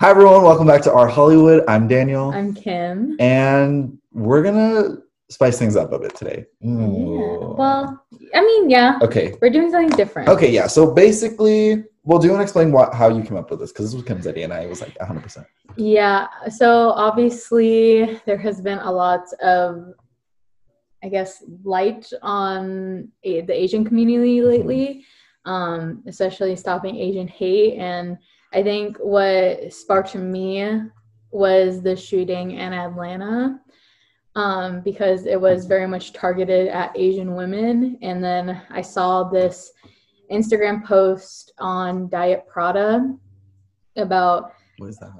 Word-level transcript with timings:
Hi 0.00 0.10
everyone, 0.10 0.42
welcome 0.42 0.66
back 0.66 0.82
to 0.82 0.92
Our 0.92 1.08
Hollywood. 1.08 1.64
I'm 1.68 1.88
Daniel, 1.88 2.30
I'm 2.30 2.52
Kim. 2.54 3.16
and 3.18 3.96
we're 4.12 4.42
gonna 4.42 4.98
spice 5.30 5.58
things 5.58 5.74
up 5.76 5.92
a 5.92 5.98
bit 5.98 6.14
today. 6.14 6.44
Yeah. 6.60 6.74
Well, 6.76 8.04
I 8.34 8.40
mean, 8.42 8.68
yeah, 8.70 8.98
okay, 9.02 9.34
we're 9.40 9.50
doing 9.50 9.70
something 9.70 9.96
different. 9.96 10.28
okay, 10.28 10.50
yeah. 10.50 10.66
So 10.66 10.92
basically, 10.92 11.84
well, 12.04 12.18
do 12.18 12.26
you 12.26 12.32
want 12.32 12.40
to 12.40 12.44
explain 12.44 12.72
what 12.72 12.94
how 12.94 13.08
you 13.08 13.22
came 13.22 13.36
up 13.36 13.50
with 13.50 13.60
this? 13.60 13.72
Because 13.72 13.86
this 13.86 13.94
was 13.94 14.04
Kim's 14.04 14.26
idea, 14.26 14.44
and 14.44 14.52
I 14.52 14.66
was 14.66 14.80
like 14.80 14.96
100. 14.98 15.22
percent 15.22 15.46
Yeah. 15.76 16.26
So 16.50 16.90
obviously, 16.90 18.20
there 18.26 18.38
has 18.38 18.60
been 18.60 18.78
a 18.78 18.92
lot 18.92 19.24
of, 19.42 19.94
I 21.02 21.08
guess, 21.08 21.42
light 21.64 22.10
on 22.22 23.08
a- 23.24 23.40
the 23.42 23.54
Asian 23.54 23.84
community 23.84 24.42
lately, 24.42 25.04
um, 25.46 26.02
especially 26.06 26.54
stopping 26.56 26.96
Asian 26.96 27.28
hate. 27.28 27.76
And 27.78 28.18
I 28.56 28.62
think 28.62 28.96
what 28.98 29.72
sparked 29.72 30.14
me 30.14 30.80
was 31.30 31.82
the 31.82 31.94
shooting 31.94 32.52
in 32.52 32.72
Atlanta. 32.72 33.60
Um, 34.34 34.80
because 34.82 35.24
it 35.24 35.40
was 35.40 35.64
very 35.64 35.86
much 35.88 36.12
targeted 36.12 36.68
at 36.68 36.92
Asian 36.94 37.36
women. 37.36 37.98
And 38.02 38.22
then 38.22 38.60
I 38.70 38.82
saw 38.82 39.24
this 39.24 39.72
Instagram 40.30 40.84
post 40.84 41.52
on 41.58 42.10
Diet 42.10 42.46
Prada 42.46 43.14
about 43.96 44.52
What 44.76 44.88
is 44.88 44.98
that? 44.98 45.12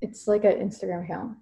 it's 0.00 0.26
like 0.26 0.42
an 0.44 0.54
Instagram 0.58 1.04
account. 1.04 1.36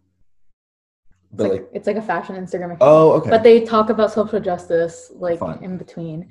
It's 1.33 1.39
But 1.39 1.43
like, 1.45 1.53
like, 1.53 1.69
it's 1.73 1.87
like 1.87 1.97
a 1.97 2.03
fashion 2.03 2.37
Instagram 2.37 2.67
account. 2.75 2.83
oh, 2.83 3.13
okay. 3.13 3.31
But 3.31 3.43
they 3.43 3.65
talk 3.65 3.89
about 3.89 4.13
social 4.13 4.39
justice 4.41 5.11
like 5.15 5.39
Fun. 5.39 5.63
in 5.65 5.79
between. 5.79 6.29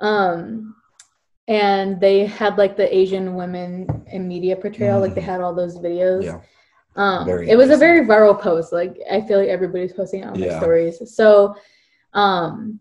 Um 0.00 0.74
and 1.50 2.00
they 2.00 2.24
had 2.26 2.56
like 2.56 2.76
the 2.76 2.96
Asian 2.96 3.34
women 3.34 4.04
in 4.12 4.28
media 4.28 4.54
portrayal, 4.54 5.00
like 5.00 5.16
they 5.16 5.20
Mhm. 5.20 5.24
had 5.32 5.40
all 5.40 5.52
those 5.52 5.76
videos. 5.78 6.24
yeah, 6.24 6.40
Um, 6.94 7.28
it 7.28 7.56
was 7.56 7.70
a 7.70 7.76
very 7.76 8.06
viral 8.06 8.38
post. 8.38 8.72
Like 8.72 9.00
I 9.10 9.20
feel 9.20 9.38
like 9.40 9.48
everybody's 9.48 9.92
posting 9.92 10.22
it 10.22 10.26
on 10.26 10.38
their 10.38 10.50
Yeah. 10.50 10.58
stories. 10.58 11.14
So 11.14 11.56
um, 12.12 12.78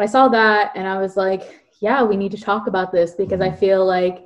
I 0.00 0.06
saw 0.06 0.28
that 0.28 0.72
and 0.74 0.86
I 0.86 1.00
was 1.00 1.16
like, 1.16 1.42
yeah, 1.80 2.02
we 2.02 2.16
need 2.16 2.32
to 2.32 2.40
talk 2.40 2.66
about 2.66 2.90
this 2.92 3.14
because 3.14 3.40
I 3.40 3.50
Mhm. 3.50 3.58
feel 3.58 3.84
like 3.86 4.24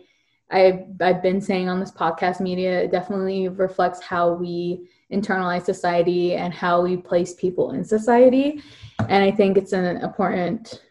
I've 0.50 0.84
I've 1.00 1.22
been 1.22 1.40
saying 1.40 1.68
on 1.68 1.80
this 1.80 1.90
podcast 1.92 2.40
media 2.40 2.82
it 2.84 2.90
definitely 2.90 3.48
reflects 3.48 4.00
how 4.02 4.32
we 4.32 4.88
internalize 5.12 5.64
society 5.64 6.34
and 6.34 6.52
how 6.54 6.82
we 6.82 6.96
place 6.96 7.34
people 7.34 7.72
in 7.72 7.84
society. 7.84 8.62
And 9.08 9.22
I 9.22 9.30
think 9.30 9.58
it's 9.58 9.72
an 9.72 9.84
important 9.98 10.82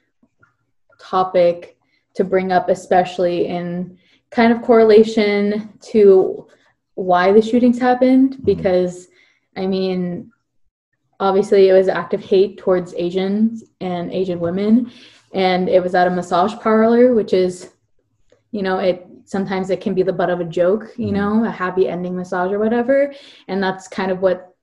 topic 1.00 1.75
to 2.16 2.24
bring 2.24 2.52
up, 2.52 2.70
especially 2.70 3.48
in 3.48 3.98
kind 4.32 4.52
of 4.52 4.62
correlation 4.62 5.70
to 5.82 6.48
why 6.96 7.32
the 7.32 7.42
shootings 7.42 7.80
happened. 7.80 8.38
Mhm. 8.38 8.46
Because, 8.46 9.08
I 9.56 9.68
mean, 9.68 10.32
obviously 11.20 11.70
it 11.70 11.74
was 11.74 11.88
active 11.88 12.24
hate 12.24 12.58
towards 12.58 12.94
Asians 12.96 13.64
and 13.80 14.12
Asian 14.12 14.40
women, 14.40 14.92
and 15.34 15.70
it 15.70 15.82
was 15.82 15.96
at 15.96 16.08
a 16.08 16.12
massage 16.12 16.56
parlor, 16.56 17.14
which 17.14 17.34
is, 17.34 17.72
you 18.52 18.64
know, 18.64 18.80
it 18.80 19.06
sometimes 19.26 19.70
it 19.70 19.82
can 19.82 19.94
be 19.94 20.04
the 20.04 20.14
butt 20.14 20.30
of 20.30 20.40
a 20.40 20.46
joke, 20.46 20.94
you 20.98 21.08
Mhm. 21.08 21.14
know, 21.14 21.46
a 21.46 21.50
happy 21.50 21.88
ending 21.88 22.16
massage 22.16 22.52
or 22.52 22.60
whatever, 22.60 23.12
and 23.48 23.62
that's 23.62 23.88
kind 23.88 24.12
of 24.12 24.22
what 24.22 24.56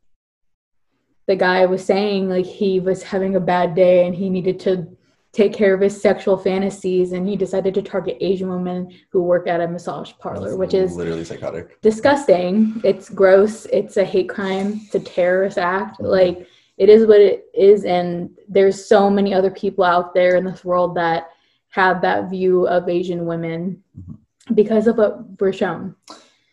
the 1.26 1.36
guy 1.36 1.66
was 1.66 1.84
saying 1.84 2.28
like 2.28 2.44
he 2.44 2.80
was 2.80 3.02
having 3.02 3.36
a 3.36 3.40
bad 3.40 3.74
day 3.74 4.06
and 4.06 4.14
he 4.14 4.28
needed 4.28 4.58
to 4.60 4.86
take 5.32 5.54
care 5.54 5.72
of 5.72 5.80
his 5.80 5.98
sexual 6.00 6.36
fantasies 6.36 7.12
and 7.12 7.26
he 7.26 7.36
decided 7.36 7.72
to 7.74 7.82
target 7.82 8.16
asian 8.20 8.48
women 8.50 8.92
who 9.10 9.22
work 9.22 9.48
at 9.48 9.60
a 9.60 9.66
massage 9.68 10.12
parlor 10.18 10.48
That's 10.50 10.58
which 10.58 10.74
is 10.74 10.94
literally 10.94 11.24
psychotic. 11.24 11.80
disgusting 11.80 12.80
it's 12.84 13.08
gross 13.08 13.64
it's 13.66 13.96
a 13.96 14.04
hate 14.04 14.28
crime 14.28 14.80
it's 14.84 14.94
a 14.94 15.00
terrorist 15.00 15.58
act 15.58 16.00
Mhm. 16.00 16.10
like 16.10 16.46
it 16.78 16.88
is 16.88 17.06
what 17.06 17.20
it 17.20 17.46
is 17.54 17.84
and 17.84 18.30
there's 18.48 18.84
so 18.84 19.08
many 19.10 19.32
other 19.34 19.50
people 19.50 19.84
out 19.84 20.14
there 20.14 20.36
in 20.36 20.44
this 20.44 20.64
world 20.64 20.94
that 20.96 21.30
have 21.70 22.02
that 22.02 22.28
view 22.30 22.66
of 22.68 22.88
asian 22.88 23.24
women 23.26 23.82
Mhm. 23.98 24.18
because 24.54 24.86
of 24.86 24.98
what 24.98 25.18
we're 25.40 25.52
shown 25.52 25.94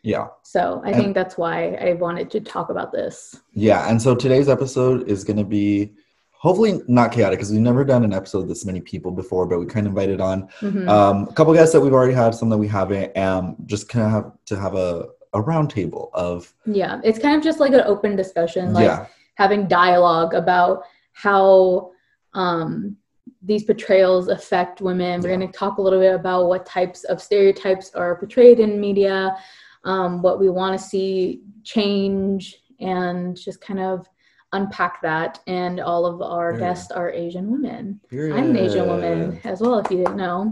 Yeah, 0.02 0.28
so 0.44 0.82
i 0.86 0.92
And- 0.92 0.96
think 0.98 1.14
that's 1.16 1.38
why 1.38 1.76
i 1.88 1.94
wanted 1.94 2.32
to 2.32 2.40
talk 2.40 2.70
about 2.70 2.92
this 2.94 3.36
yeah. 3.54 3.90
And 3.90 4.02
so 4.02 4.16
today's 4.16 4.48
episode 4.48 5.10
is 5.10 5.26
gonna 5.26 5.44
be 5.44 5.92
hopefully 6.40 6.82
not 6.88 7.12
chaotic 7.12 7.38
because 7.38 7.52
we've 7.52 7.60
never 7.60 7.84
done 7.84 8.06
an 8.06 8.14
episode 8.14 8.40
with 8.40 8.48
this 8.48 8.66
many 8.66 8.80
people 8.80 9.12
before, 9.12 9.46
but 9.46 9.60
we 9.60 9.66
kind 9.66 9.86
of 9.86 9.92
invited 9.92 10.22
on 10.22 10.48
Mhm. 10.62 10.88
um, 10.88 11.28
a 11.30 11.34
couple 11.34 11.54
guests 11.54 11.74
that 11.74 11.82
we've 11.82 11.94
already 11.94 12.14
had, 12.14 12.34
some 12.34 12.50
that 12.50 12.58
we 12.58 12.68
haven't, 12.68 13.16
um, 13.18 13.58
just 13.66 13.90
kind 13.90 14.06
of 14.06 14.12
have 14.12 14.32
to 14.46 14.56
have 14.58 14.74
a, 14.74 15.08
a 15.34 15.42
round 15.42 15.70
table 15.70 16.10
of 16.14 16.54
Yeah, 16.66 17.02
it's 17.04 17.20
kind 17.20 17.36
of 17.36 17.44
just 17.44 17.60
like 17.60 17.74
an 17.74 17.82
open 17.82 18.16
discussion, 18.16 18.74
like 18.74 18.86
yeah, 18.86 19.06
having 19.36 19.68
dialogue 19.68 20.34
about 20.34 20.84
how 21.12 21.92
um, 22.34 22.96
these 23.42 23.64
portrayals 23.66 24.30
affect 24.30 24.80
women. 24.82 25.20
We're 25.22 25.30
Yeah. 25.32 25.36
going 25.38 25.52
to 25.52 25.58
talk 25.58 25.78
a 25.78 25.82
little 25.82 26.00
bit 26.00 26.16
about 26.16 26.48
what 26.48 26.66
types 26.66 27.04
of 27.06 27.22
stereotypes 27.22 27.94
are 27.96 28.16
portrayed 28.16 28.60
in 28.62 28.80
media, 28.80 29.36
um, 29.84 30.22
what 30.22 30.40
we 30.40 30.50
want 30.50 30.80
to 30.80 30.84
see 30.84 31.42
change, 31.64 32.62
and 32.80 33.36
just 33.36 33.60
kind 33.60 33.80
of 33.82 34.08
unpack 34.54 35.02
that. 35.02 35.40
And 35.48 35.80
all 35.80 36.06
of 36.06 36.22
our 36.22 36.52
Period. 36.52 36.60
guests 36.66 36.92
are 36.92 37.12
Asian 37.12 37.52
women. 37.52 38.00
I'm 38.12 38.52
an 38.52 38.58
Asian 38.58 38.88
woman 38.88 39.40
as 39.44 39.62
well, 39.62 39.80
if 39.80 39.90
you 39.92 39.98
didn't 39.98 40.18
know. 40.18 40.50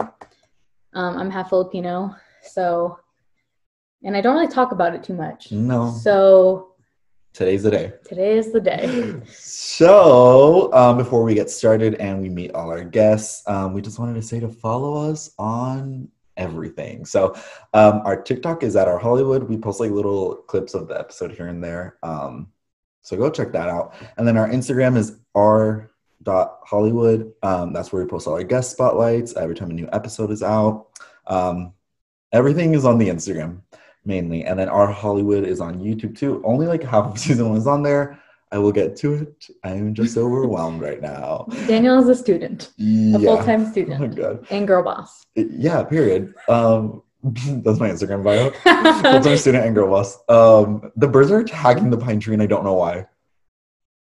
Um, 0.93 1.17
I'm 1.17 1.29
half 1.29 1.49
Filipino, 1.49 2.15
so, 2.41 2.97
and 4.03 4.15
I 4.15 4.21
don't 4.21 4.35
really 4.35 4.47
talk 4.51 4.71
about 4.71 4.95
it 4.95 5.03
too 5.03 5.13
much. 5.13 5.51
No, 5.51 5.91
So 6.01 6.73
today's 7.33 7.61
the 7.63 7.71
day. 7.71 7.93
today 8.05 8.37
is 8.37 8.51
the 8.51 8.61
day. 8.61 9.13
So, 9.27 10.73
um, 10.73 10.97
before 10.97 11.23
we 11.23 11.35
get 11.35 11.51
started 11.51 11.95
and 11.95 12.19
we 12.19 12.29
meet 12.29 12.51
all 12.55 12.71
our 12.71 12.83
guests, 12.83 13.43
um, 13.47 13.73
we 13.73 13.81
just 13.81 13.99
wanted 13.99 14.15
to 14.15 14.23
say 14.23 14.39
to 14.39 14.49
follow 14.49 15.07
us 15.11 15.29
on 15.37 16.07
everything. 16.35 17.05
So, 17.05 17.35
um, 17.75 18.01
our 18.05 18.19
TikTok 18.19 18.63
is 18.63 18.75
at 18.75 18.87
our 18.87 18.97
Hollywood. 18.97 19.43
We 19.43 19.57
post 19.57 19.79
like 19.79 19.91
little 19.91 20.37
clips 20.47 20.73
of 20.73 20.87
the 20.87 20.97
episode 20.99 21.31
here 21.31 21.47
and 21.47 21.63
there. 21.63 21.97
Um, 22.01 22.47
so 23.07 23.15
go 23.15 23.29
check 23.29 23.53
that 23.53 23.69
out. 23.69 23.93
And 24.17 24.27
then 24.27 24.35
our 24.37 24.49
Instagram 24.49 24.97
is 24.97 25.17
r 25.33 25.89
dot 26.23 26.59
Hollywood. 26.65 27.31
Um, 27.41 27.71
that's 27.71 27.93
where 27.93 28.03
we 28.03 28.09
post 28.09 28.27
all 28.27 28.33
our 28.33 28.43
guest 28.43 28.71
spotlights 28.71 29.35
every 29.37 29.55
time 29.55 29.69
a 29.69 29.73
new 29.73 29.87
episode 29.93 30.29
is 30.29 30.43
out. 30.43 30.87
Um, 31.27 31.71
everything 32.33 32.73
is 32.73 32.83
on 32.83 32.97
the 32.97 33.07
Instagram 33.07 33.61
mainly, 34.03 34.43
and 34.43 34.59
then 34.59 34.67
our 34.69 34.87
Hollywood 34.91 35.45
is 35.45 35.59
on 35.61 35.79
YouTube 35.79 36.17
too. 36.17 36.41
Only 36.45 36.67
like 36.67 36.83
half 36.83 37.05
of 37.05 37.17
season 37.25 37.47
one 37.49 37.57
is 37.57 37.67
on 37.67 37.81
there. 37.83 38.19
I 38.51 38.57
will 38.57 38.71
get 38.71 38.95
to 38.97 39.13
it. 39.15 39.45
I 39.63 39.71
am 39.71 39.93
just 39.93 40.15
overwhelmed 40.17 40.81
right 40.81 41.01
now. 41.01 41.47
Daniel 41.67 41.99
is 41.99 42.07
a 42.07 42.15
student, 42.15 42.71
a 42.79 42.81
Yeah. 42.81 43.17
full-time 43.19 43.65
Oh 43.67 43.71
student, 43.71 44.15
god. 44.15 44.47
and 44.49 44.65
girl 44.67 44.83
boss. 44.83 45.25
Yeah. 45.35 45.83
Period. 45.83 46.33
Um, 46.47 47.03
that's 47.63 47.79
my 47.79 47.89
Instagram 47.89 48.23
bio. 48.23 48.49
Full-time 49.11 49.37
student 49.37 49.65
and 49.65 49.75
girl 49.75 49.89
boss. 49.89 50.17
Um, 50.29 50.91
the 50.95 51.07
birds 51.07 51.31
are 51.31 51.39
attacking 51.39 51.89
the 51.89 51.97
pine 51.97 52.19
tree, 52.19 52.33
and 52.33 52.41
I 52.41 52.47
don't 52.47 52.63
know 52.63 52.73
why. 52.75 53.05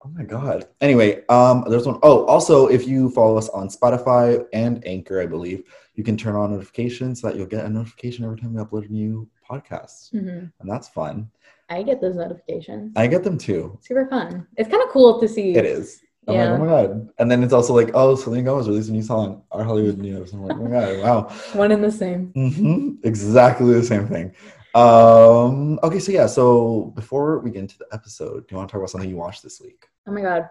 Oh 0.05 0.09
my 0.09 0.23
god. 0.23 0.65
Anyway, 0.79 1.25
um, 1.27 1.65
there's 1.67 1.85
one. 1.85 1.99
Oh, 2.03 2.25
also, 2.25 2.67
if 2.67 2.87
you 2.87 3.09
follow 3.09 3.37
us 3.37 3.49
on 3.49 3.67
Spotify 3.67 4.45
and 4.53 4.85
Anchor, 4.87 5.21
I 5.21 5.25
believe 5.25 5.63
you 5.95 6.03
can 6.05 6.15
turn 6.15 6.35
on 6.35 6.53
notifications 6.53 7.19
so 7.19 7.27
that 7.27 7.35
you'll 7.35 7.47
get 7.47 7.65
a 7.65 7.69
notification 7.69 8.23
every 8.23 8.37
time 8.39 8.53
we 8.53 8.61
upload 8.63 8.87
a 8.87 8.91
new 8.91 9.27
podcast, 9.49 10.13
Mhm. 10.13 10.51
and 10.59 10.71
that's 10.71 10.87
fun. 10.87 11.29
I 11.69 11.83
get 11.83 11.99
those 11.99 12.15
notifications. 12.15 12.93
I 12.95 13.07
get 13.07 13.23
them 13.23 13.37
too. 13.37 13.77
Super 13.81 14.07
fun. 14.07 14.47
It's 14.55 14.69
kind 14.69 14.81
of 14.81 14.89
cool 14.89 15.19
to 15.19 15.27
see. 15.27 15.53
It 15.55 15.65
is. 15.65 16.01
I'm 16.29 16.35
Yeah. 16.35 16.51
like, 16.51 16.59
oh 16.59 16.63
my 16.65 16.69
god. 16.69 17.09
And 17.19 17.31
then 17.31 17.43
it's 17.43 17.53
also 17.53 17.73
like, 17.73 17.91
oh, 17.93 18.15
Selena 18.15 18.43
Gomez 18.43 18.67
released 18.67 18.89
a 18.89 18.91
new 18.93 19.01
song, 19.01 19.43
Our 19.51 19.63
Hollywood 19.63 19.97
News. 19.97 20.33
I'm 20.33 20.43
like, 20.43 20.57
oh 20.57 20.63
my 20.63 20.69
god, 20.69 20.99
wow. 20.99 21.21
One 21.53 21.71
and 21.71 21.83
the 21.83 21.91
same. 21.91 22.31
Mm-hmm. 22.35 23.07
Exactly 23.07 23.73
the 23.73 23.83
same 23.83 24.07
thing. 24.07 24.33
Um, 24.75 25.79
okay, 25.83 25.99
so 25.99 26.11
yeah, 26.11 26.27
so 26.27 26.93
before 26.95 27.39
we 27.39 27.49
get 27.51 27.59
into 27.61 27.77
the 27.77 27.87
episode, 27.91 28.47
do 28.47 28.53
you 28.53 28.57
want 28.57 28.69
to 28.69 28.73
talk 28.73 28.79
about 28.79 28.89
something 28.91 29.09
you 29.09 29.17
watched 29.17 29.43
this 29.43 29.59
week? 29.59 29.87
Oh 30.07 30.11
my 30.11 30.21
god. 30.21 30.49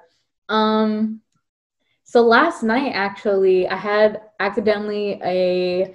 Um. 0.48 1.20
So 2.04 2.22
last 2.22 2.62
night, 2.62 2.92
actually, 2.94 3.68
I 3.68 3.76
had 3.76 4.22
accidentally 4.40 5.20
a 5.22 5.94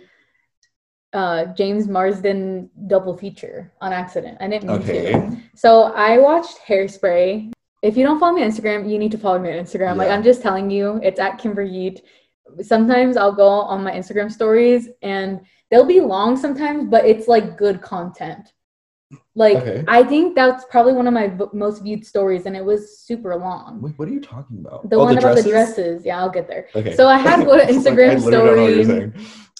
uh, 1.11 1.45
James 1.53 1.87
Marsden 1.87 2.69
double 2.87 3.17
feature 3.17 3.71
on 3.81 3.91
accident. 3.91 4.37
I 4.39 4.47
didn't 4.47 4.67
mean 4.69 4.81
to. 4.81 5.15
Okay. 5.17 5.39
So 5.55 5.83
I 5.93 6.17
watched 6.19 6.59
Hairspray. 6.67 7.51
If 7.83 7.97
you 7.97 8.03
don't 8.05 8.19
follow 8.19 8.33
me 8.33 8.43
on 8.43 8.49
Instagram, 8.49 8.89
you 8.89 8.97
need 8.97 9.11
to 9.11 9.17
follow 9.17 9.37
me 9.39 9.49
on 9.51 9.63
Instagram. 9.63 9.97
Like 9.97 10.09
I'm 10.09 10.23
just 10.23 10.41
telling 10.41 10.69
you, 10.71 10.99
it's 11.03 11.19
at 11.19 11.37
Kimber 11.37 11.65
Yeet. 11.65 11.99
Sometimes 12.61 13.17
I'll 13.17 13.33
go 13.33 13.47
on 13.47 13.83
my 13.83 13.91
Instagram 13.91 14.31
stories 14.31 14.87
and 15.01 15.41
they'll 15.69 15.85
be 15.85 15.99
long 15.99 16.37
sometimes, 16.37 16.85
but 16.89 17.05
it's 17.05 17.27
like 17.27 17.57
good 17.57 17.81
content. 17.81 18.53
Like 19.35 19.57
Okay. 19.57 19.83
I 19.87 20.03
think 20.03 20.33
that's 20.33 20.63
probably 20.71 20.93
one 20.93 21.07
of 21.07 21.13
my 21.13 21.27
v- 21.27 21.45
most 21.53 21.83
viewed 21.83 22.05
stories, 22.05 22.45
and 22.45 22.55
it 22.55 22.63
was 22.63 22.99
super 22.99 23.35
long. 23.35 23.81
Wait, 23.81 23.93
what 23.97 24.07
are 24.07 24.11
you 24.11 24.21
talking 24.21 24.59
about? 24.59 24.89
The 24.89 24.95
Oh, 24.95 25.03
one 25.03 25.17
about 25.17 25.35
the 25.35 25.43
dresses. 25.43 26.05
Yeah, 26.05 26.19
I'll 26.19 26.29
get 26.29 26.47
there. 26.47 26.67
Okay. 26.75 26.95
So 26.95 27.07
I 27.07 27.17
had 27.17 27.45
one 27.47 27.59
Like, 27.59 27.67
Instagram 27.69 28.11
I 28.11 28.15
literally 28.15 28.31
don't 28.31 28.55
know 28.55 28.63
what 28.63 28.75
you're 28.75 28.83
story 29.11 29.13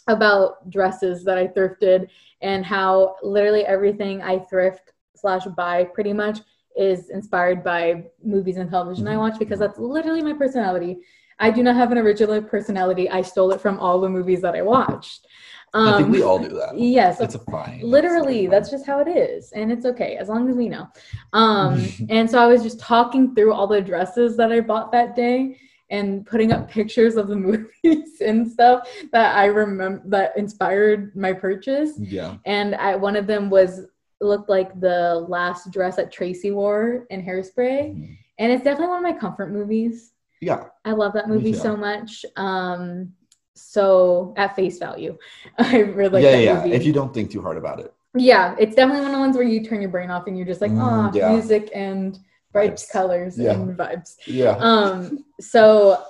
about 0.08 0.70
dresses 0.70 1.24
that 1.24 1.38
I 1.38 1.48
thrifted 1.48 2.08
and 2.42 2.66
how 2.66 3.16
literally 3.24 3.66
everything 3.66 4.22
I 4.22 4.40
thrift 4.40 4.92
slash 5.16 5.46
buy 5.58 5.86
pretty 5.86 6.14
much 6.14 6.40
is 6.76 7.10
inspired 7.10 7.64
by 7.64 8.06
movies 8.24 8.58
and 8.58 8.70
television 8.70 9.08
I 9.08 9.16
Mhm. 9.16 9.20
watch 9.20 9.40
because 9.40 9.60
that's 9.60 9.80
literally 9.80 10.22
my 10.22 10.34
personality. 10.34 11.00
I 11.40 11.50
do 11.52 11.64
not 11.64 11.76
have 11.76 11.92
an 11.92 11.98
original 11.98 12.42
personality. 12.42 13.10
I 13.10 13.22
stole 13.22 13.52
it 13.52 13.62
from 13.62 13.80
all 13.80 14.00
the 14.00 14.10
movies 14.10 14.42
that 14.42 14.56
I 14.56 14.62
watched. 14.62 15.28
I 15.74 15.94
think 15.98 16.06
Um, 16.08 16.12
we 16.12 16.22
all 16.22 16.38
do 16.38 16.50
that. 16.50 16.78
Yes, 16.78 17.20
It's 17.20 17.34
a 17.36 17.40
fine. 17.40 17.80
literally 17.84 18.46
It's 18.46 18.52
that's 18.52 18.70
just 18.70 18.86
how 18.86 19.00
it 19.00 19.08
is 19.08 19.52
and 19.54 19.72
it's 19.72 19.86
okay 19.86 20.16
as 20.18 20.30
long 20.30 20.48
as 20.50 20.56
we 20.56 20.70
know 20.70 20.88
um 21.34 21.86
and 22.10 22.30
so 22.30 22.40
i 22.40 22.46
was 22.48 22.62
just 22.64 22.80
talking 22.80 23.34
through 23.36 23.52
all 23.52 23.68
the 23.68 23.82
dresses 23.82 24.38
that 24.38 24.52
i 24.54 24.60
bought 24.62 24.92
that 24.92 25.16
day 25.16 25.58
and 25.90 26.26
putting 26.26 26.52
up 26.54 26.70
pictures 26.70 27.16
of 27.18 27.28
the 27.28 27.36
movies 27.48 28.22
and 28.22 28.50
stuff 28.50 28.88
that 29.12 29.36
i 29.36 29.46
remember 29.46 30.02
that 30.06 30.38
inspired 30.38 31.14
my 31.16 31.34
purchase 31.34 31.94
yeah. 32.00 32.36
and 32.46 32.76
I, 32.76 32.96
one 32.96 33.16
of 33.16 33.26
them 33.28 33.50
was 33.50 33.86
looked 34.24 34.50
like 34.50 34.80
the 34.80 35.26
last 35.28 35.72
dress 35.72 35.96
that 35.98 36.12
tracy 36.12 36.52
wore 36.52 37.06
in 37.10 37.22
hairspray 37.24 37.94
Mhm. 37.96 38.18
and 38.40 38.52
it's 38.52 38.64
definitely 38.64 38.88
one 38.90 39.04
of 39.06 39.12
my 39.14 39.18
comfort 39.20 39.52
movies 39.52 40.14
Yeah. 40.42 40.66
I 40.86 40.92
love 40.92 41.14
that 41.14 41.30
movie 41.30 41.54
so 41.54 41.78
much. 41.78 42.26
Um, 42.36 43.14
so 43.56 44.34
at 44.36 44.56
face 44.56 44.78
value, 44.80 45.18
I 45.58 45.78
really 45.80 46.22
yeah, 46.24 46.32
that 46.32 46.44
yeah. 46.44 46.56
movie. 46.56 46.74
If 46.74 46.86
you 46.86 46.92
don't 46.94 47.14
think 47.14 47.32
too 47.32 47.42
hard 47.42 47.56
about 47.58 47.80
it. 47.80 47.94
Yeah, 48.16 48.56
it's 48.60 48.76
definitely 48.76 49.02
one 49.04 49.12
of 49.12 49.16
the 49.18 49.20
ones 49.20 49.36
where 49.38 49.46
you 49.46 49.64
turn 49.64 49.80
your 49.82 49.90
brain 49.92 50.10
off 50.12 50.28
and 50.28 50.36
you're 50.38 50.46
just 50.46 50.60
like, 50.62 50.72
Mm, 50.72 50.82
ah, 50.82 51.12
yeah. 51.14 51.32
music 51.32 51.70
and 51.74 52.20
bright 52.52 52.74
Vibes. 52.74 52.92
colors 52.92 53.40
Yeah. 53.40 53.54
and 53.54 53.78
vibes. 53.78 54.16
Yeah. 54.28 54.58
Um, 54.60 55.24
so 55.40 56.04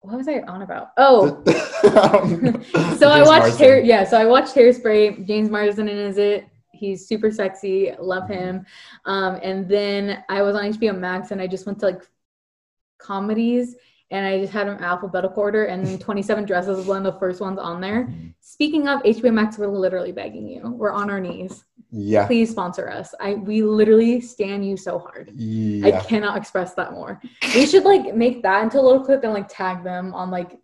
what 0.00 0.16
was 0.16 0.26
I 0.28 0.40
on 0.40 0.62
about? 0.62 0.88
Oh, 0.96 1.42
so 1.82 2.92
so 2.96 3.08
I 3.10 3.22
watched 3.22 3.56
Hair. 3.58 3.80
Yeah, 3.80 4.04
so 4.04 4.18
I 4.18 4.26
watched 4.26 4.54
Hairspray. 4.54 5.26
James 5.26 5.48
Marsden 5.50 5.88
is 5.88 6.18
it. 6.18 6.46
He's 6.80 7.06
super 7.06 7.30
sexy. 7.30 7.92
Love 8.00 8.24
Mm-hmm. 8.24 8.32
him. 8.32 8.66
Um, 9.04 9.38
and 9.42 9.68
then 9.68 10.24
I 10.28 10.42
was 10.42 10.56
on 10.56 10.64
HBO 10.72 10.98
Max 10.98 11.30
and 11.30 11.40
I 11.40 11.46
just 11.46 11.66
went 11.66 11.78
to 11.80 11.86
like 11.86 12.02
comedies 12.98 13.76
and 14.10 14.26
I 14.26 14.40
just 14.40 14.52
had 14.52 14.66
them 14.66 14.82
alphabetical 14.82 15.40
order 15.42 15.64
and 15.66 16.00
27 16.06 16.44
Dresses 16.44 16.76
was 16.78 16.86
one 16.86 17.04
of 17.04 17.12
the 17.12 17.18
first 17.20 17.40
ones 17.40 17.58
on 17.58 17.80
there. 17.80 18.04
Mhm. 18.06 18.34
Speaking 18.40 18.88
of 18.88 19.00
HBO 19.02 19.32
Max, 19.32 19.58
we're 19.58 19.68
literally 19.68 20.12
begging 20.12 20.48
you. 20.48 20.62
We're 20.70 20.90
on 20.92 21.10
our 21.10 21.20
knees. 21.20 21.64
Yeah. 21.92 22.26
Please 22.26 22.50
sponsor 22.50 22.88
us. 22.88 23.14
I 23.20 23.34
we 23.34 23.62
literally 23.62 24.20
stand 24.20 24.64
you 24.68 24.76
so 24.76 24.98
hard. 24.98 25.30
Yeah. 25.34 25.86
I 25.88 25.90
cannot 26.00 26.36
express 26.36 26.74
that 26.74 26.92
more. 26.92 27.20
We 27.54 27.66
should 27.66 27.84
like 27.84 28.14
make 28.14 28.42
that 28.42 28.62
into 28.62 28.78
a 28.80 28.82
little 28.82 29.04
clip 29.04 29.24
and 29.24 29.32
like 29.32 29.48
tag 29.48 29.82
them 29.84 30.14
on 30.14 30.30
like 30.30 30.58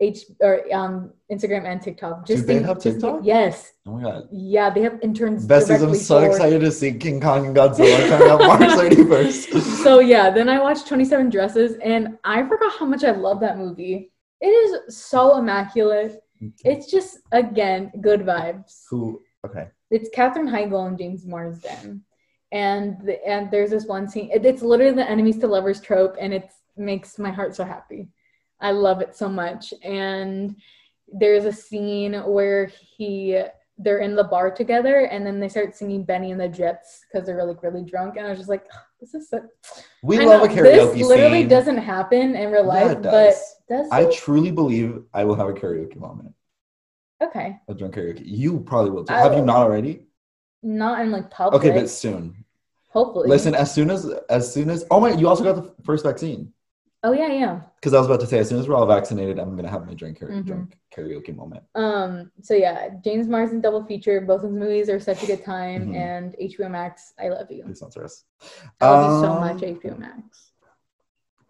H 0.00 0.24
or 0.40 0.62
um 0.72 1.12
Instagram 1.30 1.64
and 1.64 1.82
TikTok. 1.82 2.24
Do 2.26 2.36
they 2.36 2.58
in- 2.58 2.64
have 2.64 2.76
just 2.80 3.00
TikTok? 3.00 3.20
yes. 3.24 3.72
Oh 3.86 3.92
my 3.96 4.02
god. 4.02 4.28
Yeah, 4.30 4.70
they 4.70 4.82
have 4.82 4.98
interns. 5.02 5.46
Besties, 5.46 5.82
I'm 5.82 5.94
so 5.94 6.20
for- 6.20 6.26
excited 6.26 6.60
to 6.60 6.70
see 6.70 6.92
King 6.92 7.20
Kong 7.20 7.46
and 7.46 7.56
Godzilla 7.56 8.08
coming 8.08 8.28
out 8.28 8.40
March 8.40 8.60
31st. 8.96 9.60
So 9.82 9.98
yeah, 9.98 10.30
then 10.30 10.48
I 10.48 10.60
watched 10.60 10.86
27 10.86 11.30
Dresses 11.30 11.76
and 11.82 12.16
I 12.24 12.46
forgot 12.46 12.72
how 12.78 12.86
much 12.86 13.02
I 13.02 13.10
love 13.10 13.40
that 13.40 13.58
movie. 13.58 14.12
It 14.40 14.46
is 14.48 14.96
so 14.96 15.38
immaculate. 15.38 16.20
It's 16.64 16.88
just 16.88 17.18
again 17.32 17.90
good 18.00 18.20
vibes. 18.20 18.84
Who? 18.90 19.20
Okay. 19.44 19.66
It's 19.90 20.08
Katherine 20.14 20.48
Heigl 20.48 20.86
and 20.86 20.96
James 20.96 21.26
Marsden, 21.26 22.04
and 22.52 23.00
the, 23.04 23.26
and 23.26 23.50
there's 23.50 23.70
this 23.70 23.86
one 23.86 24.06
scene. 24.08 24.30
It, 24.32 24.44
it's 24.46 24.62
literally 24.62 24.94
the 24.94 25.08
enemies 25.10 25.38
to 25.38 25.48
lovers 25.48 25.80
trope, 25.80 26.14
and 26.20 26.32
it 26.32 26.50
makes 26.76 27.18
my 27.18 27.30
heart 27.30 27.56
so 27.56 27.64
happy. 27.64 28.08
I 28.60 28.72
love 28.72 29.00
it 29.00 29.14
so 29.16 29.28
much. 29.28 29.72
And 29.82 30.56
there's 31.12 31.44
a 31.44 31.52
scene 31.52 32.14
where 32.14 32.66
he 32.66 33.42
they're 33.80 34.00
in 34.00 34.16
the 34.16 34.24
bar 34.24 34.50
together, 34.50 35.02
and 35.04 35.24
then 35.24 35.38
they 35.38 35.48
start 35.48 35.76
singing 35.76 36.02
Bennie 36.02 36.32
and 36.32 36.40
the 36.40 36.48
Jets 36.48 37.04
because 37.12 37.24
they're 37.24 37.44
like 37.44 37.62
really 37.62 37.82
drunk, 37.84 38.16
and 38.16 38.26
I 38.26 38.30
was 38.30 38.38
just 38.38 38.48
like, 38.48 38.64
this 39.00 39.14
is 39.14 39.28
so. 39.30 39.40
We 40.02 40.18
I 40.18 40.24
love 40.24 40.40
know, 40.40 40.46
a 40.46 40.48
karaoke 40.56 40.94
This 40.94 41.06
literally 41.06 41.40
scene. 41.42 41.48
doesn't 41.48 41.76
happen 41.78 42.34
in 42.34 42.50
real 42.50 42.62
Yeah, 42.64 42.66
life, 42.66 42.96
but 43.02 43.02
does. 43.02 43.54
does 43.68 43.88
I 43.92 44.00
it? 44.02 44.12
truly 44.12 44.50
believe 44.50 45.04
I 45.14 45.22
will 45.24 45.36
have 45.36 45.48
a 45.48 45.52
karaoke 45.52 45.96
moment. 45.96 46.34
okay, 47.22 47.58
A 47.68 47.74
drunk 47.74 47.94
karaoke. 47.94 48.22
You 48.24 48.58
probably 48.60 48.90
will 48.90 49.04
too. 49.04 49.14
I 49.14 49.20
Have 49.20 49.34
you 49.34 49.44
not 49.44 49.58
already? 49.58 50.02
not 50.62 51.00
in 51.00 51.12
like 51.12 51.30
public. 51.30 51.62
Okay, 51.62 51.70
but 51.70 51.88
soon. 51.88 52.44
hopefully. 52.88 53.28
Listen, 53.28 53.54
as 53.54 53.72
soon 53.72 53.90
as 53.92 54.06
as 54.28 54.52
soon 54.52 54.70
as 54.70 54.84
oh 54.90 54.98
my, 54.98 55.10
you 55.12 55.28
also 55.28 55.44
got 55.44 55.54
the 55.54 55.72
first 55.84 56.04
vaccine. 56.04 56.52
Oh 57.04 57.12
yeah, 57.12 57.28
yeah. 57.32 57.60
Because 57.76 57.94
I 57.94 57.98
was 57.98 58.06
about 58.08 58.18
to 58.20 58.26
say, 58.26 58.38
as 58.40 58.48
soon 58.48 58.58
as 58.58 58.68
we're 58.68 58.74
all 58.74 58.86
vaccinated, 58.86 59.38
I'm 59.38 59.54
gonna 59.54 59.70
have 59.70 59.86
my 59.86 59.94
drink, 59.94 60.18
karaoke, 60.18 60.42
Mhm. 60.42 60.46
drunk 60.46 60.78
karaoke 60.94 61.34
moment. 61.34 61.62
Um, 61.76 62.32
so 62.42 62.54
yeah, 62.54 62.88
James 63.04 63.28
Marsden 63.28 63.60
double 63.60 63.84
feature. 63.84 64.20
Both 64.20 64.42
of 64.42 64.50
his 64.50 64.58
movies 64.58 64.88
are 64.88 64.98
such 64.98 65.22
a 65.22 65.26
good 65.26 65.44
time, 65.44 65.88
Mhm. 65.92 65.94
and 65.94 66.34
HBO 66.40 66.68
Max, 66.68 67.14
I 67.18 67.28
love 67.28 67.50
you. 67.52 67.62
Please 67.62 67.78
sponsor 67.78 68.02
us. 68.04 68.24
I 68.80 68.90
love 68.90 69.04
you 69.04 69.20
so 69.26 69.32
Um, 69.32 69.40
much, 69.40 69.62
HBO 69.62 69.96
Max. 69.96 70.52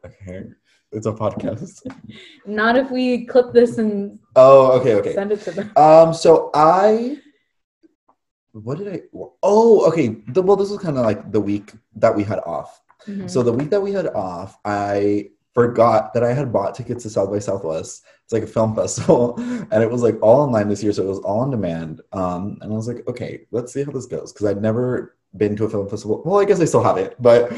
Okay, 0.05 0.45
it's 0.93 1.07
a 1.07 1.13
podcast. 1.13 1.81
Not 2.47 2.77
if 2.77 2.91
we 2.91 3.25
clip 3.25 3.53
this 3.55 3.79
and 3.79 4.19
oh, 4.37 4.73
okay, 4.81 4.95
okay. 4.97 5.15
send 5.15 5.33
it 5.33 5.41
to 5.41 5.51
them. 5.53 5.73
Um, 5.77 6.13
so 6.13 6.51
I, 6.53 7.19
what 8.53 8.77
did 8.79 8.89
I? 8.89 9.01
Oh, 9.43 9.87
okay. 9.89 10.09
The, 10.29 10.43
well, 10.43 10.57
this 10.57 10.71
was 10.71 10.79
kind 10.81 10.99
of 10.99 11.05
like 11.07 11.33
the 11.33 11.41
week 11.41 11.73
that 11.97 12.15
we 12.15 12.23
had 12.23 12.39
off. 12.41 12.83
Mhm. 13.07 13.31
So 13.31 13.43
the 13.43 13.53
week 13.53 13.71
that 13.71 13.81
we 13.81 13.93
had 13.93 14.09
off, 14.09 14.59
I 14.65 15.31
forgot 15.55 16.15
that 16.15 16.23
I 16.23 16.33
had 16.33 16.53
bought 16.53 16.75
tickets 16.75 17.03
to 17.05 17.11
South 17.11 17.31
by 17.31 17.39
Southwest. 17.39 18.05
It's 18.25 18.33
like 18.33 18.43
a 18.43 18.47
film 18.47 18.75
festival, 18.81 19.37
and 19.39 19.83
it 19.83 19.91
was 19.91 20.03
like 20.03 20.21
all 20.23 20.41
online 20.43 20.69
this 20.69 20.83
year, 20.83 20.93
so 20.93 21.03
it 21.03 21.09
was 21.09 21.19
all 21.21 21.41
on 21.41 21.51
demand. 21.51 22.01
Um, 22.13 22.59
and 22.61 22.73
I 22.73 22.77
was 22.77 22.87
like, 22.89 23.07
okay, 23.09 23.47
let's 23.51 23.73
see 23.73 23.83
how 23.85 23.91
this 23.93 24.07
goes 24.07 24.33
because 24.33 24.47
I'd 24.47 24.61
never 24.63 25.17
been 25.37 25.57
to 25.57 25.65
a 25.65 25.69
film 25.71 25.89
festival. 25.89 26.23
Well, 26.25 26.41
I 26.41 26.45
guess 26.45 26.61
I 26.61 26.65
still 26.65 26.83
have 26.83 26.97
it, 26.99 27.15
but 27.21 27.51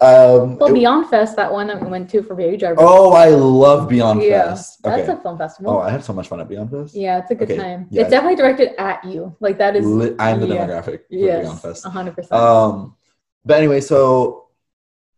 um, 0.00 0.56
well, 0.58 0.66
it- 0.70 0.74
Beyond 0.74 1.08
Fest, 1.08 1.36
that 1.36 1.50
one 1.52 1.66
that 1.68 1.80
we 1.80 1.88
went 1.88 2.10
to 2.10 2.22
for 2.22 2.34
Baby 2.34 2.56
Driver. 2.56 2.76
oh, 2.80 3.12
I 3.12 3.28
love 3.28 3.88
Beyond 3.88 4.22
yeah, 4.22 4.50
Fest. 4.50 4.82
that's 4.82 5.02
Okay. 5.08 5.12
a 5.12 5.16
film 5.22 5.38
festival. 5.38 5.72
Oh, 5.74 5.78
I 5.80 5.90
had 5.90 6.04
so 6.04 6.12
much 6.12 6.28
fun 6.28 6.40
at 6.40 6.48
Beyond 6.48 6.70
Fest. 6.70 6.94
yeah, 6.94 7.18
it's 7.18 7.30
a 7.30 7.34
good 7.34 7.50
Okay, 7.50 7.60
time. 7.60 7.86
yeah. 7.90 8.02
It's 8.02 8.10
definitely 8.10 8.36
directed 8.36 8.78
at 8.80 9.02
you. 9.04 9.34
Like 9.40 9.58
that 9.58 9.74
is. 9.76 9.84
I'm 10.18 10.40
the 10.40 10.48
yeah. 10.48 10.66
demographic 10.66 11.00
for 11.08 11.42
Beyond 11.42 11.60
Fest. 11.60 11.84
hundred 11.86 12.14
percent. 12.16 12.32
Um, 12.40 12.96
but 13.44 13.56
anyway, 13.58 13.80
so 13.80 14.45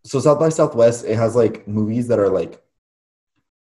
so 0.08 0.20
South 0.20 0.38
by 0.38 0.48
Southwest, 0.48 1.04
it 1.04 1.16
has 1.16 1.36
like 1.36 1.66
movies 1.68 2.08
that 2.08 2.18
are 2.18 2.28
like, 2.30 2.62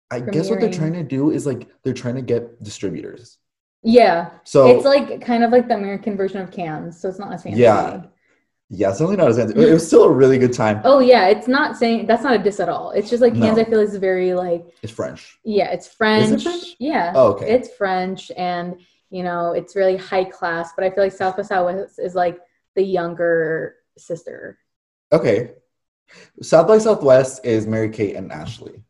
I 0.10 0.20
guess 0.22 0.50
what 0.50 0.60
they're 0.62 0.72
trying 0.72 0.94
to 0.94 1.04
do 1.04 1.32
is 1.32 1.46
like 1.46 1.68
they're 1.84 1.94
trying 1.94 2.16
to 2.16 2.22
get 2.22 2.64
distributors. 2.64 3.38
Yeah, 3.84 4.32
So 4.44 4.68
it's 4.68 4.86
like 4.86 5.22
kind 5.22 5.44
of 5.44 5.52
like 5.52 5.68
the 5.68 5.76
American 5.76 6.18
version 6.18 6.42
of 6.42 6.52
Cannes, 6.52 7.00
so 7.00 7.10
it's 7.10 7.20
not 7.20 7.32
as 7.34 7.44
fancy. 7.44 7.60
Yeah. 7.60 8.04
yeah, 8.70 8.90
it's 8.90 9.00
only 9.02 9.16
not 9.16 9.28
as 9.30 9.38
it 9.38 9.56
was 9.56 9.86
still 9.86 10.04
a 10.06 10.12
really 10.12 10.38
good 10.38 10.54
time. 10.54 10.82
Oh 10.84 11.00
yeah, 11.00 11.28
it's 11.28 11.48
not 11.48 11.78
saying 11.78 12.06
that's 12.08 12.24
not 12.24 12.36
a 12.36 12.44
diss 12.44 12.60
at 12.60 12.70
all. 12.70 12.92
It's 12.92 13.10
just 13.10 13.22
like 13.22 13.34
Cannes. 13.34 13.56
No. 13.56 13.62
I 13.62 13.66
feel 13.66 13.80
is 13.80 13.96
very 13.96 14.34
like 14.34 14.66
It's 14.82 14.92
French. 14.92 15.38
yeah, 15.44 15.72
it's 15.72 15.88
French. 15.88 16.44
French? 16.44 16.76
Yeah, 16.80 17.14
Oh, 17.16 17.34
okay. 17.34 17.50
it's 17.56 17.70
French, 17.76 18.32
and 18.36 18.82
you 19.10 19.24
know 19.24 19.52
it's 19.54 19.76
really 19.76 19.96
high 19.98 20.26
class. 20.26 20.72
But 20.76 20.84
I 20.86 20.90
feel 20.90 21.04
like 21.04 21.14
South 21.14 21.38
by 21.38 21.44
Southwest 21.44 22.00
is 22.00 22.16
like 22.16 22.40
the 22.76 22.84
younger 22.84 23.76
sister. 23.98 24.58
Okay. 25.12 25.52
South 26.42 26.68
by 26.68 26.78
Southwest 26.78 27.46
is 27.46 27.68
Mary 27.68 27.90
Kate 27.90 28.16
and 28.16 28.32
Ashley. 28.32 28.84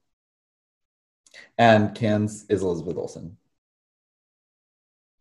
And 1.58 1.96
Cannes 1.96 2.46
is 2.50 2.62
Elizabeth 2.62 2.98
Olsen. 2.98 3.38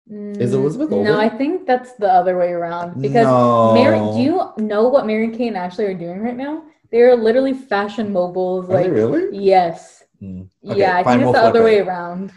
Is 0.08 0.54
Elizabeth 0.54 0.92
Elizabeth 0.92 1.04
No. 1.04 1.18
I 1.18 1.28
think 1.28 1.66
that's 1.66 1.94
the 1.94 2.08
other 2.08 2.38
way 2.38 2.50
around 2.52 3.00
because 3.02 3.24
no. 3.26 3.74
Mary. 3.74 3.98
Do 3.98 4.20
you 4.20 4.64
know 4.64 4.86
what 4.88 5.04
Mary 5.06 5.30
Kate 5.36 5.48
and 5.48 5.56
Ashley 5.56 5.84
are 5.86 5.94
doing 5.94 6.20
right 6.20 6.36
now? 6.36 6.62
They're 6.92 7.16
literally 7.16 7.54
fashion 7.54 8.12
moguls. 8.12 8.68
Are 8.70 8.74
Like 8.74 8.84
they 8.84 8.90
really? 8.90 9.36
yes, 9.36 10.04
Mm, 10.22 10.48
okay, 10.66 10.78
yeah. 10.78 10.96
I 10.96 11.02
think 11.04 11.20
we'll 11.20 11.30
it's 11.30 11.38
the 11.40 11.44
other 11.44 11.60
it. 11.60 11.64
way 11.64 11.78
around. 11.80 12.32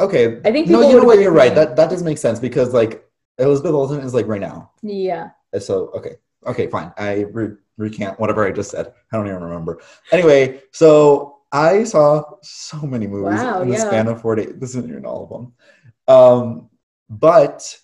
Okay. 0.00 0.40
I 0.44 0.50
think 0.50 0.68
No, 0.68 0.80
you 0.88 0.96
know 0.96 1.04
what? 1.04 1.20
You're 1.20 1.30
right. 1.30 1.54
That 1.54 1.76
that 1.76 1.90
does 1.90 2.02
make 2.02 2.18
sense 2.18 2.40
because 2.40 2.72
like 2.72 3.06
Elizabeth 3.38 3.72
Olsen 3.72 4.00
is 4.00 4.14
like 4.14 4.26
right 4.26 4.40
now. 4.40 4.72
Yeah. 4.82 5.30
So 5.58 5.88
okay, 5.88 6.16
okay, 6.46 6.66
fine. 6.68 6.92
I 6.96 7.26
re- 7.30 7.56
recant 7.80 8.20
whatever 8.20 8.46
I 8.46 8.52
just 8.52 8.70
said. 8.70 8.92
I 9.12 9.16
don't 9.16 9.26
even 9.26 9.42
remember. 9.42 9.80
Anyway, 10.12 10.62
so 10.72 11.38
I 11.52 11.84
saw 11.84 12.22
so 12.42 12.78
many 12.82 13.06
movies 13.06 13.42
Wow, 13.42 13.62
in 13.62 13.68
the 13.68 13.74
yeah. 13.74 13.86
span 13.86 14.08
of 14.08 14.20
four 14.20 14.36
days. 14.36 14.52
This 14.56 14.70
isn't 14.70 14.88
even 14.90 15.04
all 15.06 15.24
of 15.24 15.30
them, 15.30 15.52
um, 16.16 16.70
but 17.08 17.76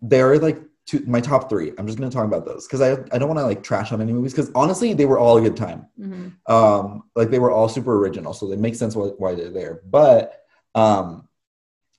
they're 0.00 0.38
like 0.38 0.58
two, 0.86 1.04
my 1.06 1.20
top 1.20 1.48
three. 1.48 1.72
I'm 1.78 1.86
just 1.86 1.98
gonna 1.98 2.10
talk 2.10 2.24
about 2.24 2.44
those 2.44 2.66
because 2.66 2.80
I 2.80 2.92
I 3.14 3.18
don't 3.18 3.28
want 3.28 3.38
to 3.38 3.44
like 3.46 3.62
trash 3.62 3.92
on 3.92 4.00
any 4.00 4.12
movies 4.12 4.32
because 4.32 4.50
honestly 4.54 4.94
they 4.94 5.06
were 5.06 5.18
all 5.18 5.38
a 5.38 5.42
good 5.42 5.56
time. 5.56 5.86
hmm 5.96 6.28
Um, 6.52 7.04
like 7.14 7.30
they 7.30 7.38
were 7.38 7.52
all 7.52 7.68
super 7.68 7.96
original, 7.98 8.32
so 8.32 8.50
it 8.52 8.58
makes 8.58 8.78
sense 8.78 8.96
why, 8.96 9.08
why 9.18 9.34
they're 9.36 9.50
there. 9.50 9.82
But 9.88 10.42
um, 10.74 11.28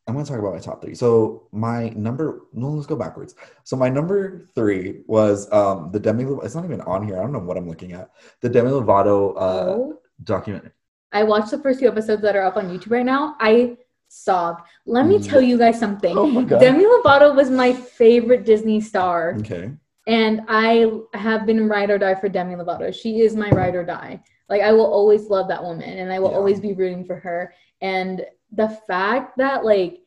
I'm 0.07 0.13
going 0.15 0.25
to 0.25 0.31
talk 0.31 0.39
about 0.39 0.53
my 0.53 0.59
top 0.59 0.81
three. 0.81 0.95
So 0.95 1.47
my 1.51 1.89
number, 1.89 2.41
no, 2.51 2.69
let's 2.71 2.85
go 2.87 2.95
backwards. 2.95 3.35
So 3.63 3.77
my 3.77 3.87
number 3.89 4.49
three 4.53 5.01
was 5.07 5.51
um 5.53 5.91
the 5.93 5.99
Demi. 5.99 6.25
It's 6.43 6.55
not 6.55 6.65
even 6.65 6.81
on 6.81 7.05
here. 7.07 7.17
I 7.17 7.21
don't 7.21 7.31
know 7.31 7.39
what 7.39 7.55
I'm 7.57 7.67
looking 7.69 7.93
at. 7.93 8.09
The 8.41 8.49
Demi 8.49 8.69
Lovato 8.69 9.33
uh 9.37 9.65
Oh. 9.71 9.99
documentary. 10.23 10.71
I 11.13 11.23
watched 11.23 11.51
the 11.51 11.59
first 11.59 11.79
few 11.79 11.87
episodes 11.87 12.21
that 12.23 12.35
are 12.35 12.43
up 12.43 12.57
on 12.57 12.69
YouTube 12.69 12.91
right 12.91 13.05
now. 13.05 13.35
I 13.39 13.77
sobbed. 14.09 14.61
Let 14.85 15.05
me 15.07 15.19
Mm. 15.19 15.29
tell 15.29 15.41
you 15.41 15.57
guys 15.57 15.79
something. 15.79 16.17
Oh 16.17 16.27
my 16.27 16.43
god. 16.43 16.59
Demi 16.59 16.83
Lovato 16.83 17.33
was 17.35 17.49
my 17.49 17.71
favorite 17.73 18.43
Disney 18.45 18.81
star. 18.81 19.35
okay. 19.39 19.71
And 20.05 20.41
I 20.49 20.91
have 21.13 21.45
been 21.45 21.69
ride 21.69 21.89
or 21.89 21.97
die 21.97 22.15
for 22.15 22.27
Demi 22.27 22.55
Lovato. 22.55 22.93
She 22.93 23.21
is 23.21 23.37
my 23.37 23.49
ride 23.51 23.73
or 23.75 23.85
die. 23.85 24.21
Like 24.49 24.61
I 24.61 24.73
will 24.73 24.85
always 24.91 25.29
love 25.29 25.47
that 25.47 25.63
woman 25.63 25.97
and 25.97 26.11
I 26.11 26.19
will 26.19 26.31
Yeah. 26.31 26.37
always 26.37 26.59
be 26.59 26.73
rooting 26.73 27.05
for 27.05 27.15
her. 27.15 27.53
And 27.79 28.25
the 28.53 28.69
fact 28.87 29.37
that 29.37 29.65
like 29.65 29.99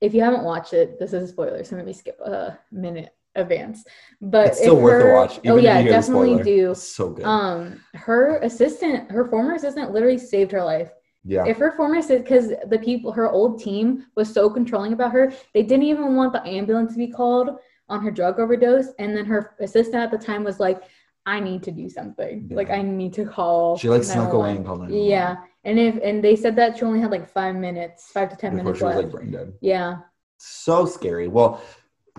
if 0.00 0.12
you 0.14 0.20
haven't 0.22 0.44
watched 0.44 0.72
it, 0.74 0.98
this 0.98 1.12
is 1.12 1.22
a 1.24 1.28
spoiler, 1.28 1.64
so 1.64 1.76
maybe 1.76 1.92
skip 1.92 2.18
a 2.20 2.58
minute 2.70 3.10
advance. 3.34 3.84
But 4.20 4.48
It's 4.48 4.58
still 4.58 4.80
worth 4.80 5.02
the 5.02 5.08
her- 5.08 5.14
watch. 5.14 5.40
Oh 5.46 5.56
yeah, 5.56 5.82
definitely 5.82 6.42
do. 6.42 6.72
It's 6.72 6.82
so 6.82 7.10
good. 7.10 7.24
Um, 7.24 7.80
her 7.94 8.38
assistant, 8.38 9.10
her 9.10 9.24
former 9.26 9.54
assistant, 9.54 9.92
literally 9.92 10.18
saved 10.18 10.52
her 10.52 10.62
life. 10.64 10.90
yeah. 11.24 11.44
If 11.46 11.56
her 11.58 11.72
former 11.76 11.96
assistant, 11.96 12.24
because 12.24 12.52
the 12.68 12.78
people, 12.78 13.10
her 13.12 13.30
old 13.30 13.60
team 13.60 14.06
was 14.16 14.32
so 14.32 14.48
controlling 14.50 14.92
about 14.92 15.12
her, 15.12 15.32
they 15.54 15.62
didn't 15.62 15.84
even 15.84 16.14
want 16.14 16.32
the 16.32 16.46
ambulance 16.46 16.92
to 16.92 16.98
be 16.98 17.08
called 17.08 17.48
on 17.88 18.02
her 18.02 18.10
drug 18.10 18.38
overdose. 18.38 18.88
And 18.98 19.16
then 19.16 19.24
her 19.26 19.54
assistant 19.60 19.96
at 19.96 20.10
the 20.10 20.18
time 20.18 20.44
was 20.44 20.60
like, 20.60 20.82
"I 21.24 21.40
need 21.40 21.62
to 21.64 21.70
do 21.72 21.88
something. 21.88 22.48
Yeah. 22.50 22.56
Like 22.56 22.70
I 22.70 22.82
need 22.82 23.12
to 23.14 23.24
call." 23.24 23.76
she 23.78 23.88
like 23.88 24.02
snuck 24.04 24.32
911." 24.32 24.36
away 24.40 24.56
and 24.56 24.66
called 24.66 24.80
911 24.80 25.10
Yeah, 25.10 25.36
and 25.66 25.78
if 25.78 25.94
and 26.02 26.22
they 26.24 26.36
said 26.36 26.56
that 26.56 26.78
she 26.78 26.84
only 26.84 27.00
had 27.00 27.10
like 27.10 27.28
five 27.28 27.54
minutes, 27.56 28.10
five 28.12 28.30
to 28.30 28.36
ten 28.36 28.52
before 28.52 28.64
minutes 28.72 28.78
she 28.78 28.84
was 28.84 28.96
like 28.96 29.10
brain 29.10 29.30
dead. 29.32 29.52
yeah, 29.60 29.98
So 30.38 30.86
scary. 30.86 31.28
Well, 31.28 31.60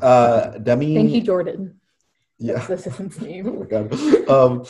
uh, 0.02 0.58
Demi. 0.60 0.94
thank 0.96 1.12
you, 1.12 1.22
Jordan. 1.22 1.80
Yeah. 2.38 2.54
That's 2.68 2.68
the 2.68 2.74
assistant's 2.92 3.18
Oh 3.22 3.54
my 3.62 3.66
god. 3.66 4.30
Um, 4.30 4.64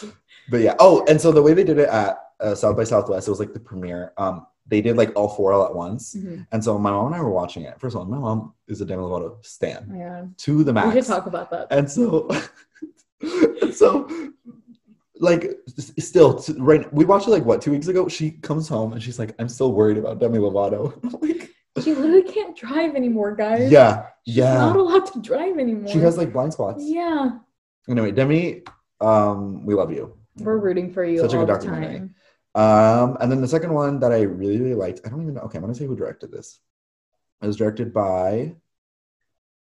but 0.49 0.61
yeah. 0.61 0.75
Oh, 0.79 1.03
and 1.09 1.19
so 1.19 1.31
the 1.33 1.41
way 1.41 1.53
they 1.53 1.65
did 1.65 1.79
it 1.79 1.89
at 1.89 2.17
uh, 2.39 2.55
South 2.55 2.77
by 2.77 2.85
Southwest, 2.85 3.27
it 3.27 3.31
was 3.31 3.39
like 3.41 3.51
the 3.53 3.59
premiere. 3.59 4.13
Um, 4.17 4.45
they 4.69 4.79
did 4.81 4.95
like 4.95 5.11
all 5.17 5.27
four 5.29 5.51
all 5.53 5.65
at 5.65 5.73
once. 5.75 6.15
Mhm. 6.15 6.45
And 6.51 6.63
so 6.63 6.77
my 6.77 6.91
mom 6.91 7.07
and 7.07 7.15
I 7.15 7.21
were 7.21 7.31
watching 7.31 7.63
it. 7.63 7.79
First 7.79 7.95
of 7.95 7.99
all, 8.01 8.05
my 8.05 8.17
mom 8.19 8.53
is 8.67 8.79
a 8.81 8.85
Demi 8.85 9.01
Lovato 9.03 9.43
stan 9.45 9.91
Yeah, 9.97 10.25
to 10.45 10.63
the 10.63 10.71
max. 10.73 10.87
we 10.93 11.01
should 11.01 11.07
talk 11.07 11.25
about 11.25 11.49
that. 11.51 11.67
And 11.71 11.89
so, 11.91 12.29
and 13.21 13.73
so, 13.81 14.07
like, 15.19 15.51
still, 15.99 16.43
right? 16.57 16.91
We 16.93 17.05
watched 17.05 17.27
it 17.27 17.31
like 17.31 17.45
what 17.45 17.61
two 17.61 17.71
weeks 17.71 17.87
ago. 17.87 18.07
She 18.07 18.31
comes 18.31 18.67
home 18.67 18.93
and 18.93 19.01
she's 19.01 19.17
like, 19.19 19.33
"I'm 19.39 19.49
still 19.49 19.71
worried 19.73 19.97
about 19.97 20.19
Demi 20.19 20.37
Lovato." 20.39 20.93
Like, 21.77 21.83
She 21.83 21.93
literally 21.93 22.23
can't 22.23 22.57
drive 22.57 22.95
anymore, 22.95 23.35
guys. 23.35 23.71
yeah, 23.71 24.07
She's 24.25 24.37
yeah. 24.37 24.55
not 24.55 24.75
allowed 24.75 25.05
to 25.13 25.21
drive 25.21 25.59
anymore. 25.59 25.91
She 25.91 25.99
has 25.99 26.17
like 26.17 26.33
blind 26.33 26.53
spots. 26.53 26.83
Yeah, 26.83 27.37
Anyway, 27.87 28.11
Demi, 28.11 28.63
um, 28.99 29.63
we 29.65 29.73
love 29.75 29.91
you. 29.91 30.17
we're 30.39 30.57
rooting 30.57 30.91
for 30.91 31.05
you 31.05 31.19
Such 31.19 31.33
a 31.33 31.37
good 31.37 31.47
the 31.47 31.53
documentary. 31.53 31.99
time. 31.99 32.15
Um, 32.55 33.17
and 33.21 33.31
then 33.31 33.41
the 33.41 33.47
second 33.47 33.71
one 33.73 33.99
that 33.99 34.11
I 34.11 34.21
really, 34.21 34.59
really 34.59 34.73
liked, 34.73 35.01
I 35.05 35.09
don't 35.09 35.21
even 35.21 35.35
know. 35.35 35.41
Okay, 35.41 35.57
I'm 35.59 35.63
gonna 35.63 35.75
say 35.75 35.85
who 35.85 35.95
directed 35.95 36.31
this. 36.31 36.59
It 37.43 37.45
was 37.45 37.55
directed 37.57 37.93
by 37.93 38.55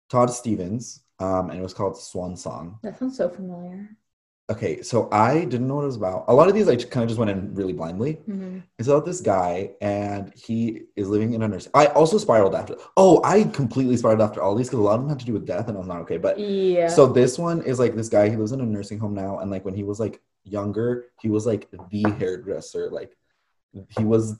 Todd 0.09 0.30
Stephens, 0.30 1.02
um, 1.18 1.50
and 1.50 1.59
it 1.59 1.62
was 1.62 1.75
called 1.75 1.99
Swan 2.00 2.35
Song. 2.37 2.78
That 2.82 2.99
sounds 2.99 3.16
so 3.18 3.28
familiar. 3.28 3.90
Okay, 4.50 4.83
so 4.83 5.09
I 5.12 5.45
didn't 5.45 5.69
know 5.69 5.76
what 5.76 5.83
it 5.85 5.87
was 5.87 5.97
about. 5.97 6.25
A 6.26 6.35
lot 6.35 6.49
of 6.49 6.54
these 6.54 6.69
I 6.69 6.75
kind 6.75 7.04
of 7.04 7.09
just 7.09 7.21
went 7.21 7.30
in 7.30 7.54
really 7.54 7.73
blindly. 7.73 8.19
Mhm. 8.28 8.62
It's 8.80 8.88
about 8.88 9.04
this 9.07 9.21
guy, 9.21 9.71
and 9.80 10.33
he 10.35 10.83
is 10.97 11.09
living 11.09 11.35
in 11.35 11.42
a 11.42 11.49
nurse. 11.49 11.69
I 11.73 11.87
also 11.87 12.19
spiraled 12.19 12.57
after. 12.57 12.75
Oh, 12.97 13.21
I 13.23 13.45
completely 13.45 13.97
spiraled 13.97 14.21
after 14.21 14.42
all 14.42 14.57
these 14.57 14.66
because 14.66 14.80
a 14.80 14.83
lot 14.83 14.95
of 14.97 15.00
them 15.02 15.09
had 15.09 15.21
to 15.21 15.25
do 15.26 15.35
with 15.35 15.47
death, 15.47 15.69
and 15.69 15.76
I 15.76 15.78
was 15.78 15.87
not 15.88 16.00
okay. 16.00 16.16
But 16.16 16.38
Yeah. 16.38 16.88
so 16.88 17.07
this 17.07 17.38
one 17.38 17.62
is 17.62 17.78
like 17.78 17.95
this 17.95 18.09
guy. 18.09 18.28
He 18.28 18.37
lives 18.37 18.50
in 18.52 18.61
a 18.61 18.66
nursing 18.66 18.99
home 18.99 19.14
now, 19.14 19.38
and 19.38 19.50
like 19.52 19.64
when 19.64 19.75
he 19.75 19.85
was 19.85 20.00
like 20.00 20.21
younger, 20.42 21.04
he 21.21 21.28
was 21.30 21.47
like 21.47 21.69
the 21.90 22.02
hairdresser. 22.19 22.90
Like 22.90 23.16
he 23.97 24.04
was 24.04 24.37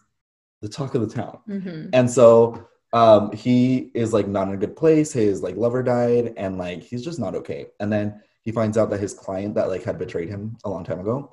the 0.61 0.69
talk 0.69 0.97
of 0.97 1.03
the 1.03 1.15
town. 1.15 1.39
Mhm. 1.49 1.91
And 1.93 2.11
so 2.11 2.67
um 2.93 3.31
he 3.31 3.93
is 3.95 4.13
like 4.13 4.27
not 4.27 4.49
in 4.49 4.55
a 4.55 4.57
good 4.57 4.75
place. 4.75 5.13
His 5.13 5.41
like 5.41 5.57
lover 5.57 5.85
died, 5.85 6.35
and 6.37 6.59
like 6.59 6.83
he's 6.83 7.05
just 7.05 7.21
not 7.21 7.37
okay. 7.37 7.67
And 7.79 7.93
then 7.93 8.21
he 8.51 8.55
finds 8.55 8.77
out 8.77 8.91
that 8.91 8.99
his 8.99 9.15
client 9.15 9.55
that 9.55 9.69
like 9.69 9.85
had 9.85 9.97
betrayed 9.97 10.29
him 10.29 10.57
a 10.65 10.69
long 10.69 10.83
time 10.83 10.99
ago, 10.99 11.33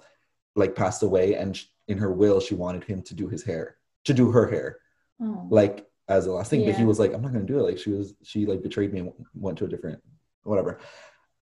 like 0.55 0.75
passed 0.75 1.01
away, 1.01 1.33
and 1.33 1.59
in 1.87 1.97
her 1.97 2.11
will 2.11 2.39
she 2.39 2.53
wanted 2.53 2.83
him 2.83 3.01
to 3.01 3.15
do 3.15 3.27
his 3.27 3.43
hair, 3.43 3.77
to 4.05 4.13
do 4.13 4.29
her 4.31 4.47
hair, 4.47 4.77
Oh. 5.19 5.47
like 5.49 5.87
as 6.07 6.25
the 6.25 6.31
last 6.31 6.51
thing. 6.51 6.63
But 6.63 6.75
he 6.75 6.85
was 6.85 6.99
like, 6.99 7.11
I'm 7.13 7.23
not 7.23 7.33
gonna 7.33 7.43
do 7.53 7.57
it. 7.57 7.63
Like 7.63 7.79
she 7.79 7.89
was, 7.89 8.13
she 8.21 8.45
like 8.45 8.61
betrayed 8.61 8.93
me 8.93 8.99
and 8.99 9.13
went 9.33 9.57
to 9.57 9.65
a 9.65 9.67
different, 9.67 9.99
whatever. 10.43 10.77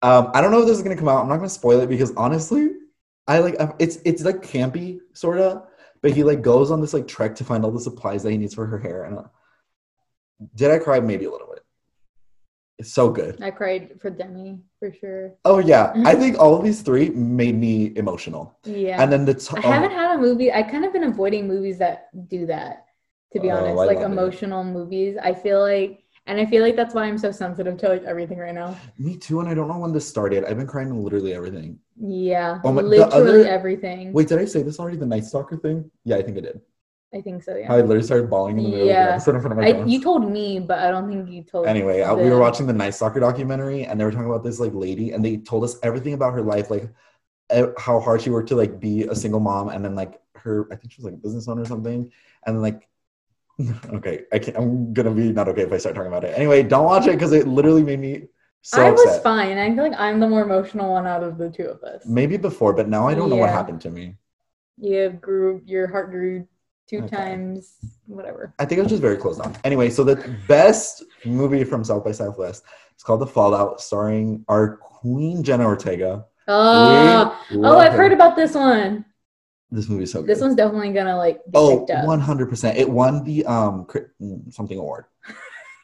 Um, 0.02 0.30
I 0.34 0.40
don't 0.40 0.50
know 0.50 0.60
if 0.62 0.66
this 0.66 0.76
is 0.76 0.82
gonna 0.82 0.96
come 0.96 1.08
out. 1.08 1.22
I'm 1.22 1.28
not 1.28 1.36
gonna 1.36 1.48
spoil 1.48 1.78
it 1.80 1.88
because 1.88 2.12
honestly, 2.16 2.70
I 3.28 3.38
like 3.38 3.54
it's 3.78 3.98
it's 4.04 4.24
like 4.24 4.42
campy 4.42 4.98
sorta, 5.12 5.62
but 6.02 6.10
he 6.10 6.24
like 6.24 6.42
goes 6.42 6.72
on 6.72 6.80
this 6.80 6.94
like 6.94 7.06
trek 7.06 7.36
to 7.36 7.44
find 7.44 7.64
all 7.64 7.70
the 7.70 7.80
supplies 7.88 8.24
that 8.24 8.32
he 8.32 8.38
needs 8.38 8.54
for 8.54 8.66
her 8.66 8.78
hair. 8.78 9.04
And 9.04 9.18
uh, 9.18 9.28
did 10.56 10.72
I 10.72 10.78
cry? 10.80 10.98
Maybe 10.98 11.26
a 11.26 11.30
little 11.30 11.46
bit. 11.46 11.62
It's 12.80 12.90
so 12.94 13.10
good. 13.10 13.42
I 13.42 13.50
cried 13.50 14.00
for 14.00 14.08
Demi 14.08 14.58
for 14.78 14.90
sure. 14.90 15.34
Oh 15.44 15.58
yeah, 15.58 15.92
I 16.06 16.14
think 16.14 16.38
all 16.42 16.54
of 16.56 16.64
these 16.64 16.80
three 16.80 17.10
made 17.10 17.54
me 17.54 17.92
emotional. 17.96 18.56
Yeah. 18.64 19.02
And 19.02 19.12
then 19.12 19.26
the 19.26 19.34
t- 19.34 19.54
I 19.54 19.60
haven't 19.60 19.92
um, 19.92 19.98
had 19.98 20.16
a 20.16 20.18
movie. 20.18 20.50
I 20.50 20.62
kind 20.62 20.86
of 20.86 20.92
been 20.94 21.04
avoiding 21.04 21.46
movies 21.46 21.76
that 21.78 22.08
do 22.28 22.46
that. 22.46 22.86
To 23.34 23.38
be 23.38 23.50
Oh, 23.50 23.56
honest, 23.58 23.72
I 23.72 23.84
like 23.84 23.98
love 23.98 24.10
it. 24.10 24.12
emotional 24.16 24.64
movies. 24.64 25.16
I 25.22 25.34
feel 25.34 25.60
like, 25.60 26.02
and 26.26 26.40
I 26.40 26.46
feel 26.46 26.62
like 26.64 26.74
that's 26.74 26.94
why 26.94 27.04
I'm 27.04 27.18
so 27.18 27.30
sensitive 27.30 27.76
to 27.82 27.88
like 27.90 28.04
everything 28.04 28.38
right 28.38 28.54
now. 28.54 28.74
me 28.98 29.14
too, 29.18 29.40
and 29.40 29.48
I 29.50 29.52
don't 29.54 29.68
know 29.68 29.78
when 29.78 29.92
this 29.92 30.08
started. 30.08 30.46
I've 30.46 30.56
been 30.56 30.66
crying 30.66 30.90
on 30.90 31.04
literally 31.04 31.34
everything. 31.34 31.78
Yeah, 32.00 32.60
Oh 32.64 32.72
my- 32.72 32.80
literally 32.80 33.12
other- 33.42 33.46
everything. 33.46 34.14
Wait, 34.14 34.26
did 34.28 34.38
I 34.38 34.46
say 34.46 34.62
this 34.62 34.80
already? 34.80 34.96
The 34.96 35.04
Night 35.14 35.26
Stalker 35.26 35.58
thing? 35.58 35.90
Yeah, 36.04 36.16
I 36.16 36.22
think 36.22 36.38
I 36.38 36.40
did. 36.40 36.60
I 37.12 37.20
think 37.20 37.42
so. 37.42 37.56
Yeah. 37.56 37.72
I 37.72 37.80
literally 37.80 38.02
started 38.02 38.30
bawling 38.30 38.58
in 38.58 38.64
the 38.64 38.70
middle 38.70 38.86
Yeah. 38.86 39.02
of 39.02 39.08
the 39.08 39.12
episode 39.14 39.34
in 39.34 39.40
front 39.40 39.52
of 39.52 39.64
my 39.64 39.80
I, 39.80 39.84
you 39.84 40.00
told 40.00 40.30
me, 40.30 40.60
but 40.60 40.78
I 40.78 40.90
don't 40.90 41.08
think 41.08 41.28
you 41.28 41.42
told. 41.42 41.66
anyway, 41.66 42.02
I, 42.02 42.12
we 42.12 42.30
were 42.30 42.38
watching 42.38 42.66
the 42.66 42.72
Night 42.72 42.94
Stalker 42.94 43.20
documentary, 43.20 43.84
and 43.84 43.98
they 43.98 44.04
were 44.04 44.12
talking 44.12 44.28
about 44.28 44.44
this 44.44 44.60
like 44.60 44.72
lady, 44.74 45.10
and 45.12 45.24
they 45.24 45.38
told 45.38 45.64
us 45.64 45.76
everything 45.82 46.14
about 46.14 46.34
her 46.34 46.42
life, 46.42 46.70
like 46.70 46.88
how 47.78 47.98
hard 47.98 48.22
she 48.22 48.30
worked 48.30 48.48
to 48.50 48.56
like 48.56 48.78
be 48.78 49.04
a 49.04 49.14
single 49.14 49.40
mom, 49.40 49.70
and 49.70 49.84
then 49.84 49.94
like 49.94 50.20
her, 50.36 50.68
I 50.72 50.76
think 50.76 50.92
she 50.92 51.00
was 51.02 51.06
like 51.06 51.14
a 51.14 51.22
business 51.22 51.48
owner 51.48 51.62
or 51.62 51.66
something, 51.66 52.12
and 52.46 52.56
then 52.56 52.62
like. 52.62 52.86
Okay, 53.92 54.22
I 54.32 54.38
can't. 54.38 54.56
I'm 54.56 54.94
gonna 54.94 55.10
be 55.10 55.32
not 55.32 55.46
okay 55.48 55.60
if 55.60 55.72
I 55.72 55.76
start 55.76 55.94
talking 55.94 56.08
about 56.08 56.24
it. 56.24 56.32
Anyway, 56.34 56.62
don't 56.62 56.86
watch 56.86 57.06
it 57.06 57.12
because 57.12 57.32
it 57.34 57.46
literally 57.46 57.82
made 57.82 58.00
me 58.00 58.28
so 58.62 58.82
I 58.82 58.90
was 58.90 59.18
fine. 59.20 59.56
I 59.56 59.74
feel 59.74 59.84
like 59.84 59.98
I'm 59.98 60.20
the 60.20 60.28
more 60.28 60.42
emotional 60.42 60.92
one 60.92 61.06
out 61.06 61.22
of 61.22 61.38
the 61.38 61.48
two 61.50 61.64
of 61.64 61.82
us. 61.82 62.04
Maybe 62.06 62.36
before, 62.36 62.74
but 62.74 62.88
now 62.88 63.08
I 63.08 63.14
don't 63.14 63.30
know 63.30 63.36
what 63.36 63.50
happened 63.50 63.80
to 63.82 63.90
me. 63.90 64.16
You 64.76 65.10
grew, 65.10 65.62
your 65.64 65.86
heart 65.86 66.10
grew 66.10 66.46
two 66.90 67.04
Okay. 67.04 67.16
times, 67.16 67.76
whatever. 68.06 68.52
I 68.58 68.64
think 68.64 68.80
I 68.80 68.82
was 68.82 68.90
just 68.90 69.00
very 69.02 69.16
closed 69.16 69.40
off. 69.40 69.56
Anyway, 69.62 69.90
so 69.90 70.02
the 70.02 70.16
best 70.48 71.04
movie 71.24 71.62
from 71.62 71.84
South 71.84 72.04
by 72.04 72.10
Southwest 72.10 72.64
is 72.96 73.02
called 73.04 73.20
The 73.20 73.26
Fallout, 73.26 73.80
starring 73.80 74.44
our 74.48 74.76
queen 74.78 75.44
Jenna 75.44 75.64
Ortega. 75.64 76.26
Oh, 76.48 77.38
oh, 77.52 77.78
I've 77.78 77.92
her. 77.92 77.98
heard 77.98 78.12
about 78.12 78.34
this 78.34 78.54
one. 78.54 79.04
this 79.70 79.88
movie. 79.88 80.02
Is 80.02 80.10
so 80.10 80.20
good. 80.20 80.28
This 80.30 80.40
one's 80.40 80.56
definitely 80.56 80.92
gonna 80.92 81.16
like 81.16 81.36
be 81.44 81.52
oh, 81.54 81.78
picked 81.80 81.90
up. 81.90 82.06
100 82.06 82.46
percent. 82.48 82.76
It 82.76 82.90
won 82.90 83.22
the 83.22 83.46
um 83.46 83.86
mm, 84.20 84.52
something 84.52 84.76
award. 84.78 85.04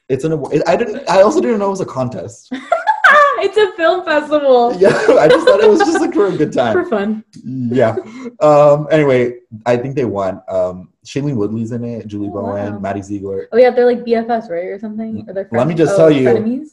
It's 0.09 0.25
an 0.25 0.33
award. 0.33 0.63
I 0.67 0.75
didn't. 0.75 1.09
I 1.09 1.23
also 1.23 1.41
didn't 1.41 1.61
know 1.61 1.69
it 1.69 1.71
was 1.71 1.81
a 1.81 1.87
contest. 1.87 2.53
it's 3.43 3.57
a 3.57 3.73
film 3.77 4.05
festival 4.05 4.75
Yeah, 4.79 4.89
I 5.19 5.29
just 5.29 5.47
thought 5.47 5.61
it 5.61 5.69
was 5.71 5.81
just 5.81 6.01
like 6.01 6.13
for 6.15 6.27
a 6.27 6.37
good 6.37 6.53
time. 6.53 6.73
for 6.79 6.85
fun. 6.85 7.25
yeah. 7.45 7.97
Um. 8.41 8.89
Anyway, 8.91 9.39
I 9.65 9.77
think 9.77 9.95
they 9.95 10.05
won. 10.05 10.41
Um. 10.49 10.93
Shailene 11.05 11.37
Woodley's 11.37 11.73
in 11.73 11.85
it. 11.85 12.07
Julie 12.09 12.29
Oh, 12.29 12.43
Bowen, 12.43 12.75
wow. 12.75 12.79
Maddie 12.81 13.03
Ziegler. 13.03 13.49
Oh 13.53 13.57
yeah, 13.59 13.71
they're 13.71 13.87
like 13.87 14.05
BFFs, 14.05 14.51
right, 14.51 14.67
or 14.67 14.79
something? 14.79 15.25
Or 15.29 15.33
they're 15.35 15.49
Let 15.53 15.69
me 15.69 15.75
just 15.75 15.95
oh, 15.95 15.97
tell 15.97 16.11
you- 16.11 16.29
frenemies? 16.29 16.69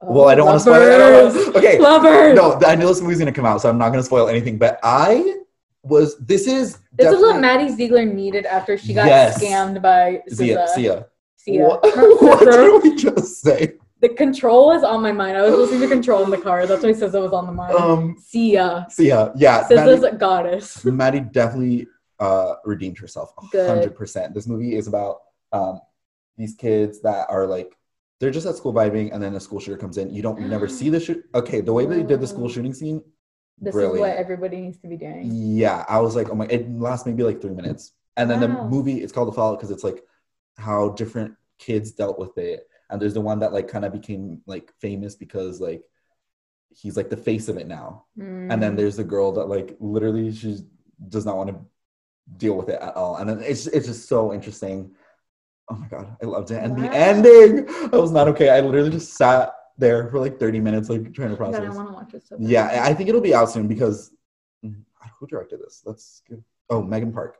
Oh, 0.00 0.12
Well, 0.12 0.28
I 0.28 0.34
don't 0.34 0.46
want 0.46 0.56
to 0.56 0.60
spoil 0.60 0.82
it. 0.82 0.94
I 0.94 0.98
don't 0.98 1.34
know. 1.34 1.52
Okay. 1.58 1.78
Lovers. 1.78 2.36
No, 2.36 2.60
I 2.66 2.74
know 2.74 2.88
this 2.88 3.00
movie's 3.00 3.18
gonna 3.18 3.32
come 3.32 3.46
out, 3.46 3.60
so 3.60 3.68
I'm 3.68 3.78
not 3.78 3.90
gonna 3.90 4.02
spoil 4.02 4.28
anything. 4.28 4.58
But 4.58 4.78
I 4.82 5.38
was. 5.82 6.16
This 6.18 6.46
is. 6.46 6.78
This 6.92 7.12
is 7.12 7.20
what 7.20 7.40
Maddie 7.40 7.70
Ziegler 7.70 8.04
needed 8.04 8.46
after 8.46 8.76
she 8.78 8.94
got 8.94 9.06
Yes. 9.06 9.42
scammed 9.42 9.82
by 9.82 10.22
Sia. 10.28 10.68
Sia. 10.68 11.06
Sia. 11.38 11.62
What, 11.66 11.82
what 12.22 12.40
did 12.50 12.82
we 12.82 12.94
just 12.96 13.40
say? 13.42 13.74
The 14.04 14.10
control 14.10 14.72
is 14.72 14.82
on 14.82 15.00
my 15.00 15.12
mind. 15.12 15.34
I 15.34 15.40
was 15.40 15.54
listening 15.54 15.80
to 15.80 15.88
Control 15.88 16.24
in 16.24 16.30
the 16.30 16.36
car. 16.36 16.66
That's 16.66 16.82
why 16.82 16.90
SZA 16.90 17.22
was 17.22 17.32
on 17.32 17.46
the 17.46 17.52
mind. 17.52 17.74
Um. 17.74 18.16
Sia. 18.20 18.86
Sia. 18.90 19.32
Yeah. 19.34 19.66
SZA's 19.66 20.02
Maddie, 20.02 20.14
a 20.14 20.18
goddess. 20.18 20.84
Maddie 21.02 21.20
definitely 21.20 21.86
uh 22.20 22.56
redeemed 22.66 22.98
herself. 22.98 23.32
Hundred 23.54 23.96
percent. 23.96 24.34
This 24.34 24.46
movie 24.46 24.76
is 24.76 24.88
about 24.88 25.20
um 25.52 25.80
these 26.36 26.54
kids 26.54 27.00
that 27.00 27.30
are 27.30 27.46
like 27.46 27.72
they're 28.20 28.30
just 28.30 28.46
at 28.46 28.56
school 28.56 28.74
vibing, 28.74 29.10
and 29.14 29.22
then 29.22 29.34
a 29.36 29.40
school 29.40 29.58
shooter 29.58 29.78
comes 29.78 29.96
in. 29.96 30.12
You 30.12 30.20
don't 30.20 30.38
you 30.38 30.48
never 30.48 30.68
see 30.78 30.90
the 30.90 31.00
shoot. 31.00 31.24
Okay, 31.34 31.62
the 31.62 31.72
way 31.72 31.86
they 31.86 32.02
did 32.02 32.20
the 32.20 32.26
school 32.26 32.50
shooting 32.50 32.74
scene. 32.74 33.02
This 33.58 33.72
Brilliant. 33.72 33.94
is 33.94 34.00
what 34.00 34.16
everybody 34.18 34.60
needs 34.60 34.76
to 34.80 34.86
be 34.86 34.98
doing. 34.98 35.30
Yeah, 35.32 35.82
I 35.88 35.98
was 36.00 36.14
like, 36.14 36.28
oh 36.28 36.34
my! 36.34 36.44
It 36.48 36.70
lasts 36.70 37.06
maybe 37.06 37.22
like 37.22 37.40
three 37.40 37.54
minutes, 37.54 37.92
and 38.18 38.28
then 38.28 38.40
the 38.40 38.48
movie 38.48 39.00
it's 39.02 39.14
called 39.14 39.28
The 39.28 39.32
Fallout 39.32 39.58
because 39.58 39.70
it's 39.70 39.82
like 39.82 40.02
how 40.58 40.90
different 40.90 41.36
kids 41.58 41.92
dealt 41.92 42.18
with 42.18 42.36
it. 42.36 42.68
And 42.94 43.02
there's 43.02 43.14
the 43.14 43.20
one 43.20 43.40
that 43.40 43.52
like 43.52 43.68
kind 43.68 43.84
of 43.84 43.92
became 43.92 44.40
like 44.46 44.72
famous 44.80 45.16
because 45.16 45.60
like 45.60 45.82
he's 46.70 46.96
like 46.96 47.10
the 47.10 47.16
face 47.16 47.48
of 47.48 47.56
it 47.58 47.66
now. 47.68 48.06
And 48.16 48.58
Mm. 48.58 48.60
then 48.60 48.76
there's 48.76 48.96
the 48.96 49.04
girl 49.04 49.32
that 49.32 49.46
like 49.46 49.76
literally 49.80 50.32
she 50.32 50.58
does 51.08 51.26
not 51.26 51.36
want 51.36 51.50
to 51.50 51.56
deal 52.36 52.54
with 52.56 52.68
it 52.68 52.80
at 52.80 52.96
all. 52.96 53.16
And 53.16 53.28
then 53.28 53.40
it's 53.42 53.66
it's 53.66 53.86
just 53.86 54.08
so 54.08 54.32
interesting. 54.32 54.92
Oh 55.70 55.76
my 55.76 55.88
god, 55.88 56.16
I 56.22 56.26
loved 56.26 56.50
it. 56.50 56.62
And 56.62 56.76
Wow. 56.76 56.82
the 56.82 56.96
ending, 56.96 57.68
I 57.92 57.96
was 57.96 58.12
not 58.12 58.28
okay. 58.28 58.50
I 58.50 58.60
literally 58.60 58.90
just 58.90 59.14
sat 59.14 59.54
there 59.78 60.08
for 60.10 60.20
like 60.20 60.38
30 60.38 60.60
minutes, 60.60 60.88
like 60.88 61.12
trying 61.14 61.30
to 61.30 61.36
process 61.36 61.60
God, 61.60 61.70
I 61.72 61.74
want 61.74 61.88
to 61.88 61.94
watch 61.94 62.14
it 62.14 62.26
so 62.26 62.36
bad. 62.38 62.48
Yeah, 62.48 62.84
I 62.84 62.94
think 62.94 63.08
it'll 63.08 63.20
be 63.20 63.34
out 63.34 63.50
soon 63.50 63.66
because 63.66 64.12
mm, 64.64 64.76
who 65.18 65.26
directed 65.26 65.60
this? 65.60 65.82
That's 65.84 66.22
good. 66.28 66.44
Oh, 66.70 66.82
Megan 66.82 67.12
Park, 67.12 67.38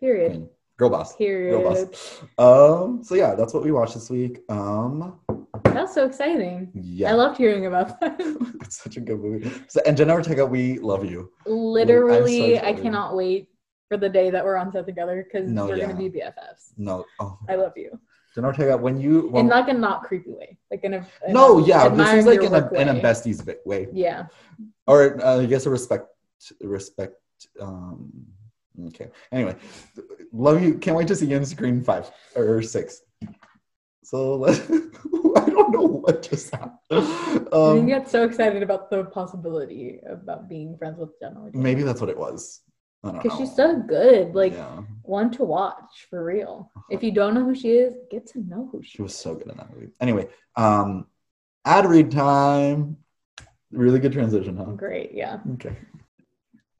Period. 0.00 0.32
Queen. 0.32 0.48
Girl 0.76 0.90
boss. 0.90 1.16
Period. 1.16 1.62
boss. 1.62 2.22
Um, 2.38 3.02
so 3.02 3.14
yeah, 3.14 3.34
that's 3.34 3.54
what 3.54 3.62
we 3.64 3.72
watched 3.72 3.94
this 3.94 4.10
week. 4.10 4.40
Um, 4.48 5.20
That's 5.64 5.94
so 5.94 6.06
exciting. 6.06 6.70
yeah, 6.74 7.10
I 7.10 7.14
loved 7.14 7.36
hearing 7.38 7.66
about 7.66 8.00
that. 8.00 8.16
it's 8.62 8.82
such 8.82 8.96
a 8.96 9.00
good 9.00 9.20
movie. 9.20 9.50
So, 9.68 9.80
and 9.86 9.96
Jenna 9.96 10.14
Ortega, 10.14 10.44
we 10.44 10.78
love 10.78 11.04
you. 11.04 11.30
Literally, 11.46 12.58
I 12.58 12.60
excited. 12.70 12.82
cannot 12.82 13.16
wait 13.16 13.48
for 13.88 13.96
the 13.96 14.08
day 14.08 14.30
that 14.30 14.44
we're 14.44 14.56
on 14.56 14.72
set 14.72 14.86
together 14.86 15.24
because 15.24 15.50
No, 15.50 15.66
we're 15.66 15.76
yeah. 15.76 15.86
gonna 15.86 15.98
be 15.98 16.10
BFFs. 16.10 16.72
No, 16.76 17.04
oh, 17.20 17.38
I 17.48 17.54
love 17.56 17.72
you, 17.76 17.98
Jenna 18.34 18.48
Ortega, 18.48 18.76
when 18.76 19.00
you 19.00 19.30
in 19.36 19.48
like 19.48 19.68
a 19.68 19.74
not 19.74 20.02
creepy 20.04 20.32
way, 20.32 20.58
like 20.70 20.82
in 20.84 20.94
a 20.94 21.06
in 21.26 21.32
no, 21.34 21.58
a 21.58 21.62
yeah, 21.66 21.88
this 21.88 22.12
is 22.14 22.26
like 22.26 22.40
in 22.42 22.54
a 22.54 22.60
work 22.60 22.72
in 22.72 22.88
a 22.88 22.94
besties 22.94 23.46
way, 23.66 23.88
Yeah, 23.92 24.26
or 24.86 25.22
uh, 25.22 25.40
I 25.40 25.46
guess 25.46 25.66
a 25.66 25.70
respect 25.70 26.06
respect. 26.60 27.14
Um, 27.60 28.10
okay. 28.88 29.08
Anyway, 29.30 29.56
love 30.32 30.62
you. 30.62 30.78
Can't 30.78 30.96
wait 30.96 31.08
to 31.08 31.16
see 31.16 31.26
you 31.26 31.36
on 31.36 31.44
screen 31.44 31.82
five 31.82 32.10
or 32.36 32.62
six. 32.62 33.02
So 34.04 34.36
let, 34.36 34.60
I 35.36 35.48
don't 35.48 35.70
know 35.72 35.82
what 35.86 36.22
just 36.22 36.54
happened. 36.54 37.48
Um, 37.52 37.86
get 37.86 38.08
so 38.08 38.24
excited 38.24 38.62
about 38.62 38.90
the 38.90 39.04
possibility 39.04 40.00
about 40.08 40.48
being 40.48 40.76
friends 40.76 40.98
with 40.98 41.18
Jenna. 41.20 41.50
maybe 41.54 41.82
that's 41.82 42.00
what 42.00 42.10
it 42.10 42.18
was. 42.18 42.60
I 43.04 43.08
don't 43.08 43.16
know. 43.16 43.22
because 43.22 43.38
she's 43.38 43.56
so 43.56 43.76
good, 43.80 44.34
like 44.34 44.52
yeah, 44.52 44.82
one 45.02 45.30
to 45.32 45.44
watch 45.44 46.06
for 46.08 46.24
real. 46.24 46.70
If 46.90 47.02
you 47.02 47.10
don't 47.10 47.34
know 47.34 47.44
who 47.44 47.54
she 47.54 47.70
is, 47.70 47.94
get 48.10 48.26
to 48.28 48.40
know 48.40 48.68
who 48.70 48.82
she 48.82 48.86
is. 48.88 48.92
she 48.92 49.02
was 49.02 49.14
so 49.16 49.34
good 49.34 49.48
in 49.48 49.56
that 49.56 49.74
movie. 49.74 49.92
Anyway, 50.00 50.28
um, 50.56 51.06
ad 51.64 51.86
read 51.86 52.10
time. 52.12 52.96
Really 53.72 53.98
good 53.98 54.12
transition, 54.12 54.56
huh? 54.56 54.64
Great, 54.64 55.12
yeah. 55.14 55.38
Okay. 55.54 55.74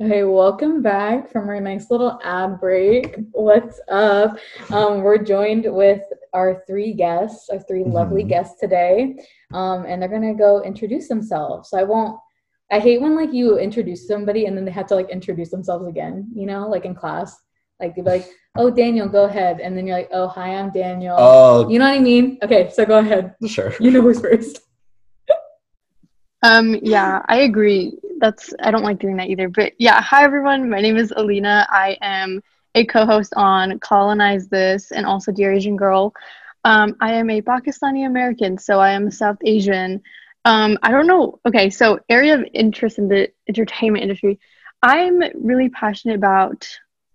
Hey, 0.05 0.25
welcome 0.25 0.83
back 0.83 1.31
from 1.31 1.49
our 1.49 1.61
nice 1.61 1.89
little 1.89 2.19
ad 2.25 2.59
break. 2.59 3.15
What's 3.31 3.79
up? 3.89 4.37
Um, 4.73 5.03
we're 5.03 5.19
joined 5.23 5.65
with 5.73 6.01
our 6.33 6.65
three 6.67 6.93
guests, 6.93 7.49
our 7.51 7.61
3 7.61 7.85
lovely 7.85 8.25
Mhm. 8.25 8.29
guests 8.29 8.59
today, 8.59 9.15
um, 9.53 9.85
and 9.87 10.03
they're 10.03 10.09
gonna 10.09 10.35
go 10.35 10.61
introduce 10.65 11.07
themselves. 11.07 11.71
So 11.71 11.79
I 11.79 11.85
won't. 11.85 12.19
I 12.73 12.81
hate 12.81 13.01
when 13.01 13.15
like 13.15 13.33
you 13.33 13.59
introduce 13.59 14.09
somebody 14.09 14.47
and 14.47 14.57
then 14.57 14.65
they 14.65 14.73
have 14.73 14.89
to 14.89 14.97
like 14.97 15.09
introduce 15.09 15.53
themselves 15.53 15.87
again. 15.87 16.27
You 16.35 16.47
know, 16.47 16.69
like 16.69 16.85
in 16.85 16.97
class, 16.97 17.41
like 17.79 17.97
you're 17.97 18.05
like, 18.05 18.27
"Oh, 18.57 18.71
Daniel, 18.71 19.09
go 19.09 19.27
ahead," 19.27 19.61
and 19.61 19.77
then 19.77 19.87
you're 19.87 19.99
like, 19.99 20.11
"Oh, 20.13 20.27
hi, 20.27 20.57
I'm 20.57 20.71
Daniel." 20.73 21.15
Oh, 21.17 21.69
you 21.69 21.79
know 21.79 21.87
what 21.87 21.95
I 21.95 22.01
mean? 22.01 22.39
Okay, 22.43 22.71
so 22.71 22.85
go 22.85 22.99
ahead. 22.99 23.37
sure. 23.47 23.73
You 23.79 23.93
know 23.93 24.03
who's 24.03 24.21
first. 24.21 24.63
Um, 26.45 26.75
yeah, 26.83 27.23
I 27.29 27.43
agree. 27.43 28.01
That's 28.23 28.55
I 28.61 28.71
don't 28.71 28.85
like 28.85 29.01
doing 29.01 29.17
that 29.17 29.31
either. 29.31 29.49
But 29.49 29.73
yeah, 29.79 30.01
hi 30.01 30.23
everyone. 30.23 30.71
My 30.71 30.81
name 30.81 30.97
is 30.97 31.13
Alina. 31.17 31.67
I 31.69 31.99
am 32.01 32.41
a 32.77 32.87
co-host 32.87 33.33
on 33.35 33.81
Colonize 33.81 34.47
This 34.47 34.93
and 34.93 35.05
also 35.05 35.33
Dear 35.33 35.53
Asian 35.53 35.77
Girl. 35.77 36.15
Um, 36.65 36.95
I 37.01 37.15
am 37.15 37.29
a 37.31 37.43
Pakistani 37.43 38.07
American, 38.07 38.59
so 38.59 38.79
I 38.79 38.93
am 38.93 39.11
South 39.11 39.39
Asian. 39.45 40.01
Um, 40.45 40.79
I 40.85 40.93
don't 40.93 41.09
know. 41.09 41.41
Okay, 41.45 41.69
so 41.69 41.99
area 42.09 42.35
of 42.35 42.47
interest 42.55 42.99
in 42.99 43.09
the 43.09 43.29
entertainment 43.49 44.05
industry. 44.05 44.39
I'm 44.85 45.21
really 45.35 45.69
passionate 45.71 46.15
about 46.15 46.69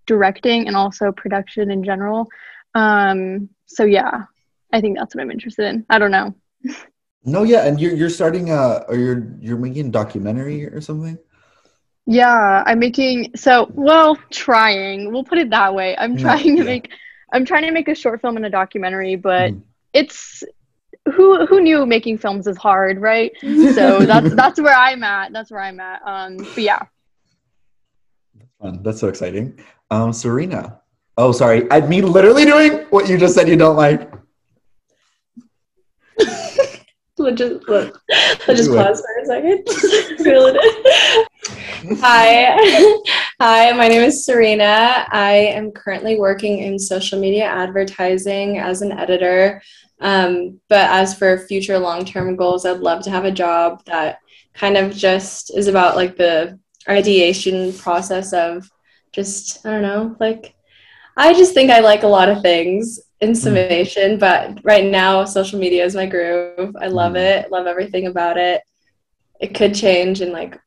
directing 0.08 0.68
and 0.68 0.76
also 0.76 1.14
production 1.14 1.72
in 1.72 1.86
general. 1.86 2.28
Um, 2.76 3.48
so 3.66 3.86
yeah, 3.86 4.26
I 4.74 4.82
think 4.82 4.98
that's 4.98 5.16
what 5.16 5.22
I'm 5.22 5.32
interested 5.32 5.68
in. 5.68 5.86
I 5.90 6.00
don't 6.00 6.12
know. 6.12 6.36
No, 7.24 7.44
yeah, 7.44 7.66
and 7.68 7.80
you're 7.80 7.94
you're 7.94 8.10
starting 8.10 8.52
uh 8.52 8.84
or 8.88 8.96
you're 8.96 9.28
you're 9.40 9.58
making 9.58 9.88
a 9.88 9.92
documentary 9.92 10.66
or 10.66 10.80
something? 10.82 11.18
Yeah, 12.06 12.64
I'm 12.66 12.80
making 12.80 13.32
so 13.36 13.70
well 13.74 14.16
trying. 14.32 15.12
We'll 15.12 15.26
put 15.26 15.38
it 15.38 15.50
that 15.50 15.74
way. 15.76 15.96
I'm 15.98 16.16
No, 16.16 16.22
trying 16.22 16.56
to 16.58 16.64
yeah. 16.64 16.64
make 16.64 16.90
I'm 17.34 17.44
trying 17.44 17.64
to 17.64 17.72
make 17.72 17.90
a 17.90 17.96
short 17.96 18.22
film 18.22 18.38
and 18.38 18.46
a 18.46 18.50
documentary, 18.50 19.16
but 19.18 19.52
Mhm. 19.52 19.62
it's 19.94 20.44
who 21.14 21.46
who 21.46 21.60
knew 21.60 21.86
making 21.86 22.18
films 22.20 22.48
is 22.48 22.58
hard, 22.58 23.02
right? 23.02 23.32
So 23.42 24.00
that's 24.06 24.34
that's 24.36 24.62
where 24.62 24.76
I'm 24.76 25.04
at. 25.04 25.34
That's 25.34 25.52
where 25.52 25.62
I'm 25.62 25.80
at. 25.82 26.02
Um 26.06 26.38
but 26.38 26.60
yeah. 26.64 26.80
Fun. 28.62 28.82
That's 28.84 29.00
so 29.00 29.08
exciting. 29.10 29.60
Um, 29.92 30.12
Ceryna. 30.12 30.80
Oh, 31.18 31.32
sorry. 31.32 31.70
I 31.72 31.82
mean, 31.82 32.12
literally 32.12 32.46
doing 32.46 32.86
what 32.90 33.08
you 33.10 33.18
just 33.18 33.36
said 33.36 33.48
you 33.48 33.56
don't 33.56 33.76
like. 33.76 34.12
Let's 37.28 37.40
just, 37.40 37.68
look, 37.68 38.02
let's 38.48 38.62
just 38.62 38.72
pause 38.72 39.02
for 39.02 39.22
a 39.22 39.26
second. 39.26 39.64
It. 40.30 42.00
Hi. 42.00 42.56
Hi, 43.42 43.72
my 43.74 43.90
name 43.90 44.02
is 44.02 44.26
Ceryna. 44.26 45.06
I 45.12 45.34
am 45.34 45.72
currently 45.72 46.18
working 46.18 46.60
in 46.60 46.80
social 46.80 47.20
media 47.20 47.44
advertising 47.44 48.60
as 48.60 48.82
an 48.82 48.94
editor. 48.94 49.62
Um, 50.00 50.62
but 50.70 50.90
as 50.90 51.16
for 51.16 51.38
future 51.38 51.78
long 51.78 52.06
term 52.06 52.38
goals, 52.38 52.66
I'd 52.66 52.80
love 52.80 53.04
to 53.04 53.10
have 53.10 53.26
a 53.26 53.32
job 53.32 53.84
that 53.88 54.20
kind 54.54 54.78
of 54.78 54.96
just 54.96 55.54
is 55.54 55.68
about 55.68 55.98
like 55.98 56.16
the 56.16 56.58
ideation 56.88 57.74
process 57.74 58.32
of 58.32 58.70
just, 59.12 59.66
I 59.66 59.72
don't 59.72 59.82
know, 59.82 60.16
like, 60.22 60.56
I 61.18 61.34
just 61.34 61.54
think 61.54 61.72
I 61.72 61.82
like 61.82 62.04
a 62.04 62.08
lot 62.08 62.30
of 62.30 62.42
things 62.42 63.02
in 63.22 63.34
summation, 63.36 64.18
but 64.20 64.60
right 64.64 64.86
now 64.86 65.26
social 65.26 65.60
media 65.60 65.84
is 65.84 65.96
my 65.96 66.06
groove. 66.06 66.76
I 66.80 66.88
love 66.88 67.14
Mhm. 67.14 67.46
it, 67.46 67.52
love 67.52 67.68
everything 67.68 68.08
about 68.08 68.38
it. 68.38 68.62
It 69.40 69.56
could 69.56 69.74
change 69.74 70.22
in 70.22 70.32
like 70.32 70.60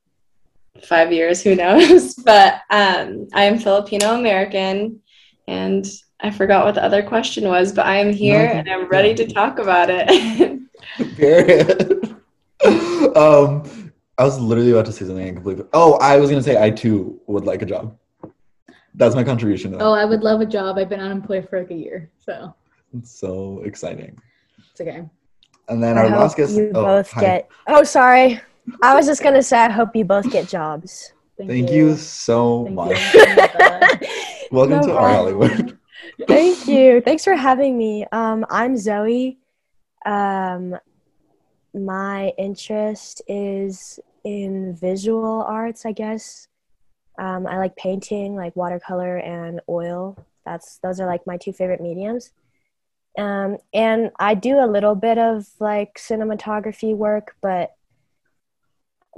five 0.84 1.12
years, 1.12 1.42
who 1.42 1.54
knows? 1.62 2.14
But 2.14 2.54
um, 2.70 3.28
I 3.34 3.44
am 3.44 3.58
Filipino 3.58 4.14
American, 4.18 5.00
and 5.46 5.86
I 6.20 6.30
forgot 6.30 6.64
what 6.64 6.74
the 6.74 6.84
other 6.84 7.02
question 7.02 7.48
was, 7.48 7.72
but 7.72 7.86
I 7.86 7.96
am 7.96 8.12
here 8.12 8.46
No, 8.46 8.58
and 8.58 8.68
I'm 8.68 8.88
ready 8.88 9.14
to 9.14 9.26
talk 9.26 9.58
about 9.58 9.88
it. 9.90 10.60
Period. 11.16 12.16
um, 13.16 13.62
I 14.18 14.24
was 14.24 14.38
literally 14.38 14.72
about 14.72 14.86
to 14.86 14.92
say 14.92 15.06
something 15.06 15.26
I 15.26 15.32
completely. 15.32 15.64
Oh, 15.72 15.94
I 15.94 16.18
was 16.18 16.30
gonna 16.30 16.42
say 16.42 16.62
I 16.62 16.70
too 16.70 17.20
would 17.26 17.44
like 17.44 17.62
a 17.62 17.66
job. 17.66 17.96
That's 18.94 19.14
my 19.14 19.24
contribution. 19.24 19.72
To 19.72 19.78
that. 19.78 19.84
Oh, 19.84 19.92
I 19.92 20.04
would 20.04 20.22
love 20.22 20.40
a 20.40 20.46
job. 20.46 20.78
I've 20.78 20.88
been 20.88 21.00
unemployed 21.00 21.48
for 21.48 21.60
like 21.60 21.70
a 21.70 21.74
year, 21.74 22.10
so 22.18 22.54
It's 22.96 23.10
so 23.12 23.62
exciting. 23.64 24.18
it's 24.72 24.80
okay. 24.80 25.04
And 25.68 25.82
then 25.82 25.96
I 25.96 26.02
our 26.02 26.08
hope 26.10 26.18
last 26.20 26.36
guest. 26.36 26.54
you 26.56 26.72
oh, 26.74 26.82
both 26.84 27.10
hi. 27.12 27.20
get. 27.20 27.48
Oh, 27.68 27.84
sorry. 27.84 28.40
I 28.82 28.94
was 28.94 29.06
just 29.06 29.22
gonna 29.22 29.42
say 29.42 29.58
I 29.58 29.70
hope 29.70 29.94
you 29.94 30.04
both 30.04 30.30
get 30.30 30.48
jobs. 30.48 31.12
Thank 31.38 31.70
you 31.70 31.96
so 31.96 32.64
Thank 32.64 32.74
much. 32.76 33.14
you. 33.14 33.20
I 33.22 33.24
love 33.34 33.36
that. 33.58 34.46
Welcome 34.50 34.80
No 34.80 34.86
to 34.88 34.92
our. 34.96 35.08
Hollywood. 35.08 35.78
Thank 36.28 36.66
you. 36.68 37.00
Thanks 37.00 37.24
for 37.24 37.34
having 37.34 37.78
me. 37.78 38.04
Um, 38.12 38.44
I'm 38.50 38.76
Zoe. 38.76 39.38
Um, 40.04 40.76
my 41.72 42.32
interest 42.36 43.22
is 43.28 43.98
in 44.24 44.74
visual 44.74 45.42
arts, 45.44 45.86
I 45.86 45.92
guess. 45.92 46.48
Um, 47.20 47.46
I 47.46 47.58
like 47.58 47.76
painting, 47.76 48.34
like 48.34 48.56
watercolor 48.56 49.18
and 49.18 49.60
oil. 49.68 50.16
That's 50.46 50.78
those 50.78 50.98
are 51.00 51.06
like 51.06 51.26
my 51.26 51.36
two 51.36 51.52
favorite 51.52 51.82
mediums. 51.82 52.32
Um, 53.18 53.58
and 53.74 54.10
I 54.18 54.34
do 54.34 54.58
a 54.58 54.66
little 54.66 54.94
bit 54.94 55.18
of 55.18 55.46
like 55.60 55.98
cinematography 55.98 56.96
work, 56.96 57.36
but 57.42 57.74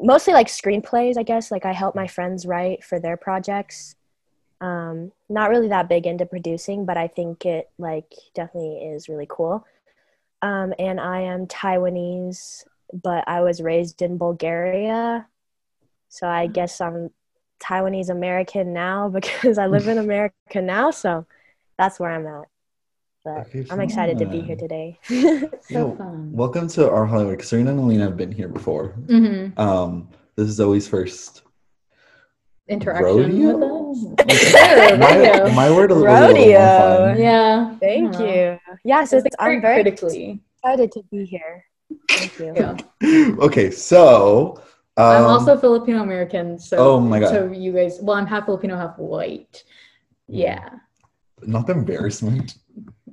mostly 0.00 0.34
like 0.34 0.48
screenplays, 0.48 1.16
I 1.16 1.22
guess. 1.22 1.52
Like 1.52 1.64
I 1.64 1.72
help 1.72 1.94
my 1.94 2.08
friends 2.08 2.44
write 2.44 2.82
for 2.82 2.98
their 2.98 3.16
projects. 3.16 3.94
Um, 4.60 5.12
not 5.28 5.50
really 5.50 5.68
that 5.68 5.88
big 5.88 6.04
into 6.04 6.26
producing, 6.26 6.84
but 6.84 6.96
I 6.96 7.06
think 7.06 7.46
it 7.46 7.70
like 7.78 8.12
definitely 8.34 8.78
is 8.78 9.08
really 9.08 9.28
cool. 9.30 9.64
Um, 10.40 10.74
and 10.76 10.98
I 10.98 11.20
am 11.20 11.46
Taiwanese, 11.46 12.64
but 12.92 13.22
I 13.28 13.42
was 13.42 13.62
raised 13.62 14.02
in 14.02 14.18
Bulgaria, 14.18 15.28
so 16.08 16.26
I 16.26 16.48
guess 16.48 16.80
I'm 16.80 17.10
Taiwanese 17.62 18.10
American 18.10 18.72
now 18.72 19.08
because 19.16 19.58
I 19.58 19.66
live 19.66 19.86
in 19.88 19.98
America 19.98 20.60
now. 20.60 20.90
So 20.90 21.26
that's 21.78 21.98
where 22.00 22.10
I'm 22.10 22.26
at. 22.26 22.48
But 23.24 23.46
Okay, 23.46 23.64
I'm 23.70 23.80
excited 23.80 24.18
to 24.18 24.26
be 24.26 24.40
here 24.40 24.56
today. 24.56 24.98
So 25.08 25.78
Yo, 25.78 25.96
fun. 25.96 26.32
Welcome 26.32 26.66
to 26.68 26.90
our 26.90 27.06
Hollywood. 27.06 27.38
Ceryna 27.38 27.70
and 27.70 27.78
Alina 27.78 28.04
have 28.04 28.16
been 28.16 28.32
here 28.32 28.48
before. 28.48 28.88
hmm 29.06 29.48
Um, 29.56 30.08
this 30.34 30.48
is 30.48 30.56
Zoe's 30.56 30.88
first 30.88 31.42
Interaction 32.68 33.04
rodeo. 33.04 33.56
with 33.56 34.26
us. 34.26 34.44
Yeah, 34.58 34.96
my, 34.96 35.54
my 35.54 35.70
word 35.70 35.90
was 35.92 36.02
a 36.02 36.04
little 36.04 36.34
Rodeo. 36.34 36.58
fun. 36.58 37.18
Yeah. 37.20 37.76
Thank 37.78 38.16
I 38.16 38.24
you. 38.26 38.58
Yes, 38.84 39.12
I 39.12 39.16
it's, 39.18 39.22
think 39.24 39.34
I'm 39.38 39.60
very 39.60 39.82
critically. 39.82 40.40
excited 40.56 40.90
to 40.92 41.02
be 41.12 41.24
here. 41.24 41.64
Thank 42.08 42.38
you. 42.40 42.52
Yeah. 42.56 42.76
okay, 43.46 43.70
so 43.70 44.60
um, 44.96 45.06
I'm 45.06 45.24
also 45.24 45.56
Filipino 45.56 46.02
American, 46.02 46.58
so 46.58 46.76
Oh 46.78 47.00
my 47.00 47.20
God. 47.20 47.30
So 47.30 47.52
you 47.52 47.72
guys, 47.72 47.98
well, 48.02 48.16
I'm 48.16 48.26
half 48.26 48.44
Filipino, 48.44 48.76
half 48.76 48.98
white. 48.98 49.64
Yeah, 50.28 50.70
not 51.42 51.66
the 51.66 51.72
embarrassment. 51.72 52.54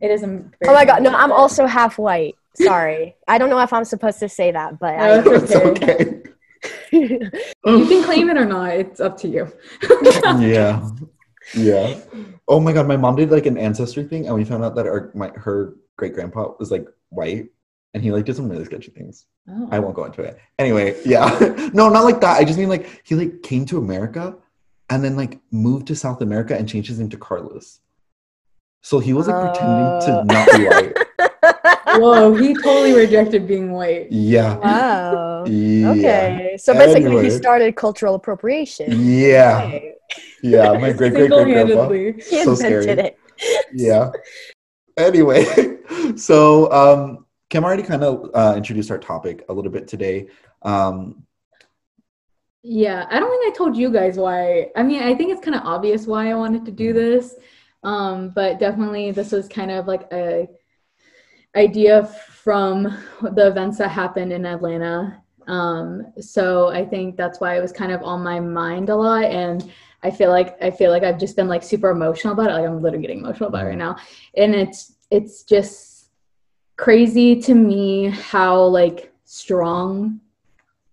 it 0.02 0.12
is. 0.12 0.24
a 0.24 0.44
Oh 0.68 0.74
my 0.74 0.86
god, 0.86 1.04
no, 1.04 1.12
I'm 1.12 1.32
also 1.32 1.66
half 1.66 1.98
white. 1.98 2.36
Sorry. 2.56 3.16
I 3.28 3.38
don't 3.38 3.50
know 3.50 3.60
if 3.60 3.72
I'm 3.72 3.86
supposed 3.86 4.20
to 4.20 4.30
say 4.30 4.52
that, 4.52 4.80
but 4.80 4.98
No, 4.98 5.04
I 5.04 5.36
it's 5.36 5.56
okay. 5.56 6.22
You 6.92 7.30
can 7.64 8.04
claim 8.04 8.30
it 8.30 8.38
or 8.38 8.46
not. 8.46 8.72
It's 8.76 9.00
up 9.00 9.18
to 9.18 9.28
you. 9.30 9.52
yeah. 10.40 10.90
Yeah. 11.56 12.00
Oh 12.48 12.60
my 12.60 12.74
god, 12.74 12.88
my 12.88 12.98
mom 12.98 13.16
did 13.16 13.32
like 13.32 13.46
an 13.46 13.58
ancestry 13.58 14.04
thing 14.04 14.28
and 14.28 14.36
we 14.36 14.44
found 14.44 14.64
out 14.64 14.76
that 14.76 14.88
our 14.88 15.12
my 15.16 15.30
her 15.36 15.76
great 15.98 16.14
grandpa 16.14 16.54
was 16.60 16.72
like 16.72 16.88
white 17.10 17.50
and 17.94 18.04
he 18.04 18.12
like 18.12 18.26
did 18.26 18.36
some 18.36 18.50
really 18.50 18.66
sketchy 18.66 18.92
things. 18.92 19.26
Oh. 19.50 19.68
I 19.72 19.80
won't 19.80 19.96
go 19.96 20.06
into 20.06 20.22
it. 20.22 20.38
Anyway, 20.60 20.96
yeah. 21.06 21.28
no, 21.74 21.90
not 21.90 22.04
like 22.04 22.22
that. 22.22 22.38
I 22.40 22.44
just 22.44 22.60
mean 22.60 22.70
like 22.70 23.02
he 23.04 23.16
like 23.16 23.42
came 23.44 23.66
to 23.68 23.78
America 23.78 24.36
and 24.90 25.04
then 25.04 25.16
like 25.16 25.40
moved 25.52 25.88
to 25.88 25.96
South 25.96 26.22
America 26.22 26.56
and 26.56 26.68
changed 26.70 26.90
his 26.90 27.00
name 27.00 27.10
to 27.10 27.18
Carlos. 27.18 27.80
So 28.82 29.00
he 29.00 29.14
was 29.14 29.28
like 29.28 29.42
pretending 29.42 30.02
to 30.08 30.20
Uh. 30.20 30.24
not 30.24 30.48
be 30.58 30.66
white. 30.68 30.98
Whoa, 32.00 32.36
he 32.36 32.54
totally 32.54 32.94
rejected 32.94 33.48
being 33.48 33.72
white. 33.72 34.12
Yeah. 34.12 34.56
wow. 34.58 35.46
Yeah. 35.46 35.90
Okay. 35.92 36.56
So 36.60 36.74
basically, 36.74 37.06
Anyway. 37.08 37.24
he 37.24 37.30
started 37.32 37.76
cultural 37.76 38.14
appropriation. 38.16 38.92
Yeah. 38.96 39.64
Okay. 39.66 39.94
Yeah. 40.44 40.74
My 40.74 40.94
great 40.94 41.14
great 41.14 41.30
great 41.30 41.30
grandpa. 41.30 41.90
Single-handedly. 41.90 42.14
He 42.24 42.44
So 42.44 42.52
invented 42.52 42.84
scary. 42.84 43.00
it. 43.08 43.18
yeah. 43.74 44.12
Anyway, 44.98 45.78
so 46.16 46.72
um, 46.72 47.26
Kim 47.50 47.64
already 47.64 47.84
kind 47.84 48.04
of 48.04 48.30
uh, 48.34 48.54
introduced 48.56 48.92
our 48.92 49.00
topic 49.00 49.44
a 49.50 49.54
little 49.54 49.72
bit 49.72 49.88
today. 49.88 50.28
Um, 50.62 51.26
Yeah, 52.62 53.08
I 53.10 53.20
don't 53.20 53.30
think 53.30 53.54
I 53.54 53.58
told 53.58 53.78
you 53.78 53.92
guys 53.92 54.18
why. 54.18 54.68
I 54.76 54.84
mean, 54.84 55.02
I 55.02 55.16
think 55.16 55.32
it's 55.32 55.44
kind 55.44 55.56
of 55.56 55.64
obvious 55.66 56.06
why 56.06 56.30
I 56.30 56.36
wanted 56.36 56.66
to 56.66 56.72
do 56.72 56.94
this, 56.94 57.36
um, 57.84 58.30
but 58.36 58.60
definitely 58.60 59.12
this 59.12 59.32
was 59.32 59.48
kind 59.48 59.72
of 59.72 59.88
like 59.88 60.12
a 60.12 60.48
idea 61.56 62.06
from 62.06 62.84
the 63.22 63.48
events 63.48 63.78
that 63.78 63.90
happened 63.90 64.32
in 64.32 64.46
Atlanta. 64.46 65.22
Um, 65.48 66.14
so 66.20 66.68
I 66.70 66.86
think 66.86 67.16
that's 67.16 67.40
why 67.40 67.58
it 67.58 67.62
was 67.62 67.72
kind 67.72 67.92
of 67.92 68.04
on 68.04 68.24
my 68.24 68.40
mind 68.40 68.90
a 68.90 68.96
lot, 68.96 69.24
and 69.24 69.72
I 70.04 70.12
feel 70.12 70.30
like 70.30 70.62
I 70.62 70.70
feel 70.70 70.92
like 70.92 71.04
I've 71.04 71.20
just 71.20 71.36
been 71.36 71.48
like 71.48 71.64
super 71.64 71.90
emotional 71.90 72.34
about 72.34 72.52
it. 72.52 72.54
Like 72.54 72.66
I'm 72.66 72.82
literally 72.82 73.02
getting 73.02 73.20
emotional 73.20 73.50
about 73.50 73.66
it 73.66 73.70
right 73.70 73.78
now, 73.78 73.96
and 74.36 74.54
it's 74.54 74.94
it's 75.10 75.44
just 75.44 75.89
crazy 76.80 77.36
to 77.36 77.54
me 77.54 78.08
how 78.08 78.64
like 78.64 79.12
strong 79.26 80.18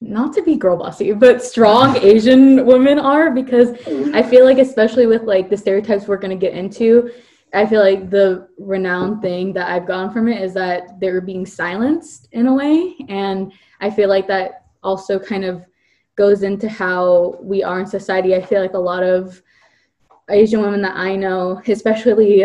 not 0.00 0.32
to 0.34 0.42
be 0.42 0.56
girl 0.56 0.76
bossy, 0.76 1.12
but 1.12 1.42
strong 1.42 1.96
Asian 2.02 2.66
women 2.66 2.98
are 2.98 3.30
because 3.30 3.70
I 4.12 4.22
feel 4.22 4.44
like, 4.44 4.58
especially 4.58 5.06
with 5.06 5.22
like 5.22 5.48
the 5.48 5.56
stereotypes 5.56 6.08
we're 6.08 6.18
going 6.18 6.36
to 6.38 6.46
get 6.46 6.54
into, 6.54 7.10
I 7.54 7.64
feel 7.66 7.80
like 7.80 8.10
the 8.10 8.48
renowned 8.58 9.22
thing 9.22 9.52
that 9.52 9.70
I've 9.70 9.86
gotten 9.86 10.10
from 10.10 10.28
it 10.28 10.42
is 10.42 10.52
that 10.54 10.98
they're 11.00 11.20
being 11.20 11.46
silenced 11.46 12.28
in 12.32 12.48
a 12.48 12.54
way. 12.54 12.96
And 13.08 13.52
I 13.80 13.88
feel 13.88 14.08
like 14.08 14.26
that 14.26 14.66
also 14.82 15.20
kind 15.20 15.44
of 15.44 15.64
goes 16.16 16.42
into 16.42 16.68
how 16.68 17.38
we 17.40 17.62
are 17.62 17.78
in 17.78 17.86
society. 17.86 18.34
I 18.34 18.42
feel 18.42 18.60
like 18.60 18.74
a 18.74 18.78
lot 18.78 19.04
of 19.04 19.40
Asian 20.28 20.60
women 20.60 20.82
that 20.82 20.96
I 20.96 21.14
know, 21.14 21.62
especially 21.68 22.42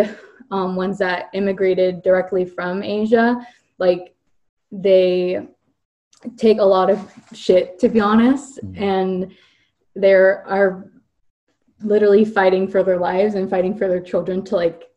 um, 0.52 0.76
ones 0.76 0.98
that 1.00 1.30
immigrated 1.34 2.02
directly 2.04 2.46
from 2.46 2.84
Asia, 2.84 3.46
like 3.80 4.14
they 4.72 5.48
take 6.38 6.60
a 6.60 6.64
lot 6.64 6.90
of 6.90 7.12
shit 7.34 7.80
to 7.80 7.90
be 7.90 8.00
honest 8.00 8.60
Mhm. 8.64 8.82
and 8.82 9.32
there 9.96 10.46
are 10.48 10.88
literally 11.84 12.24
fighting 12.24 12.68
for 12.68 12.84
their 12.84 12.98
lives 13.00 13.34
and 13.34 13.50
fighting 13.50 13.76
for 13.76 13.88
their 13.88 14.00
children 14.00 14.44
to 14.44 14.56
like 14.56 14.90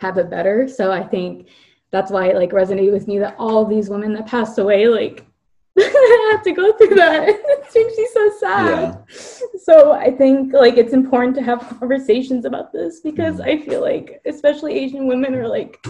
have 0.00 0.18
it 0.18 0.28
better 0.28 0.68
so 0.68 0.92
i 0.92 1.02
think 1.02 1.48
that's 1.90 2.10
why 2.10 2.26
it 2.26 2.36
like 2.36 2.50
resonated 2.50 2.92
with 2.92 3.08
me 3.08 3.18
that 3.18 3.34
all 3.38 3.64
these 3.64 3.88
women 3.88 4.12
that 4.12 4.26
passed 4.26 4.58
away 4.58 4.86
like 4.86 5.25
had 6.32 6.42
to 6.42 6.52
go 6.52 6.72
through 6.72 6.94
that 6.94 7.28
it 7.28 7.42
makes 7.74 7.96
me 7.98 8.08
so 8.12 8.30
sad 8.40 9.04
so 9.62 9.92
i 9.92 10.10
think 10.10 10.52
like 10.52 10.76
it's 10.76 10.92
important 10.92 11.34
to 11.34 11.42
have 11.42 11.60
conversations 11.78 12.44
about 12.44 12.72
this 12.72 13.00
because 13.00 13.36
Mhm. 13.36 13.44
i 13.46 13.62
feel 13.64 13.80
like 13.80 14.20
especially 14.26 14.74
asian 14.74 15.06
women 15.06 15.34
are 15.34 15.48
like 15.48 15.84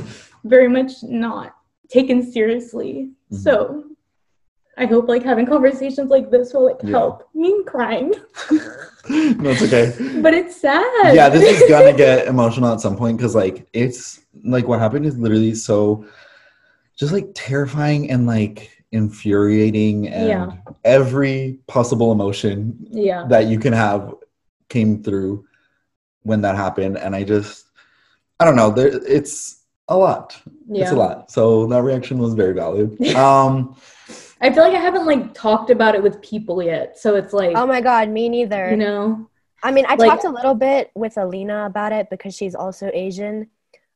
very 0.44 0.68
much 0.68 0.92
not 1.04 1.54
taken 1.88 2.22
seriously 2.32 3.10
Mhm. 3.32 3.36
so 3.38 3.84
i 4.76 4.86
hope 4.86 5.08
like 5.08 5.22
having 5.22 5.46
conversations 5.46 6.10
like 6.10 6.30
this 6.30 6.52
will 6.52 6.64
like 6.66 6.82
Yeah. 6.82 6.90
help 6.90 7.28
me 7.34 7.62
crying 7.64 8.12
no, 9.08 9.50
it's 9.50 9.62
okay. 9.62 9.94
but 10.20 10.34
it's 10.34 10.56
sad 10.60 11.14
yeah, 11.14 11.28
this 11.28 11.44
is 11.62 11.68
gonna 11.68 11.92
get 12.06 12.26
emotional 12.26 12.72
at 12.72 12.80
some 12.80 12.96
point 12.96 13.16
because 13.18 13.36
like 13.36 13.68
it's 13.72 14.20
like 14.42 14.66
what 14.66 14.80
happened 14.80 15.06
is 15.06 15.16
literally 15.16 15.54
so 15.54 16.04
just 16.96 17.12
like 17.12 17.28
terrifying 17.34 18.10
and 18.10 18.26
like 18.26 18.75
infuriating 18.96 20.08
and 20.08 20.28
Yeah. 20.28 20.52
every 20.84 21.60
possible 21.66 22.12
emotion 22.12 22.76
yeah 22.90 23.26
that 23.28 23.46
you 23.46 23.58
can 23.58 23.72
have 23.72 24.14
came 24.68 25.02
through 25.02 25.44
when 26.22 26.40
that 26.42 26.56
happened 26.56 26.96
and 26.98 27.14
i 27.14 27.22
just 27.22 27.66
i 28.40 28.44
don't 28.44 28.56
know 28.56 28.70
there 28.70 28.88
it's 29.18 29.62
a 29.88 29.96
lot 29.96 30.36
yeah 30.68 30.82
it's 30.82 30.92
a 30.92 30.96
lot 30.96 31.30
so 31.30 31.66
that 31.68 31.82
reaction 31.82 32.18
was 32.18 32.34
very 32.34 32.54
valid 32.54 32.88
um 33.14 33.76
i 34.40 34.52
feel 34.52 34.64
like 34.64 34.74
i 34.74 34.80
haven't 34.88 35.06
like 35.06 35.32
talked 35.34 35.70
about 35.70 35.94
it 35.94 36.02
with 36.02 36.20
people 36.22 36.62
yet 36.62 36.98
so 36.98 37.14
it's 37.14 37.32
like 37.32 37.52
Oh 37.54 37.66
my 37.66 37.80
God, 37.80 38.08
me 38.08 38.28
neither. 38.28 38.70
you 38.70 38.76
know 38.76 39.28
I 39.62 39.70
mean, 39.72 39.86
I 39.88 39.94
Like- 39.96 40.10
talked 40.10 40.24
a 40.24 40.28
little 40.38 40.54
bit 40.54 40.90
with 40.94 41.16
Alina 41.16 41.64
about 41.66 41.90
it 41.90 42.08
because 42.10 42.34
she's 42.36 42.54
also 42.54 42.90
Asian, 42.92 43.48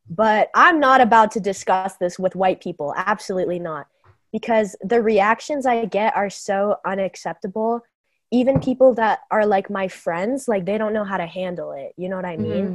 but 0.09 0.49
I'm 0.55 0.81
not 0.81 1.01
about 1.03 1.31
to 1.33 1.41
discuss 1.41 1.93
this 1.97 2.19
with 2.19 2.35
white 2.35 2.61
people. 2.61 2.93
Absolutely 2.97 3.59
not. 3.61 3.87
Because 4.33 4.77
the 4.83 5.03
reactions 5.03 5.67
I 5.67 5.85
get 5.85 6.17
are 6.17 6.31
so 6.31 6.77
unacceptable. 6.87 7.83
Even 8.31 8.61
people 8.61 8.95
that 8.95 9.21
are 9.31 9.45
like 9.45 9.71
my 9.71 9.89
friends, 9.89 10.47
like 10.47 10.65
they 10.65 10.79
don't 10.79 10.93
know 10.93 11.05
how 11.05 11.17
to 11.17 11.27
handle 11.27 11.73
it. 11.73 11.93
You 11.97 12.09
know 12.09 12.17
what 12.17 12.25
I 12.25 12.37
mean? 12.37 12.67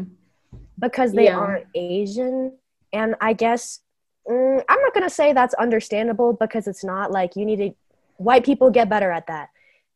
mhm. 0.53 0.59
Because 0.77 1.13
they 1.13 1.25
Yeah. 1.25 1.37
aren't 1.37 1.65
Asian. 1.73 2.57
And 2.91 3.15
I 3.21 3.33
guess 3.33 3.79
mm, 4.27 4.63
I'm 4.67 4.81
not 4.81 4.93
going 4.93 5.03
to 5.07 5.09
say 5.13 5.33
that's 5.33 5.53
understandable 5.53 6.33
because 6.33 6.67
it's 6.67 6.83
not 6.83 7.11
like 7.11 7.35
you 7.35 7.45
need 7.45 7.57
to, 7.57 7.71
white 8.17 8.43
people 8.43 8.71
get 8.71 8.89
better 8.89 9.11
at 9.11 9.27
that. 9.27 9.49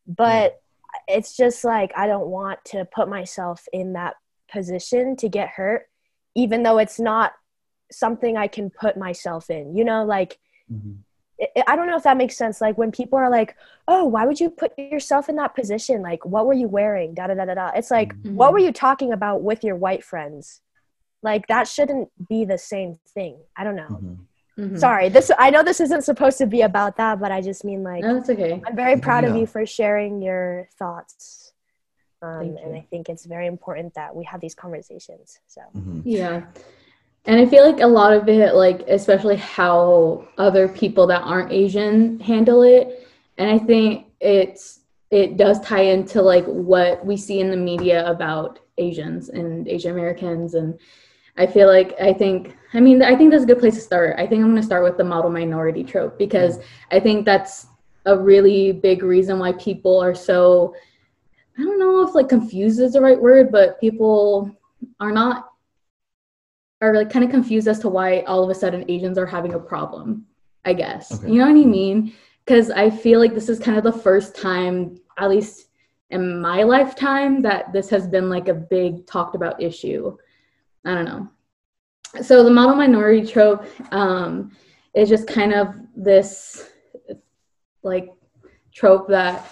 But 0.07 0.61
it's 1.07 1.35
just 1.35 1.63
like 1.63 1.91
I 1.97 2.07
don't 2.07 2.27
want 2.27 2.63
to 2.65 2.85
put 2.85 3.09
myself 3.09 3.67
in 3.73 3.93
that 3.93 4.15
position 4.51 5.15
to 5.17 5.29
get 5.29 5.49
hurt, 5.49 5.87
even 6.35 6.63
though 6.63 6.77
it's 6.77 6.99
not 6.99 7.33
something 7.91 8.37
I 8.37 8.47
can 8.47 8.69
put 8.69 8.97
myself 8.97 9.49
in. 9.49 9.75
You 9.75 9.83
know, 9.83 10.03
like 10.05 10.39
mhm. 10.71 10.97
I- 11.41 11.63
I 11.67 11.75
don't 11.75 11.87
know 11.87 11.95
if 11.95 12.03
that 12.03 12.17
makes 12.17 12.35
sense. 12.35 12.59
Like 12.61 12.77
when 12.77 12.91
people 12.91 13.17
are 13.17 13.29
like, 13.29 13.55
"Oh, 13.87 14.05
why 14.05 14.25
would 14.25 14.39
you 14.39 14.49
put 14.49 14.77
yourself 14.77 15.29
in 15.29 15.35
that 15.37 15.55
position? 15.55 16.01
Like, 16.01 16.25
what 16.25 16.45
were 16.45 16.53
you 16.53 16.67
wearing?" 16.67 17.13
Da 17.13 17.27
da 17.27 17.33
da 17.35 17.45
da 17.45 17.53
da. 17.53 17.71
It's 17.75 17.91
like, 17.91 18.13
Mhm. 18.15 18.33
what 18.33 18.51
were 18.53 18.59
you 18.59 18.71
talking 18.73 19.13
about 19.13 19.41
with 19.41 19.63
your 19.63 19.75
white 19.75 20.03
friends? 20.03 20.61
Like 21.23 21.47
that 21.47 21.67
shouldn't 21.67 22.09
be 22.29 22.45
the 22.45 22.57
same 22.57 22.95
thing. 23.13 23.37
I 23.55 23.63
don't 23.63 23.75
know. 23.75 23.99
Mhm. 24.01 24.17
Mhm. 24.57 24.77
Sorry, 24.77 25.07
this 25.09 25.31
I 25.37 25.49
know 25.49 25.63
this 25.63 25.79
isn't 25.79 26.03
supposed 26.03 26.37
to 26.39 26.45
be 26.45 26.61
about 26.61 26.97
that, 26.97 27.19
but 27.19 27.31
I 27.31 27.39
just 27.41 27.63
mean 27.63 27.83
like 27.83 28.03
no 28.03 28.17
it's 28.17 28.29
okay 28.29 28.61
I'm 28.65 28.75
very 28.75 28.99
proud 28.99 29.23
of 29.23 29.35
you 29.35 29.45
for 29.45 29.65
sharing 29.65 30.21
your 30.21 30.67
thoughts. 30.77 31.53
Um, 32.21 32.39
Thank 32.55 32.59
and. 32.65 32.75
I 32.75 32.81
think 32.89 33.07
it's 33.07 33.25
very 33.25 33.47
important 33.47 33.93
that 33.93 34.13
we 34.13 34.25
have 34.25 34.41
these 34.41 34.53
conversations. 34.55 35.39
So, 35.47 35.61
Mhm. 35.73 36.01
Yeah. 36.03 36.41
And 37.25 37.39
I 37.39 37.45
feel 37.45 37.65
like 37.65 37.81
a 37.81 37.87
lot 37.87 38.13
of 38.13 38.27
it, 38.29 38.55
like, 38.55 38.81
especially 38.87 39.35
how 39.35 40.27
other 40.37 40.67
people 40.67 41.05
that 41.07 41.21
aren't 41.21 41.51
Asian 41.51 42.19
handle 42.19 42.63
it. 42.63 43.07
And 43.37 43.49
I 43.49 43.59
think 43.59 44.07
it's, 44.19 44.79
it 45.11 45.37
does 45.37 45.59
tie 45.61 45.81
into 45.81 46.21
like 46.21 46.45
what 46.45 47.05
we 47.05 47.17
see 47.17 47.39
in 47.39 47.51
the 47.51 47.57
media 47.57 48.09
about 48.09 48.59
Asians 48.77 49.29
and 49.29 49.67
Asian 49.67 49.91
Americans. 49.91 50.53
And 50.53 50.79
I 51.37 51.45
feel 51.45 51.67
like, 51.67 51.99
I 52.01 52.13
think, 52.13 52.55
I 52.73 52.79
mean, 52.79 53.01
I 53.01 53.15
think 53.15 53.31
that's 53.31 53.43
a 53.43 53.47
good 53.47 53.59
place 53.59 53.75
to 53.75 53.81
start. 53.81 54.15
I 54.17 54.25
think 54.27 54.41
I'm 54.41 54.51
going 54.51 54.55
to 54.55 54.63
start 54.63 54.83
with 54.83 54.97
the 54.97 55.03
model 55.03 55.29
minority 55.29 55.83
trope 55.83 56.17
because 56.17 56.59
I 56.91 56.99
think 56.99 57.25
that's 57.25 57.67
a 58.05 58.17
really 58.17 58.71
big 58.71 59.03
reason 59.03 59.39
why 59.39 59.53
people 59.53 59.99
are 59.99 60.15
so, 60.15 60.73
I 61.57 61.63
don't 61.63 61.79
know 61.79 62.07
if 62.07 62.15
like 62.15 62.29
confused 62.29 62.79
is 62.79 62.93
the 62.93 63.01
right 63.01 63.21
word, 63.21 63.51
but 63.51 63.79
people 63.79 64.55
are 64.99 65.11
not 65.11 65.48
are 66.81 66.93
like 66.95 67.09
kind 67.09 67.25
of 67.25 67.31
confused 67.31 67.67
as 67.67 67.79
to 67.79 67.89
why 67.89 68.21
all 68.21 68.43
of 68.43 68.49
a 68.49 68.55
sudden 68.55 68.85
Asians 68.87 69.17
are 69.17 69.25
having 69.25 69.53
a 69.53 69.59
problem, 69.59 70.25
I 70.65 70.73
guess. 70.73 71.11
Okay. 71.11 71.31
You 71.31 71.39
know 71.39 71.51
what 71.51 71.61
I 71.61 71.65
mean? 71.65 72.13
Because 72.45 72.71
I 72.71 72.89
feel 72.89 73.19
like 73.19 73.33
this 73.33 73.49
is 73.49 73.59
kind 73.59 73.77
of 73.77 73.83
the 73.83 73.91
first 73.91 74.35
time, 74.35 74.99
at 75.17 75.29
least 75.29 75.67
in 76.09 76.41
my 76.41 76.63
lifetime, 76.63 77.41
that 77.43 77.71
this 77.73 77.89
has 77.89 78.07
been 78.07 78.29
like 78.29 78.47
a 78.47 78.53
big 78.53 79.05
talked 79.05 79.35
about 79.35 79.61
issue. 79.61 80.17
I 80.85 80.95
don't 80.95 81.05
know. 81.05 81.29
So 82.23 82.43
the 82.43 82.49
model 82.49 82.75
minority 82.75 83.25
trope 83.25 83.65
um, 83.93 84.55
is 84.95 85.09
just 85.09 85.27
kind 85.27 85.53
of 85.53 85.75
this 85.95 86.71
like 87.83 88.09
trope 88.73 89.07
that 89.09 89.51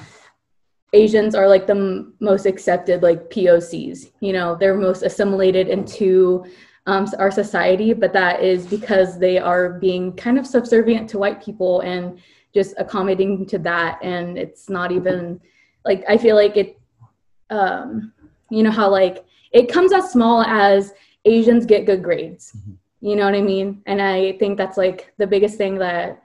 Asians 0.93 1.35
are 1.35 1.47
like 1.47 1.67
the 1.67 1.75
m- 1.75 2.13
most 2.19 2.45
accepted 2.45 3.03
like 3.03 3.29
POCs. 3.29 4.11
You 4.21 4.33
know, 4.33 4.55
they're 4.55 4.75
most 4.75 5.03
assimilated 5.03 5.67
into 5.67 6.45
um, 6.87 7.05
our 7.19 7.29
society, 7.29 7.93
but 7.93 8.13
that 8.13 8.41
is 8.41 8.65
because 8.65 9.19
they 9.19 9.37
are 9.37 9.73
being 9.73 10.13
kind 10.13 10.39
of 10.39 10.47
subservient 10.47 11.09
to 11.09 11.19
white 11.19 11.43
people 11.43 11.81
and 11.81 12.19
just 12.53 12.73
accommodating 12.77 13.45
to 13.45 13.59
that. 13.59 13.99
And 14.01 14.37
it's 14.37 14.69
not 14.69 14.91
even 14.91 15.39
like 15.85 16.03
I 16.07 16.17
feel 16.17 16.35
like 16.35 16.55
it, 16.57 16.79
um, 17.49 18.13
you 18.49 18.63
know, 18.63 18.71
how 18.71 18.89
like 18.89 19.25
it 19.51 19.71
comes 19.71 19.91
as 19.91 20.11
small 20.11 20.41
as 20.43 20.93
Asians 21.25 21.65
get 21.65 21.85
good 21.85 22.01
grades. 22.01 22.53
Mm-hmm. 22.57 22.73
You 23.01 23.15
know 23.17 23.25
what 23.25 23.35
I 23.35 23.41
mean? 23.41 23.83
And 23.85 24.01
I 24.01 24.37
think 24.37 24.57
that's 24.57 24.77
like 24.77 25.13
the 25.17 25.27
biggest 25.27 25.57
thing 25.57 25.75
that 25.79 26.23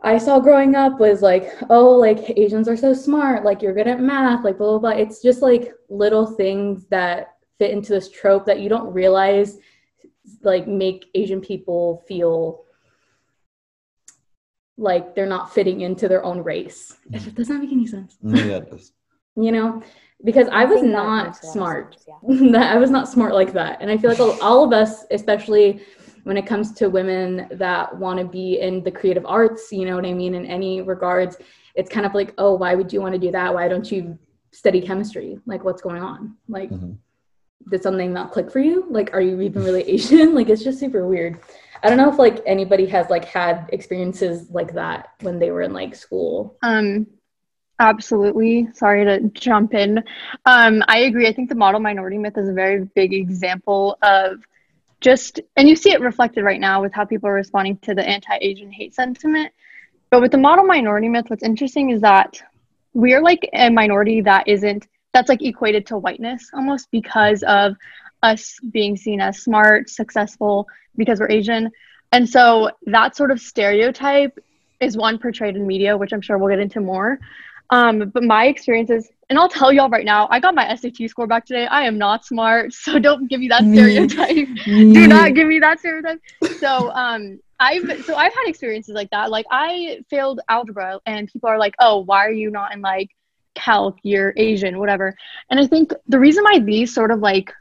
I 0.00 0.16
saw 0.16 0.38
growing 0.38 0.76
up 0.76 0.98
was 0.98 1.22
like, 1.22 1.52
oh, 1.68 1.90
like 1.90 2.38
Asians 2.38 2.68
are 2.68 2.76
so 2.76 2.94
smart, 2.94 3.44
like 3.44 3.60
you're 3.60 3.74
good 3.74 3.88
at 3.88 4.00
math, 4.00 4.44
like 4.44 4.58
blah, 4.58 4.78
blah, 4.78 4.78
blah. 4.78 4.90
It's 4.90 5.20
just 5.20 5.42
like 5.42 5.74
little 5.88 6.24
things 6.24 6.86
that 6.86 7.34
fit 7.60 7.72
into 7.72 7.92
this 7.92 8.10
trope 8.10 8.46
that 8.46 8.58
you 8.60 8.70
don't 8.70 8.90
realize 8.90 9.58
like 10.42 10.66
make 10.66 11.04
Asian 11.14 11.42
people 11.42 12.02
feel 12.08 12.64
like 14.78 15.14
they're 15.14 15.26
not 15.26 15.52
fitting 15.52 15.82
into 15.82 16.08
their 16.08 16.24
own 16.24 16.42
race. 16.42 16.96
If 17.12 17.26
it 17.26 17.34
doesn't 17.34 17.60
make 17.60 17.70
any 17.70 17.86
sense. 17.86 18.16
yeah, 18.22 18.56
it 18.56 18.70
does. 18.70 18.92
You 19.36 19.52
know, 19.52 19.82
because 20.24 20.48
I 20.48 20.64
was 20.64 20.82
not 20.82 21.36
smart. 21.36 21.94
Sense, 21.94 22.50
yeah. 22.52 22.70
I 22.74 22.76
was 22.78 22.90
not 22.90 23.08
smart 23.08 23.32
like 23.32 23.52
that. 23.52 23.80
And 23.80 23.88
I 23.88 23.96
feel 23.96 24.10
like 24.10 24.42
all 24.42 24.64
of 24.64 24.72
us, 24.72 25.04
especially 25.12 25.82
when 26.24 26.36
it 26.36 26.46
comes 26.46 26.72
to 26.74 26.90
women 26.90 27.46
that 27.52 27.96
want 27.96 28.18
to 28.18 28.26
be 28.26 28.58
in 28.60 28.82
the 28.82 28.90
creative 28.90 29.24
arts, 29.24 29.70
you 29.70 29.86
know 29.86 29.94
what 29.94 30.04
I 30.04 30.12
mean, 30.12 30.34
in 30.34 30.44
any 30.46 30.82
regards, 30.82 31.36
it's 31.76 31.88
kind 31.88 32.04
of 32.04 32.12
like, 32.12 32.34
oh, 32.38 32.54
why 32.54 32.74
would 32.74 32.92
you 32.92 33.00
want 33.00 33.14
to 33.14 33.20
do 33.20 33.30
that? 33.30 33.54
Why 33.54 33.68
don't 33.68 33.90
you 33.90 34.18
study 34.50 34.80
chemistry? 34.80 35.38
Like, 35.46 35.62
what's 35.64 35.80
going 35.80 36.02
on? 36.02 36.36
Like, 36.48 36.70
mm-hmm 36.70 36.94
did 37.68 37.82
something 37.82 38.12
not 38.12 38.32
click 38.32 38.50
for 38.50 38.58
you? 38.58 38.86
Like, 38.88 39.12
are 39.12 39.20
you 39.20 39.40
even 39.40 39.64
really 39.64 39.82
Asian? 39.82 40.34
like, 40.36 40.48
it's 40.48 40.64
just 40.64 40.78
super 40.78 41.06
weird. 41.06 41.40
I 41.82 41.88
don't 41.88 41.98
know 41.98 42.10
if 42.10 42.18
like 42.18 42.42
anybody 42.46 42.86
has 42.86 43.08
like 43.08 43.24
had 43.24 43.68
experiences 43.72 44.50
like 44.50 44.74
that 44.74 45.10
when 45.20 45.38
they 45.38 45.50
were 45.50 45.62
in 45.62 45.72
like 45.72 45.94
school. 45.94 46.58
Um, 46.62 47.06
absolutely. 47.78 48.68
Sorry 48.74 49.04
to 49.04 49.20
jump 49.30 49.74
in. 49.74 49.98
Um, 50.44 50.82
I 50.88 50.98
agree. 51.00 51.26
I 51.26 51.32
think 51.32 51.48
the 51.48 51.54
model 51.54 51.80
minority 51.80 52.18
myth 52.18 52.36
is 52.36 52.48
a 52.48 52.52
very 52.52 52.84
big 52.94 53.14
example 53.14 53.96
of 54.02 54.40
just, 55.00 55.40
and 55.56 55.68
you 55.68 55.76
see 55.76 55.92
it 55.92 56.00
reflected 56.00 56.44
right 56.44 56.60
now 56.60 56.82
with 56.82 56.92
how 56.92 57.06
people 57.06 57.30
are 57.30 57.34
responding 57.34 57.78
to 57.78 57.94
the 57.94 58.06
anti-Asian 58.06 58.70
hate 58.70 58.94
sentiment. 58.94 59.50
But 60.10 60.20
with 60.20 60.32
the 60.32 60.38
model 60.38 60.64
minority 60.64 61.08
myth, 61.08 61.26
what's 61.28 61.42
interesting 61.42 61.90
is 61.90 62.02
that 62.02 62.42
we're 62.92 63.22
like 63.22 63.48
a 63.54 63.70
minority 63.70 64.20
that 64.22 64.46
isn't 64.48 64.86
that's 65.12 65.28
like 65.28 65.42
equated 65.42 65.86
to 65.86 65.98
whiteness 65.98 66.50
almost 66.54 66.90
because 66.90 67.42
of 67.42 67.76
us 68.22 68.58
being 68.70 68.96
seen 68.96 69.20
as 69.20 69.42
smart, 69.42 69.88
successful 69.88 70.66
because 70.96 71.20
we're 71.20 71.30
Asian. 71.30 71.70
And 72.12 72.28
so 72.28 72.70
that 72.86 73.16
sort 73.16 73.30
of 73.30 73.40
stereotype 73.40 74.38
is 74.80 74.96
one 74.96 75.18
portrayed 75.18 75.56
in 75.56 75.66
media, 75.66 75.96
which 75.96 76.12
I'm 76.12 76.20
sure 76.20 76.38
we'll 76.38 76.50
get 76.50 76.58
into 76.58 76.80
more. 76.80 77.18
Um, 77.70 78.10
but 78.12 78.24
my 78.24 78.46
experiences, 78.46 79.08
and 79.28 79.38
I'll 79.38 79.48
tell 79.48 79.72
y'all 79.72 79.88
right 79.88 80.04
now, 80.04 80.26
I 80.30 80.40
got 80.40 80.56
my 80.56 80.74
SAT 80.74 81.08
score 81.08 81.28
back 81.28 81.46
today. 81.46 81.66
I 81.66 81.82
am 81.82 81.98
not 81.98 82.24
smart, 82.24 82.72
so 82.74 82.98
don't 82.98 83.28
give 83.28 83.40
me 83.40 83.48
that 83.48 83.62
stereotype. 83.62 84.48
Do 84.64 85.06
not 85.06 85.34
give 85.34 85.46
me 85.46 85.60
that 85.60 85.78
stereotype. 85.78 86.20
So 86.58 86.90
um, 86.90 87.38
I've 87.60 88.04
so 88.04 88.16
I've 88.16 88.34
had 88.34 88.44
experiences 88.46 88.94
like 88.94 89.10
that. 89.10 89.30
Like 89.30 89.46
I 89.50 90.00
failed 90.10 90.40
algebra, 90.48 90.98
and 91.06 91.28
people 91.28 91.48
are 91.48 91.58
like, 91.58 91.74
"Oh, 91.78 92.00
why 92.00 92.26
are 92.26 92.32
you 92.32 92.50
not 92.50 92.74
in 92.74 92.80
like 92.80 93.10
calc, 93.54 93.96
you're 94.02 94.32
Asian, 94.36 94.78
whatever. 94.78 95.14
And 95.50 95.60
I 95.60 95.66
think 95.66 95.92
the 96.08 96.18
reason 96.18 96.44
why 96.44 96.58
these 96.58 96.94
sort 96.94 97.10
of 97.10 97.20
like, 97.20 97.52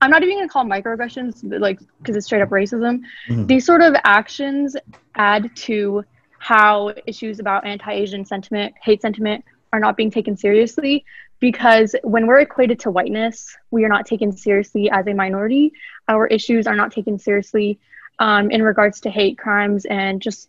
I'm 0.00 0.10
not 0.10 0.22
even 0.22 0.36
gonna 0.36 0.48
call 0.48 0.64
microaggressions, 0.64 1.48
but 1.48 1.60
like, 1.60 1.80
because 1.98 2.16
it's 2.16 2.26
straight 2.26 2.42
up 2.42 2.50
racism, 2.50 3.00
mm-hmm. 3.28 3.46
these 3.46 3.64
sort 3.64 3.82
of 3.82 3.94
actions 4.04 4.76
add 5.14 5.54
to 5.56 6.04
how 6.38 6.92
issues 7.06 7.40
about 7.40 7.66
anti 7.66 7.92
Asian 7.92 8.24
sentiment, 8.24 8.74
hate 8.82 9.00
sentiment 9.02 9.44
are 9.72 9.80
not 9.80 9.96
being 9.96 10.10
taken 10.10 10.36
seriously. 10.36 11.04
Because 11.38 11.94
when 12.02 12.26
we're 12.26 12.38
equated 12.38 12.80
to 12.80 12.90
whiteness, 12.90 13.54
we 13.70 13.84
are 13.84 13.90
not 13.90 14.06
taken 14.06 14.32
seriously 14.32 14.90
as 14.90 15.06
a 15.06 15.12
minority. 15.12 15.70
Our 16.08 16.26
issues 16.28 16.66
are 16.66 16.74
not 16.74 16.92
taken 16.92 17.18
seriously 17.18 17.78
um, 18.18 18.50
in 18.50 18.62
regards 18.62 19.00
to 19.02 19.10
hate 19.10 19.36
crimes 19.36 19.84
and 19.84 20.22
just 20.22 20.48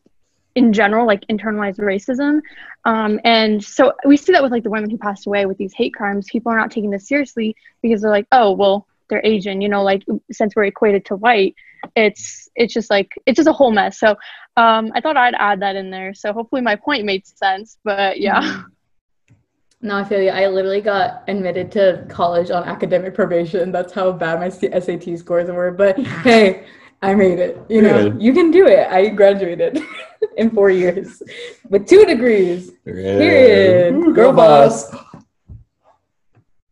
in 0.58 0.74
general 0.74 1.06
like 1.06 1.24
internalized 1.28 1.78
racism 1.80 2.42
um, 2.86 3.20
and 3.24 3.64
so 3.64 3.94
we 4.06 4.18
see 4.18 4.32
that 4.32 4.42
with 4.42 4.52
like 4.52 4.64
the 4.64 4.72
women 4.72 4.90
who 4.90 4.98
passed 4.98 5.28
away 5.28 5.46
with 5.46 5.56
these 5.58 5.72
hate 5.74 5.94
crimes 5.94 6.28
people 6.32 6.52
are 6.52 6.58
not 6.58 6.72
taking 6.72 6.90
this 6.90 7.08
seriously 7.08 7.56
because 7.84 8.02
they're 8.02 8.10
like 8.10 8.28
oh 8.32 8.52
well 8.52 8.88
they're 9.08 9.22
asian 9.24 9.62
you 9.62 9.70
know 9.70 9.84
like 9.84 10.04
since 10.32 10.56
we're 10.56 10.64
equated 10.64 11.06
to 11.06 11.16
white 11.16 11.54
it's 11.96 12.50
it's 12.56 12.74
just 12.74 12.90
like 12.90 13.12
it's 13.28 13.38
just 13.38 13.48
a 13.48 13.54
whole 13.54 13.72
mess 13.72 14.00
so 14.00 14.16
um, 14.58 14.92
i 14.96 15.00
thought 15.00 15.16
i'd 15.16 15.36
add 15.36 15.62
that 15.62 15.76
in 15.76 15.92
there 15.92 16.12
so 16.16 16.34
hopefully 16.34 16.62
my 16.62 16.76
point 16.76 17.06
made 17.06 17.26
sense 17.28 17.78
but 17.84 18.20
yeah 18.20 18.42
mm-hmm. 18.42 18.62
No, 19.80 19.96
I 19.96 20.04
feel 20.04 20.20
you. 20.20 20.32
I 20.32 20.48
literally 20.48 20.82
got 20.82 21.24
admitted 21.28 21.72
to 21.74 22.04
college 22.10 22.50
on 22.50 22.64
academic 22.64 23.14
probation. 23.14 23.72
That's 23.72 23.94
how 23.94 24.12
bad 24.12 24.40
my 24.40 24.50
SAT 24.50 25.20
scores 25.20 25.52
were. 25.52 25.70
But 25.70 26.00
hey, 26.00 26.66
I 27.02 27.14
made 27.14 27.40
it. 27.40 27.64
You 27.70 27.82
know, 27.82 28.16
you 28.20 28.34
can 28.34 28.50
do 28.50 28.66
it. 28.68 28.88
I 28.88 29.10
graduated 29.10 29.80
in 30.38 30.50
four 30.50 30.70
years 30.70 31.22
with 31.70 31.88
two 31.88 32.06
degrees. 32.06 32.72
Period. 32.84 33.20
Period. 33.20 33.94
Ooh, 33.94 34.14
girl 34.14 34.34
boss. 34.34 34.92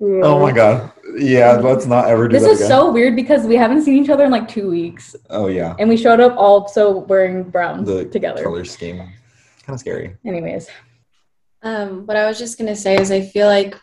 Oh 0.02 0.40
my 0.40 0.52
god. 0.52 0.92
Yeah, 1.18 1.54
let's 1.54 1.86
not 1.86 2.08
ever 2.08 2.28
do 2.28 2.34
this 2.34 2.44
that. 2.44 2.50
This 2.50 2.62
is 2.62 2.68
so 2.68 2.92
weird 2.92 3.16
because 3.16 3.46
we 3.46 3.56
haven't 3.56 3.84
seen 3.84 4.04
each 4.04 4.10
other 4.10 4.26
in 4.26 4.32
like 4.32 4.48
two 4.48 4.70
weeks. 4.70 5.16
Oh 5.30 5.48
yeah. 5.48 5.76
And 5.80 5.88
we 5.88 5.96
showed 5.96 6.20
up 6.20 6.36
all 6.38 6.68
so 6.68 7.00
wearing 7.00 7.44
brown 7.44 7.84
the 7.86 8.06
together. 8.06 8.44
Color 8.44 8.66
scheme. 8.66 8.98
Kind 8.98 9.14
of 9.70 9.80
scary. 9.80 10.18
Anyways. 10.26 10.68
Um, 11.62 12.06
what 12.06 12.18
I 12.18 12.28
was 12.28 12.38
just 12.38 12.58
gonna 12.58 12.76
say 12.76 12.96
is 12.98 13.12
I 13.12 13.22
feel 13.22 13.48
like 13.48 13.76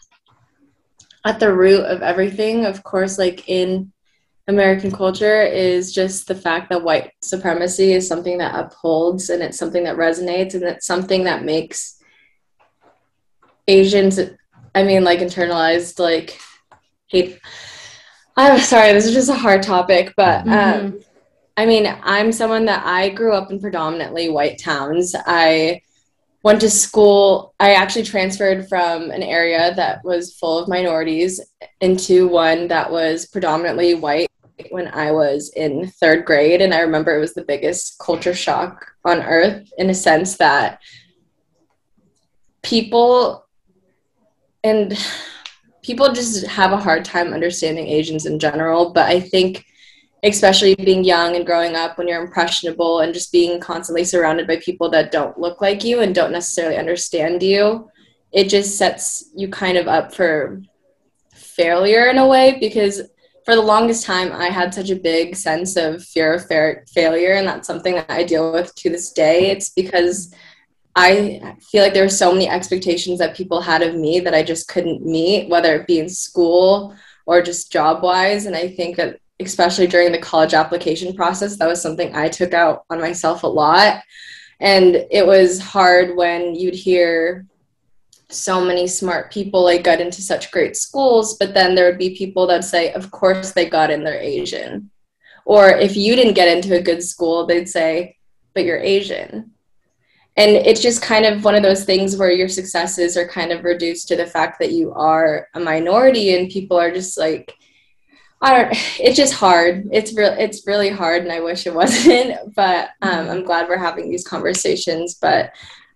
at 1.24 1.38
the 1.38 1.52
root 1.52 1.84
of 1.84 2.02
everything, 2.02 2.66
of 2.66 2.82
course, 2.82 3.16
like 3.16 3.48
in 3.48 3.91
American 4.48 4.90
culture 4.90 5.42
is 5.42 5.92
just 5.92 6.26
the 6.26 6.34
fact 6.34 6.68
that 6.70 6.82
white 6.82 7.12
supremacy 7.22 7.92
is 7.92 8.08
something 8.08 8.38
that 8.38 8.54
upholds 8.54 9.30
and 9.30 9.42
it's 9.42 9.58
something 9.58 9.84
that 9.84 9.96
resonates 9.96 10.54
and 10.54 10.64
it's 10.64 10.86
something 10.86 11.24
that 11.24 11.44
makes 11.44 12.02
Asians, 13.68 14.18
I 14.74 14.82
mean, 14.82 15.04
like 15.04 15.20
internalized, 15.20 16.00
like 16.00 16.40
hate. 17.06 17.38
I'm 18.36 18.58
sorry, 18.58 18.92
this 18.92 19.06
is 19.06 19.14
just 19.14 19.28
a 19.28 19.34
hard 19.34 19.62
topic, 19.62 20.14
but 20.16 20.44
mm-hmm. 20.44 20.86
um, 20.86 21.00
I 21.56 21.66
mean, 21.66 21.86
I'm 22.02 22.32
someone 22.32 22.64
that 22.64 22.84
I 22.84 23.10
grew 23.10 23.34
up 23.34 23.52
in 23.52 23.60
predominantly 23.60 24.28
white 24.28 24.58
towns. 24.58 25.14
I 25.26 25.82
went 26.42 26.60
to 26.62 26.70
school. 26.70 27.54
I 27.60 27.74
actually 27.74 28.04
transferred 28.04 28.68
from 28.68 29.12
an 29.12 29.22
area 29.22 29.72
that 29.76 30.02
was 30.02 30.34
full 30.34 30.58
of 30.58 30.68
minorities 30.68 31.40
into 31.80 32.26
one 32.26 32.66
that 32.68 32.90
was 32.90 33.26
predominantly 33.26 33.94
white 33.94 34.31
when 34.70 34.88
I 34.88 35.10
was 35.12 35.52
in 35.56 35.88
third 35.88 36.24
grade. 36.24 36.60
And 36.60 36.72
I 36.74 36.80
remember 36.80 37.14
it 37.14 37.20
was 37.20 37.34
the 37.34 37.44
biggest 37.44 37.98
culture 37.98 38.34
shock 38.34 38.86
on 39.04 39.22
earth 39.22 39.70
in 39.78 39.90
a 39.90 39.94
sense 39.94 40.36
that 40.36 40.80
people 42.62 43.46
and 44.64 44.96
people 45.82 46.12
just 46.12 46.46
have 46.46 46.72
a 46.72 46.76
hard 46.76 47.04
time 47.04 47.32
understanding 47.32 47.88
Asians 47.88 48.26
in 48.26 48.38
general. 48.38 48.92
But 48.92 49.08
I 49.08 49.20
think 49.20 49.64
especially 50.24 50.76
being 50.76 51.02
young 51.02 51.34
and 51.34 51.44
growing 51.44 51.74
up 51.74 51.98
when 51.98 52.06
you're 52.06 52.22
impressionable 52.22 53.00
and 53.00 53.12
just 53.12 53.32
being 53.32 53.58
constantly 53.58 54.04
surrounded 54.04 54.46
by 54.46 54.56
people 54.58 54.88
that 54.88 55.10
don't 55.10 55.36
look 55.38 55.60
like 55.60 55.82
you 55.82 56.00
and 56.00 56.14
don't 56.14 56.30
necessarily 56.30 56.76
understand 56.76 57.42
you 57.42 57.88
it 58.32 58.48
just 58.48 58.78
sets 58.78 59.30
you 59.36 59.48
kind 59.48 59.76
of 59.76 59.86
up 59.86 60.14
for 60.14 60.62
failure 61.34 62.06
in 62.06 62.18
a 62.18 62.26
way 62.26 62.56
because 62.58 63.02
for 63.44 63.54
the 63.54 63.62
longest 63.62 64.04
time 64.04 64.32
i 64.32 64.46
had 64.46 64.72
such 64.72 64.90
a 64.90 64.96
big 64.96 65.34
sense 65.36 65.76
of 65.76 66.02
fear 66.02 66.34
of 66.34 66.46
fa- 66.46 66.82
failure 66.92 67.34
and 67.34 67.46
that's 67.46 67.66
something 67.66 67.94
that 67.94 68.10
i 68.10 68.22
deal 68.22 68.52
with 68.52 68.74
to 68.74 68.90
this 68.90 69.12
day 69.12 69.50
it's 69.50 69.70
because 69.70 70.34
i 70.96 71.56
feel 71.70 71.82
like 71.82 71.94
there 71.94 72.04
were 72.04 72.08
so 72.08 72.32
many 72.32 72.48
expectations 72.48 73.18
that 73.18 73.36
people 73.36 73.60
had 73.60 73.82
of 73.82 73.94
me 73.94 74.20
that 74.20 74.34
i 74.34 74.42
just 74.42 74.68
couldn't 74.68 75.04
meet 75.04 75.48
whether 75.48 75.74
it 75.76 75.86
be 75.86 75.98
in 75.98 76.08
school 76.08 76.94
or 77.26 77.40
just 77.42 77.72
job 77.72 78.02
wise 78.02 78.46
and 78.46 78.56
i 78.56 78.68
think 78.68 78.96
that 78.96 79.18
especially 79.44 79.86
during 79.86 80.12
the 80.12 80.18
college 80.18 80.54
application 80.54 81.14
process, 81.14 81.56
that 81.56 81.68
was 81.68 81.82
something 81.82 82.14
I 82.14 82.28
took 82.28 82.54
out 82.54 82.84
on 82.90 83.00
myself 83.00 83.42
a 83.42 83.48
lot. 83.48 84.02
And 84.60 85.06
it 85.10 85.26
was 85.26 85.60
hard 85.60 86.16
when 86.16 86.54
you'd 86.54 86.74
hear 86.74 87.46
so 88.32 88.64
many 88.64 88.86
smart 88.86 89.32
people 89.32 89.64
like 89.64 89.84
got 89.84 90.00
into 90.00 90.22
such 90.22 90.50
great 90.50 90.76
schools, 90.76 91.36
but 91.38 91.54
then 91.54 91.74
there 91.74 91.86
would 91.86 91.98
be 91.98 92.16
people 92.16 92.46
that 92.48 92.64
say, 92.64 92.92
of 92.92 93.10
course 93.10 93.52
they 93.52 93.68
got 93.68 93.90
in, 93.90 94.04
they're 94.04 94.20
Asian. 94.20 94.90
Or 95.44 95.68
if 95.68 95.96
you 95.96 96.16
didn't 96.16 96.34
get 96.34 96.48
into 96.48 96.76
a 96.76 96.82
good 96.82 97.02
school, 97.02 97.46
they'd 97.46 97.68
say, 97.68 98.16
but 98.54 98.64
you're 98.64 98.78
Asian. 98.78 99.50
And 100.36 100.50
it's 100.50 100.80
just 100.80 101.02
kind 101.02 101.26
of 101.26 101.44
one 101.44 101.54
of 101.54 101.62
those 101.62 101.84
things 101.84 102.16
where 102.16 102.30
your 102.30 102.48
successes 102.48 103.16
are 103.16 103.28
kind 103.28 103.52
of 103.52 103.64
reduced 103.64 104.08
to 104.08 104.16
the 104.16 104.26
fact 104.26 104.58
that 104.60 104.72
you 104.72 104.92
are 104.94 105.48
a 105.54 105.60
minority 105.60 106.34
and 106.34 106.50
people 106.50 106.78
are 106.78 106.92
just 106.92 107.18
like, 107.18 107.54
I 108.42 108.56
don't. 108.56 108.72
It's 108.98 109.16
just 109.16 109.34
hard. 109.34 109.88
It's 109.92 110.16
real. 110.16 110.34
It's 110.36 110.66
really 110.66 110.90
hard, 110.90 111.22
and 111.22 111.30
I 111.30 111.38
wish 111.38 111.64
it 111.66 111.74
wasn't. 111.74 112.36
But 112.56 112.88
um, 113.00 113.30
I'm 113.30 113.44
glad 113.44 113.68
we're 113.68 113.76
having 113.76 114.10
these 114.10 114.26
conversations. 114.26 115.14
But 115.14 115.52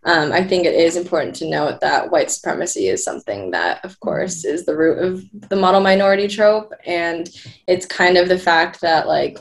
um, 0.06 0.32
I 0.32 0.42
think 0.42 0.64
it 0.64 0.74
is 0.74 0.96
important 0.96 1.34
to 1.36 1.50
note 1.50 1.80
that 1.80 2.10
white 2.10 2.30
supremacy 2.30 2.86
is 2.88 3.04
something 3.04 3.50
that, 3.50 3.84
of 3.84 3.98
course, 4.00 4.44
is 4.44 4.64
the 4.64 4.76
root 4.76 4.98
of 4.98 5.22
the 5.50 5.56
model 5.56 5.80
minority 5.80 6.28
trope, 6.28 6.72
and 6.86 7.28
it's 7.66 7.86
kind 7.86 8.16
of 8.16 8.28
the 8.28 8.38
fact 8.38 8.80
that, 8.80 9.08
like, 9.08 9.38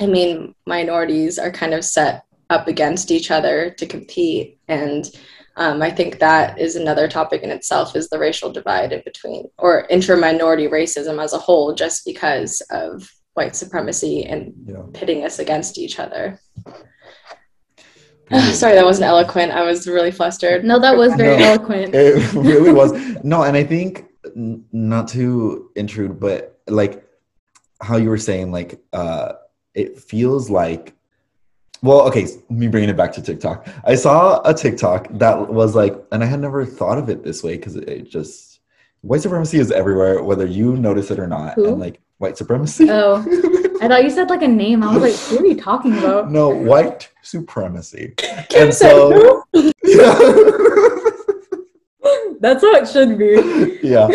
I 0.00 0.06
mean, 0.06 0.54
minorities 0.66 1.38
are 1.38 1.52
kind 1.52 1.74
of 1.74 1.84
set 1.84 2.24
up 2.48 2.68
against 2.68 3.10
each 3.10 3.30
other 3.30 3.70
to 3.78 3.86
compete, 3.86 4.58
and 4.66 5.08
um, 5.56 5.82
I 5.82 5.90
think 5.90 6.18
that 6.18 6.58
is 6.58 6.76
another 6.76 7.06
topic 7.06 7.42
in 7.42 7.50
itself 7.50 7.94
is 7.94 8.08
the 8.08 8.18
racial 8.18 8.50
divide 8.50 8.92
in 8.92 9.02
between 9.04 9.50
or 9.58 9.86
intra-minority 9.90 10.68
racism 10.68 11.22
as 11.22 11.34
a 11.34 11.38
whole, 11.38 11.74
just 11.74 12.06
because 12.06 12.62
of 12.70 13.12
white 13.34 13.54
supremacy 13.54 14.24
and 14.24 14.54
Yeah. 14.66 14.82
pitting 14.94 15.24
us 15.24 15.38
against 15.38 15.76
each 15.76 15.98
other. 15.98 16.40
Sorry, 18.52 18.74
that 18.74 18.84
wasn't 18.84 19.06
eloquent. 19.08 19.52
I 19.52 19.62
was 19.64 19.86
really 19.86 20.10
flustered. 20.10 20.64
No, 20.64 20.78
that 20.80 20.96
was 20.96 21.14
very 21.14 21.36
No. 21.38 21.44
eloquent. 21.50 21.94
it 21.94 22.32
really 22.34 22.72
was 22.72 22.92
no 23.24 23.42
and 23.42 23.56
i 23.56 23.62
think 23.62 24.06
n- 24.36 24.64
not 24.72 25.06
to 25.08 25.70
intrude 25.76 26.18
but 26.18 26.58
like 26.66 27.04
how 27.80 27.96
you 27.96 28.08
were 28.08 28.18
saying 28.18 28.50
like 28.50 28.80
uh 28.92 29.32
it 29.74 29.98
feels 29.98 30.50
like 30.50 30.94
well 31.82 32.00
okay 32.08 32.26
me 32.50 32.66
bringing 32.68 32.88
it 32.90 32.96
back 32.96 33.12
to 33.12 33.22
tiktok 33.22 33.66
i 33.84 33.94
saw 33.94 34.40
a 34.44 34.52
tiktok 34.54 35.06
that 35.18 35.48
was 35.52 35.74
like 35.76 35.94
and 36.12 36.22
i 36.24 36.26
had 36.26 36.40
never 36.40 36.64
thought 36.64 36.98
of 36.98 37.08
it 37.08 37.22
this 37.22 37.42
way 37.44 37.56
because 37.56 37.76
it, 37.76 37.88
it 37.88 38.10
just 38.10 38.60
white 39.02 39.20
supremacy 39.20 39.58
is 39.58 39.70
everywhere 39.70 40.22
whether 40.22 40.46
you 40.46 40.76
notice 40.76 41.10
it 41.10 41.18
or 41.18 41.26
not 41.28 41.54
Who? 41.54 41.66
and 41.68 41.78
like 41.80 42.00
white 42.18 42.36
supremacy 42.36 42.88
Oh, 42.90 43.22
I 43.82 43.88
thought 43.88 44.04
you 44.04 44.10
said 44.10 44.30
like 44.30 44.42
a 44.42 44.48
name. 44.48 44.82
I 44.84 44.92
was 44.94 45.02
like, 45.02 45.14
who 45.28 45.44
are 45.44 45.46
you 45.46 45.56
talking 45.56 45.98
about? 45.98 46.30
no 46.30 46.48
white 46.48 47.10
supremacy 47.22 48.14
Kim 48.16 48.68
and 48.68 48.74
said 48.74 48.90
so 48.92 49.44
yeah 49.84 50.14
That's 52.40 52.62
how 52.62 52.74
it 52.74 52.88
should 52.88 53.18
be. 53.18 53.78
yeah 53.86 54.06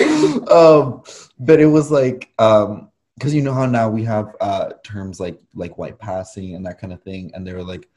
um 0.51 1.01
but 1.39 1.59
it 1.59 1.65
was 1.65 1.91
like 1.91 2.29
um 2.39 2.89
because 3.17 3.33
you 3.33 3.41
know 3.41 3.53
how 3.53 3.65
now 3.65 3.89
we 3.89 4.03
have 4.03 4.35
uh 4.41 4.69
terms 4.83 5.19
like 5.19 5.39
like 5.55 5.77
white 5.77 5.97
passing 5.99 6.55
and 6.55 6.65
that 6.65 6.79
kind 6.79 6.91
of 6.93 7.01
thing 7.03 7.31
and 7.33 7.45
they 7.47 7.53
were 7.53 7.63
like 7.63 7.87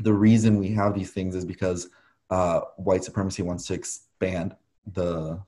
the 0.00 0.12
reason 0.12 0.58
we 0.58 0.68
have 0.70 0.94
these 0.94 1.10
things 1.12 1.34
is 1.34 1.44
because 1.44 1.88
uh 2.30 2.60
white 2.76 3.02
supremacy 3.04 3.42
wants 3.42 3.66
to 3.66 3.74
expand 3.74 4.54
the 4.94 5.40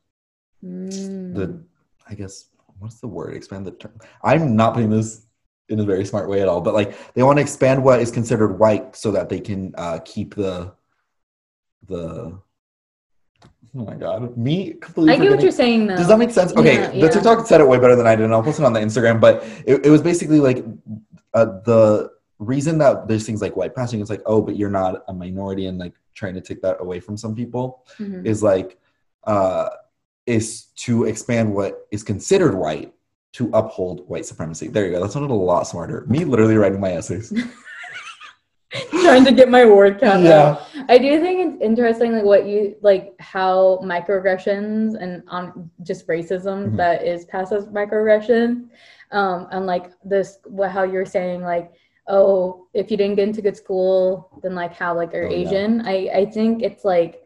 Mm. 0.63 1.35
the 1.35 1.59
i 2.07 2.13
guess 2.15 2.45
what's 2.81 2.99
the 3.01 3.07
word 3.07 3.35
expand 3.35 3.65
the 3.67 3.71
term 3.73 3.93
i'm 4.25 4.57
not 4.57 4.75
putting 4.75 4.91
this 4.91 5.27
in 5.69 5.79
a 5.81 5.85
very 5.85 6.05
smart 6.05 6.29
way 6.29 6.43
at 6.43 6.49
all 6.49 6.61
but 6.61 6.75
like 6.75 6.97
they 7.15 7.23
want 7.23 7.37
to 7.37 7.43
expand 7.43 7.83
what 7.83 8.01
is 8.01 8.11
considered 8.11 8.59
white 8.59 8.97
so 8.97 9.13
that 9.13 9.29
they 9.29 9.39
can 9.41 9.73
uh 9.79 9.99
keep 10.05 10.35
the 10.35 10.73
the 11.87 12.37
oh 13.77 13.85
my 13.85 13.95
god 13.95 14.37
me 14.37 14.75
completely 14.75 15.13
I 15.15 15.17
get 15.19 15.31
what 15.31 15.43
you're 15.43 15.53
saying 15.53 15.87
though. 15.87 15.97
does 15.97 16.09
that 16.09 16.19
make 16.19 16.31
sense? 16.31 16.53
Okay, 16.53 16.75
Yeah, 16.99 17.07
the. 17.07 17.09
TikTok 17.09 17.47
said 17.47 17.61
it 17.61 17.69
way 17.69 17.79
better 17.79 17.95
than 17.97 18.07
I 18.07 18.17
did, 18.17 18.25
and 18.25 18.35
I'll 18.35 18.43
post 18.43 18.59
it 18.59 18.65
on 18.65 18.73
the 18.73 18.81
Instagram. 18.81 19.21
But 19.21 19.45
it, 19.67 19.87
it 19.87 19.91
was 19.91 20.03
basically 20.03 20.41
like 20.41 20.65
uh, 21.35 21.45
the 21.65 22.11
reason 22.39 22.79
that 22.79 23.07
there's 23.07 23.25
things 23.25 23.41
like 23.41 23.55
white 23.57 23.75
passing 23.75 24.01
is 24.01 24.11
like, 24.11 24.23
oh, 24.27 24.43
but 24.43 24.57
you're 24.57 24.71
not 24.71 25.05
a 25.09 25.13
minority, 25.15 25.67
and 25.67 25.79
like 25.79 25.95
trying 26.15 26.35
to 26.35 26.41
take 26.41 26.61
that 26.63 26.81
away 26.81 26.99
from 27.01 27.17
some 27.17 27.35
people 27.35 27.85
Mhm. 27.99 28.27
is 28.27 28.43
like, 28.43 28.79
uh, 29.25 29.69
is 30.27 30.67
to 30.77 31.05
expand 31.05 31.53
what 31.53 31.87
is 31.91 32.03
considered 32.03 32.55
white 32.55 32.93
to 33.33 33.51
uphold 33.55 34.09
white 34.09 34.27
supremacy. 34.27 34.69
There 34.69 34.87
you 34.87 34.93
go. 34.93 35.01
That 35.03 35.13
sounded 35.13 35.31
a 35.31 35.35
lot 35.35 35.67
smarter. 35.67 36.05
Me 36.09 36.25
literally 36.25 36.57
writing 36.57 36.81
my 36.81 36.93
essays. 36.93 37.33
Trying 38.91 39.25
to 39.25 39.33
get 39.33 39.49
my 39.49 39.65
word 39.65 39.99
count. 39.99 40.23
yeah. 40.23 40.63
I 40.89 40.97
do 40.99 41.21
think 41.21 41.55
it's 41.55 41.63
interesting, 41.63 42.13
like 42.13 42.23
what 42.25 42.47
you 42.47 42.77
like 42.83 43.15
how 43.19 43.81
microaggressions 43.83 44.95
and 45.01 45.25
on 45.27 45.69
just 45.83 46.07
racism 46.07 46.69
Mhm. 46.71 46.77
that 46.77 47.05
is 47.05 47.25
passed 47.25 47.53
as 47.53 47.67
microaggression, 47.67 48.69
um, 49.11 49.49
and 49.51 49.67
like 49.67 49.91
this, 50.05 50.39
what 50.45 50.71
how 50.71 50.85
you're 50.85 51.05
saying 51.07 51.43
like, 51.43 51.73
oh, 52.07 52.67
if 52.73 52.91
you 52.93 52.97
didn't 52.97 53.17
get 53.17 53.27
into 53.27 53.43
good 53.43 53.57
school, 53.57 54.39
then 54.43 54.55
like 54.55 54.73
how 54.73 54.95
like 54.95 55.15
are 55.15 55.25
Oh, 55.27 55.31
yeah. 55.31 55.49
Asian? 55.49 55.81
I 55.85 56.09
I 56.15 56.27
think 56.27 56.63
it's 56.63 56.85
like, 56.85 57.23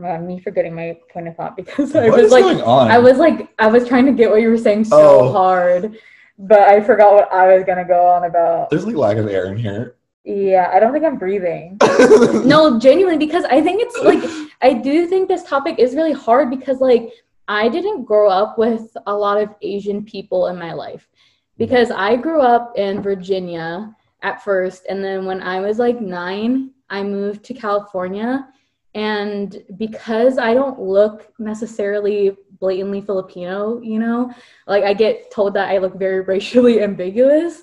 God, 0.00 0.22
me 0.22 0.40
forgetting 0.40 0.74
my 0.74 0.98
point 1.12 1.28
of 1.28 1.36
thought 1.36 1.56
because 1.56 1.94
I 1.94 2.08
What 2.08 2.22
was 2.22 2.32
like. 2.32 2.44
I 2.44 2.98
was 2.98 3.18
like, 3.18 3.48
I 3.58 3.66
was 3.66 3.86
trying 3.88 4.06
to 4.06 4.12
get 4.12 4.30
what 4.30 4.40
you 4.42 4.50
were 4.50 4.58
saying 4.58 4.84
so 4.84 5.20
Oh. 5.20 5.32
hard, 5.32 5.96
but 6.38 6.60
I 6.60 6.80
forgot 6.80 7.14
what 7.14 7.32
I 7.32 7.54
was 7.54 7.64
gonna 7.64 7.84
go 7.84 8.06
on 8.06 8.24
about. 8.24 8.70
There's 8.70 8.86
like 8.86 8.96
lack 8.96 9.16
of 9.16 9.26
air 9.26 9.46
in 9.46 9.56
here. 9.56 9.96
Yeah, 10.24 10.70
I 10.72 10.80
don't 10.80 10.92
think 10.92 11.04
I'm 11.04 11.18
breathing. 11.18 11.78
no, 12.44 12.78
genuinely, 12.78 13.24
because 13.24 13.44
I 13.44 13.62
think 13.62 13.80
it's 13.82 13.98
like 14.02 14.50
I 14.60 14.72
do 14.74 15.06
think 15.06 15.28
this 15.28 15.44
topic 15.44 15.78
is 15.78 15.94
really 15.94 16.12
hard 16.12 16.50
because 16.50 16.80
like 16.80 17.12
I 17.48 17.68
didn't 17.68 18.04
grow 18.04 18.28
up 18.28 18.58
with 18.58 18.94
a 19.06 19.14
lot 19.14 19.40
of 19.40 19.54
Asian 19.62 20.04
people 20.04 20.48
in 20.48 20.58
my 20.58 20.72
life 20.72 21.08
because 21.58 21.90
I 21.90 22.16
grew 22.16 22.40
up 22.42 22.72
in 22.76 23.00
Virginia 23.02 23.94
at 24.22 24.42
first, 24.42 24.84
and 24.90 25.02
then 25.02 25.24
when 25.26 25.40
I 25.42 25.60
was 25.60 25.78
like 25.78 26.00
nine, 26.00 26.70
I 26.90 27.02
moved 27.02 27.44
to 27.44 27.54
California. 27.54 28.48
And 28.96 29.62
because 29.76 30.38
I 30.38 30.54
don't 30.54 30.80
look 30.80 31.30
necessarily 31.38 32.34
blatantly 32.58 33.02
Filipino, 33.02 33.78
you 33.82 33.98
know, 33.98 34.32
like 34.66 34.84
I 34.84 34.94
get 34.94 35.30
told 35.30 35.52
that 35.52 35.68
I 35.68 35.76
look 35.76 35.96
very 35.96 36.20
racially 36.32 36.82
ambiguous. 36.82 37.62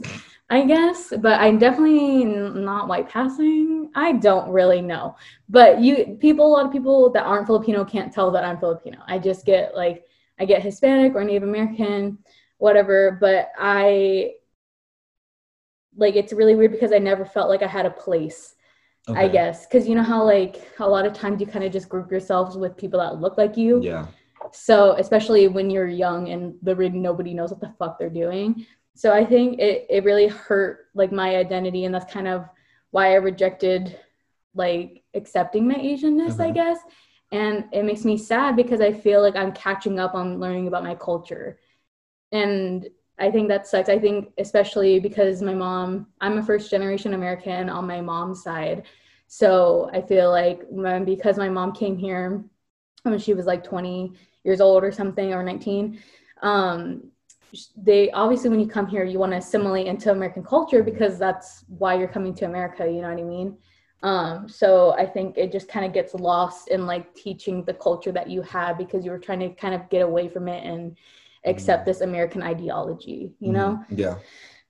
I 0.50 0.66
guess, 0.66 1.12
but 1.20 1.40
I'm 1.42 1.58
definitely 1.58 2.26
not 2.26 2.88
white 2.88 3.10
passing. 3.10 3.90
I 3.96 4.12
don't 4.12 4.52
really 4.52 4.82
know. 4.82 5.16
But 5.50 5.82
you 5.82 6.18
people, 6.22 6.46
a 6.46 6.54
lot 6.54 6.66
of 6.68 6.72
people 6.72 7.10
that 7.14 7.24
aren't 7.24 7.48
Filipino 7.48 7.84
can't 7.84 8.14
tell 8.14 8.30
that 8.30 8.44
I'm 8.44 8.60
Filipino. 8.60 9.00
I 9.08 9.18
just 9.18 9.48
get 9.48 9.74
like 9.76 10.06
I 10.40 10.46
get 10.46 10.62
Hispanic 10.62 11.16
or 11.16 11.24
Native 11.24 11.50
American, 11.50 12.20
whatever, 12.60 13.18
but 13.20 13.50
I 13.58 14.34
like 15.96 16.16
it's 16.16 16.34
really 16.34 16.54
weird 16.54 16.74
because 16.74 16.92
I 16.92 17.00
never 17.00 17.26
felt 17.26 17.50
like 17.50 17.64
I 17.64 17.68
had 17.68 17.88
a 17.88 17.92
place, 17.92 18.54
I 19.10 19.28
guess. 19.28 19.66
Cuz 19.68 19.88
you 19.88 19.96
know 19.96 20.04
how 20.04 20.24
like 20.24 20.66
a 20.80 20.88
lot 20.88 21.06
of 21.06 21.14
times 21.14 21.42
you 21.42 21.48
kind 21.48 21.66
of 21.66 21.72
just 21.74 21.90
group 21.90 22.10
yourselves 22.10 22.58
with 22.58 22.78
people 22.78 23.00
that 23.00 23.20
look 23.20 23.38
like 23.38 23.58
you. 23.58 23.82
Yeah. 23.82 24.08
So 24.52 24.94
especially 24.94 25.48
when 25.48 25.70
you're 25.70 25.88
young 25.88 26.30
and 26.30 26.56
literally 26.62 26.90
nobody 26.98 27.34
knows 27.34 27.52
what 27.52 27.60
the 27.60 27.74
fuck 27.80 27.98
they're 28.00 28.10
doing. 28.10 28.66
So 28.96 29.12
I 29.12 29.26
think 29.26 29.60
it, 29.60 29.88
it 29.90 30.04
really 30.04 30.28
hurt 30.28 30.88
like 30.94 31.12
my 31.12 31.36
identity 31.36 31.86
and 31.86 31.94
that's 31.94 32.12
kind 32.12 32.28
of 32.28 32.46
why 32.92 33.12
I 33.12 33.16
rejected 33.16 34.00
like 34.56 35.04
accepting 35.16 35.68
my 35.68 35.76
Asianness, 35.76 36.40
I 36.40 36.52
Mhm. 36.52 36.54
guess. 36.54 36.80
And 37.32 37.66
it 37.72 37.84
makes 37.84 38.06
me 38.06 38.18
sad 38.18 38.56
because 38.56 38.80
I 38.80 38.94
feel 38.94 39.22
like 39.22 39.36
I'm 39.36 39.52
catching 39.54 40.00
up 40.00 40.14
on 40.14 40.40
learning 40.40 40.68
about 40.68 40.84
my 40.84 40.94
culture. 40.96 41.58
And 42.32 42.88
I 43.20 43.30
think 43.30 43.48
that 43.50 43.68
sucks. 43.68 43.90
I 43.90 44.00
think 44.00 44.32
especially 44.38 45.00
because 45.00 45.42
my 45.42 45.54
mom, 45.54 46.08
I'm 46.20 46.38
a 46.38 46.44
first 46.44 46.72
generation 46.72 47.14
American 47.14 47.70
on 47.70 47.86
my 47.86 48.02
mom's 48.02 48.44
side. 48.44 48.84
So 49.28 49.90
I 49.94 50.02
feel 50.02 50.32
like 50.32 50.62
when, 50.70 51.06
because 51.06 51.38
my 51.38 51.50
mom 51.50 51.74
came 51.74 51.98
here 51.98 52.44
when 53.04 53.20
she 53.20 53.34
was 53.34 53.46
like 53.46 53.64
20 53.64 54.14
years 54.44 54.62
old 54.62 54.84
or 54.84 54.92
something 54.92 55.34
or 55.34 55.44
19 55.44 56.00
um, 56.42 57.04
they 57.78 58.10
obviously 58.12 58.50
when 58.50 58.60
you 58.60 58.68
come 58.68 58.88
here 58.88 59.04
you 59.04 59.20
want 59.20 59.32
to 59.32 59.38
assimilate 59.38 59.88
into 59.88 60.12
american 60.12 60.44
culture 60.44 60.84
because 60.84 61.20
that's 61.20 61.64
why 61.68 61.94
you're 61.94 62.08
coming 62.08 62.34
to 62.34 62.46
america 62.46 62.86
you 62.86 63.02
know 63.02 63.10
what 63.10 63.20
i 63.20 63.24
mean 63.24 63.58
um, 64.02 64.50
so 64.50 64.94
i 64.94 65.06
think 65.06 65.38
it 65.38 65.52
just 65.52 65.68
kind 65.68 65.86
of 65.86 65.94
gets 65.94 66.14
lost 66.14 66.70
in 66.70 66.86
like 66.86 67.14
teaching 67.14 67.64
the 67.64 67.74
culture 67.74 68.12
that 68.12 68.30
you 68.30 68.42
have 68.42 68.78
because 68.78 69.06
you 69.06 69.12
were 69.12 69.20
trying 69.20 69.40
to 69.40 69.50
kind 69.50 69.74
of 69.74 69.88
get 69.90 70.02
away 70.02 70.28
from 70.28 70.48
it 70.48 70.66
and 70.66 70.98
accept 71.46 71.86
this 71.86 72.02
american 72.02 72.42
ideology 72.42 73.34
you 73.40 73.52
know 73.52 73.80
Mhm. 73.92 74.00
Yeah. 74.00 74.16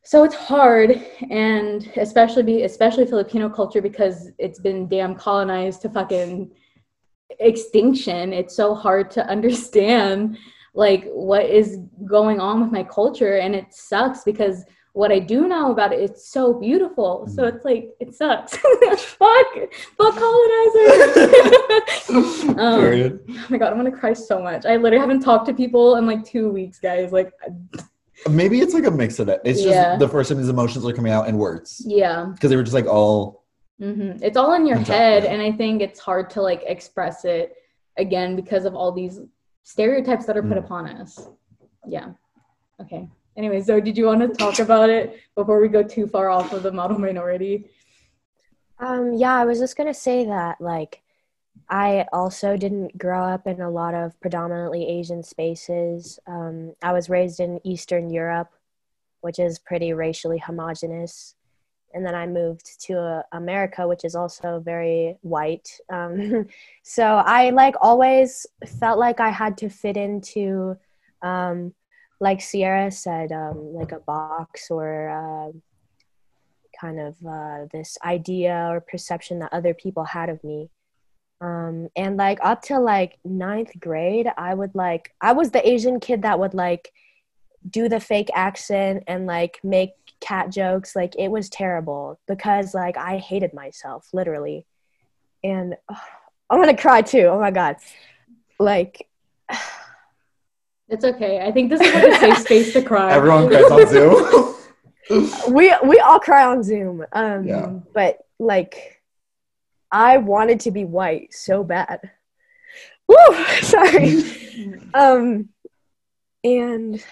so 0.03 0.23
it's 0.23 0.35
hard 0.35 0.89
and 1.29 1.89
especially 1.97 2.43
be 2.43 2.63
especially 2.63 3.05
filipino 3.05 3.49
culture 3.49 3.81
because 3.81 4.31
it's 4.39 4.59
been 4.59 4.87
damn 4.87 5.15
colonized 5.15 5.81
to 5.83 5.89
fucking 5.89 6.51
extinction 7.39 8.33
it's 8.33 8.55
so 8.55 8.73
hard 8.75 9.09
to 9.11 9.25
understand 9.35 10.37
like 10.75 11.05
what 11.11 11.45
is 11.45 11.79
going 12.05 12.39
on 12.39 12.61
with 12.61 12.71
my 12.71 12.83
culture 12.83 13.37
and 13.37 13.55
it 13.55 13.73
sucks 13.73 14.23
because 14.23 14.65
what 14.93 15.11
i 15.11 15.19
do 15.19 15.47
know 15.47 15.71
about 15.71 15.91
it 15.91 15.99
it's 15.99 16.27
so 16.29 16.53
beautiful 16.53 17.27
so 17.27 17.43
Mhm. 17.43 17.55
it's 17.55 17.65
like 17.65 17.85
it 17.99 18.13
sucks 18.15 18.55
fuck 19.21 19.47
fuck 19.97 20.15
colonizers 20.23 21.29
um, 22.63 22.79
Period. 22.81 23.19
oh 23.29 23.45
my 23.49 23.57
god 23.57 23.71
i'm 23.71 23.77
gonna 23.77 23.91
cry 23.91 24.13
so 24.13 24.41
much 24.41 24.65
i 24.65 24.75
literally 24.75 24.99
haven't 24.99 25.21
talked 25.21 25.45
to 25.47 25.53
people 25.53 25.95
in 25.97 26.05
like 26.05 26.23
two 26.23 26.49
weeks 26.49 26.79
guys 26.79 27.11
like 27.11 27.31
Maybe 28.29 28.61
it's 28.61 28.73
like 28.73 28.85
a 28.85 28.91
mix 28.91 29.19
of 29.19 29.27
it. 29.27 29.41
It's 29.43 29.59
just 29.61 29.73
Yeah. 29.73 29.97
the 29.97 30.07
first 30.07 30.29
time 30.29 30.37
these 30.37 30.47
emotions 30.47 30.85
are 30.85 30.93
coming 30.93 31.11
out 31.11 31.27
in 31.27 31.37
words 31.37 31.81
yeah 31.85 32.25
because 32.31 32.49
they 32.49 32.55
were 32.55 32.63
just 32.63 32.73
like 32.75 32.85
all. 32.85 33.43
hmm 33.79 34.11
It's 34.21 34.37
all 34.37 34.53
in 34.53 34.65
your 34.65 34.77
head, 34.77 35.25
and 35.25 35.41
I 35.41 35.51
think 35.51 35.81
it's 35.81 35.99
hard 35.99 36.29
to 36.35 36.41
like 36.41 36.61
express 36.65 37.25
it 37.25 37.55
again 37.97 38.37
because 38.37 38.63
of 38.63 38.75
all 38.75 38.93
these 38.93 39.19
stereotypes 39.63 40.25
that 40.27 40.37
are 40.37 40.43
put 40.43 40.57
Mm. 40.57 40.63
upon 40.65 40.87
us. 41.01 41.27
Yeah. 41.85 42.11
Okay. 42.79 43.09
Anyway, 43.35 43.61
so 43.61 43.79
did 43.79 43.97
you 43.97 44.05
want 44.05 44.21
to 44.21 44.27
talk 44.27 44.59
about 44.59 44.89
it 44.89 45.19
before 45.35 45.59
we 45.59 45.67
go 45.67 45.83
too 45.83 46.07
far 46.07 46.29
off 46.29 46.53
of 46.53 46.63
the 46.63 46.71
model 46.71 46.99
minority? 46.99 47.65
Um, 48.79 49.13
yeah, 49.13 49.35
I 49.35 49.45
was 49.45 49.59
just 49.59 49.77
gonna 49.77 49.93
say 49.93 50.25
that 50.25 50.59
like 50.59 51.03
I 51.69 52.05
also 52.11 52.57
didn't 52.57 52.97
grow 52.97 53.23
up 53.23 53.47
in 53.47 53.61
a 53.61 53.69
lot 53.69 53.93
of 53.93 54.19
predominantly 54.19 54.87
Asian 54.87 55.23
spaces. 55.23 56.19
Um, 56.27 56.73
I 56.81 56.93
was 56.93 57.09
raised 57.09 57.39
in 57.39 57.59
Eastern 57.63 58.09
Europe, 58.09 58.49
which 59.21 59.39
is 59.39 59.59
pretty 59.59 59.93
racially 59.93 60.37
homogenous. 60.37 61.35
And 61.93 62.05
then 62.05 62.15
I 62.15 62.25
moved 62.25 62.81
to 62.85 62.99
uh, 62.99 63.23
America, 63.31 63.87
which 63.87 64.03
is 64.03 64.15
also 64.15 64.59
very 64.59 65.17
white. 65.21 65.69
Um, 65.89 66.47
so 66.83 67.03
I 67.03 67.51
like 67.51 67.75
always 67.81 68.45
felt 68.79 68.99
like 68.99 69.19
I 69.19 69.29
had 69.29 69.57
to 69.59 69.69
fit 69.69 69.95
into, 69.95 70.77
um, 71.21 71.73
like 72.23 72.39
Sierra 72.39 72.89
said, 72.89 73.33
um, 73.33 73.73
like 73.73 73.91
a 73.91 73.99
box 73.99 74.71
or 74.71 75.09
uh, 75.09 75.51
kind 76.79 76.97
of 76.97 77.15
uh, 77.27 77.65
this 77.73 77.97
idea 78.03 78.67
or 78.69 78.79
perception 78.79 79.39
that 79.39 79.51
other 79.51 79.73
people 79.73 80.05
had 80.05 80.29
of 80.29 80.41
me. 80.41 80.69
Um, 81.41 81.89
and 81.97 82.15
like 82.15 82.39
up 82.41 82.61
to 82.63 82.79
like 82.79 83.19
ninth 83.25 83.71
grade, 83.77 84.29
I 84.37 84.53
would 84.53 84.73
like, 84.73 85.13
I 85.19 85.33
was 85.33 85.51
the 85.51 85.67
Asian 85.67 85.99
kid 85.99 86.21
that 86.21 86.39
would 86.39 86.53
like 86.53 86.93
do 87.69 87.89
the 87.89 87.99
fake 87.99 88.29
accent 88.33 89.03
and 89.07 89.27
like 89.27 89.59
make 89.61 89.91
cat 90.21 90.49
jokes. 90.49 90.95
Like 90.95 91.15
it 91.19 91.27
was 91.27 91.49
terrible 91.49 92.21
because 92.25 92.73
like 92.73 92.95
I 92.95 93.17
hated 93.17 93.53
myself 93.53 94.07
literally. 94.13 94.65
And 95.43 95.75
oh, 95.91 96.01
I'm 96.49 96.61
gonna 96.61 96.77
cry 96.77 97.01
too. 97.01 97.25
Oh 97.25 97.39
my 97.41 97.51
God. 97.51 97.75
Like, 98.59 99.09
It's 100.89 101.05
okay. 101.05 101.41
I 101.45 101.51
think 101.51 101.69
this 101.69 101.81
is 101.81 101.93
like 101.93 102.03
a 102.03 102.15
safe 102.19 102.37
space 102.39 102.73
to 102.73 102.81
cry. 102.81 103.11
Everyone 103.13 103.47
cries 103.47 103.71
on 103.71 103.87
Zoom. 103.87 104.55
we 105.53 105.73
we 105.85 105.99
all 105.99 106.19
cry 106.19 106.45
on 106.45 106.63
Zoom. 106.63 107.05
Um, 107.13 107.45
Yeah. 107.47 107.71
but 107.93 108.19
like, 108.39 109.01
I 109.91 110.17
wanted 110.17 110.59
to 110.61 110.71
be 110.71 110.85
white 110.85 111.33
so 111.33 111.63
bad. 111.63 112.11
Woo! 113.07 113.15
Sorry. 113.61 114.23
um, 114.93 115.49
and 116.43 117.03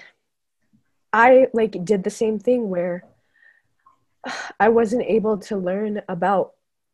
I 1.13 1.47
like 1.53 1.84
did 1.84 2.03
the 2.03 2.09
same 2.09 2.39
thing 2.39 2.69
where 2.69 3.05
I 4.59 4.69
wasn't 4.69 5.03
able 5.03 5.38
to 5.39 5.57
learn 5.57 6.01
about 6.07 6.51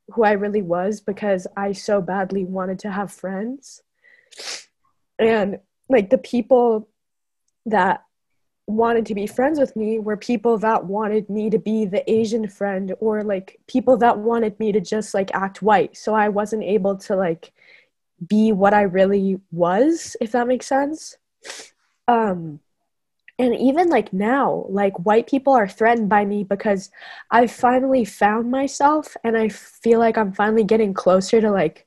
who 0.10 0.24
I 0.24 0.32
really 0.34 0.62
was 0.62 1.02
because 1.02 1.46
I 1.58 1.74
so 1.74 2.02
badly 2.02 2.46
wanted 2.46 2.80
to 2.80 2.92
have 2.92 3.12
friends. 3.12 3.82
And 5.20 5.60
like 5.90 6.10
the 6.10 6.18
people 6.18 6.88
that 7.66 8.04
wanted 8.68 9.06
to 9.06 9.16
be 9.16 9.26
friends 9.26 9.60
with 9.60 9.76
me 9.76 9.98
were 9.98 10.18
people 10.18 10.58
that 10.58 10.86
wanted 10.86 11.30
me 11.30 11.50
to 11.50 11.58
be 11.58 11.86
the 11.86 12.10
Asian 12.12 12.48
friend 12.50 12.94
or 13.00 13.24
like 13.24 13.60
people 13.68 13.96
that 13.98 14.18
wanted 14.20 14.60
me 14.60 14.74
to 14.74 14.82
just 14.82 15.14
like 15.14 15.34
act 15.34 15.62
white. 15.62 15.96
So 15.96 16.14
I 16.14 16.28
wasn't 16.28 16.64
able 16.64 16.98
to 16.98 17.16
like 17.16 17.54
be 18.28 18.52
what 18.52 18.74
I 18.74 18.82
really 18.82 19.40
was, 19.52 20.18
if 20.20 20.34
that 20.34 20.48
makes 20.48 20.68
sense. 20.68 21.16
Um 22.08 22.60
and 23.40 23.56
even 23.56 23.90
like 23.90 24.12
now, 24.12 24.66
like 24.68 25.06
white 25.06 25.28
people 25.28 25.54
are 25.54 25.68
threatened 25.68 26.10
by 26.10 26.26
me 26.26 26.44
because 26.44 26.90
I've 27.30 27.52
finally 27.52 28.04
found 28.04 28.50
myself 28.50 29.16
and 29.24 29.38
I 29.38 29.50
feel 29.50 30.00
like 30.00 30.18
I'm 30.18 30.34
finally 30.34 30.64
getting 30.64 30.94
closer 30.94 31.40
to 31.40 31.52
like 31.52 31.86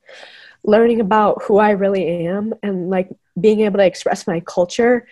learning 0.62 1.00
about 1.00 1.42
who 1.42 1.58
I 1.58 1.70
really 1.70 2.26
am 2.26 2.54
and 2.62 2.88
like 2.88 3.10
being 3.38 3.60
able 3.60 3.78
to 3.78 3.86
express 3.86 4.26
my 4.26 4.40
culture. 4.40 5.06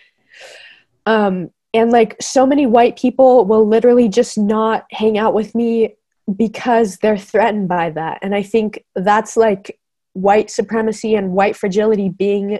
Um, 1.05 1.51
and 1.73 1.91
like 1.91 2.15
so 2.19 2.45
many 2.45 2.65
white 2.65 2.97
people 2.97 3.45
will 3.45 3.67
literally 3.67 4.09
just 4.09 4.37
not 4.37 4.85
hang 4.91 5.17
out 5.17 5.33
with 5.33 5.53
me 5.53 5.95
because 6.35 6.97
they're 6.97 7.17
threatened 7.17 7.67
by 7.67 7.91
that. 7.91 8.19
And 8.21 8.33
I 8.35 8.43
think 8.43 8.83
that's 8.95 9.37
like 9.37 9.79
white 10.13 10.49
supremacy 10.49 11.15
and 11.15 11.31
white 11.31 11.55
fragility 11.55 12.09
being 12.09 12.59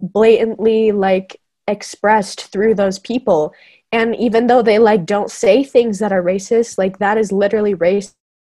blatantly 0.00 0.92
like 0.92 1.40
expressed 1.66 2.46
through 2.46 2.74
those 2.74 2.98
people 2.98 3.52
and 3.92 4.16
even 4.16 4.46
though 4.46 4.62
they 4.62 4.78
like 4.78 5.04
don't 5.04 5.30
say 5.30 5.62
things 5.62 5.98
that 5.98 6.12
are 6.12 6.22
racist 6.22 6.78
like 6.78 6.98
that 6.98 7.18
is 7.18 7.32
literally 7.32 7.74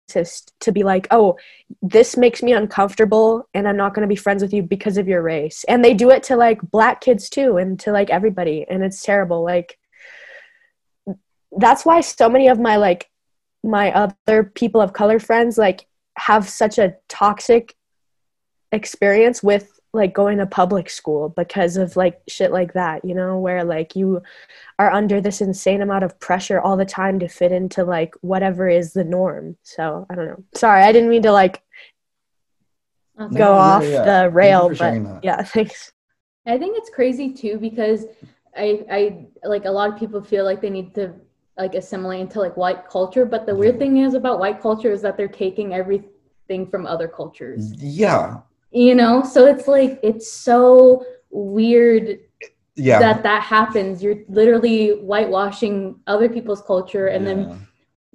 racist 0.08 0.52
to 0.60 0.72
be 0.72 0.82
like 0.82 1.06
oh 1.10 1.36
this 1.82 2.16
makes 2.16 2.42
me 2.42 2.52
uncomfortable 2.52 3.48
and 3.54 3.68
i'm 3.68 3.76
not 3.76 3.94
going 3.94 4.02
to 4.02 4.08
be 4.08 4.16
friends 4.16 4.42
with 4.42 4.52
you 4.52 4.62
because 4.62 4.96
of 4.96 5.08
your 5.08 5.22
race. 5.22 5.64
And 5.68 5.84
they 5.84 5.94
do 5.94 6.10
it 6.10 6.22
to 6.24 6.36
like 6.36 6.60
black 6.70 7.00
kids 7.00 7.28
too 7.28 7.56
and 7.56 7.78
to 7.80 7.92
like 7.92 8.10
everybody 8.10 8.66
and 8.68 8.82
it's 8.82 9.02
terrible 9.02 9.42
like 9.42 9.78
that's 11.56 11.84
why 11.84 12.00
so 12.00 12.28
many 12.28 12.48
of 12.48 12.58
my 12.58 12.76
like 12.76 13.08
my 13.64 13.92
other 13.92 14.44
people 14.44 14.80
of 14.80 14.92
color 14.92 15.18
friends 15.18 15.58
like 15.58 15.86
have 16.16 16.48
such 16.48 16.78
a 16.78 16.94
toxic 17.08 17.74
experience 18.72 19.42
with 19.42 19.77
like 19.92 20.12
going 20.12 20.38
to 20.38 20.46
public 20.46 20.90
school 20.90 21.30
because 21.30 21.76
of 21.76 21.96
like 21.96 22.20
shit 22.28 22.52
like 22.52 22.74
that 22.74 23.04
you 23.04 23.14
know 23.14 23.38
where 23.38 23.64
like 23.64 23.96
you 23.96 24.22
are 24.78 24.90
under 24.92 25.20
this 25.20 25.40
insane 25.40 25.80
amount 25.80 26.04
of 26.04 26.18
pressure 26.20 26.60
all 26.60 26.76
the 26.76 26.84
time 26.84 27.18
to 27.18 27.26
fit 27.28 27.52
into 27.52 27.84
like 27.84 28.14
whatever 28.20 28.68
is 28.68 28.92
the 28.92 29.04
norm 29.04 29.56
so 29.62 30.06
i 30.10 30.14
don't 30.14 30.26
know 30.26 30.44
sorry 30.54 30.82
i 30.82 30.92
didn't 30.92 31.08
mean 31.08 31.22
to 31.22 31.32
like 31.32 31.62
Okay. 33.20 33.36
go 33.36 33.54
yeah, 33.54 33.58
off 33.58 33.82
yeah. 33.84 34.04
the 34.22 34.30
rail 34.30 34.68
but 34.68 34.78
that. 34.78 35.20
yeah 35.24 35.42
thanks 35.54 35.92
I 36.46 36.56
think 36.58 36.78
it's 36.78 36.90
crazy 36.90 37.32
too 37.32 37.58
because 37.58 38.06
I 38.56 38.84
I 38.90 39.26
like 39.44 39.66
a 39.66 39.70
lot 39.70 39.92
of 39.92 39.98
people 39.98 40.22
feel 40.22 40.44
like 40.44 40.60
they 40.60 40.70
need 40.70 40.94
to 40.94 41.12
like 41.58 41.74
assimilate 41.74 42.20
into 42.20 42.38
like 42.40 42.56
white 42.56 42.88
culture, 42.88 43.26
but 43.26 43.44
the 43.44 43.54
weird 43.54 43.78
thing 43.78 43.98
is 43.98 44.14
about 44.14 44.38
white 44.38 44.60
culture 44.62 44.90
is 44.92 45.02
that 45.02 45.16
they're 45.16 45.28
taking 45.28 45.74
everything 45.74 46.66
from 46.70 46.86
other 46.86 47.08
cultures. 47.08 47.74
yeah. 47.82 48.38
You 48.70 48.94
know? 48.94 49.22
So 49.22 49.46
it's 49.46 49.66
like 49.68 49.98
it's 50.02 50.30
so 50.30 51.04
weird 51.30 52.18
Yeah. 52.76 52.98
that 53.00 53.22
that 53.22 53.42
happens. 53.42 54.02
You're 54.02 54.22
literally 54.28 54.90
whitewashing 54.90 56.00
other 56.06 56.28
people's 56.28 56.62
culture 56.62 57.08
and 57.08 57.26
then 57.26 57.66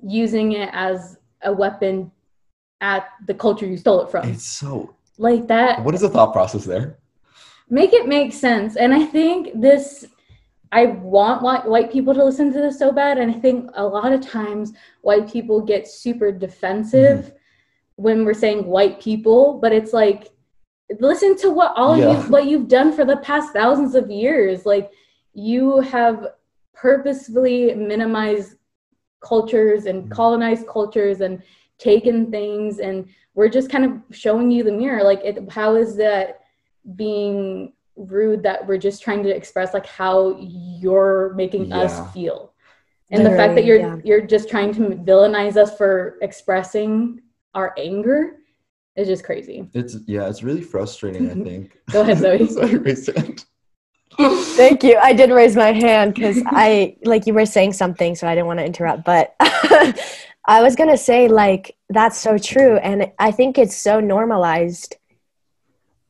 using 0.06 0.54
it 0.54 0.70
as 0.74 1.18
a 1.44 1.52
weapon 1.52 2.12
at 2.82 3.08
the 3.26 3.34
culture 3.34 3.66
you 3.66 3.78
stole 3.78 4.02
it 4.02 4.12
from. 4.12 4.28
it's 4.28 4.46
so 4.46 4.94
like 5.18 5.48
that 5.48 5.82
what 5.84 5.96
is 5.96 6.02
the 6.02 6.10
thought 6.10 6.34
process 6.34 6.66
there? 6.66 7.00
make 7.70 7.94
it 7.94 8.08
make 8.08 8.34
sense 8.34 8.76
and 8.76 8.94
i 8.94 9.04
think 9.06 9.50
this 9.56 10.06
i 10.74 10.86
want 10.86 11.42
white, 11.42 11.66
white 11.66 11.92
people 11.92 12.14
to 12.14 12.24
listen 12.24 12.52
to 12.52 12.60
this 12.60 12.78
so 12.78 12.92
bad 12.92 13.18
and 13.18 13.32
i 13.32 13.40
think 13.40 13.70
a 13.76 13.84
lot 13.84 14.12
of 14.12 14.20
times 14.20 14.74
white 15.02 15.32
people 15.32 15.62
get 15.62 15.88
super 15.88 16.32
defensive 16.32 17.26
mm-hmm. 17.26 17.36
when 17.96 18.26
we're 18.26 18.34
saying 18.34 18.66
white 18.66 19.00
people 19.02 19.60
but 19.62 19.72
it's 19.72 19.94
like 19.94 20.33
listen 21.00 21.36
to 21.38 21.50
what 21.50 21.74
all 21.76 21.98
Yeah. 21.98 22.10
of 22.12 22.26
you 22.26 22.32
what 22.32 22.46
you've 22.46 22.68
done 22.68 22.92
for 22.92 23.06
the 23.06 23.18
past 23.18 23.54
thousands 23.54 23.96
of 23.96 24.10
years 24.10 24.66
like 24.66 24.92
you 25.34 25.80
have 25.80 26.28
purposefully 26.74 27.74
minimized 27.74 28.58
cultures 29.22 29.86
and 29.86 30.04
Mhm. 30.06 30.12
colonized 30.12 30.68
cultures 30.68 31.22
and 31.22 31.42
taken 31.78 32.30
things 32.30 32.80
and 32.80 33.08
we're 33.36 33.50
just 33.50 33.70
kind 33.70 33.86
of 33.86 33.92
showing 34.16 34.52
you 34.52 34.64
the 34.64 34.72
mirror 34.72 35.04
like 35.04 35.22
it, 35.24 35.40
how 35.52 35.76
is 35.76 35.96
that 35.96 36.42
being 36.96 37.74
rude 37.96 38.44
that 38.44 38.66
we're 38.68 38.78
just 38.78 39.02
trying 39.02 39.24
to 39.24 39.36
express 39.36 39.74
like 39.74 39.86
how 39.86 40.36
you're 40.40 41.34
making 41.36 41.66
Yeah. 41.66 41.80
us 41.82 42.14
feel 42.14 42.52
and 43.12 43.26
the 43.26 43.32
fact 43.32 43.56
that 43.56 43.66
you're 43.66 43.78
yeah. 43.80 43.98
you're 44.04 44.22
just 44.22 44.50
trying 44.50 44.74
to 44.74 44.82
villainize 44.82 45.56
us 45.56 45.78
for 45.78 46.18
expressing 46.22 47.22
our 47.56 47.74
anger 47.78 48.40
is 48.96 49.08
just 49.08 49.24
crazy 49.24 49.68
It's 49.74 49.98
yeah, 50.06 50.28
it's 50.30 50.44
really 50.44 50.62
frustrating, 50.62 51.30
I 51.30 51.34
mm-hmm. 51.34 51.44
think. 51.44 51.78
Go 51.92 52.02
ahead, 52.02 52.20
Zoe. 52.20 52.48
Sorry, 52.48 52.78
raise 52.78 53.08
your 53.08 53.20
hand. 53.20 53.46
Thank 54.18 54.84
you. 54.84 54.98
I 55.02 55.14
did 55.14 55.32
raise 55.32 55.56
my 55.56 55.72
hand 55.72 56.14
because 56.14 56.42
I, 56.46 56.96
like, 57.04 57.26
you 57.26 57.34
were 57.34 57.46
saying 57.46 57.74
something, 57.74 58.16
so 58.16 58.28
I 58.28 58.36
didn't 58.36 58.48
want 58.48 58.60
to 58.60 58.66
interrupt. 58.66 59.04
But 59.04 59.36
I 59.40 60.62
was 60.62 60.76
going 60.76 60.90
to 60.90 60.98
say, 60.98 61.28
like, 61.28 61.76
that's 61.90 62.18
so 62.18 62.38
true. 62.38 62.78
And 62.78 63.12
I 63.20 63.32
think 63.32 63.58
it's 63.58 63.76
so 63.76 64.00
normalized 64.00 64.96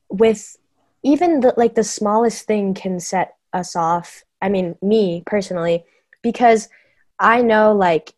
with 0.10 0.58
even 1.04 1.40
the, 1.40 1.54
like, 1.58 1.76
the 1.76 1.84
smallest 1.84 2.46
thing 2.46 2.74
can 2.74 3.00
set 3.00 3.36
us 3.54 3.76
off. 3.76 4.24
I 4.42 4.50
mean, 4.50 4.76
me 4.82 5.24
personally, 5.26 5.86
because 6.22 6.68
I 7.20 7.42
know, 7.42 7.74
like, 7.74 8.14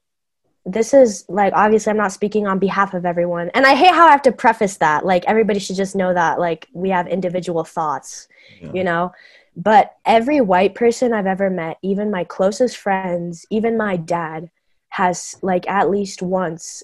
this 0.66 0.94
is 0.94 1.26
like 1.30 1.54
obviously 1.54 1.92
I'm 1.92 1.98
not 1.98 2.12
speaking 2.12 2.48
on 2.48 2.58
behalf 2.58 2.94
of 2.94 3.06
everyone. 3.06 3.52
And 3.54 3.66
I 3.66 3.76
hate 3.76 3.94
how 3.94 4.08
I 4.08 4.12
have 4.12 4.24
to 4.24 4.32
preface 4.32 4.78
that. 4.78 5.06
Like 5.06 5.24
everybody 5.26 5.60
should 5.60 5.76
just 5.76 5.96
know 5.96 6.14
that 6.14 6.40
like 6.40 6.68
we 6.74 6.90
have 6.90 7.08
individual 7.08 7.64
thoughts, 7.64 8.28
Yeah. 8.62 8.72
you 8.74 8.84
know. 8.84 9.14
But 9.56 9.96
every 10.06 10.42
white 10.42 10.76
person 10.76 11.14
I've 11.14 11.28
ever 11.28 11.50
met, 11.50 11.78
even 11.82 12.12
my 12.12 12.24
closest 12.24 12.78
friends, 12.78 13.46
even 13.50 13.78
my 13.78 13.96
dad, 13.96 14.50
has 14.90 15.38
like 15.42 15.70
at 15.70 15.90
least 15.90 16.22
once 16.22 16.84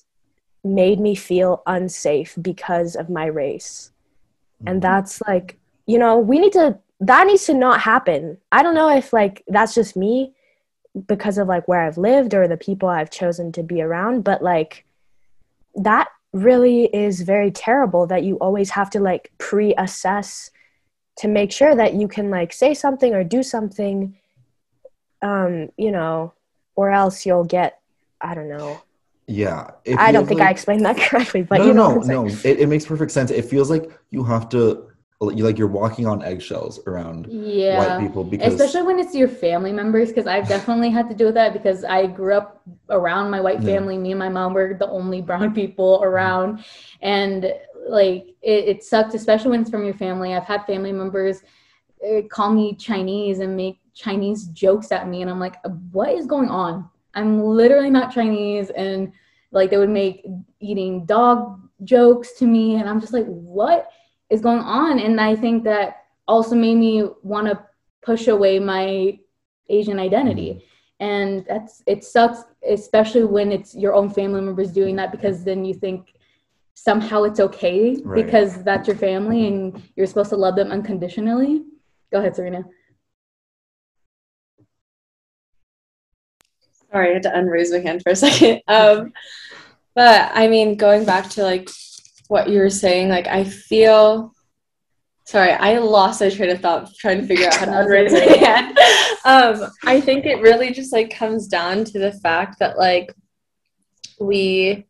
made 0.63 0.99
me 0.99 1.15
feel 1.15 1.63
unsafe 1.65 2.35
because 2.41 2.95
of 2.95 3.09
my 3.09 3.25
race. 3.25 3.91
And 4.59 4.75
mm-hmm. 4.75 4.79
that's 4.79 5.21
like, 5.27 5.57
you 5.87 5.97
know, 5.97 6.19
we 6.19 6.37
need 6.39 6.53
to 6.53 6.77
that 6.99 7.25
needs 7.25 7.45
to 7.45 7.55
not 7.55 7.81
happen. 7.81 8.37
I 8.51 8.61
don't 8.61 8.75
know 8.75 8.95
if 8.95 9.11
like 9.11 9.43
that's 9.47 9.73
just 9.73 9.95
me 9.97 10.33
because 11.07 11.37
of 11.37 11.47
like 11.47 11.67
where 11.67 11.81
I've 11.81 11.97
lived 11.97 12.33
or 12.33 12.47
the 12.47 12.57
people 12.57 12.89
I've 12.89 13.09
chosen 13.09 13.51
to 13.53 13.63
be 13.63 13.81
around, 13.81 14.23
but 14.23 14.41
like 14.41 14.85
that 15.75 16.09
really 16.33 16.85
is 16.85 17.21
very 17.21 17.51
terrible 17.51 18.07
that 18.07 18.23
you 18.23 18.35
always 18.37 18.71
have 18.71 18.89
to 18.91 18.99
like 18.99 19.31
pre-assess 19.37 20.49
to 21.17 21.27
make 21.27 21.51
sure 21.51 21.75
that 21.75 21.93
you 21.93 22.07
can 22.07 22.29
like 22.29 22.53
say 22.53 22.73
something 22.73 23.13
or 23.13 23.23
do 23.23 23.43
something 23.43 24.17
um 25.21 25.69
you 25.77 25.91
know 25.91 26.33
or 26.75 26.89
else 26.89 27.25
you'll 27.25 27.43
get 27.43 27.79
i 28.21 28.33
don't 28.33 28.47
know 28.47 28.81
Yeah. 29.27 29.71
i 29.97 30.11
don't 30.13 30.25
think 30.25 30.39
i 30.41 30.49
explained 30.49 30.85
that 30.85 30.97
correctly 31.09 31.41
but 31.41 31.59
no, 31.59 31.65
you 31.65 31.73
know 31.73 31.95
no, 31.95 32.23
no. 32.23 32.27
It, 32.27 32.61
it 32.61 32.69
makes 32.69 32.85
perfect 32.85 33.11
sense. 33.11 33.29
It 33.29 33.43
feels 33.45 33.69
like 33.69 33.91
you 34.09 34.23
have 34.23 34.47
to, 34.49 34.90
like 35.21 35.57
you're 35.57 35.67
walking 35.67 36.07
on 36.07 36.23
eggshells 36.23 36.79
around 36.87 37.27
Yeah. 37.31 37.77
white 37.77 37.99
people 37.99 38.23
because 38.23 38.53
Especially 38.59 38.81
when 38.87 38.99
it's 38.99 39.13
your 39.13 39.27
family 39.27 39.71
members, 39.71 40.09
because 40.09 40.25
I've 40.25 40.47
definitely 40.55 40.89
had 40.89 41.09
to 41.09 41.15
do 41.15 41.25
with 41.25 41.35
that 41.35 41.53
because 41.53 41.83
I 41.83 42.07
grew 42.07 42.33
up 42.33 42.61
around 42.89 43.29
my 43.29 43.39
white 43.39 43.61
Yeah. 43.61 43.75
family. 43.75 43.97
Me 43.97 44.11
and 44.11 44.19
my 44.19 44.29
mom 44.29 44.53
were 44.53 44.75
the 44.77 44.89
only 44.89 45.21
brown 45.21 45.53
people 45.61 46.01
around. 46.03 46.63
And 47.01 47.53
like 47.87 48.27
it, 48.41 48.65
it 48.67 48.83
sucked, 48.83 49.13
especially 49.13 49.51
when 49.51 49.61
it's 49.61 49.69
from 49.69 49.85
your 49.85 49.93
family. 49.93 50.33
I've 50.33 50.43
had 50.43 50.65
family 50.65 50.91
members 50.91 51.41
uh, 52.03 52.21
call 52.29 52.51
me 52.51 52.75
Chinese 52.75 53.39
and 53.39 53.55
make 53.55 53.77
Chinese 53.93 54.45
jokes 54.47 54.91
at 54.91 55.07
me. 55.07 55.21
And 55.21 55.29
I'm 55.29 55.39
like, 55.39 55.57
what 55.91 56.09
is 56.09 56.25
going 56.25 56.49
on? 56.49 56.89
I'm 57.13 57.43
literally 57.43 57.89
not 57.91 58.11
Chinese. 58.13 58.71
And 58.71 59.11
like 59.51 59.69
they 59.69 59.77
would 59.77 59.89
make 59.89 60.25
eating 60.59 61.05
dog 61.05 61.59
jokes 61.83 62.33
to 62.39 62.47
me. 62.47 62.75
And 62.75 62.89
I'm 62.89 62.99
just 62.99 63.13
like, 63.13 63.25
what 63.25 63.89
is 64.31 64.41
going 64.41 64.59
on? 64.59 64.97
And 64.99 65.21
I 65.21 65.35
think 65.35 65.63
that 65.65 66.05
also 66.27 66.55
made 66.55 66.75
me 66.75 67.03
want 67.21 67.47
to 67.47 67.63
push 68.01 68.27
away 68.27 68.57
my 68.57 69.19
Asian 69.69 69.99
identity. 69.99 70.65
And 70.99 71.45
that's 71.47 71.83
it 71.85 72.03
sucks, 72.03 72.43
especially 72.67 73.25
when 73.25 73.51
it's 73.51 73.75
your 73.75 73.93
own 73.93 74.09
family 74.09 74.41
members 74.41 74.71
doing 74.71 74.95
that 74.95 75.11
because 75.11 75.43
then 75.43 75.65
you 75.65 75.73
think 75.73 76.13
somehow 76.73 77.23
it's 77.23 77.39
okay 77.39 77.97
Right. 78.03 78.23
because 78.25 78.63
that's 78.63 78.87
your 78.87 78.97
family 78.97 79.45
and 79.47 79.81
you're 79.95 80.07
supposed 80.07 80.29
to 80.29 80.37
love 80.37 80.55
them 80.55 80.71
unconditionally. 80.71 81.63
Go 82.11 82.19
ahead, 82.19 82.33
Ceryna. 82.35 82.63
Sorry, 86.91 87.09
I 87.11 87.13
had 87.13 87.23
to 87.23 87.29
unraise 87.29 87.71
my 87.71 87.79
hand 87.79 88.01
for 88.03 88.11
a 88.11 88.15
second. 88.15 88.61
Um, 88.67 89.13
but 89.95 90.31
I 90.33 90.47
mean, 90.47 90.77
going 90.77 91.03
back 91.05 91.29
to 91.31 91.43
like 91.43 91.69
what 92.31 92.49
you 92.49 92.59
were 92.59 92.69
saying, 92.69 93.09
like 93.09 93.27
I 93.27 93.43
feel. 93.43 94.33
Sorry, 95.25 95.51
I 95.51 95.79
lost 95.79 96.21
my 96.21 96.29
train 96.29 96.49
of 96.49 96.61
thought 96.61 96.89
trying 96.95 97.19
to 97.19 97.27
figure 97.27 97.47
out 97.47 97.55
how 97.55 97.65
to 97.65 97.71
unraise 97.71 98.13
my 98.13 98.35
hand. 98.47 98.77
Um, 99.23 99.69
I 99.85 100.01
think 100.01 100.25
it 100.25 100.41
really 100.41 100.71
just 100.71 100.93
like 100.93 101.13
comes 101.13 101.47
down 101.47 101.83
to 101.85 101.99
the 101.99 102.11
fact 102.11 102.57
that 102.59 102.77
like 102.77 103.13
we, 104.19 104.87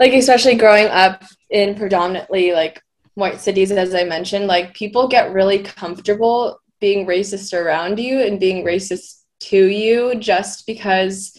like 0.00 0.12
especially 0.12 0.56
growing 0.56 0.86
up 0.86 1.22
in 1.50 1.74
predominantly 1.74 2.52
like 2.52 2.82
white 3.14 3.40
cities, 3.40 3.70
as 3.70 3.94
I 3.94 4.04
mentioned, 4.04 4.46
like 4.46 4.74
people 4.74 5.06
get 5.06 5.32
really 5.32 5.60
comfortable 5.60 6.58
being 6.80 7.06
racist 7.06 7.52
around 7.52 7.98
you 8.00 8.20
and 8.22 8.40
being 8.40 8.64
racist 8.64 9.20
to 9.40 9.66
you 9.66 10.14
just 10.16 10.66
because 10.66 11.38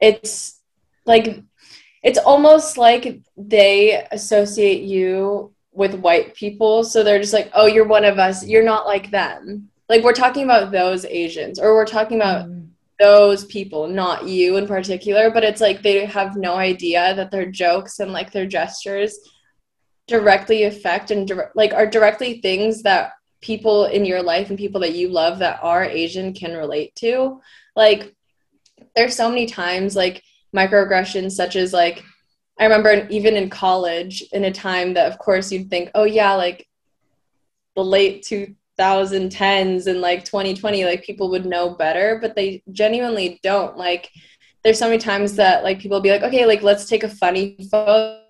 it's 0.00 0.60
like 1.06 1.44
it's 2.02 2.18
almost 2.18 2.78
like 2.78 3.20
they 3.36 4.06
associate 4.10 4.82
you 4.82 5.52
with 5.72 5.94
white 5.94 6.34
people 6.34 6.82
so 6.82 7.02
they're 7.02 7.20
just 7.20 7.32
like 7.32 7.50
oh 7.54 7.66
you're 7.66 7.86
one 7.86 8.04
of 8.04 8.18
us. 8.18 8.44
You're 8.44 8.64
not 8.64 8.86
like 8.86 9.10
them. 9.10 9.70
Like 9.88 10.02
we're 10.02 10.12
talking 10.12 10.44
about 10.44 10.70
those 10.70 11.04
asians 11.04 11.58
or 11.58 11.74
we're 11.74 11.86
talking 11.86 12.18
about 12.18 12.46
mm. 12.46 12.68
those 12.98 13.44
people 13.46 13.88
not 13.88 14.26
you 14.26 14.56
in 14.56 14.66
particular 14.66 15.30
but 15.30 15.44
it's 15.44 15.60
like 15.60 15.82
they 15.82 16.04
have 16.04 16.36
no 16.36 16.54
idea 16.54 17.14
that 17.14 17.30
their 17.30 17.50
jokes 17.50 17.98
and 17.98 18.12
like 18.12 18.30
their 18.30 18.46
gestures 18.46 19.18
directly 20.06 20.64
affect 20.64 21.10
and 21.10 21.26
dir- 21.28 21.50
like 21.54 21.72
are 21.72 21.86
directly 21.86 22.40
things 22.40 22.82
that 22.82 23.12
people 23.40 23.86
in 23.86 24.04
your 24.04 24.22
life 24.22 24.50
and 24.50 24.58
people 24.58 24.80
that 24.80 24.94
you 24.94 25.08
love 25.08 25.38
that 25.38 25.58
are 25.62 25.84
asian 25.84 26.32
can 26.34 26.56
relate 26.56 26.94
to. 26.96 27.40
Like 27.74 28.14
there's 28.94 29.16
so 29.16 29.28
many 29.28 29.46
times 29.46 29.96
like 29.96 30.22
microaggressions 30.54 31.32
such 31.32 31.56
as 31.56 31.72
like 31.72 32.04
i 32.58 32.64
remember 32.64 33.06
even 33.08 33.36
in 33.36 33.48
college 33.48 34.22
in 34.32 34.44
a 34.44 34.52
time 34.52 34.94
that 34.94 35.10
of 35.10 35.18
course 35.18 35.50
you'd 35.52 35.70
think 35.70 35.90
oh 35.94 36.04
yeah 36.04 36.34
like 36.34 36.66
the 37.76 37.84
late 37.84 38.24
2010s 38.24 39.86
and 39.86 40.00
like 40.00 40.24
2020 40.24 40.84
like 40.84 41.02
people 41.02 41.30
would 41.30 41.46
know 41.46 41.70
better 41.70 42.18
but 42.20 42.34
they 42.34 42.62
genuinely 42.72 43.40
don't. 43.42 43.76
Like 43.76 44.10
there's 44.62 44.78
so 44.78 44.86
many 44.86 44.98
times 44.98 45.36
that 45.36 45.62
like 45.62 45.78
people 45.78 45.96
will 45.96 46.02
be 46.02 46.10
like 46.10 46.22
okay 46.22 46.46
like 46.46 46.62
let's 46.62 46.86
take 46.86 47.04
a 47.04 47.08
funny 47.08 47.56
photo. 47.70 48.26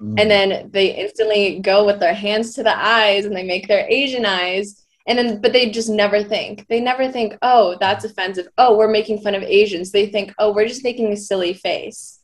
Mm. 0.00 0.20
and 0.20 0.30
then 0.30 0.70
they 0.72 0.94
instantly 0.94 1.60
go 1.60 1.86
with 1.86 2.00
their 2.00 2.14
hands 2.14 2.54
to 2.54 2.64
the 2.64 2.76
eyes 2.76 3.26
and 3.26 3.34
they 3.34 3.44
make 3.44 3.68
their 3.68 3.86
asian 3.88 4.26
eyes 4.26 4.83
and 5.06 5.18
then 5.18 5.40
but 5.40 5.52
they 5.52 5.70
just 5.70 5.88
never 5.88 6.22
think. 6.22 6.66
They 6.68 6.80
never 6.80 7.10
think 7.10 7.36
oh 7.42 7.76
that's 7.80 8.04
offensive. 8.04 8.48
Oh 8.58 8.76
we're 8.76 8.88
making 8.88 9.20
fun 9.20 9.34
of 9.34 9.42
asians. 9.42 9.90
They 9.90 10.06
think 10.06 10.32
oh 10.38 10.52
we're 10.52 10.68
just 10.68 10.84
making 10.84 11.12
a 11.12 11.16
silly 11.16 11.54
face. 11.54 12.20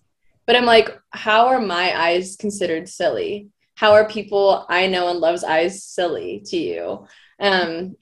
But 0.47 0.57
i'm 0.57 0.65
like 0.65 0.99
how 1.11 1.47
are 1.47 1.61
my 1.61 1.99
eyes 2.01 2.37
considered 2.37 2.89
silly? 2.89 3.49
How 3.75 3.93
are 3.93 4.09
people 4.09 4.67
i 4.69 4.87
know 4.87 5.11
and 5.11 5.21
love's 5.21 5.45
eyes 5.45 5.85
silly 5.85 6.43
to 6.47 6.57
you? 6.57 7.07
Um 7.39 7.97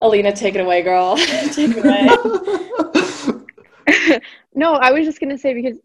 alina 0.00 0.32
take 0.32 0.54
it 0.54 0.60
away 0.60 0.82
girl. 0.82 1.16
Take 1.52 1.76
it 1.76 1.84
away. 1.84 2.08
No, 4.56 4.72
I 4.72 4.90
was 4.90 5.04
just 5.04 5.20
gonna 5.20 5.36
say 5.36 5.52
because 5.52 5.78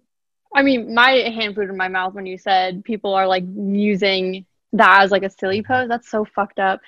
I 0.56 0.64
mean 0.64 0.96
my 0.96 1.12
hand 1.12 1.56
flew 1.56 1.66
in 1.66 1.76
my 1.78 1.90
mouth 1.90 2.14
when 2.14 2.26
you 2.26 2.38
said 2.38 2.86
people 2.86 3.14
are 3.14 3.28
like 3.28 3.44
using 3.54 4.46
that 4.74 5.02
as 5.04 5.12
like 5.12 5.24
a 5.24 5.30
silly 5.30 5.62
pose. 5.62 5.90
That's 5.90 6.10
so 6.10 6.24
fucked 6.24 6.58
up. 6.58 6.80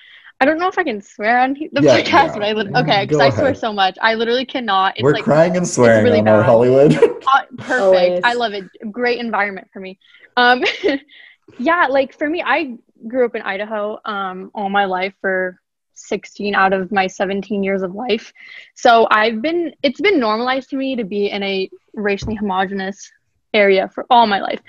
I 0.43 0.45
don't 0.45 0.59
know 0.59 0.67
if 0.67 0.77
I 0.77 0.83
can 0.83 1.01
swear 1.01 1.39
on 1.39 1.53
the 1.53 1.81
Yeah, 1.81 2.01
podcast, 2.01 2.11
yeah. 2.11 2.33
but 2.33 2.43
I 2.43 2.51
li- 2.51 2.71
okay 2.75 3.05
because 3.05 3.17
Go 3.19 3.25
I 3.27 3.29
swear 3.29 3.55
so 3.55 3.71
much. 3.71 3.97
I 4.01 4.15
literally 4.15 4.43
cannot. 4.45 4.97
It's 4.97 5.01
We're 5.01 5.13
like 5.13 5.23
crying 5.23 5.55
and 5.55 5.65
swearing 5.65 6.03
really 6.03 6.19
on 6.19 6.27
our. 6.27 6.43
Hollywood. 6.43 6.93
uh, 7.01 7.43
perfect. 7.59 7.71
Always. 7.79 8.21
I 8.25 8.33
love 8.33 8.51
it. 8.51 8.65
Great 8.91 9.19
environment 9.19 9.69
for 9.71 9.79
me. 9.79 9.97
Um, 10.35 10.61
yeah, 11.59 11.87
like 11.89 12.13
for 12.13 12.29
me, 12.29 12.43
I 12.45 12.75
grew 13.07 13.25
up 13.25 13.35
in 13.35 13.41
Idaho 13.41 13.99
um, 14.03 14.51
all 14.53 14.69
my 14.69 14.83
life 14.83 15.13
for 15.21 15.61
16 15.93 16.53
out 16.55 16.73
of 16.73 16.91
my 16.91 17.07
17 17.07 17.63
years 17.63 17.81
of 17.81 17.95
life. 17.95 18.33
So 18.75 19.07
I've 19.09 19.41
been, 19.41 19.73
it's 19.81 20.01
been 20.01 20.19
normalized 20.19 20.71
to 20.71 20.75
me 20.75 20.97
to 20.97 21.05
be 21.05 21.29
in 21.29 21.41
a 21.41 21.69
racially 21.93 22.35
homogenous 22.35 23.09
area 23.53 23.89
for 23.95 24.05
all 24.09 24.27
my 24.27 24.41
life. 24.41 24.59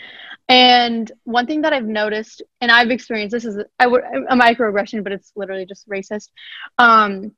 And 0.49 1.11
one 1.25 1.47
thing 1.47 1.63
that 1.63 1.73
I've 1.73 1.87
noticed, 1.87 2.43
and 2.61 2.71
I've 2.71 2.91
experienced 2.91 3.33
this 3.33 3.45
is 3.45 3.59
I 3.79 3.87
would 3.87 4.03
a 4.05 4.37
microaggression, 4.37 5.03
but 5.03 5.13
it's 5.13 5.33
literally 5.37 5.65
just 5.67 5.89
racist. 5.89 6.29
Um, 6.79 7.33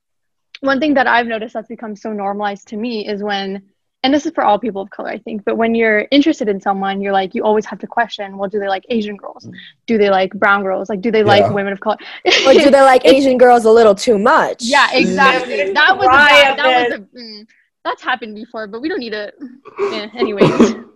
one 0.61 0.81
thing 0.81 0.95
that 0.95 1.07
I've 1.07 1.27
noticed 1.27 1.55
that's 1.55 1.69
become 1.69 1.95
so 1.95 2.13
normalized 2.13 2.69
to 2.69 2.77
me 2.77 3.07
is 3.07 3.23
when 3.23 3.63
and 4.03 4.15
this 4.15 4.25
is 4.25 4.33
for 4.33 4.45
all 4.45 4.59
people 4.59 4.83
of 4.83 4.91
color, 4.91 5.09
I 5.09 5.19
think, 5.19 5.45
but 5.45 5.57
when 5.57 5.75
you're 5.75 6.07
interested 6.13 6.49
in 6.49 6.61
someone, 6.61 7.01
you're 7.01 7.13
like, 7.13 7.35
you 7.35 7.43
always 7.43 7.67
have 7.67 7.81
to 7.81 7.89
question, 7.89 8.37
well, 8.39 8.49
do 8.49 8.61
they 8.61 8.69
like 8.69 8.85
Asian 8.89 9.17
girls? 9.17 9.49
Do 9.87 9.99
they 9.99 10.11
like 10.11 10.33
brown 10.35 10.63
girls? 10.63 10.89
Like, 10.89 11.01
do 11.01 11.11
they 11.11 11.21
Yeah. 11.21 11.25
like 11.25 11.51
women 11.53 11.73
of 11.73 11.81
color? 11.81 11.97
or 12.47 12.53
do 12.53 12.71
they 12.71 12.83
like 12.83 13.05
asian 13.17 13.37
girls 13.37 13.65
a 13.65 13.71
little 13.71 13.95
too 13.97 14.19
much 14.19 14.63
yeah, 14.63 14.93
exactly. 14.93 15.57
Yeah. 15.59 15.73
that 15.73 15.97
was 15.99 16.07
a 16.07 16.11
bad, 16.11 16.53
a 16.59 16.63
that 16.63 16.91
was 16.91 16.99
a, 16.99 17.19
mm, 17.19 17.47
that's 17.85 18.03
happened 18.03 18.35
before, 18.35 18.67
but 18.67 18.81
we 18.81 18.89
don't 18.89 18.99
need 19.01 19.11
to. 19.11 19.33
Eh, 19.93 20.09
anyways, 20.17 20.75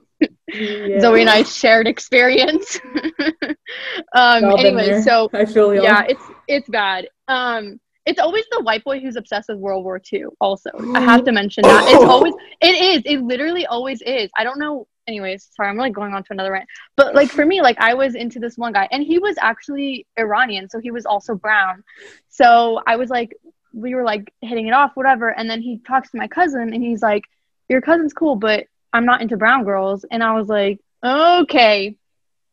Zoe 1.00 1.20
and 1.20 1.30
I 1.30 1.42
shared 1.42 1.86
experience. 1.86 2.78
um, 4.14 4.44
anyway, 4.44 5.00
so 5.02 5.28
I 5.32 5.44
feel 5.44 5.74
you. 5.74 5.82
yeah, 5.82 6.04
it's 6.08 6.22
it's 6.48 6.68
bad. 6.68 7.08
Um, 7.28 7.80
it's 8.06 8.18
always 8.18 8.44
the 8.50 8.60
white 8.62 8.82
boy 8.82 8.98
who's 8.98 9.16
obsessed 9.16 9.48
with 9.48 9.58
World 9.58 9.84
War 9.84 10.00
II. 10.12 10.24
Also, 10.40 10.70
I 10.94 11.00
have 11.00 11.24
to 11.24 11.32
mention 11.32 11.62
that 11.62 11.84
it's 11.88 12.04
always 12.04 12.34
it 12.60 12.74
is 12.74 13.02
it 13.04 13.22
literally 13.22 13.66
always 13.66 14.02
is. 14.02 14.30
I 14.36 14.44
don't 14.44 14.58
know. 14.58 14.86
Anyways, 15.06 15.48
sorry, 15.54 15.68
I'm 15.68 15.76
like 15.76 15.92
going 15.92 16.14
on 16.14 16.22
to 16.24 16.32
another 16.32 16.52
rant. 16.52 16.68
But 16.96 17.14
like 17.14 17.28
for 17.30 17.44
me, 17.44 17.62
like 17.62 17.78
I 17.78 17.94
was 17.94 18.14
into 18.14 18.38
this 18.38 18.56
one 18.56 18.72
guy, 18.72 18.88
and 18.90 19.02
he 19.02 19.18
was 19.18 19.36
actually 19.40 20.06
Iranian, 20.18 20.68
so 20.68 20.78
he 20.78 20.90
was 20.90 21.04
also 21.06 21.34
brown. 21.34 21.82
So 22.28 22.82
I 22.86 22.96
was 22.96 23.10
like, 23.10 23.34
we 23.72 23.94
were 23.94 24.04
like 24.04 24.32
hitting 24.40 24.66
it 24.66 24.72
off, 24.72 24.92
whatever. 24.94 25.30
And 25.36 25.48
then 25.48 25.60
he 25.60 25.78
talks 25.86 26.10
to 26.10 26.16
my 26.16 26.28
cousin, 26.28 26.72
and 26.72 26.82
he's 26.82 27.02
like, 27.02 27.24
"Your 27.68 27.80
cousin's 27.80 28.12
cool, 28.12 28.36
but 28.36 28.66
I'm 28.92 29.06
not 29.06 29.22
into 29.22 29.36
brown 29.36 29.64
girls." 29.64 30.04
And 30.10 30.22
I 30.22 30.34
was 30.34 30.48
like, 30.48 30.80
"Okay." 31.04 31.96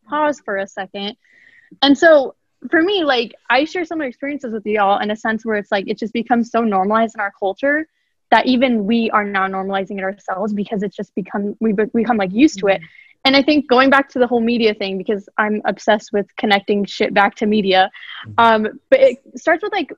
Pause 0.08 0.42
for 0.46 0.58
a 0.58 0.68
second. 0.68 1.18
And 1.82 1.98
so 1.98 2.36
for 2.70 2.82
me, 2.82 3.04
like 3.04 3.36
I 3.50 3.66
share 3.66 3.86
some 3.86 4.02
experiences 4.02 4.54
with 4.54 4.66
y'all 4.66 5.00
in 5.00 5.12
a 5.12 5.16
sense 5.16 5.46
where 5.46 5.58
it's 5.58 5.72
like 5.72 5.88
it 5.88 5.98
just 5.98 6.14
becomes 6.14 6.50
so 6.52 6.62
normalized 6.62 7.16
in 7.16 7.22
our 7.22 7.34
culture 7.38 7.88
that 8.32 8.46
even 8.46 8.86
we 8.86 9.10
are 9.12 9.24
now 9.24 9.48
normalizing 9.48 9.98
it 9.98 10.04
ourselves 10.04 10.54
because 10.54 10.84
it's 10.84 10.96
just 10.96 11.14
become 11.16 11.56
we 11.60 11.74
be- 11.74 11.86
become 11.94 12.18
like 12.18 12.32
used 12.34 12.60
to 12.60 12.68
it. 12.68 12.82
and 13.26 13.36
I 13.36 13.42
think 13.42 13.68
going 13.68 13.90
back 13.90 14.10
to 14.10 14.20
the 14.20 14.28
whole 14.28 14.42
media 14.42 14.74
thing 14.74 14.98
because 14.98 15.30
I'm 15.38 15.62
obsessed 15.66 16.12
with 16.14 16.28
connecting 16.36 16.86
shit 16.86 17.14
back 17.14 17.36
to 17.36 17.46
media. 17.46 17.92
Um, 18.38 18.68
but 18.90 19.00
it 19.00 19.18
starts 19.36 19.64
with 19.64 19.72
like 19.72 19.92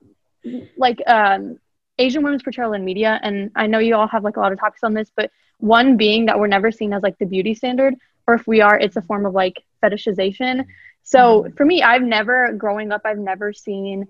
like 0.78 1.02
um, 1.08 1.60
Asian 2.00 2.24
women's 2.24 2.42
portrayal 2.42 2.74
in 2.74 2.84
media, 2.84 3.20
and 3.22 3.52
I 3.56 3.68
know 3.68 3.80
you 3.80 3.96
all 3.96 4.08
have 4.08 4.24
like 4.24 4.38
a 4.38 4.40
lot 4.40 4.52
of 4.52 4.60
topics 4.60 4.84
on 4.84 4.94
this, 4.94 5.12
but 5.16 5.32
one 5.58 5.98
being 5.98 6.26
that 6.26 6.40
we're 6.40 6.48
never 6.48 6.72
seen 6.72 6.94
as 6.94 7.04
like 7.04 7.18
the 7.20 7.26
beauty 7.26 7.54
standard, 7.54 7.94
or 8.26 8.34
if 8.34 8.48
we 8.48 8.62
are, 8.62 8.80
it's 8.80 8.96
a 8.96 9.02
form 9.02 9.26
of 9.26 9.34
like 9.34 9.64
fetishization. 9.84 10.66
So 11.04 11.44
mm-hmm. 11.44 11.56
for 11.56 11.66
me, 11.66 11.84
I've 11.84 12.02
never 12.02 12.54
growing 12.54 12.92
up, 12.92 13.02
I've 13.06 13.18
never 13.18 13.52
seen 13.52 14.08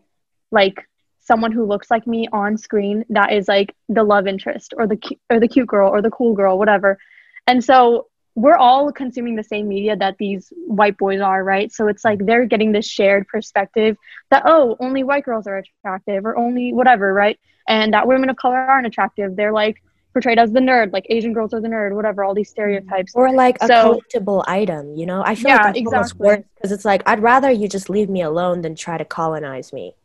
like 0.51 0.87
someone 1.19 1.51
who 1.51 1.65
looks 1.65 1.89
like 1.89 2.05
me 2.05 2.27
on 2.31 2.57
screen 2.57 3.05
that 3.09 3.33
is 3.33 3.47
like 3.47 3.75
the 3.87 4.03
love 4.03 4.27
interest 4.27 4.73
or 4.77 4.87
the 4.87 4.97
cu- 4.97 5.19
or 5.29 5.39
the 5.39 5.47
cute 5.47 5.67
girl 5.67 5.89
or 5.89 6.01
the 6.01 6.11
cool 6.11 6.33
girl, 6.33 6.57
whatever. 6.57 6.99
And 7.47 7.63
so 7.63 8.08
we're 8.35 8.55
all 8.57 8.91
consuming 8.91 9.35
the 9.35 9.43
same 9.43 9.67
media 9.67 9.95
that 9.97 10.15
these 10.17 10.53
white 10.65 10.97
boys 10.97 11.19
are, 11.21 11.43
right? 11.43 11.71
So 11.71 11.87
it's 11.87 12.05
like 12.05 12.25
they're 12.25 12.45
getting 12.45 12.71
this 12.71 12.87
shared 12.87 13.27
perspective 13.27 13.97
that 14.29 14.43
oh, 14.45 14.77
only 14.79 15.03
white 15.03 15.25
girls 15.25 15.45
are 15.47 15.57
attractive 15.57 16.25
or 16.25 16.37
only 16.37 16.71
whatever, 16.73 17.13
right? 17.13 17.39
And 17.67 17.93
that 17.93 18.07
women 18.07 18.29
of 18.29 18.37
color 18.37 18.55
aren't 18.57 18.87
attractive. 18.87 19.35
They're 19.35 19.51
like 19.53 19.81
portrayed 20.13 20.39
as 20.39 20.51
the 20.51 20.59
nerd, 20.59 20.91
like 20.93 21.05
Asian 21.09 21.33
girls 21.33 21.53
are 21.53 21.61
the 21.61 21.67
nerd, 21.67 21.93
whatever, 21.95 22.23
all 22.23 22.33
these 22.33 22.49
stereotypes. 22.49 23.11
Or 23.13 23.31
like 23.31 23.57
a 23.61 23.67
So- 23.67 23.99
collectible 24.01 24.43
item, 24.47 24.95
you 24.95 25.05
know? 25.05 25.21
I 25.23 25.35
feel 25.35 25.49
Yeah, 25.49 25.55
like 25.57 25.75
that's 25.75 25.85
almost 25.93 26.11
exactly. 26.13 26.27
worse 26.27 26.43
because 26.55 26.71
it's 26.71 26.85
like 26.85 27.03
I'd 27.07 27.21
rather 27.21 27.51
you 27.51 27.67
just 27.67 27.89
leave 27.89 28.09
me 28.09 28.21
alone 28.21 28.61
than 28.61 28.73
try 28.75 28.97
to 28.97 29.05
colonize 29.05 29.71
me. 29.73 29.95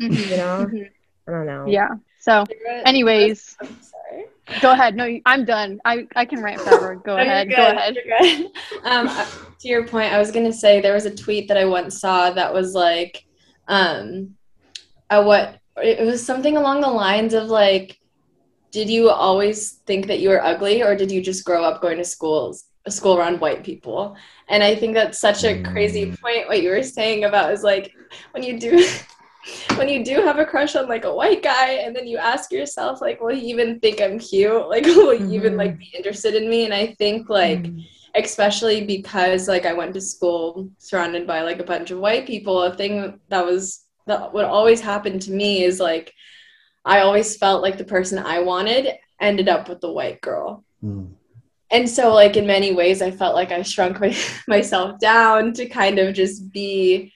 Mhm, 0.00 0.30
You 0.30 0.36
know? 0.36 0.66
mhm. 0.70 0.88
I 1.26 1.30
don't 1.30 1.46
know. 1.46 1.66
Yeah. 1.68 1.88
So, 2.24 2.42
anyways, 2.86 3.54
I'm 3.60 3.68
sorry. 3.82 4.24
go 4.62 4.70
ahead. 4.70 4.96
No, 4.96 5.06
I'm 5.26 5.44
done. 5.44 5.78
I, 5.84 6.06
I 6.16 6.24
can 6.24 6.42
rant 6.42 6.62
forever. 6.62 6.94
Go 7.04 7.16
No, 7.18 7.22
ahead. 7.22 7.48
good, 7.48 7.56
Go 7.56 7.66
ahead. 7.66 7.98
Um, 8.82 9.08
uh, 9.08 9.26
to 9.60 9.68
your 9.68 9.86
point, 9.86 10.10
I 10.10 10.18
was 10.18 10.30
gonna 10.30 10.52
say 10.52 10.80
there 10.80 10.94
was 10.94 11.04
a 11.04 11.14
tweet 11.14 11.48
that 11.48 11.58
I 11.58 11.66
once 11.66 12.00
saw 12.00 12.30
that 12.30 12.54
was 12.54 12.72
like, 12.72 13.22
um, 13.68 14.36
uh, 15.10 15.22
what 15.22 15.58
it 15.76 16.02
was 16.06 16.24
something 16.24 16.56
along 16.56 16.80
the 16.80 16.88
lines 16.88 17.34
of 17.34 17.48
like, 17.48 17.98
did 18.72 18.88
you 18.88 19.10
always 19.10 19.80
think 19.86 20.06
that 20.06 20.20
you 20.20 20.30
were 20.30 20.42
ugly, 20.42 20.82
or 20.82 20.96
did 20.96 21.10
you 21.12 21.20
just 21.22 21.44
grow 21.44 21.62
up 21.62 21.82
going 21.82 21.98
to 21.98 22.04
schools 22.04 22.64
a 22.86 22.90
school 22.90 23.18
around 23.18 23.38
white 23.40 23.64
people? 23.64 24.16
And 24.48 24.62
I 24.62 24.74
think 24.76 24.94
that's 24.94 25.20
such 25.20 25.44
a 25.44 25.62
crazy 25.62 26.06
Mm. 26.06 26.20
point. 26.22 26.48
What 26.48 26.62
you 26.62 26.70
were 26.70 26.82
saying 26.82 27.24
about 27.24 27.52
is 27.52 27.62
like 27.62 27.92
when 28.32 28.42
you 28.42 28.58
do. 28.58 28.82
When 29.76 29.88
you 29.88 30.04
do 30.04 30.22
have 30.22 30.38
a 30.38 30.44
crush 30.46 30.74
on 30.76 30.88
like 30.88 31.04
a 31.04 31.14
white 31.14 31.42
guy, 31.42 31.72
and 31.72 31.94
then 31.94 32.06
you 32.06 32.16
ask 32.18 32.50
yourself, 32.52 33.00
like, 33.00 33.20
will 33.20 33.34
he 33.34 33.50
even 33.50 33.80
think 33.80 34.00
I'm 34.00 34.18
cute? 34.18 34.68
Like, 34.74 34.84
will 34.86 35.16
he 35.18 35.34
even 35.34 35.54
Mhm. 35.54 35.58
like 35.58 35.78
be 35.78 35.92
interested 35.96 36.34
in 36.34 36.48
me? 36.48 36.64
And 36.64 36.74
I 36.74 36.94
think 36.98 37.28
like 37.28 37.66
especially 38.16 38.84
because 38.84 39.48
like 39.48 39.66
I 39.66 39.72
went 39.72 39.92
to 39.94 40.00
school 40.00 40.70
surrounded 40.78 41.26
by 41.26 41.42
like 41.42 41.58
a 41.58 41.64
bunch 41.64 41.90
of 41.90 41.98
white 41.98 42.26
people, 42.26 42.62
a 42.62 42.74
thing 42.74 43.18
that 43.28 43.44
was 43.44 43.84
that 44.06 44.32
would 44.32 44.44
always 44.44 44.80
happen 44.80 45.18
to 45.20 45.32
me 45.32 45.64
is 45.64 45.80
like 45.80 46.12
I 46.84 47.00
always 47.00 47.36
felt 47.36 47.62
like 47.62 47.78
the 47.78 47.84
person 47.84 48.18
I 48.18 48.40
wanted 48.40 48.88
ended 49.20 49.48
up 49.48 49.68
with 49.68 49.80
the 49.80 49.90
white 49.90 50.20
girl. 50.20 50.64
Mm. 50.84 51.14
And 51.70 51.88
so 51.88 52.14
like 52.14 52.36
in 52.36 52.46
many 52.46 52.72
ways 52.72 53.02
I 53.02 53.10
felt 53.10 53.34
like 53.34 53.50
I 53.50 53.62
shrunk 53.62 53.98
my, 54.00 54.14
myself 54.48 55.00
down 55.00 55.52
to 55.54 55.66
kind 55.66 55.98
of 55.98 56.14
just 56.14 56.52
be 56.52 57.12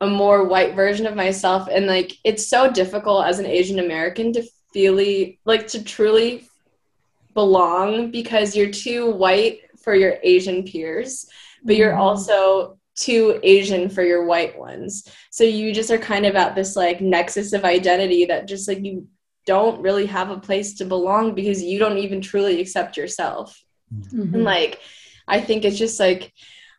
a 0.00 0.06
more 0.06 0.44
white 0.44 0.74
version 0.74 1.06
of 1.06 1.14
myself 1.14 1.68
and 1.70 1.86
like 1.86 2.12
it's 2.24 2.48
so 2.48 2.70
difficult 2.70 3.26
as 3.26 3.38
an 3.38 3.46
Asian 3.46 3.78
American 3.78 4.32
to 4.32 4.42
feely 4.72 5.38
like 5.44 5.66
to 5.68 5.82
truly 5.84 6.44
belong 7.34 8.10
because 8.10 8.56
you're 8.56 8.70
too 8.70 9.10
white 9.10 9.60
for 9.82 9.94
your 9.94 10.16
Asian 10.22 10.62
peers, 10.64 11.26
but 11.64 11.76
you're 11.76 11.92
Mhm. 11.92 11.98
also 11.98 12.78
too 12.96 13.40
Asian 13.42 13.88
for 13.88 14.02
your 14.02 14.24
white 14.26 14.58
ones. 14.58 15.06
So 15.30 15.44
you 15.44 15.72
just 15.72 15.90
are 15.90 15.98
kind 15.98 16.26
of 16.26 16.34
at 16.36 16.54
this 16.54 16.76
like 16.76 17.00
nexus 17.00 17.52
of 17.52 17.64
identity 17.64 18.26
that 18.26 18.46
just 18.48 18.68
like 18.68 18.84
you 18.84 19.06
don't 19.46 19.80
really 19.80 20.06
have 20.06 20.30
a 20.30 20.38
place 20.38 20.74
to 20.74 20.84
belong 20.84 21.34
because 21.34 21.62
you 21.62 21.78
don't 21.78 21.98
even 21.98 22.20
truly 22.20 22.60
accept 22.60 22.96
yourself. 22.96 23.58
Mhm. 23.94 24.34
And 24.34 24.44
like 24.44 24.80
I 25.26 25.40
think 25.40 25.64
it's 25.64 25.78
just 25.78 26.00
like 26.00 26.32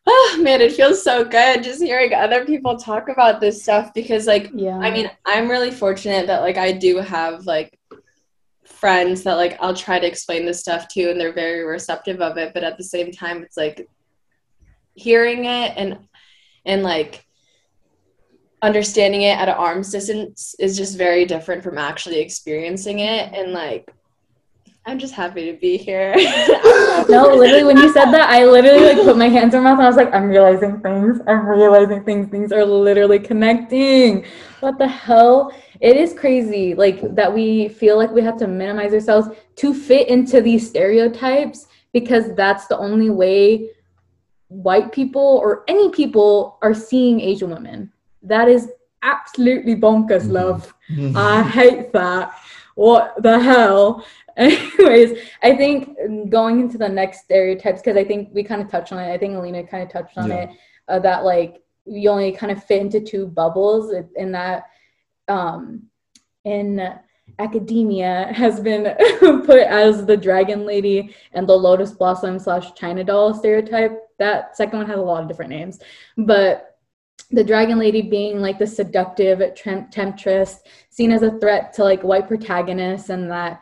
oh 0.08 0.40
man, 0.42 0.62
it 0.62 0.74
feels 0.74 1.04
so 1.04 1.24
good 1.24 1.64
just 1.64 1.82
hearing 1.82 2.14
other 2.14 2.46
people 2.46 2.78
talk 2.78 3.10
about 3.10 3.40
this 3.40 3.62
stuff 3.62 3.94
because 3.94 4.28
like 4.28 4.50
yeah. 4.54 4.78
I 4.78 4.92
mean, 4.92 5.10
I'm 5.26 5.50
really 5.50 5.72
fortunate 5.72 6.28
that 6.28 6.42
like 6.42 6.58
I 6.58 6.72
do 6.72 6.98
have 6.98 7.46
like 7.46 7.78
friends 8.66 9.24
that 9.24 9.36
like 9.36 9.58
I'll 9.62 9.76
try 9.76 10.00
to 10.00 10.08
explain 10.08 10.46
this 10.46 10.60
stuff 10.60 10.88
to 10.90 11.12
and 11.12 11.20
they're 11.20 11.34
very 11.34 11.64
receptive 11.64 12.22
of 12.22 12.38
it, 12.38 12.54
but 12.54 12.64
at 12.64 12.78
the 12.78 12.84
same 12.84 13.12
time 13.12 13.44
it's 13.44 13.58
like 13.58 13.88
hearing 14.96 15.46
it 15.46 15.74
and 15.78 16.00
and 16.66 16.84
like 16.84 17.26
understanding 18.62 19.24
it 19.24 19.38
at 19.38 19.50
an 19.50 19.56
arm's 19.56 19.92
distance 19.92 20.56
is 20.60 20.78
just 20.78 20.98
very 20.98 21.26
different 21.26 21.64
from 21.64 21.78
actually 21.78 22.20
experiencing 22.20 23.00
it 23.00 23.34
and 23.34 23.54
like 23.54 23.92
I'm 24.84 24.98
just 24.98 25.14
happy 25.14 25.52
to 25.52 25.58
be 25.58 25.78
here. 25.78 26.14
no, 27.08 27.34
literally, 27.36 27.64
when 27.64 27.78
you 27.78 27.94
said 27.94 28.12
that, 28.12 28.30
I 28.30 28.46
literally 28.46 28.94
like 28.94 28.98
put 28.98 29.16
my 29.16 29.30
hands 29.30 29.54
in 29.54 29.64
my 29.64 29.72
mouth 29.72 29.78
and 29.78 29.86
I 29.86 29.90
was 29.90 29.96
like, 29.96 30.12
I'm 30.12 30.28
realizing 30.28 30.80
things. 30.80 31.20
I'm 31.28 31.46
realizing 31.46 32.04
things. 32.04 32.30
Things 32.30 32.52
are 32.52 32.66
literally 32.66 33.20
connecting. 33.20 34.26
What 34.60 34.80
the 34.80 34.88
hell? 34.88 35.54
It 35.82 35.98
is 35.98 36.14
crazy, 36.14 36.74
like 36.74 37.14
that 37.16 37.32
we 37.32 37.70
feel 37.70 37.96
like 37.98 38.10
we 38.12 38.22
have 38.22 38.38
to 38.38 38.48
minimize 38.48 38.94
ourselves 38.94 39.30
to 39.58 39.74
fit 39.74 40.08
into 40.08 40.42
these 40.42 40.68
stereotypes 40.68 41.68
because 41.94 42.34
that's 42.36 42.66
the 42.66 42.78
only 42.78 43.12
way 43.12 43.70
white 44.48 44.92
people 44.92 45.40
or 45.44 45.64
any 45.68 45.92
people 45.92 46.58
are 46.64 46.74
seeing 46.74 47.22
Asian 47.22 47.52
women. 47.52 47.92
That 48.24 48.50
is 48.50 48.70
absolutely 49.04 49.76
bonkers, 49.76 50.30
love. 50.30 50.74
Mm-hmm. 50.90 51.16
I 51.16 51.44
hate 51.44 51.94
that. 51.94 52.36
What 52.76 53.22
the 53.22 53.40
hell? 53.40 54.06
Anyways, 54.38 55.18
I 55.44 55.56
think 55.56 55.98
going 56.30 56.60
into 56.60 56.78
the 56.78 56.90
next 56.90 57.22
stereotypes, 57.22 57.82
because 57.82 57.98
I 57.98 58.04
think 58.04 58.30
we 58.34 58.44
kind 58.44 58.62
of 58.62 58.70
touched 58.70 58.92
on 58.92 59.00
it. 59.00 59.12
I 59.12 59.18
think 59.18 59.36
Alina 59.36 59.66
kind 59.66 59.84
of 59.84 59.90
touched 59.90 60.18
on 60.18 60.30
Yeah. 60.30 60.44
it. 60.44 60.50
Uh, 60.88 61.00
that 61.00 61.24
like 61.24 61.62
you 61.86 62.10
only 62.10 62.32
kind 62.32 62.52
of 62.52 62.64
fit 62.64 62.82
into 62.82 63.00
two 63.00 63.28
bubbles, 63.28 63.94
in 64.16 64.32
that 64.34 64.64
um, 65.28 65.84
in 66.44 66.94
academia 67.40 68.32
has 68.34 68.60
been 68.60 68.84
put 69.46 69.62
as 69.62 70.06
the 70.06 70.18
dragon 70.18 70.66
lady 70.66 71.16
and 71.34 71.48
the 71.48 71.54
lotus 71.54 71.92
blossom 71.92 72.38
slash 72.38 72.74
china 72.74 73.04
doll 73.04 73.34
stereotype. 73.34 73.98
That 74.20 74.56
second 74.58 74.80
one 74.80 74.88
has 74.88 75.00
a 75.00 75.02
lot 75.02 75.22
of 75.24 75.28
different 75.30 75.52
names, 75.52 75.80
but 76.18 76.78
the 77.32 77.44
dragon 77.44 77.80
lady 77.80 78.02
being 78.02 78.42
like 78.42 78.60
the 78.60 78.68
seductive 78.68 79.56
temptress 79.56 80.60
seen 80.90 81.12
as 81.12 81.22
a 81.22 81.40
threat 81.40 81.72
to 81.74 81.84
like 81.84 82.04
white 82.04 82.28
protagonists 82.28 83.10
and 83.10 83.32
that 83.32 83.62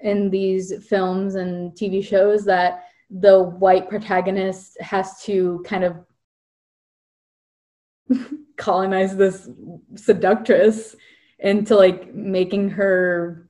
in 0.00 0.30
these 0.30 0.72
films 0.86 1.34
and 1.36 1.72
tv 1.72 2.04
shows 2.04 2.44
that 2.44 2.84
the 3.10 3.42
white 3.42 3.88
protagonist 3.88 4.76
has 4.80 5.22
to 5.22 5.62
kind 5.66 5.84
of 5.84 5.96
colonize 8.56 9.16
this 9.16 9.48
seductress 9.94 10.96
into 11.38 11.76
like 11.76 12.14
making 12.14 12.68
her 12.70 13.48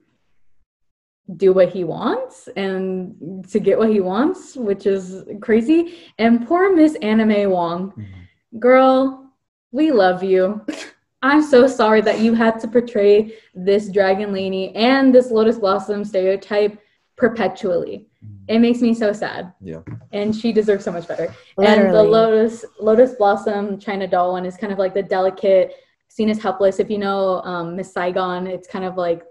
do 1.36 1.52
what 1.52 1.68
he 1.70 1.84
wants 1.84 2.48
and 2.56 3.48
to 3.48 3.58
get 3.58 3.78
what 3.78 3.90
he 3.90 4.00
wants 4.00 4.56
which 4.56 4.86
is 4.86 5.24
crazy. 5.40 5.98
And 6.18 6.46
poor 6.46 6.74
miss 6.74 6.96
Anna 7.02 7.26
May 7.26 7.46
Wong. 7.46 7.92
Mhm. 7.92 8.60
girl 8.60 9.32
we 9.72 9.90
love 9.90 10.22
you 10.22 10.64
i'm 11.26 11.42
so 11.42 11.66
sorry 11.66 12.00
that 12.00 12.20
you 12.20 12.34
had 12.34 12.58
to 12.60 12.68
portray 12.68 13.34
this 13.54 13.90
dragon 13.90 14.32
lady 14.32 14.74
and 14.74 15.14
this 15.14 15.30
lotus 15.30 15.58
blossom 15.58 16.04
stereotype 16.04 16.78
perpetually. 17.16 18.08
It 18.48 18.60
makes 18.60 18.80
me 18.80 18.94
so 18.94 19.12
sad. 19.12 19.52
Yeah. 19.60 19.80
and 20.12 20.34
she 20.34 20.52
deserves 20.52 20.84
so 20.84 20.92
much 20.92 21.08
better. 21.08 21.34
And 21.58 21.92
the 21.92 22.02
lotus 22.02 22.64
lotus 22.78 23.14
blossom 23.14 23.78
china 23.78 24.06
doll 24.06 24.32
one 24.32 24.46
is 24.46 24.56
kind 24.56 24.72
of 24.72 24.78
like 24.78 24.94
the 24.94 25.02
delicate 25.02 25.74
seen 26.08 26.30
as 26.30 26.40
helpless. 26.40 26.78
If 26.78 26.90
you 26.90 26.98
know 26.98 27.42
um, 27.42 27.76
miss 27.76 27.92
saigon 27.92 28.46
it's 28.46 28.68
kind 28.68 28.84
of 28.84 28.96
like 28.96 29.22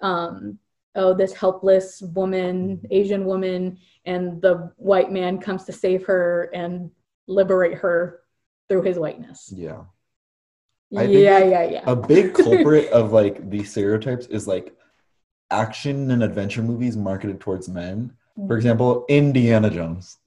um, 0.00 0.58
oh 0.94 1.14
this 1.14 1.32
helpless 1.32 2.02
woman 2.14 2.80
asian 2.90 3.24
woman 3.24 3.78
and 4.04 4.40
the 4.40 4.72
white 4.76 5.12
man 5.12 5.38
comes 5.38 5.64
to 5.64 5.72
save 5.72 6.04
her 6.06 6.50
and 6.54 6.90
liberate 7.26 7.74
her 7.74 8.20
through 8.68 8.82
his 8.82 8.98
whiteness. 8.98 9.52
Yeah. 9.54 9.84
Yeah 10.90 11.00
I 11.00 11.06
think 11.06 11.18
yeah 11.20 11.62
yeah 11.64 11.82
A 11.86 11.94
big 11.96 12.34
culprit 12.44 12.90
of 12.90 13.12
like 13.12 13.48
these 13.50 13.70
stereotypes 13.70 14.26
is 14.26 14.46
like 14.48 14.74
action 15.50 16.10
and 16.10 16.22
adventure 16.22 16.62
movies 16.62 16.96
marketed 16.96 17.40
towards 17.40 17.68
men. 17.68 18.12
For 18.46 18.56
example, 18.56 19.04
Indiana 19.08 19.68
Jones. 19.70 20.18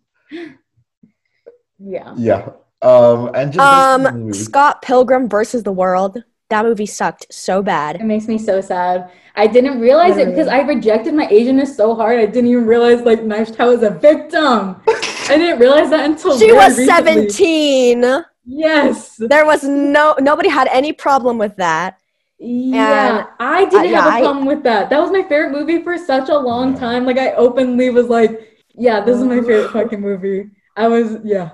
yeah 1.79 2.13
Yeah. 2.17 2.49
Um 2.81 3.31
and 3.33 3.53
just 3.53 3.63
Um. 3.63 4.33
Scott 4.33 4.81
Pilgrim 4.81 5.29
versus 5.29 5.63
the 5.63 5.71
World. 5.71 6.23
That 6.49 6.65
movie 6.65 6.85
sucked 6.85 7.27
so 7.31 7.61
bad. 7.63 7.95
It 7.95 8.03
makes 8.03 8.27
me 8.27 8.37
so 8.37 8.59
sad. 8.59 9.09
I 9.35 9.47
didn't 9.47 9.79
realize 9.79 10.17
it 10.17 10.25
because 10.25 10.47
I 10.47 10.59
rejected 10.61 11.13
my 11.13 11.25
Asianness 11.27 11.75
so 11.75 11.95
hard. 11.95 12.19
I 12.19 12.25
didn't 12.25 12.49
even 12.51 12.65
realize 12.67 13.01
like 13.03 13.23
Knives 13.23 13.55
Chau 13.55 13.69
was 13.69 13.83
a 13.83 13.91
victim. 13.91 14.75
I 14.87 15.37
didn't 15.37 15.59
realize 15.59 15.89
that 15.91 16.03
until 16.09 16.37
she 16.37 16.47
very 16.47 16.57
was 16.57 16.77
recently. 16.77 17.29
17. 17.29 18.25
Yes. 18.45 19.15
There 19.17 19.45
was 19.45 19.63
no 19.63 20.15
nobody 20.19 20.49
had 20.49 20.67
any 20.71 20.93
problem 20.93 21.37
with 21.37 21.55
that. 21.57 21.97
Yeah, 22.39 23.27
I 23.39 23.65
didn't 23.65 23.79
uh, 23.79 23.83
yeah, 23.83 24.01
have 24.01 24.13
a 24.13 24.15
I- 24.15 24.21
problem 24.21 24.45
with 24.45 24.63
that. 24.63 24.89
That 24.89 24.99
was 24.99 25.11
my 25.11 25.21
favorite 25.21 25.51
movie 25.51 25.83
for 25.83 25.97
such 25.97 26.29
a 26.29 26.37
long 26.37 26.77
time. 26.77 27.05
Like 27.05 27.19
I 27.19 27.33
openly 27.33 27.91
was 27.91 28.07
like, 28.07 28.63
"Yeah, 28.73 28.99
this 29.01 29.17
is 29.17 29.23
my 29.23 29.37
favorite 29.41 29.69
fucking 29.71 30.01
movie." 30.01 30.49
I 30.75 30.87
was, 30.87 31.17
yeah. 31.23 31.51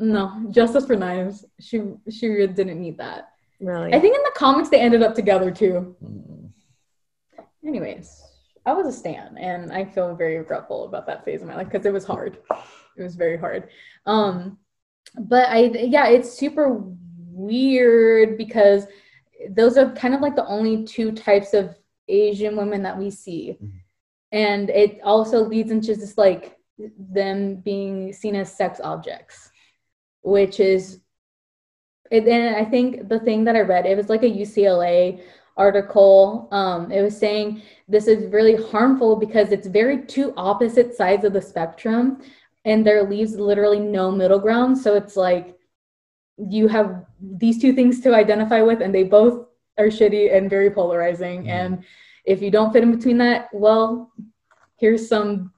No, 0.00 0.46
Justice 0.50 0.86
for 0.86 0.96
Knives. 0.96 1.44
She 1.60 1.82
she 2.10 2.26
really 2.26 2.52
didn't 2.52 2.80
need 2.80 2.98
that. 2.98 3.28
Really. 3.60 3.94
I 3.94 4.00
think 4.00 4.16
in 4.16 4.22
the 4.24 4.32
comics 4.34 4.68
they 4.68 4.80
ended 4.80 5.04
up 5.04 5.14
together 5.14 5.52
too. 5.52 5.94
Mm. 6.04 6.50
Anyways, 7.64 8.20
I 8.66 8.72
was 8.72 8.86
a 8.88 8.92
stan, 8.92 9.38
and 9.38 9.72
I 9.72 9.84
feel 9.84 10.16
very 10.16 10.38
regretful 10.38 10.86
about 10.86 11.06
that 11.06 11.24
phase 11.24 11.40
of 11.40 11.48
my 11.48 11.54
life 11.54 11.70
because 11.70 11.86
it 11.86 11.92
was 11.92 12.04
hard. 12.04 12.38
It 12.96 13.02
was 13.02 13.14
very 13.14 13.36
hard. 13.36 13.68
Um, 14.06 14.58
but 15.18 15.48
I, 15.48 15.64
yeah, 15.66 16.08
it's 16.08 16.32
super 16.32 16.82
weird 17.30 18.36
because 18.38 18.86
those 19.50 19.76
are 19.76 19.90
kind 19.92 20.14
of 20.14 20.20
like 20.20 20.36
the 20.36 20.46
only 20.46 20.84
two 20.84 21.12
types 21.12 21.54
of 21.54 21.76
Asian 22.08 22.56
women 22.56 22.82
that 22.82 22.98
we 22.98 23.10
see, 23.10 23.58
Mhm. 23.60 23.72
and 24.32 24.70
it 24.70 25.00
also 25.02 25.44
leads 25.44 25.70
into 25.70 25.94
just 25.94 26.18
like 26.18 26.58
them 26.98 27.56
being 27.56 28.12
seen 28.12 28.34
as 28.34 28.52
sex 28.52 28.80
objects, 28.82 29.50
which 30.22 30.60
is 30.60 31.00
and 32.10 32.54
I 32.54 32.64
think 32.64 33.08
the 33.08 33.18
thing 33.18 33.44
that 33.44 33.56
I 33.56 33.60
read, 33.62 33.86
it 33.86 33.96
was 33.96 34.08
like 34.08 34.22
a 34.22 34.28
UCLA 34.28 35.20
article. 35.56 36.48
Um, 36.52 36.92
it 36.92 37.02
was 37.02 37.16
saying 37.16 37.62
this 37.88 38.06
is 38.06 38.30
really 38.32 38.56
harmful 38.56 39.16
because 39.16 39.52
it's 39.52 39.66
very 39.66 40.04
two 40.04 40.32
opposite 40.36 40.94
sides 40.94 41.24
of 41.24 41.32
the 41.32 41.40
spectrum, 41.40 42.20
and 42.64 42.86
there 42.86 43.02
leaves 43.08 43.36
literally 43.36 43.80
no 43.80 44.10
middle 44.10 44.38
ground. 44.38 44.78
So 44.78 44.94
it's 44.94 45.16
like 45.16 45.58
you 46.38 46.68
have 46.68 47.04
these 47.20 47.60
two 47.60 47.72
things 47.72 48.00
to 48.00 48.14
identify 48.14 48.62
with, 48.62 48.80
and 48.80 48.94
they 48.94 49.04
both 49.04 49.46
are 49.78 49.86
shitty 49.86 50.34
and 50.34 50.48
very 50.50 50.70
polarizing. 50.70 51.44
Mhm. 51.44 51.48
And 51.48 51.84
if 52.24 52.40
you 52.42 52.50
don't 52.50 52.72
fit 52.72 52.82
in 52.82 52.94
between 52.96 53.18
that, 53.18 53.48
well, 53.52 54.12
here's 54.76 55.08
some 55.08 55.52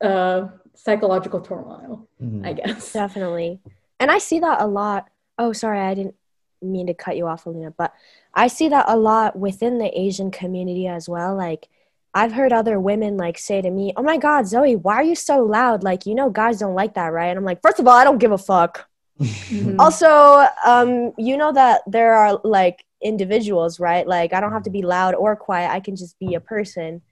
uh, 0.00 0.48
psychological 0.74 1.40
turmoil, 1.40 2.08
Mhm. 2.20 2.44
I 2.44 2.52
guess. 2.54 2.92
Definitely. 2.92 3.60
And 4.00 4.10
I 4.10 4.18
see 4.18 4.40
that 4.40 4.60
a 4.60 4.66
lot. 4.66 5.08
Oh, 5.38 5.52
sorry, 5.52 5.78
I 5.78 5.94
didn't 5.94 6.16
mean 6.60 6.88
to 6.88 6.94
cut 6.94 7.16
you 7.16 7.28
off, 7.28 7.46
Alina, 7.46 7.70
but 7.70 7.92
I 8.34 8.48
see 8.48 8.68
that 8.68 8.86
a 8.88 8.96
lot 8.96 9.36
within 9.38 9.78
the 9.78 9.96
Asian 9.96 10.32
community 10.32 10.88
as 10.88 11.08
well. 11.08 11.36
Like, 11.36 11.68
I've 12.14 12.32
heard 12.32 12.52
other 12.52 12.78
women 12.78 13.16
like 13.16 13.38
say 13.38 13.62
to 13.62 13.70
me, 13.70 13.92
"Oh 13.96 14.02
my 14.02 14.18
God, 14.18 14.46
Zoe, 14.46 14.76
why 14.76 14.96
are 14.96 15.02
you 15.02 15.14
so 15.14 15.42
loud? 15.42 15.82
Like, 15.82 16.04
you 16.06 16.14
know, 16.14 16.30
guys 16.30 16.58
don't 16.58 16.74
like 16.74 16.94
that, 16.94 17.12
right?" 17.12 17.28
And 17.28 17.38
I'm 17.38 17.44
like, 17.44 17.62
first 17.62 17.78
of 17.78 17.86
all, 17.86 17.96
I 17.96 18.04
don't 18.04 18.18
give 18.18 18.32
a 18.32 18.38
fuck. 18.38 18.88
Mhm. 19.20 19.76
Also, 19.78 20.46
um, 20.64 21.12
you 21.16 21.36
know 21.36 21.52
that 21.52 21.82
there 21.86 22.14
are 22.14 22.40
like 22.44 22.84
individuals, 23.02 23.80
right? 23.80 24.06
Like, 24.06 24.32
I 24.32 24.40
don't 24.40 24.52
have 24.52 24.64
to 24.64 24.70
be 24.70 24.82
loud 24.82 25.14
or 25.14 25.36
quiet. 25.36 25.70
I 25.70 25.80
can 25.80 25.96
just 25.96 26.18
be 26.18 26.34
a 26.34 26.40
person. 26.40 27.02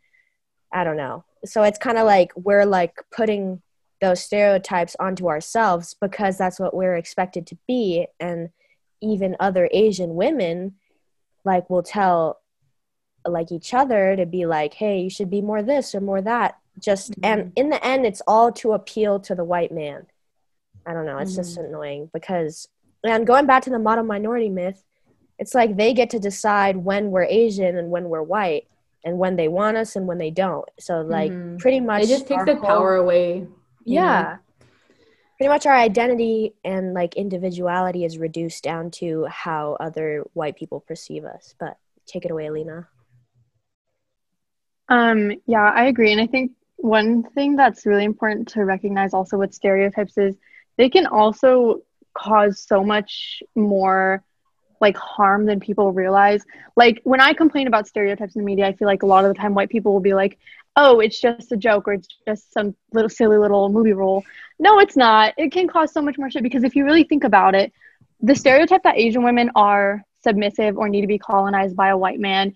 I 0.72 0.84
don't 0.84 0.96
know. 0.96 1.24
So 1.44 1.62
it's 1.62 1.78
kind 1.78 1.98
of 1.98 2.06
like 2.06 2.32
we're 2.36 2.66
like 2.66 2.94
putting 3.10 3.62
those 4.00 4.22
stereotypes 4.22 4.96
onto 4.98 5.28
ourselves 5.28 5.94
because 6.00 6.38
that's 6.38 6.58
what 6.58 6.74
we're 6.74 6.96
expected 6.96 7.46
to 7.46 7.58
be 7.68 8.06
and 8.18 8.48
even 9.02 9.36
other 9.40 9.68
asian 9.72 10.14
women 10.14 10.74
like 11.44 11.68
will 11.70 11.82
tell 11.82 12.39
like 13.26 13.52
each 13.52 13.74
other 13.74 14.16
to 14.16 14.24
be 14.26 14.46
like 14.46 14.74
hey 14.74 15.00
you 15.00 15.10
should 15.10 15.30
be 15.30 15.42
more 15.42 15.62
this 15.62 15.94
or 15.94 16.00
more 16.00 16.22
that 16.22 16.56
just 16.78 17.14
and 17.22 17.52
in 17.56 17.68
the 17.70 17.84
end 17.84 18.06
it's 18.06 18.22
all 18.26 18.50
to 18.50 18.72
appeal 18.72 19.20
to 19.20 19.34
the 19.34 19.44
white 19.44 19.72
man 19.72 20.06
i 20.86 20.92
don't 20.94 21.04
know 21.06 21.18
it's 21.18 21.34
just 21.36 21.58
annoying 21.58 22.08
because 22.14 22.68
and 23.04 23.26
going 23.26 23.46
back 23.46 23.62
to 23.62 23.70
the 23.70 23.78
model 23.78 24.04
minority 24.04 24.48
myth 24.48 24.82
it's 25.38 25.54
like 25.54 25.76
they 25.76 25.92
get 25.92 26.10
to 26.10 26.18
decide 26.18 26.76
when 26.76 27.10
we're 27.10 27.24
asian 27.24 27.76
and 27.76 27.90
when 27.90 28.04
we're 28.08 28.22
white 28.22 28.66
and 29.04 29.18
when 29.18 29.36
they 29.36 29.48
want 29.48 29.76
us 29.76 29.96
and 29.96 30.06
when 30.06 30.18
they 30.18 30.30
don't 30.30 30.68
so 30.78 31.02
like 31.02 31.30
Mhm. 31.32 31.58
pretty 31.58 31.80
much 31.80 32.04
it 32.04 32.08
just 32.08 32.26
takes 32.26 32.38
our 32.38 32.46
the 32.46 32.54
whole- 32.56 32.64
power 32.66 32.96
away. 32.96 33.34
you 33.84 33.96
know? 33.96 34.02
yeah. 34.02 34.36
Pretty 35.38 35.48
much 35.48 35.64
our 35.64 35.74
identity 35.74 36.54
and 36.66 36.92
like 36.92 37.16
individuality 37.16 38.04
is 38.04 38.18
reduced 38.18 38.62
down 38.62 38.90
to 38.90 39.24
how 39.24 39.74
other 39.80 40.22
white 40.34 40.54
people 40.54 40.80
perceive 40.80 41.24
us. 41.24 41.54
But 41.58 41.78
take 42.04 42.26
it 42.26 42.30
away, 42.30 42.50
Lena. 42.50 42.88
Um, 44.90 45.32
yeah, 45.46 45.70
I 45.74 45.86
agree. 45.86 46.12
And 46.12 46.20
I 46.20 46.26
think 46.26 46.52
one 46.76 47.22
thing 47.22 47.56
that's 47.56 47.86
really 47.86 48.04
important 48.04 48.48
to 48.48 48.64
recognize 48.64 49.14
also 49.14 49.38
with 49.38 49.54
stereotypes 49.54 50.18
is 50.18 50.36
they 50.76 50.90
can 50.90 51.06
also 51.06 51.82
cause 52.14 52.60
so 52.66 52.82
much 52.82 53.42
more 53.54 54.22
like 54.80 54.96
harm 54.96 55.46
than 55.46 55.60
people 55.60 55.92
realize. 55.92 56.42
Like 56.76 57.00
when 57.04 57.20
I 57.20 57.34
complain 57.34 57.66
about 57.66 57.86
stereotypes 57.86 58.34
in 58.34 58.40
the 58.42 58.46
media, 58.46 58.66
I 58.66 58.72
feel 58.72 58.86
like 58.86 59.02
a 59.02 59.06
lot 59.06 59.24
of 59.24 59.32
the 59.32 59.40
time 59.40 59.54
white 59.54 59.68
people 59.68 59.92
will 59.92 60.00
be 60.00 60.14
like, 60.14 60.38
"Oh, 60.74 61.00
it's 61.00 61.20
just 61.20 61.52
a 61.52 61.56
joke 61.56 61.86
or 61.86 61.92
it's 61.92 62.08
just 62.26 62.52
some 62.52 62.74
little 62.92 63.10
silly 63.10 63.36
little 63.36 63.68
movie 63.68 63.92
role." 63.92 64.24
No, 64.58 64.80
it's 64.80 64.96
not. 64.96 65.34
It 65.36 65.52
can 65.52 65.68
cause 65.68 65.92
so 65.92 66.02
much 66.02 66.18
more 66.18 66.30
shit 66.30 66.42
because 66.42 66.64
if 66.64 66.74
you 66.74 66.84
really 66.84 67.04
think 67.04 67.24
about 67.24 67.54
it, 67.54 67.72
the 68.20 68.34
stereotype 68.34 68.82
that 68.84 68.96
Asian 68.98 69.22
women 69.22 69.50
are 69.54 70.02
submissive 70.24 70.76
or 70.78 70.88
need 70.88 71.02
to 71.02 71.06
be 71.06 71.18
colonized 71.18 71.76
by 71.76 71.88
a 71.88 71.96
white 71.96 72.20
man 72.20 72.54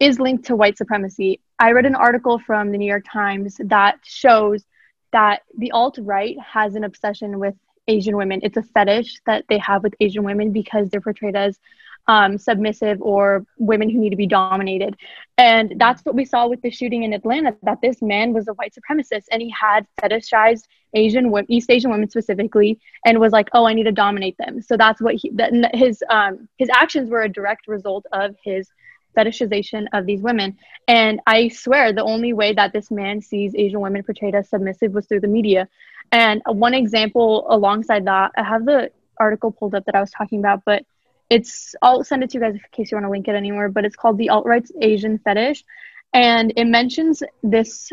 is 0.00 0.20
linked 0.20 0.46
to 0.46 0.56
white 0.56 0.78
supremacy. 0.78 1.40
I 1.58 1.72
read 1.72 1.86
an 1.86 1.94
article 1.94 2.38
from 2.38 2.72
the 2.72 2.78
New 2.78 2.88
York 2.88 3.04
Times 3.10 3.60
that 3.64 3.98
shows 4.02 4.64
that 5.12 5.42
the 5.56 5.70
alt 5.70 5.98
right 6.02 6.36
has 6.40 6.74
an 6.74 6.84
obsession 6.84 7.38
with 7.38 7.54
Asian 7.86 8.16
women. 8.16 8.40
It's 8.42 8.56
a 8.56 8.62
fetish 8.62 9.20
that 9.26 9.44
they 9.48 9.58
have 9.58 9.82
with 9.82 9.94
Asian 10.00 10.24
women 10.24 10.52
because 10.52 10.88
they're 10.88 11.00
portrayed 11.00 11.36
as 11.36 11.58
um, 12.06 12.36
submissive 12.36 13.00
or 13.00 13.46
women 13.58 13.88
who 13.88 13.98
need 13.98 14.10
to 14.10 14.16
be 14.16 14.26
dominated. 14.26 14.96
And 15.38 15.74
that's 15.78 16.04
what 16.04 16.14
we 16.14 16.24
saw 16.24 16.46
with 16.46 16.60
the 16.62 16.70
shooting 16.70 17.02
in 17.02 17.12
Atlanta 17.12 17.56
that 17.62 17.80
this 17.80 18.02
man 18.02 18.32
was 18.32 18.48
a 18.48 18.52
white 18.54 18.74
supremacist 18.74 19.24
and 19.30 19.40
he 19.40 19.50
had 19.50 19.86
fetishized 20.00 20.64
Asian 20.94 21.30
women, 21.30 21.50
East 21.50 21.70
Asian 21.70 21.90
women 21.90 22.08
specifically, 22.10 22.78
and 23.04 23.18
was 23.18 23.32
like, 23.32 23.48
"Oh, 23.52 23.66
I 23.66 23.74
need 23.74 23.84
to 23.84 23.92
dominate 23.92 24.36
them." 24.38 24.60
So 24.60 24.76
that's 24.76 25.00
what 25.00 25.14
he 25.14 25.30
that 25.34 25.74
his 25.74 26.02
um 26.10 26.48
his 26.56 26.68
actions 26.70 27.10
were 27.10 27.22
a 27.22 27.28
direct 27.28 27.66
result 27.66 28.06
of 28.12 28.36
his 28.44 28.68
fetishization 29.16 29.86
of 29.92 30.06
these 30.06 30.20
women. 30.20 30.58
And 30.88 31.20
I 31.26 31.48
swear 31.48 31.92
the 31.92 32.04
only 32.04 32.32
way 32.32 32.52
that 32.54 32.72
this 32.72 32.90
man 32.90 33.20
sees 33.20 33.54
Asian 33.54 33.80
women 33.80 34.02
portrayed 34.02 34.34
as 34.34 34.48
submissive 34.48 34.92
was 34.92 35.06
through 35.06 35.20
the 35.20 35.28
media. 35.28 35.68
And 36.12 36.42
one 36.46 36.74
example 36.74 37.46
alongside 37.48 38.06
that, 38.06 38.32
I 38.36 38.42
have 38.42 38.64
the 38.64 38.90
article 39.18 39.52
pulled 39.52 39.74
up 39.74 39.84
that 39.86 39.94
I 39.94 40.00
was 40.00 40.10
talking 40.10 40.38
about, 40.38 40.62
but 40.64 40.84
it's 41.30 41.74
I'll 41.82 42.04
send 42.04 42.22
it 42.22 42.30
to 42.30 42.38
you 42.38 42.40
guys 42.40 42.54
in 42.54 42.60
case 42.72 42.90
you 42.90 42.96
want 42.96 43.06
to 43.06 43.10
link 43.10 43.28
it 43.28 43.34
anywhere. 43.34 43.68
But 43.68 43.84
it's 43.84 43.96
called 43.96 44.18
the 44.18 44.28
alt 44.28 44.46
right's 44.46 44.72
Asian 44.80 45.18
fetish, 45.18 45.64
and 46.12 46.52
it 46.56 46.66
mentions 46.66 47.22
this 47.42 47.92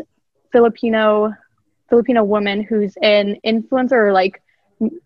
Filipino 0.52 1.34
Filipino 1.88 2.24
woman 2.24 2.62
who's 2.62 2.94
an 3.02 3.36
influencer 3.44 4.12
like 4.12 4.42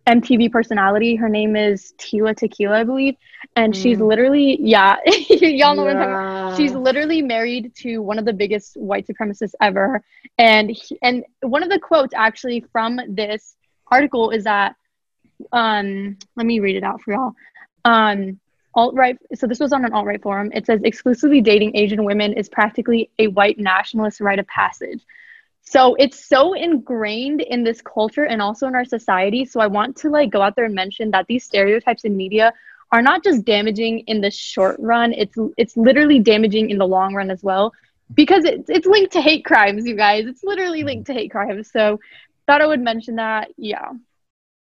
MTV 0.07 0.51
personality. 0.51 1.16
Her 1.16 1.29
name 1.29 1.57
is 1.57 1.95
Tila 1.99 2.37
Tequila, 2.37 2.81
I 2.81 2.85
believe, 2.85 3.16
and 3.57 3.74
she's 3.74 3.99
Mm. 3.99 4.09
literally 4.09 4.59
yeah, 4.61 4.97
y'all 5.07 5.74
know 5.77 5.83
what 5.83 5.91
I'm 5.93 5.97
talking 5.99 6.12
about. 6.14 6.22
She's 6.49 6.74
literally 6.74 7.22
married 7.22 7.72
to 7.77 7.99
one 8.01 8.18
of 8.18 8.24
the 8.24 8.33
biggest 8.33 8.77
white 8.77 9.07
supremacists 9.07 9.55
ever. 9.61 10.03
And 10.39 10.70
he, 10.70 10.99
and 11.03 11.24
one 11.43 11.62
of 11.62 11.70
the 11.70 11.79
quotes 11.79 12.14
actually 12.14 12.64
from 12.72 13.01
this 13.09 13.57
article 13.91 14.31
is 14.31 14.45
that 14.45 14.74
um 15.53 16.16
let 16.37 16.47
me 16.47 16.61
read 16.61 16.77
it 16.77 16.83
out 16.85 17.01
for 17.03 17.12
y'all. 17.12 17.33
Um 17.85 18.39
alt-right 18.74 19.16
so 19.35 19.47
this 19.47 19.61
was 19.61 19.72
on 19.72 19.85
an 19.85 19.93
alt-right 19.93 20.22
forum. 20.22 20.51
It 20.55 20.66
says 20.66 20.81
exclusively 20.85 21.41
dating 21.41 21.77
Asian 21.77 22.05
women 22.05 22.33
is 22.33 22.49
practically 22.49 23.11
a 23.18 23.29
white 23.29 23.59
nationalist 23.59 24.20
rite 24.20 24.39
of 24.39 24.47
passage. 24.47 25.03
So 25.68 25.96
it's 25.96 26.28
so 26.28 26.54
ingrained 26.54 27.40
in 27.40 27.64
this 27.64 27.82
culture 27.82 28.24
and 28.24 28.40
also 28.40 28.68
in 28.68 28.74
our 28.74 28.84
society. 28.84 29.44
So 29.44 29.60
I 29.60 29.66
want 29.66 29.96
to 29.98 30.10
like 30.10 30.30
go 30.30 30.40
out 30.40 30.54
there 30.54 30.64
and 30.64 30.74
mention 30.74 31.10
that 31.10 31.26
these 31.26 31.44
stereotypes 31.44 32.04
in 32.04 32.16
media 32.16 32.52
are 32.92 33.02
not 33.02 33.24
just 33.24 33.44
damaging 33.44 34.00
in 34.00 34.20
the 34.20 34.30
short 34.30 34.76
run. 34.78 35.12
It's 35.12 35.36
it's 35.56 35.76
literally 35.76 36.20
damaging 36.20 36.70
in 36.70 36.78
the 36.78 36.86
long 36.86 37.14
run 37.14 37.30
as 37.30 37.42
well 37.42 37.72
because 38.14 38.44
it's 38.44 38.70
it's 38.70 38.86
linked 38.86 39.12
to 39.14 39.20
hate 39.20 39.44
crimes 39.44 39.86
you 39.86 39.96
guys. 39.96 40.26
It's 40.26 40.44
literally 40.44 40.84
linked 40.84 41.08
to 41.08 41.12
hate 41.12 41.30
crimes. 41.30 41.70
So 41.72 41.98
thought 42.46 42.62
i 42.62 42.66
would 42.66 42.80
mention 42.80 43.16
that. 43.16 43.50
Yeah. 43.56 43.92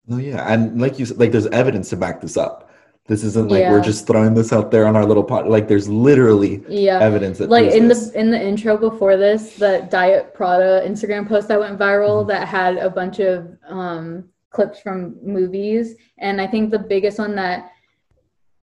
No, 0.07 0.16
yeah, 0.16 0.53
and 0.53 0.80
like 0.80 0.98
you 0.98 1.07
said, 1.07 1.18
like 1.18 1.30
there's 1.30 1.46
evidence 1.46 1.90
to 1.90 1.96
back 1.96 2.20
this 2.20 2.36
up. 2.36 2.72
This 3.07 3.24
isn't 3.24 3.50
like 3.50 3.64
we're 3.64 3.82
just 3.82 4.07
throwing 4.07 4.34
this 4.34 4.53
out 4.53 4.70
there 4.70 4.86
on 4.86 4.94
our 4.94 5.05
little 5.05 5.24
pot. 5.24 5.50
Like 5.50 5.66
there's 5.66 5.88
literally 5.88 6.62
yeah. 6.68 7.00
evidence 7.00 7.38
that 7.38 7.50
like 7.50 7.72
in 7.72 7.88
this. 7.88 8.11
the 8.11 8.20
in 8.20 8.30
the 8.30 8.40
intro 8.40 8.76
before 8.76 9.16
this 9.16 9.57
the 9.57 9.86
diet 9.90 10.34
prada 10.34 10.82
instagram 10.86 11.28
post 11.28 11.48
that 11.48 11.59
went 11.59 11.78
viral 11.78 12.22
Mhm. 12.24 12.28
that 12.28 12.46
had 12.46 12.76
a 12.76 12.88
bunch 12.88 13.18
of 13.18 13.57
um 13.68 14.28
clips 14.50 14.80
from 14.80 15.16
movies 15.22 15.96
and 16.18 16.40
i 16.40 16.46
think 16.46 16.70
the 16.70 16.78
biggest 16.78 17.18
one 17.18 17.34
that 17.34 17.72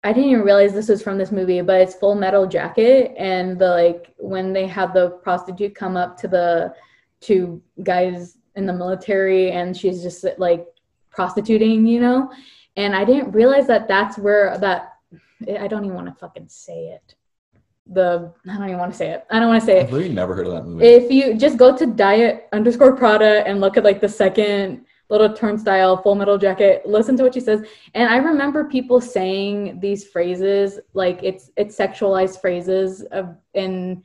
i 0.03 0.11
didn't 0.11 0.29
even 0.31 0.43
realize 0.43 0.73
this 0.73 0.89
was 0.89 1.01
from 1.01 1.17
this 1.17 1.31
movie 1.31 1.61
but 1.61 1.79
it's 1.79 1.95
full 1.95 2.15
metal 2.15 2.45
jacket 2.45 3.13
and 3.17 3.57
the 3.57 3.69
like 3.69 4.13
when 4.17 4.51
they 4.51 4.67
have 4.67 4.93
the 4.93 5.11
prostitute 5.23 5.73
come 5.75 5.95
up 5.95 6.17
to 6.17 6.27
the 6.27 6.73
two 7.21 7.61
guys 7.83 8.37
in 8.55 8.65
the 8.65 8.73
military 8.73 9.51
and 9.51 9.75
she's 9.75 10.01
just 10.01 10.25
like 10.37 10.65
prostituting, 11.09 11.85
you 11.85 11.99
know? 11.99 12.31
And 12.75 12.95
I 12.95 13.05
didn't 13.05 13.31
realize 13.31 13.67
that 13.67 13.87
that's 13.87 14.17
where 14.17 14.57
that 14.57 14.93
I 15.59 15.67
don't 15.67 15.85
even 15.85 15.95
want 15.95 16.07
to 16.07 16.13
fucking 16.13 16.47
say 16.49 16.87
it. 16.87 17.15
The 17.87 18.33
I 18.49 18.57
don't 18.57 18.67
even 18.67 18.79
want 18.79 18.91
to 18.91 18.97
say 18.97 19.11
it. 19.11 19.25
I 19.29 19.39
don't 19.39 19.49
want 19.49 19.61
to 19.61 19.65
say 19.65 19.77
it. 19.79 19.83
I've 19.83 19.89
it. 19.89 19.93
literally 19.93 20.13
never 20.13 20.35
heard 20.35 20.47
of 20.47 20.53
that 20.53 20.65
movie. 20.65 20.85
If 20.85 21.11
you 21.11 21.35
just 21.35 21.57
go 21.57 21.75
to 21.75 21.85
diet 21.85 22.47
underscore 22.51 22.95
Prada 22.95 23.45
and 23.47 23.61
look 23.61 23.77
at 23.77 23.83
like 23.83 24.01
the 24.01 24.09
second 24.09 24.85
little 25.09 25.31
turnstile, 25.33 25.97
full 25.97 26.15
metal 26.15 26.37
jacket, 26.37 26.81
listen 26.85 27.15
to 27.17 27.23
what 27.23 27.33
she 27.33 27.39
says. 27.39 27.63
And 27.93 28.09
I 28.09 28.17
remember 28.17 28.65
people 28.65 28.99
saying 28.99 29.79
these 29.79 30.03
phrases, 30.05 30.79
like 30.93 31.19
it's 31.21 31.51
it's 31.57 31.77
sexualized 31.77 32.41
phrases 32.41 33.03
of 33.11 33.35
in 33.53 34.03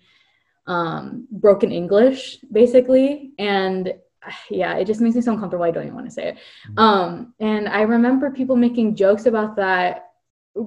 um 0.66 1.26
broken 1.30 1.72
English, 1.72 2.38
basically. 2.52 3.32
And 3.38 3.94
yeah, 4.50 4.76
it 4.76 4.86
just 4.86 5.00
makes 5.00 5.16
me 5.16 5.22
so 5.22 5.32
uncomfortable. 5.32 5.64
I 5.64 5.70
don't 5.70 5.84
even 5.84 5.94
want 5.94 6.06
to 6.06 6.12
say 6.12 6.28
it. 6.28 6.38
Um, 6.76 7.34
and 7.40 7.68
I 7.68 7.82
remember 7.82 8.30
people 8.30 8.56
making 8.56 8.96
jokes 8.96 9.26
about 9.26 9.56
that 9.56 10.10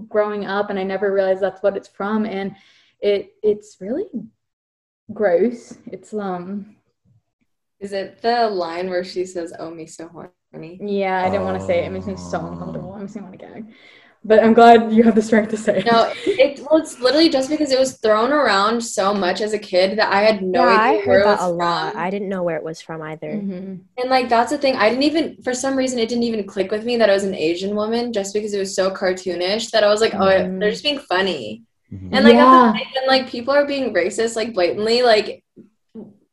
growing 0.08 0.46
up, 0.46 0.70
and 0.70 0.80
I 0.80 0.84
never 0.84 1.14
realized 1.14 1.42
that's 1.42 1.62
what 1.62 1.78
it's 1.78 1.88
from. 1.88 2.26
And 2.26 2.56
it 3.00 3.34
it's 3.44 3.78
really 3.82 4.06
gross. 5.14 5.78
It's 5.88 6.14
um 6.14 6.76
Is 7.80 7.92
it 7.94 8.22
the 8.22 8.50
line 8.50 8.90
where 8.90 9.04
she 9.04 9.26
says, 9.26 9.54
"Oh 9.58 9.70
me 9.70 9.86
so 9.86 10.08
horny"? 10.08 10.80
yeah, 10.80 11.22
I 11.26 11.30
didn't 11.30 11.46
want 11.46 11.60
to 11.60 11.66
say 11.66 11.80
it. 11.80 11.88
It 11.88 11.92
makes 11.92 12.08
me 12.08 12.16
so 12.16 12.40
uncomfortable. 12.46 12.96
It 12.96 13.00
makes 13.00 13.16
me 13.16 13.22
want 13.22 13.34
to 13.34 13.46
gag. 13.46 13.66
But 14.26 14.42
I'm 14.42 14.54
glad 14.54 14.94
you 14.94 15.04
have 15.04 15.16
the 15.16 15.22
strength 15.22 15.50
to 15.52 15.58
say. 15.58 15.84
No, 15.86 16.12
it 16.26 16.60
well, 16.60 16.80
it's 16.82 17.00
literally 17.00 17.30
just 17.30 17.50
because 17.50 17.72
it 17.72 17.80
was 17.80 17.98
thrown 17.98 18.32
around 18.32 18.80
so 18.82 19.14
much 19.14 19.42
as 19.42 19.52
a 19.52 19.60
kid 19.60 19.98
that 20.00 20.14
I 20.14 20.22
had 20.22 20.42
no 20.42 20.62
yeah, 20.62 20.70
idea 20.70 20.80
I 20.80 21.06
where 21.06 21.06
heard 21.06 21.22
it 21.22 21.26
that 21.26 21.40
was 21.42 21.50
a 21.52 21.54
lot. 21.54 21.92
from. 21.94 22.02
I 22.02 22.10
didn't 22.10 22.30
know 22.30 22.42
where 22.44 22.56
it 22.56 22.64
was 22.64 22.82
from 22.82 23.02
either. 23.02 23.34
Mhm. 23.34 23.80
And 23.98 24.10
like 24.10 24.30
that's 24.30 24.52
the 24.52 24.58
thing. 24.58 24.76
I 24.78 24.88
didn't 24.90 25.04
even 25.04 25.42
for 25.44 25.54
some 25.54 25.76
reason 25.76 26.00
it 26.00 26.08
didn't 26.08 26.24
even 26.24 26.46
click 26.48 26.72
with 26.72 26.86
me 26.86 26.96
that 26.98 27.10
it 27.10 27.14
was 27.14 27.26
an 27.26 27.36
Asian 27.36 27.76
woman 27.76 28.14
just 28.14 28.34
because 28.34 28.54
it 28.54 28.60
was 28.60 28.74
so 28.74 28.92
cartoonish 28.92 29.72
that 29.72 29.84
I 29.84 29.90
was 29.90 30.00
like, 30.00 30.14
oh, 30.16 30.20
Mhm. 30.20 30.60
they're 30.60 30.72
just 30.72 30.84
being 30.84 31.00
funny. 31.00 31.64
Mhm. 31.94 32.10
And 32.14 32.24
like 32.26 32.36
Yeah. 32.36 32.46
that's 32.46 32.80
the 32.80 32.86
thing, 33.00 33.08
like 33.08 33.28
people 33.30 33.54
are 33.54 33.66
being 33.68 33.94
racist 33.94 34.38
like 34.38 34.54
blatantly, 34.54 35.02
like 35.04 35.44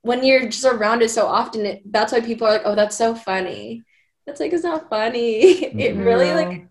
when 0.03 0.24
you're 0.24 0.47
just 0.49 0.64
around 0.64 1.03
it 1.03 1.11
so 1.11 1.26
often, 1.26 1.66
it, 1.66 1.82
that's 1.91 2.12
why 2.12 2.20
people 2.20 2.47
are 2.47 2.53
like, 2.53 2.62
oh, 2.64 2.74
that's 2.74 2.97
so 2.97 3.14
funny. 3.14 3.82
That's 4.26 4.41
like 4.41 4.53
it's 4.53 4.64
not 4.64 4.88
funny. 4.88 5.43
it 5.86 5.97
really 5.97 6.32
like 6.32 6.69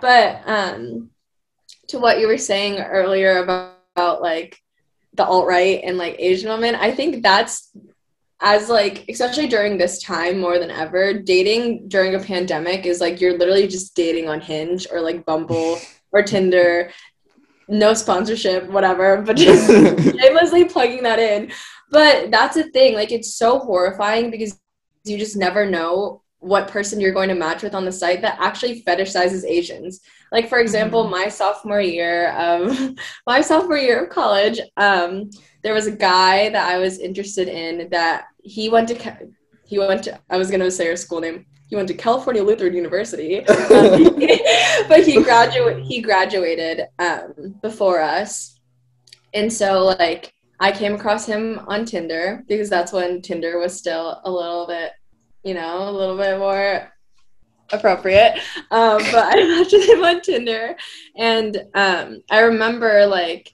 but 0.00 0.42
um 0.46 1.10
to 1.88 1.98
what 1.98 2.18
you 2.18 2.26
were 2.26 2.38
saying 2.38 2.80
earlier 2.80 3.38
about, 3.38 3.78
about 3.94 4.20
like 4.20 4.60
the 5.14 5.24
alt 5.24 5.46
right 5.46 5.80
and 5.84 5.98
like 5.98 6.16
Asian 6.18 6.48
women, 6.50 6.74
I 6.74 6.90
think 6.90 7.22
that's 7.22 7.72
as 8.40 8.68
like 8.68 9.04
especially 9.08 9.48
during 9.48 9.78
this 9.78 10.02
time 10.02 10.38
more 10.38 10.58
than 10.58 10.70
ever, 10.70 11.14
dating 11.14 11.88
during 11.88 12.14
a 12.14 12.20
pandemic 12.20 12.84
is 12.84 13.00
like 13.00 13.20
you're 13.20 13.38
literally 13.38 13.66
just 13.66 13.94
dating 13.94 14.28
on 14.28 14.40
Hinge 14.40 14.86
or 14.90 15.00
like 15.00 15.24
Bumble 15.24 15.78
or 16.12 16.22
Tinder. 16.22 16.90
No 17.68 17.94
sponsorship, 17.94 18.68
whatever, 18.68 19.22
but 19.22 19.36
just 19.36 19.66
shamelessly 20.20 20.66
plugging 20.66 21.02
that 21.02 21.18
in. 21.18 21.50
But 21.90 22.30
that's 22.30 22.54
the 22.54 22.64
thing, 22.70 22.94
like 22.94 23.10
it's 23.10 23.34
so 23.34 23.58
horrifying 23.58 24.30
because 24.30 24.58
you 25.04 25.18
just 25.18 25.36
never 25.36 25.68
know 25.68 26.22
what 26.46 26.68
person 26.68 27.00
you're 27.00 27.18
going 27.18 27.28
to 27.28 27.34
match 27.46 27.62
with 27.62 27.74
on 27.74 27.84
the 27.84 27.92
site 28.02 28.20
that 28.22 28.38
actually 28.40 28.82
fetishizes 28.82 29.44
Asians. 29.44 30.00
Like 30.30 30.48
for 30.48 30.58
example, 30.58 31.04
Mhm. 31.04 31.10
my 31.10 31.28
sophomore 31.28 31.80
year 31.80 32.30
of 32.32 32.58
my 33.26 33.40
sophomore 33.40 33.78
year 33.86 34.04
of 34.04 34.10
college, 34.10 34.58
um, 34.76 35.30
there 35.62 35.74
was 35.74 35.86
a 35.88 35.96
guy 36.12 36.48
that 36.50 36.66
I 36.72 36.78
was 36.78 36.98
interested 37.08 37.48
in 37.48 37.88
that 37.90 38.26
he 38.42 38.68
went 38.68 38.88
to 38.90 38.96
he 39.64 39.78
went 39.78 40.04
to 40.04 40.18
I 40.30 40.36
was 40.36 40.50
gonna 40.50 40.70
say 40.70 40.86
her 40.86 40.96
school 40.96 41.20
name. 41.20 41.46
He 41.68 41.74
went 41.74 41.88
to 41.88 41.94
California 41.94 42.44
Lutheran 42.44 42.74
University, 42.74 43.32
Um, 43.78 44.16
but 44.90 45.00
he 45.08 45.14
graduate 45.28 45.78
he 45.90 46.00
graduated 46.00 46.76
um, 47.00 47.56
before 47.60 48.00
us, 48.00 48.60
and 49.34 49.52
so 49.52 49.68
like 50.04 50.32
I 50.60 50.70
came 50.72 50.94
across 50.94 51.26
him 51.26 51.60
on 51.66 51.84
Tinder 51.84 52.44
because 52.48 52.70
that's 52.70 52.92
when 52.92 53.20
Tinder 53.20 53.58
was 53.58 53.76
still 53.76 54.20
a 54.24 54.30
little 54.30 54.66
bit, 54.66 54.92
you 55.46 55.54
know, 55.54 55.88
a 55.88 55.92
little 55.92 56.16
bit 56.16 56.38
more 56.38 56.92
appropriate. 57.72 58.34
Um, 58.72 58.98
but 59.12 59.32
I 59.32 59.34
matched 59.48 59.72
with 59.72 59.88
him 59.88 60.04
on 60.04 60.20
Tinder, 60.20 60.76
and 61.16 61.56
um, 61.74 62.22
I 62.30 62.40
remember 62.40 63.06
like 63.06 63.52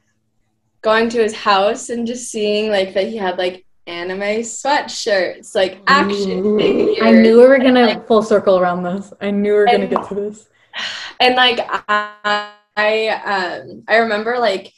going 0.80 1.10
to 1.10 1.22
his 1.22 1.34
house 1.34 1.90
and 1.90 2.06
just 2.06 2.30
seeing 2.30 2.70
like 2.70 2.94
that 2.94 3.08
he 3.08 3.16
had 3.18 3.36
like 3.36 3.66
anime 3.86 4.40
sweatshirts, 4.42 5.54
like 5.54 5.80
action 5.86 6.44
Ooh. 6.46 6.58
figures. 6.58 6.96
I 7.02 7.10
knew 7.12 7.40
we 7.40 7.46
were 7.46 7.58
gonna 7.58 7.86
like- 7.86 8.06
full 8.06 8.22
circle 8.22 8.58
around 8.58 8.82
this. 8.84 9.12
I 9.20 9.30
knew 9.30 9.52
we 9.52 9.58
were 9.58 9.66
gonna 9.66 9.80
And- 9.80 9.90
get 9.90 10.08
to 10.08 10.14
this. 10.14 10.48
and 11.20 11.34
like 11.34 11.60
I, 11.88 12.52
I 12.74 13.08
um 13.08 13.84
I 13.86 13.96
remember 13.98 14.38
like 14.38 14.72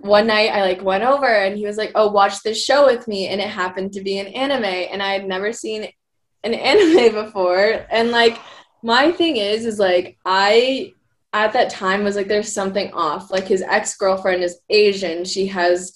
one 0.00 0.28
night 0.28 0.50
I 0.50 0.62
like 0.62 0.80
went 0.82 1.04
over 1.04 1.26
and 1.26 1.58
he 1.58 1.66
was 1.66 1.76
like, 1.76 1.92
"Oh, 1.94 2.08
watch 2.10 2.42
this 2.42 2.64
show 2.64 2.86
with 2.86 3.06
me," 3.06 3.28
and 3.28 3.40
it 3.40 3.48
happened 3.48 3.92
to 3.94 4.00
be 4.00 4.18
an 4.18 4.28
anime, 4.28 4.64
and 4.64 5.02
I 5.02 5.12
had 5.12 5.26
never 5.26 5.52
seen 5.52 5.88
an 6.44 6.54
anime 6.54 7.24
before, 7.24 7.86
and 7.90 8.10
like 8.10 8.38
my 8.82 9.10
thing 9.12 9.36
is 9.36 9.64
is 9.64 9.78
like 9.78 10.18
I 10.24 10.92
at 11.32 11.52
that 11.52 11.70
time 11.70 12.04
was 12.04 12.16
like 12.16 12.28
there's 12.28 12.52
something 12.52 12.92
off. 12.92 13.30
Like 13.30 13.46
his 13.46 13.62
ex-girlfriend 13.62 14.42
is 14.42 14.60
asian. 14.70 15.24
She 15.24 15.46
has 15.48 15.94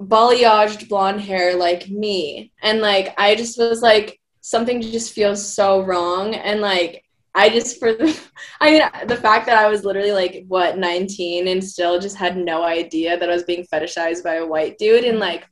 balayaged 0.00 0.88
blonde 0.88 1.20
hair 1.20 1.56
like 1.56 1.88
me. 1.88 2.52
And 2.62 2.80
like 2.80 3.14
i 3.18 3.34
just 3.34 3.58
was 3.58 3.82
like 3.82 4.18
something 4.40 4.82
just 4.82 5.12
feels 5.12 5.54
so 5.54 5.82
wrong. 5.82 6.34
And 6.34 6.60
like 6.60 7.04
i 7.34 7.48
just 7.48 7.78
for 7.78 7.92
the 7.92 8.18
i 8.60 8.70
mean 8.70 8.82
the 9.06 9.16
fact 9.16 9.46
that 9.46 9.56
i 9.56 9.66
was 9.66 9.84
literally 9.84 10.12
like 10.12 10.44
what 10.48 10.76
19 10.76 11.48
and 11.48 11.64
still 11.64 11.98
just 11.98 12.16
had 12.16 12.36
no 12.36 12.62
idea 12.62 13.18
that 13.18 13.30
i 13.30 13.32
was 13.32 13.44
being 13.44 13.66
fetishized 13.72 14.22
by 14.22 14.34
a 14.34 14.46
white 14.46 14.76
dude 14.76 15.04
and 15.04 15.18
like 15.18 15.48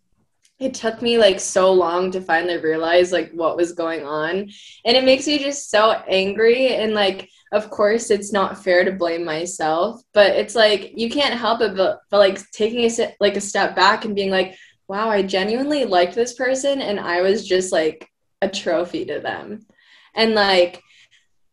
it 0.60 0.74
took 0.74 1.00
me 1.00 1.18
like 1.18 1.40
so 1.40 1.72
long 1.72 2.10
to 2.10 2.20
finally 2.20 2.58
realize 2.58 3.12
like 3.12 3.32
what 3.32 3.56
was 3.56 3.72
going 3.72 4.04
on. 4.04 4.50
And 4.84 4.96
it 4.96 5.04
makes 5.04 5.26
me 5.26 5.38
just 5.38 5.70
so 5.70 5.92
angry 6.06 6.74
and 6.74 6.92
like 6.92 7.30
of 7.52 7.70
course 7.70 8.10
it's 8.10 8.32
not 8.32 8.62
fair 8.62 8.84
to 8.84 8.92
blame 8.92 9.24
myself 9.24 10.00
but 10.14 10.36
it's 10.36 10.54
like 10.54 10.92
you 10.96 11.10
can't 11.10 11.34
help 11.34 11.60
it 11.60 11.76
but, 11.76 11.98
but 12.08 12.18
like 12.18 12.38
taking 12.52 12.88
a 12.88 13.14
like 13.18 13.36
a 13.36 13.40
step 13.40 13.74
back 13.74 14.04
and 14.04 14.14
being 14.14 14.30
like 14.30 14.54
wow 14.86 15.08
i 15.08 15.20
genuinely 15.20 15.84
liked 15.84 16.14
this 16.14 16.34
person 16.34 16.80
and 16.80 17.00
i 17.00 17.20
was 17.22 17.46
just 17.46 17.72
like 17.72 18.08
a 18.42 18.48
trophy 18.48 19.04
to 19.04 19.18
them. 19.18 19.66
And 20.14 20.34
like 20.34 20.80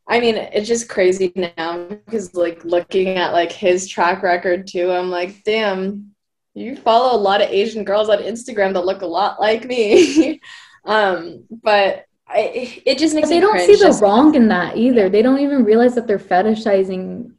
i 0.08 0.20
mean 0.20 0.36
it's 0.36 0.68
just 0.68 0.88
crazy 0.88 1.32
now 1.36 1.88
because 1.88 2.36
like 2.36 2.64
looking 2.64 3.18
at 3.18 3.34
like 3.34 3.52
his 3.52 3.88
track 3.88 4.22
record 4.22 4.68
too 4.68 4.92
i'm 4.92 5.10
like 5.10 5.44
damn 5.44 6.12
you 6.58 6.76
follow 6.76 7.16
a 7.16 7.22
lot 7.30 7.42
of 7.42 7.50
asian 7.50 7.84
girls 7.84 8.10
on 8.10 8.18
instagram 8.20 8.74
that 8.74 8.86
look 8.86 9.02
a 9.02 9.06
lot 9.06 9.40
like 9.40 9.66
me 9.66 10.42
um 10.86 11.44
but 11.64 12.06
I, 12.30 12.82
it 12.86 12.98
just 12.98 13.16
makes 13.16 13.28
But 13.28 13.30
they 13.30 13.36
me 13.36 13.42
don't 13.42 13.52
cringe 13.52 13.68
see 13.68 13.76
the 13.78 13.86
just- 13.86 14.02
wrong 14.02 14.36
in 14.36 14.50
that 14.50 14.76
either. 14.76 15.08
They 15.08 15.22
don't 15.22 15.40
even 15.40 15.64
realize 15.64 15.96
that 15.96 16.08
they're 16.08 16.20
fetishizing 16.20 17.32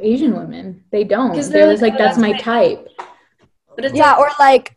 Asian 0.00 0.36
women. 0.36 0.84
They 0.92 1.02
don't. 1.02 1.32
They're 1.34 1.42
they're 1.42 1.70
just 1.72 1.82
like, 1.82 1.94
like, 1.94 2.00
"Oh, 2.00 2.04
that's 2.04 2.16
that's 2.16 2.22
my 2.22 2.32
my- 2.34 2.38
type. 2.38 2.88
but 3.74 3.84
it's 3.84 3.94
Yeah, 3.96 4.12
like, 4.12 4.18
or 4.20 4.30
like, 4.38 4.76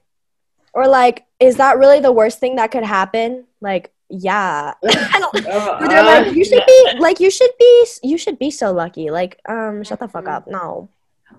or 0.73 0.87
like, 0.87 1.25
is 1.39 1.57
that 1.57 1.77
really 1.77 1.99
the 1.99 2.11
worst 2.11 2.39
thing 2.39 2.55
that 2.55 2.71
could 2.71 2.83
happen? 2.83 3.45
Like, 3.61 3.93
yeah. 4.09 4.73
I 4.83 5.19
don't- 5.19 5.45
uh, 5.45 5.87
they're 5.87 6.03
like, 6.03 6.33
you 6.35 6.43
should 6.43 6.63
be 6.65 6.93
like, 6.97 7.19
you 7.19 7.29
should 7.29 7.51
be, 7.59 7.85
you 8.01 8.17
should 8.17 8.39
be 8.39 8.49
so 8.49 8.71
lucky. 8.71 9.11
Like, 9.11 9.39
um, 9.47 9.83
shut 9.83 9.99
the 9.99 10.07
fuck 10.07 10.27
up. 10.27 10.47
No. 10.47 10.89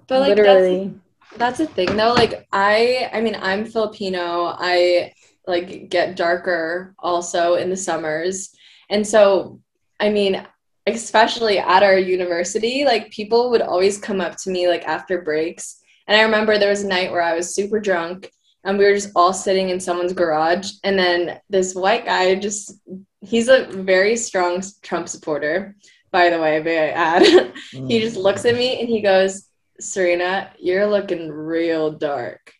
but 0.06 0.20
like 0.20 0.36
that's, 0.36 0.46
Literally. 0.46 0.94
That's 1.36 1.58
the 1.58 1.66
thing 1.66 1.96
though 1.96 2.12
like 2.14 2.46
i 2.52 3.10
i 3.12 3.20
mean 3.20 3.36
i'm 3.40 3.64
filipino. 3.64 4.54
I 4.56 5.12
like 5.46 5.88
get 5.88 6.16
darker 6.16 6.94
also 6.98 7.54
in 7.54 7.70
the 7.70 7.76
summers. 7.76 8.50
And 8.90 9.06
so 9.06 9.60
i 10.00 10.08
mean 10.08 10.46
especially 10.86 11.58
at 11.58 11.82
our 11.82 11.98
university 11.98 12.84
like 12.84 13.10
people 13.10 13.50
would 13.50 13.60
always 13.60 13.98
come 13.98 14.22
up 14.22 14.36
to 14.38 14.50
me 14.50 14.68
like 14.68 14.84
after 14.84 15.22
breaks. 15.22 15.80
And 16.06 16.16
i 16.16 16.22
remember 16.22 16.56
there 16.58 16.70
was 16.70 16.84
a 16.84 16.88
night 16.88 17.12
where 17.12 17.22
i 17.22 17.34
was 17.34 17.54
super 17.54 17.80
drunk 17.80 18.30
and 18.64 18.76
we 18.76 18.84
were 18.84 18.94
just 18.94 19.12
all 19.14 19.32
sitting 19.32 19.70
in 19.70 19.80
someone's 19.80 20.12
garage. 20.12 20.72
And 20.82 20.98
then 20.98 21.40
this 21.48 21.74
white 21.74 22.04
guy 22.04 22.34
just 22.34 22.80
he's 23.20 23.48
a 23.48 23.66
very 23.66 24.16
strong 24.16 24.62
trump 24.82 25.08
supporter 25.08 25.76
by 26.10 26.30
the 26.30 26.40
way 26.40 26.62
may 26.62 26.88
i 26.88 26.90
add. 26.90 27.22
He 27.70 27.98
mm. 27.98 28.00
just 28.00 28.16
looks 28.16 28.44
at 28.44 28.54
me 28.54 28.80
and 28.80 28.88
he 28.88 29.00
goes 29.02 29.47
Ceryna 29.80 30.50
you're 30.58 30.86
looking 30.86 31.30
real 31.30 31.92
dark 31.92 32.52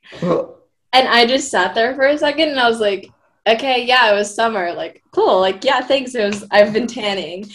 and 0.93 1.09
I 1.09 1.27
just 1.27 1.51
sat 1.51 1.75
there 1.75 1.95
for 1.95 2.07
a 2.07 2.19
second 2.19 2.51
and 2.51 2.61
I 2.61 2.69
was 2.69 2.81
like, 2.81 3.11
okay, 3.47 3.85
yeah, 3.85 4.11
it 4.11 4.15
was 4.15 4.35
summer. 4.35 4.73
Like, 4.73 5.03
cool. 5.13 5.41
Like, 5.41 5.65
yeah, 5.65 5.81
thanks. 5.81 6.15
It 6.15 6.25
was, 6.25 6.45
I've 6.51 6.73
been 6.73 6.87
tanning. 6.87 7.47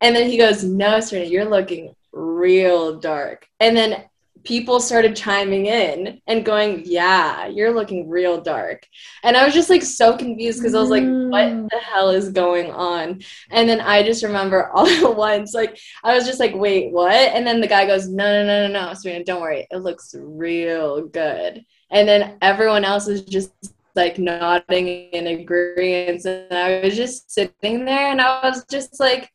And 0.00 0.14
then 0.14 0.28
he 0.28 0.38
goes, 0.38 0.64
no, 0.64 0.98
Ceryna, 0.98 1.30
you're 1.30 1.44
looking 1.44 1.94
real 2.12 2.98
dark. 2.98 3.46
And 3.60 3.76
then 3.76 4.04
people 4.44 4.80
started 4.80 5.14
chiming 5.16 5.66
in 5.66 6.20
and 6.26 6.44
going, 6.44 6.82
Yeah, 6.84 7.46
you're 7.46 7.74
looking 7.74 8.08
real 8.08 8.40
dark. 8.40 8.86
And 9.22 9.36
I 9.36 9.44
was 9.44 9.54
just 9.54 9.70
like 9.70 9.82
so 9.82 10.16
confused 10.16 10.60
because 10.60 10.74
I 10.74 10.80
was 10.80 10.90
like, 10.90 11.04
What 11.04 11.44
Mm. 11.44 11.68
the 11.70 11.78
hell 11.78 12.10
is 12.10 12.30
going 12.30 12.70
on? 12.70 13.20
And 13.50 13.68
then 13.68 13.80
I 13.80 14.02
just 14.02 14.22
remember 14.24 14.70
all 14.74 14.86
at 14.86 15.16
once, 15.16 15.54
like, 15.54 15.78
I 16.02 16.14
was 16.14 16.26
just 16.26 16.40
like, 16.40 16.54
Wait, 16.54 16.92
what? 16.92 17.12
And 17.12 17.46
then 17.46 17.60
the 17.60 17.66
guy 17.68 17.86
goes, 17.86 18.08
No, 18.08 18.24
no, 18.24 18.46
no, 18.46 18.66
no, 18.68 18.72
no, 18.86 18.90
Ceryna, 18.92 19.24
don't 19.24 19.40
worry. 19.42 19.66
It 19.70 19.78
looks 19.78 20.14
real 20.18 21.06
good. 21.06 21.64
And 21.90 22.08
then 22.08 22.36
everyone 22.40 22.84
else 22.84 23.08
is 23.08 23.22
just 23.22 23.52
like 23.96 24.18
nodding 24.18 24.86
in 24.86 25.26
agreement. 25.26 26.24
And 26.24 26.52
I 26.52 26.80
was 26.80 26.96
just 26.96 27.30
sitting 27.30 27.84
there 27.84 28.10
and 28.10 28.20
I 28.20 28.48
was 28.48 28.64
just 28.70 29.00
like, 29.00 29.30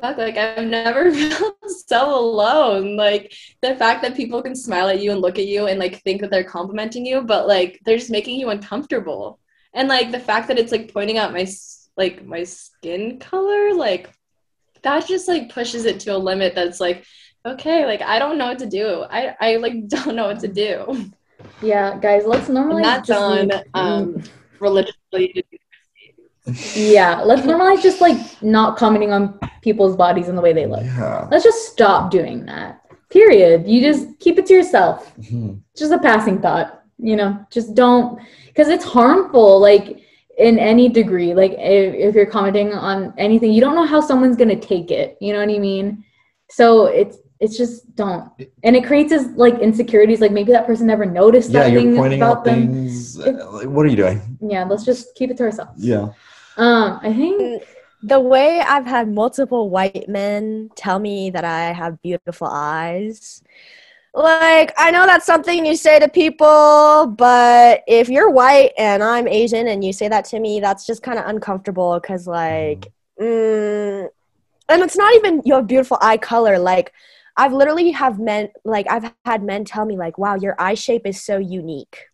fuck, 0.00 0.18
like 0.18 0.36
I've 0.36 0.66
never 0.66 1.12
felt 1.30 1.70
so 1.86 2.18
alone. 2.18 2.96
Like 2.96 3.32
the 3.62 3.76
fact 3.76 4.02
that 4.02 4.16
people 4.16 4.42
can 4.42 4.54
smile 4.54 4.88
at 4.88 5.00
you 5.00 5.12
and 5.12 5.20
look 5.20 5.38
at 5.38 5.46
you 5.46 5.66
and 5.66 5.78
like 5.78 6.02
think 6.02 6.20
that 6.20 6.30
they're 6.30 6.44
complimenting 6.44 7.06
you, 7.06 7.22
but 7.22 7.46
like 7.46 7.80
they're 7.84 7.98
just 7.98 8.10
making 8.10 8.38
you 8.38 8.50
uncomfortable. 8.50 9.38
And 9.74 9.88
like 9.88 10.10
the 10.10 10.20
fact 10.20 10.48
that 10.48 10.58
it's 10.58 10.72
like 10.72 10.92
pointing 10.92 11.18
out 11.18 11.32
my 11.32 11.46
like 11.96 12.24
my 12.24 12.44
skin 12.44 13.18
color, 13.18 13.74
like 13.74 14.10
that 14.82 15.06
just 15.06 15.28
like 15.28 15.52
pushes 15.52 15.84
it 15.84 16.00
to 16.00 16.16
a 16.16 16.18
limit 16.18 16.54
that's 16.54 16.80
like, 16.80 17.04
okay, 17.44 17.86
like 17.86 18.02
I 18.02 18.18
don't 18.18 18.38
know 18.38 18.46
what 18.46 18.58
to 18.60 18.66
do. 18.66 19.04
I 19.10 19.34
I 19.40 19.56
like 19.56 19.88
don't 19.88 20.16
know 20.16 20.26
what 20.26 20.40
to 20.40 20.48
do. 20.48 21.10
Yeah, 21.62 21.98
guys, 21.98 22.24
let's 22.26 22.48
normally 22.48 22.82
And 22.82 22.84
that's 22.84 23.08
just, 23.08 23.20
on 23.20 23.48
like, 23.48 23.66
um 23.74 24.22
religiously 24.60 25.44
yeah, 26.74 27.22
let's 27.22 27.42
normalize 27.42 27.82
just 27.82 28.00
like 28.00 28.16
not 28.42 28.76
commenting 28.76 29.12
on 29.12 29.38
people's 29.62 29.96
bodies 29.96 30.28
and 30.28 30.36
the 30.36 30.42
way 30.42 30.52
they 30.52 30.66
look. 30.66 30.82
Yeah. 30.84 31.28
Let's 31.30 31.44
just 31.44 31.68
stop 31.72 32.10
doing 32.10 32.46
that. 32.46 32.80
Period. 33.10 33.66
You 33.66 33.80
just 33.80 34.18
keep 34.20 34.38
it 34.38 34.46
to 34.46 34.54
yourself. 34.54 35.14
Mhm. 35.16 35.60
Just 35.76 35.92
a 35.92 35.98
passing 35.98 36.40
thought, 36.40 36.82
you 36.98 37.16
know. 37.16 37.38
Just 37.50 37.74
don't 37.74 38.20
because 38.46 38.68
it's 38.68 38.84
harmful. 38.84 39.60
Like 39.60 40.00
in 40.38 40.58
any 40.58 40.88
degree. 40.88 41.34
Like 41.34 41.52
if, 41.52 41.94
if 41.94 42.14
you're 42.14 42.26
commenting 42.26 42.72
on 42.72 43.12
anything, 43.18 43.52
you 43.52 43.60
don't 43.60 43.74
know 43.74 43.84
how 43.86 44.00
someone's 44.00 44.36
gonna 44.36 44.58
take 44.58 44.90
it. 44.90 45.16
You 45.20 45.32
know 45.32 45.40
what 45.40 45.48
I 45.54 45.58
mean? 45.58 46.04
So 46.50 46.86
it's 46.86 47.18
it's 47.40 47.56
just 47.56 47.94
don't, 47.94 48.28
and 48.64 48.74
it 48.74 48.84
creates 48.84 49.10
this 49.10 49.28
like 49.36 49.56
insecurities. 49.60 50.20
Like 50.20 50.32
maybe 50.32 50.50
that 50.52 50.66
person 50.66 50.86
never 50.88 51.04
noticed 51.06 51.50
Yeah, 51.50 51.64
something 51.64 51.88
you're 51.92 51.96
pointing 52.02 52.20
about 52.20 52.38
out 52.38 52.44
them. 52.44 52.66
things. 52.68 53.18
uh, 53.20 53.48
Like, 53.52 53.68
what 53.68 53.86
are 53.86 53.88
you 53.88 53.96
doing? 53.96 54.38
Yeah, 54.40 54.64
let's 54.64 54.84
just 54.84 55.14
keep 55.14 55.30
it 55.30 55.36
to 55.36 55.44
ourselves. 55.44 55.84
Yeah. 55.84 56.08
Um, 56.58 57.00
I 57.02 57.12
think 57.14 57.62
The 58.02 58.20
way 58.20 58.60
I've 58.60 58.86
had 58.86 59.08
multiple 59.12 59.70
white 59.70 60.08
men 60.08 60.70
tell 60.76 60.98
me 61.00 61.30
that 61.30 61.44
I 61.44 61.72
have 61.72 62.02
beautiful 62.02 62.48
eyes. 62.48 63.42
Like, 64.14 64.72
I 64.78 64.90
know 64.90 65.06
that's 65.06 65.26
something 65.26 65.66
you 65.66 65.76
say 65.76 66.00
to 66.00 66.08
people, 66.08 67.06
but 67.16 67.82
if 67.86 68.08
you're 68.08 68.30
white 68.30 68.72
and 68.78 69.02
I'm 69.02 69.28
Asian 69.28 69.68
and 69.68 69.84
you 69.84 69.92
say 69.92 70.08
that 70.08 70.24
to 70.26 70.40
me, 70.40 70.60
that's 70.60 70.86
just 70.86 71.02
kind 71.02 71.18
of 71.18 71.26
uncomfortable 71.26 72.00
because, 72.00 72.26
like, 72.26 72.92
mm, 73.20 74.08
and 74.68 74.82
it's 74.82 74.96
not 74.96 75.14
even 75.14 75.42
you 75.44 75.54
have 75.54 75.66
beautiful 75.68 75.98
eye 76.00 76.18
color. 76.18 76.58
Like, 76.58 76.92
I've 77.36 77.52
literally 77.52 77.92
have 77.92 78.18
men, 78.18 78.50
like, 78.64 78.90
I've 78.90 79.12
had 79.24 79.42
men 79.44 79.64
tell 79.64 79.84
me, 79.86 79.96
like, 79.96 80.18
wow, 80.18 80.36
your 80.36 80.56
eye 80.60 80.74
shape 80.74 81.06
is 81.06 81.22
so 81.22 81.38
unique. 81.38 82.06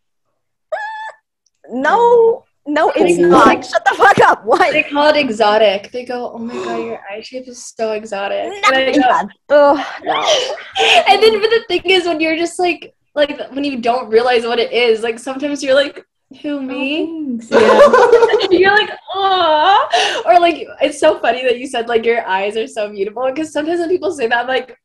No, 1.70 2.44
no, 2.66 2.92
it's 2.96 3.18
not. 3.18 3.64
Shut 3.64 3.84
the 3.84 3.94
fuck 3.94 4.18
up. 4.20 4.44
What? 4.44 4.72
They 4.72 4.82
call 4.84 5.08
it 5.08 5.16
exotic. 5.16 5.90
They 5.92 6.04
go, 6.04 6.32
"Oh 6.32 6.38
my 6.38 6.54
god, 6.54 6.78
your 6.78 7.00
eye 7.10 7.20
shape 7.20 7.46
is 7.46 7.72
so 7.76 7.92
exotic." 7.92 8.52
And, 8.64 8.74
I 8.74 8.92
go. 8.92 9.74
Ugh, 9.76 9.86
no. 10.04 10.14
and 11.08 11.22
then, 11.22 11.40
but 11.40 11.50
the 11.50 11.64
thing 11.68 11.82
is, 11.84 12.06
when 12.06 12.20
you're 12.20 12.36
just 12.36 12.58
like, 12.58 12.94
like 13.14 13.38
when 13.50 13.64
you 13.64 13.80
don't 13.80 14.08
realize 14.08 14.44
what 14.44 14.58
it 14.58 14.72
is, 14.72 15.02
like 15.02 15.18
sometimes 15.18 15.62
you're 15.62 15.74
like, 15.74 16.04
"Who 16.42 16.62
me?" 16.62 17.38
Thanks. 17.40 17.50
Yeah. 18.50 18.58
you're 18.58 18.74
like, 18.74 18.90
"Ah," 19.14 20.22
or 20.26 20.40
like 20.40 20.66
it's 20.80 21.00
so 21.00 21.18
funny 21.18 21.42
that 21.42 21.58
you 21.58 21.66
said 21.66 21.88
like 21.88 22.04
your 22.04 22.26
eyes 22.26 22.56
are 22.56 22.66
so 22.66 22.90
beautiful 22.90 23.26
because 23.26 23.52
sometimes 23.52 23.80
when 23.80 23.88
people 23.88 24.12
say 24.12 24.26
that, 24.28 24.40
I'm 24.42 24.48
like, 24.48 24.78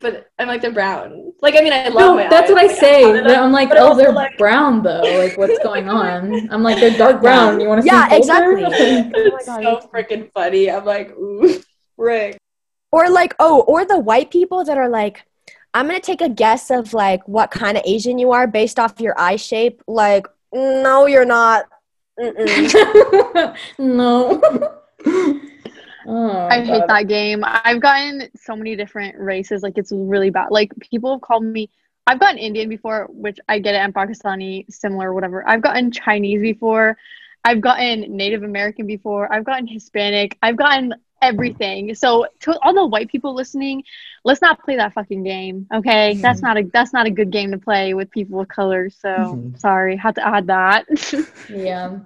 but 0.00 0.28
I'm 0.38 0.48
like 0.48 0.60
they're 0.62 0.72
brown. 0.72 1.32
Like 1.40 1.54
I 1.56 1.60
mean, 1.62 1.72
I 1.72 1.88
love 1.88 1.94
No, 1.94 2.14
my 2.16 2.28
that's 2.28 2.50
eyes. 2.50 2.54
what 2.54 2.64
I 2.64 2.66
like, 2.68 2.76
say. 2.76 3.04
love 3.14 3.24
them, 3.24 3.44
I'm 3.44 3.52
like, 3.52 3.68
but 3.68 3.78
oh, 3.78 3.94
they're 3.96 4.12
like- 4.12 4.36
brown 4.38 4.82
though. 4.82 5.00
Like, 5.02 5.36
what's 5.38 5.58
going 5.62 5.88
on? 5.88 6.48
I'm 6.52 6.62
like, 6.62 6.78
they're 6.80 6.96
dark 6.96 7.20
brown. 7.20 7.60
You 7.60 7.68
want 7.68 7.78
to 7.78 7.82
see? 7.82 7.88
Yeah, 7.94 8.14
exactly. 8.14 8.62
It's 9.14 9.48
Oh 9.48 9.56
my 9.56 9.62
so 9.62 9.88
freaking 9.92 10.30
funny. 10.32 10.70
I'm 10.70 10.84
like, 10.84 11.10
ooh, 11.12 11.62
Rick. 11.96 12.38
Or 12.92 13.08
like, 13.10 13.34
oh, 13.38 13.60
or 13.62 13.84
the 13.84 13.98
white 13.98 14.30
people 14.30 14.64
that 14.64 14.78
are 14.78 14.88
like, 14.88 15.24
I'm 15.74 15.86
gonna 15.86 16.00
take 16.00 16.20
a 16.22 16.28
guess 16.28 16.70
of 16.70 16.94
like 16.94 17.26
what 17.28 17.50
kind 17.50 17.76
of 17.76 17.82
Asian 17.86 18.18
you 18.18 18.32
are 18.32 18.46
based 18.46 18.78
off 18.78 19.00
your 19.00 19.14
eye 19.18 19.36
shape. 19.36 19.82
Like, 19.86 20.26
no, 20.52 21.06
you're 21.06 21.26
not. 21.26 21.66
No. 23.78 24.40
Oh, 26.06 26.48
I 26.50 26.60
hate 26.62 26.86
that 26.88 27.08
game. 27.08 27.42
I've 27.44 27.80
gotten 27.80 28.28
so 28.36 28.56
many 28.56 28.76
different 28.76 29.16
races. 29.18 29.62
Like 29.62 29.78
it's 29.78 29.92
really 29.92 30.30
bad. 30.30 30.48
Like 30.50 30.72
people 30.80 31.12
have 31.14 31.20
called 31.22 31.44
me. 31.44 31.70
I've 32.06 32.20
gotten 32.20 32.38
Indian 32.38 32.68
before, 32.68 33.06
which 33.10 33.38
I 33.48 33.58
get 33.58 33.74
it, 33.74 33.78
and 33.78 33.94
Pakistani, 33.94 34.64
similar, 34.70 35.12
whatever. 35.12 35.46
I've 35.48 35.62
gotten 35.62 35.90
Chinese 35.90 36.40
before. 36.40 36.96
I've 37.44 37.60
gotten 37.60 38.16
Native 38.16 38.42
American 38.42 38.86
before. 38.86 39.32
I've 39.32 39.44
gotten 39.44 39.66
Hispanic. 39.66 40.38
I've 40.42 40.56
gotten 40.56 40.94
everything. 41.22 41.94
So 41.94 42.26
to 42.40 42.58
all 42.62 42.74
the 42.74 42.86
white 42.86 43.08
people 43.08 43.34
listening, 43.34 43.82
let's 44.24 44.42
not 44.42 44.62
play 44.64 44.76
that 44.76 44.92
fucking 44.94 45.22
game. 45.24 45.66
Okay, 45.74 46.18
that's 46.22 46.42
not 46.42 46.56
a 46.58 46.64
that's 46.72 46.92
not 46.92 47.06
a 47.06 47.10
good 47.10 47.30
game 47.30 47.50
to 47.52 47.58
play 47.58 47.94
with 47.94 48.10
people 48.10 48.40
of 48.40 48.48
color. 48.48 48.90
So 48.90 49.08
Mhm. 49.08 49.58
sorry, 49.58 49.96
had 49.96 50.14
to 50.16 50.26
add 50.26 50.46
that. 50.48 50.86
Yeah. 51.48 51.98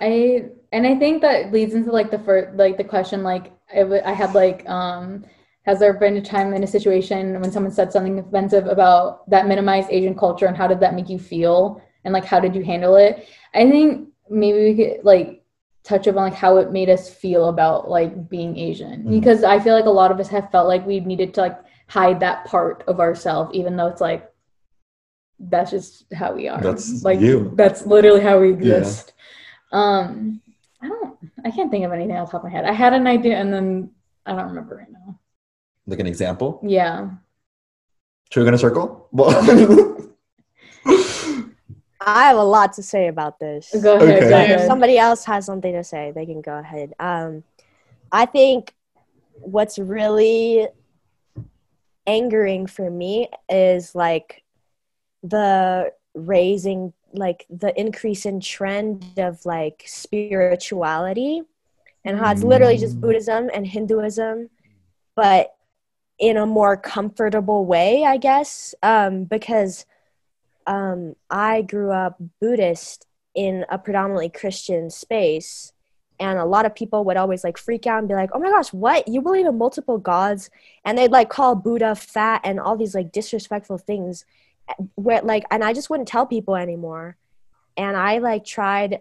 I 0.00 0.50
and 0.72 0.86
I 0.86 0.94
think 0.96 1.22
that 1.22 1.52
leads 1.52 1.74
into 1.74 1.90
like 1.90 2.10
the 2.10 2.18
first 2.18 2.56
like 2.56 2.76
the 2.76 2.84
question 2.84 3.22
like 3.22 3.52
I, 3.72 3.80
w- 3.80 4.02
I 4.04 4.12
had 4.12 4.34
like 4.34 4.68
um 4.68 5.24
has 5.62 5.78
there 5.78 5.92
been 5.94 6.16
a 6.16 6.22
time 6.22 6.54
in 6.54 6.64
a 6.64 6.66
situation 6.66 7.38
when 7.40 7.52
someone 7.52 7.72
said 7.72 7.92
something 7.92 8.18
offensive 8.18 8.66
about 8.66 9.28
that 9.30 9.46
minimized 9.46 9.88
Asian 9.90 10.14
culture 10.16 10.46
and 10.46 10.56
how 10.56 10.66
did 10.66 10.80
that 10.80 10.94
make 10.94 11.08
you 11.08 11.18
feel 11.18 11.80
and 12.04 12.14
like 12.14 12.24
how 12.24 12.40
did 12.40 12.54
you 12.54 12.64
handle 12.64 12.96
it? 12.96 13.26
I 13.54 13.70
think 13.70 14.08
maybe 14.30 14.58
we 14.64 14.74
could 14.76 15.04
like 15.04 15.42
touch 15.84 16.06
upon 16.06 16.24
like 16.30 16.34
how 16.34 16.56
it 16.58 16.72
made 16.72 16.88
us 16.88 17.12
feel 17.12 17.48
about 17.48 17.90
like 17.90 18.28
being 18.28 18.56
Asian 18.58 19.04
Mhm. 19.04 19.10
because 19.20 19.44
I 19.44 19.58
feel 19.58 19.74
like 19.74 19.86
a 19.86 19.90
lot 19.90 20.10
of 20.10 20.20
us 20.20 20.28
have 20.28 20.50
felt 20.50 20.68
like 20.68 20.86
we 20.86 21.00
needed 21.00 21.34
to 21.34 21.40
like 21.42 21.58
hide 21.88 22.20
that 22.20 22.44
part 22.46 22.84
of 22.86 23.00
ourselves 23.00 23.50
even 23.54 23.76
though 23.76 23.88
it's 23.88 24.00
like 24.00 24.30
that's 25.40 25.70
just 25.70 26.04
how 26.12 26.34
we 26.34 26.48
are. 26.48 26.60
That's 26.60 27.02
like 27.02 27.18
you. 27.20 27.52
that's 27.54 27.86
literally 27.86 28.20
how 28.20 28.38
we 28.40 28.48
Yeah. 28.50 28.54
exist. 28.54 29.14
Um, 29.72 30.42
I 30.82 30.88
don't. 30.88 31.18
I 31.44 31.50
can't 31.50 31.70
think 31.70 31.84
of 31.84 31.92
anything 31.92 32.16
off 32.16 32.28
the 32.28 32.32
top 32.32 32.44
of 32.44 32.50
my 32.50 32.56
head. 32.56 32.64
I 32.64 32.72
had 32.72 32.92
an 32.92 33.06
idea, 33.06 33.36
and 33.36 33.52
then 33.52 33.90
I 34.26 34.32
don't 34.32 34.48
remember 34.48 34.76
right 34.76 34.90
now. 34.90 35.18
Like 35.86 36.00
an 36.00 36.06
example. 36.06 36.60
Yeah. 36.62 37.10
Should 38.30 38.40
we 38.40 38.44
go 38.44 38.48
in 38.48 38.54
a 38.54 38.58
circle? 38.58 39.08
Well, 39.12 39.30
I 42.00 42.28
have 42.28 42.36
a 42.36 42.42
lot 42.42 42.72
to 42.74 42.82
say 42.82 43.08
about 43.08 43.38
this. 43.38 43.74
Go 43.82 43.96
ahead. 43.96 44.08
Okay. 44.08 44.20
Go 44.20 44.30
But 44.30 44.50
if 44.50 44.66
somebody 44.66 44.96
else 44.98 45.24
has 45.24 45.44
something 45.44 45.72
to 45.72 45.84
say, 45.84 46.12
they 46.14 46.24
can 46.24 46.40
go 46.40 46.58
ahead. 46.58 46.94
Um, 46.98 47.44
I 48.10 48.26
think 48.26 48.74
what's 49.34 49.78
really 49.78 50.68
angering 52.06 52.66
for 52.66 52.90
me 52.90 53.28
is 53.48 53.94
like 53.94 54.42
the 55.22 55.92
raising, 56.14 56.92
like 57.12 57.46
the 57.50 57.78
increase 57.78 58.26
in 58.26 58.40
trend 58.40 59.04
of 59.18 59.44
like 59.44 59.84
spirituality 59.86 61.42
and 62.04 62.18
how 62.18 62.32
it's 62.32 62.42
literally 62.42 62.78
just 62.78 62.96
Mm. 62.96 63.00
Buddhism 63.00 63.50
and 63.52 63.66
Hinduism, 63.66 64.50
but 65.16 65.54
in 66.18 66.36
a 66.36 66.46
more 66.46 66.76
comfortable 66.76 67.64
way, 67.66 68.04
I 68.04 68.16
guess. 68.16 68.74
Um, 68.82 69.24
because 69.24 69.86
um, 70.66 71.16
I 71.30 71.62
grew 71.62 71.90
up 71.90 72.20
Buddhist 72.40 73.06
in 73.34 73.64
a 73.70 73.78
predominantly 73.78 74.28
Christian 74.28 74.90
space. 74.90 75.72
And 76.18 76.38
a 76.38 76.44
lot 76.44 76.66
of 76.66 76.74
people 76.74 77.04
would 77.04 77.16
always 77.16 77.42
like 77.42 77.56
freak 77.56 77.86
out 77.86 78.00
and 78.00 78.08
be 78.08 78.14
like, 78.14 78.30
oh 78.34 78.38
my 78.38 78.50
gosh, 78.50 78.72
what? 78.72 79.08
You 79.08 79.22
believe 79.22 79.46
in 79.46 79.56
multiple 79.56 79.96
gods? 79.96 80.50
And 80.84 80.98
they'd 80.98 81.10
like 81.10 81.30
call 81.30 81.54
Buddha 81.54 81.94
fat 81.94 82.42
and 82.44 82.60
all 82.60 82.76
these 82.76 82.94
like 82.94 83.10
disrespectful 83.10 83.78
things. 83.78 84.26
Where 84.96 85.22
like, 85.22 85.44
and 85.50 85.62
I 85.64 85.72
just 85.72 85.90
wouldn't 85.90 86.08
tell 86.08 86.26
people 86.26 86.56
anymore. 86.56 87.16
And 87.76 87.96
I 87.96 88.18
like 88.18 88.44
tried, 88.44 89.00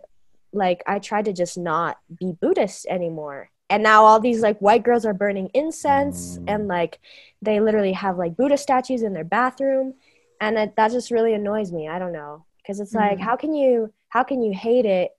like, 0.53 0.84
I 0.88 0.99
tried 0.99 1.26
to 1.26 1.34
just 1.34 1.57
not 1.57 1.97
be 2.17 2.34
Buddhist 2.39 2.86
anymore. 2.88 3.49
And 3.72 3.84
now 3.84 4.03
all 4.03 4.20
these 4.20 4.41
like 4.41 4.57
white 4.59 4.84
girls 4.84 5.05
are 5.05 5.13
burning 5.13 5.49
incense 5.53 6.38
Mm. 6.39 6.43
and 6.47 6.67
like 6.67 6.99
they 7.41 7.59
literally 7.59 7.93
have 7.93 8.17
like 8.17 8.36
Buddha 8.36 8.57
statues 8.57 9.03
in 9.03 9.13
their 9.13 9.24
bathroom 9.24 9.93
and 10.41 10.57
it, 10.57 10.76
that 10.76 10.91
just 10.91 11.11
really 11.11 11.34
annoys 11.34 11.72
me 11.72 11.88
i 11.88 11.99
don't 11.99 12.13
know 12.13 12.45
because 12.57 12.80
it's 12.80 12.93
like 12.95 13.17
Mhm. 13.17 13.22
how 13.22 13.36
can 13.36 13.53
you 13.53 13.93
how 14.07 14.24
can 14.24 14.41
you 14.41 14.53
hate 14.53 14.86
it 14.86 15.11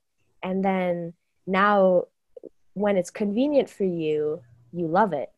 and 0.43 0.65
then 0.65 1.13
now 1.47 2.05
when 2.73 2.97
it's 2.97 3.09
convenient 3.11 3.69
for 3.69 3.83
you 3.85 4.41
you 4.73 4.87
love 4.87 5.13
it 5.13 5.29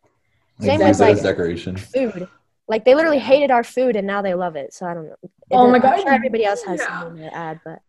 Same 0.59 0.79
with, 0.79 0.87
as 0.87 0.99
like- 0.99 1.21
decoration. 1.21 1.75
food 1.77 2.27
Like 2.67 2.85
they 2.85 2.95
literally 2.95 3.19
hated 3.19 3.51
our 3.51 3.63
food 3.63 3.95
and 3.95 4.07
now 4.07 4.21
they 4.21 4.33
love 4.33 4.55
it. 4.55 4.73
So 4.73 4.85
I 4.85 4.93
don't 4.93 5.07
know. 5.07 5.15
Oh 5.51 5.67
my 5.69 5.75
I'm 5.77 5.81
God. 5.81 5.99
sure 6.01 6.13
everybody 6.13 6.45
else 6.45 6.63
has 6.63 6.79
Yeah. 6.79 6.99
something 7.01 7.23
to 7.29 7.35
add, 7.35 7.59
but 7.65 7.79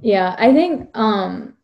Yeah, 0.00 0.34
I 0.38 0.52
think 0.52 0.90
um 0.96 1.54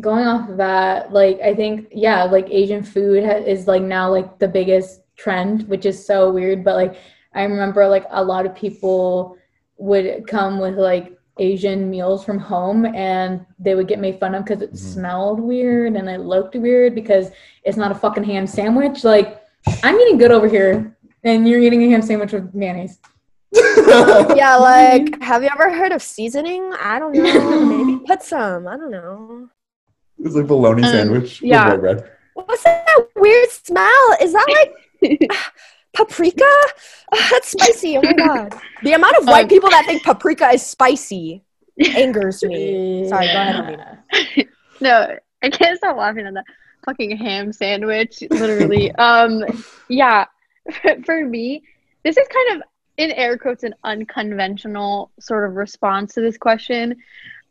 going 0.00 0.26
off 0.26 0.48
of 0.48 0.56
that, 0.56 1.12
like 1.12 1.40
I 1.40 1.54
think 1.54 1.88
yeah, 1.92 2.24
like 2.24 2.46
Asian 2.50 2.82
food 2.82 3.24
ha- 3.24 3.32
is 3.54 3.66
like 3.66 3.82
now 3.82 4.10
like 4.10 4.38
the 4.38 4.48
biggest 4.48 5.02
trend, 5.16 5.68
which 5.68 5.84
is 5.86 6.04
so 6.04 6.30
weird, 6.30 6.64
but 6.64 6.76
like 6.76 6.96
I 7.34 7.42
remember 7.42 7.86
like 7.86 8.06
a 8.10 8.24
lot 8.24 8.46
of 8.46 8.54
people 8.54 9.36
would 9.76 10.26
come 10.26 10.58
with 10.58 10.76
like 10.76 11.14
Asian 11.40 11.88
meals 11.88 12.24
from 12.24 12.38
home 12.38 12.84
and 12.86 13.44
they 13.60 13.74
would 13.76 13.86
get 13.86 14.00
made 14.00 14.18
fun 14.18 14.34
of 14.34 14.44
because 14.44 14.62
it 14.62 14.72
Mhm. 14.72 14.76
smelled 14.78 15.38
weird 15.40 15.94
and 15.94 16.08
it 16.08 16.20
looked 16.20 16.56
weird 16.56 16.94
because 16.94 17.30
it's 17.64 17.76
not 17.76 17.92
a 17.92 17.94
fucking 17.94 18.24
ham 18.24 18.46
sandwich. 18.46 19.04
Like 19.04 19.40
I'm 19.84 20.00
eating 20.00 20.18
good 20.18 20.32
over 20.32 20.48
here 20.48 20.96
and 21.28 21.48
you're 21.48 21.60
eating 21.60 21.82
a 21.84 21.90
ham 21.90 22.02
sandwich 22.02 22.32
with 22.32 22.54
mayonnaise. 22.54 22.98
yeah, 23.52 24.56
like 24.60 25.20
have 25.22 25.42
you 25.42 25.48
ever 25.52 25.74
heard 25.74 25.92
of 25.92 26.02
seasoning? 26.02 26.72
I 26.80 26.98
don't 26.98 27.12
know. 27.12 27.64
Maybe 27.84 28.04
put 28.06 28.22
some. 28.22 28.66
I 28.66 28.76
don't 28.76 28.90
know. 28.90 29.48
It's 30.18 30.34
like 30.34 30.46
bologna 30.46 30.82
Um, 30.82 30.90
sandwich 30.90 31.40
yeah. 31.42 31.64
with 31.64 31.72
white 31.74 31.80
bread. 31.80 32.10
What's 32.34 32.62
that 32.64 32.86
weird 33.16 33.48
smell? 33.50 34.16
Is 34.20 34.32
that 34.32 34.46
like 35.00 35.30
paprika? 35.94 36.44
Ah, 37.14 37.28
that's 37.32 37.50
spicy. 37.50 37.96
Oh 37.96 38.02
my 38.02 38.12
god. 38.12 38.54
The 38.82 38.92
amount 38.92 39.16
of 39.16 39.26
white 39.26 39.44
Um, 39.44 39.48
people 39.48 39.70
that 39.70 39.86
think 39.86 40.02
paprika 40.04 40.48
is 40.50 40.64
spicy 40.64 41.42
angers 41.94 42.42
me. 42.42 43.08
Sorry, 43.08 43.26
go 43.26 43.32
ahead, 43.32 43.56
Alina. 43.64 44.04
No, 44.80 45.16
I 45.42 45.50
can't 45.50 45.78
stop 45.78 45.96
laughing 45.96 46.26
at 46.26 46.34
that 46.34 46.44
fucking 46.84 47.16
ham 47.16 47.52
sandwich. 47.52 48.22
Literally. 48.30 48.92
um, 48.96 49.42
yeah. 49.88 50.24
For 51.04 51.24
me, 51.24 51.62
this 52.04 52.16
is 52.16 52.26
kind 52.28 52.56
of 52.56 52.68
in 52.96 53.12
air 53.12 53.38
quotes 53.38 53.62
an 53.62 53.74
unconventional 53.84 55.10
sort 55.20 55.48
of 55.48 55.56
response 55.56 56.14
to 56.14 56.20
this 56.20 56.36
question. 56.36 56.96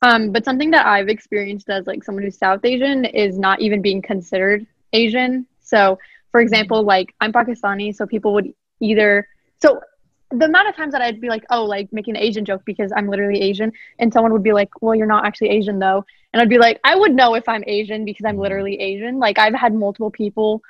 Um, 0.01 0.31
but 0.31 0.45
something 0.45 0.71
that 0.71 0.85
I've 0.85 1.07
experienced 1.09 1.69
as 1.69 1.87
like 1.87 2.03
someone 2.03 2.23
who's 2.23 2.37
South 2.37 2.63
Asian 2.63 3.05
is 3.05 3.39
not 3.39 3.61
even 3.61 3.81
being 3.81 4.01
considered 4.01 4.67
Asian. 4.93 5.47
So, 5.61 5.97
for 6.31 6.41
example, 6.41 6.83
like 6.83 7.15
I'm 7.19 7.33
Pakistani, 7.33 7.95
so 7.95 8.05
people 8.05 8.33
would 8.33 8.53
either 8.79 9.27
so 9.59 9.81
the 10.29 10.45
amount 10.45 10.67
of 10.67 10.75
times 10.75 10.91
that 10.91 11.01
I'd 11.01 11.21
be 11.21 11.29
like, 11.29 11.45
oh, 11.49 11.63
like 11.63 11.91
making 11.93 12.17
an 12.17 12.21
Asian 12.21 12.43
joke 12.43 12.61
because 12.65 12.91
I'm 12.95 13.07
literally 13.07 13.41
Asian, 13.41 13.71
and 13.97 14.11
someone 14.11 14.33
would 14.33 14.43
be 14.43 14.53
like, 14.53 14.69
well, 14.81 14.93
you're 14.93 15.07
not 15.07 15.25
actually 15.25 15.49
Asian 15.49 15.79
though, 15.79 16.05
and 16.33 16.41
I'd 16.41 16.49
be 16.49 16.59
like, 16.59 16.79
I 16.83 16.95
would 16.95 17.15
know 17.15 17.33
if 17.33 17.47
I'm 17.47 17.63
Asian 17.65 18.05
because 18.05 18.25
I'm 18.25 18.37
literally 18.37 18.79
Asian. 18.79 19.17
Like 19.17 19.39
I've 19.39 19.55
had 19.55 19.73
multiple 19.73 20.11
people 20.11 20.61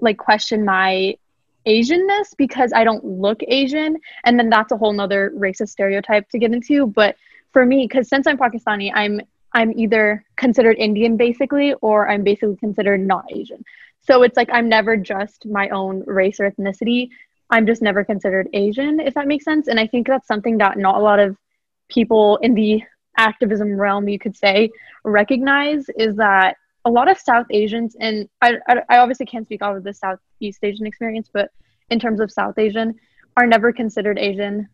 like 0.00 0.16
question 0.16 0.64
my 0.64 1.16
Asianness 1.66 2.36
because 2.36 2.72
I 2.74 2.84
don't 2.84 3.04
look 3.04 3.40
Asian, 3.46 3.96
and 4.24 4.38
then 4.38 4.50
that's 4.50 4.72
a 4.72 4.76
whole 4.76 4.92
nother 4.92 5.32
racist 5.36 5.70
stereotype 5.70 6.28
to 6.30 6.38
get 6.38 6.52
into. 6.52 6.86
But 6.86 7.16
for 7.52 7.64
me, 7.64 7.86
because 7.86 8.08
since 8.08 8.26
I'm 8.26 8.38
Pakistani, 8.38 8.90
I'm 8.94 9.20
I'm 9.54 9.72
either 9.78 10.24
considered 10.36 10.76
Indian 10.78 11.16
basically, 11.16 11.74
or 11.74 12.08
I'm 12.08 12.24
basically 12.24 12.56
considered 12.56 13.00
not 13.00 13.24
Asian. 13.30 13.64
So 14.00 14.22
it's 14.22 14.36
like 14.36 14.48
I'm 14.52 14.68
never 14.68 14.96
just 14.96 15.46
my 15.46 15.68
own 15.68 16.02
race 16.06 16.40
or 16.40 16.50
ethnicity. 16.50 17.10
I'm 17.50 17.66
just 17.66 17.82
never 17.82 18.02
considered 18.02 18.48
Asian, 18.54 18.98
if 18.98 19.14
that 19.14 19.26
makes 19.26 19.44
sense. 19.44 19.68
And 19.68 19.78
I 19.78 19.86
think 19.86 20.06
that's 20.06 20.26
something 20.26 20.58
that 20.58 20.78
not 20.78 20.96
a 20.96 21.00
lot 21.00 21.20
of 21.20 21.36
people 21.90 22.38
in 22.38 22.54
the 22.54 22.82
activism 23.18 23.78
realm, 23.78 24.08
you 24.08 24.18
could 24.18 24.36
say, 24.36 24.70
recognize 25.04 25.86
is 25.96 26.16
that 26.16 26.56
a 26.84 26.90
lot 26.90 27.08
of 27.08 27.18
South 27.18 27.46
Asians, 27.50 27.96
and 28.00 28.28
I, 28.40 28.54
I, 28.68 28.82
I 28.88 28.98
obviously 28.98 29.26
can't 29.26 29.44
speak 29.44 29.62
off 29.62 29.76
of 29.76 29.84
the 29.84 29.94
Southeast 29.94 30.58
Asian 30.62 30.86
experience, 30.86 31.28
but 31.32 31.50
in 31.90 31.98
terms 31.98 32.20
of 32.20 32.30
South 32.30 32.58
Asian, 32.58 32.94
are 33.36 33.46
never 33.46 33.72
considered 33.72 34.18
Asian, 34.18 34.68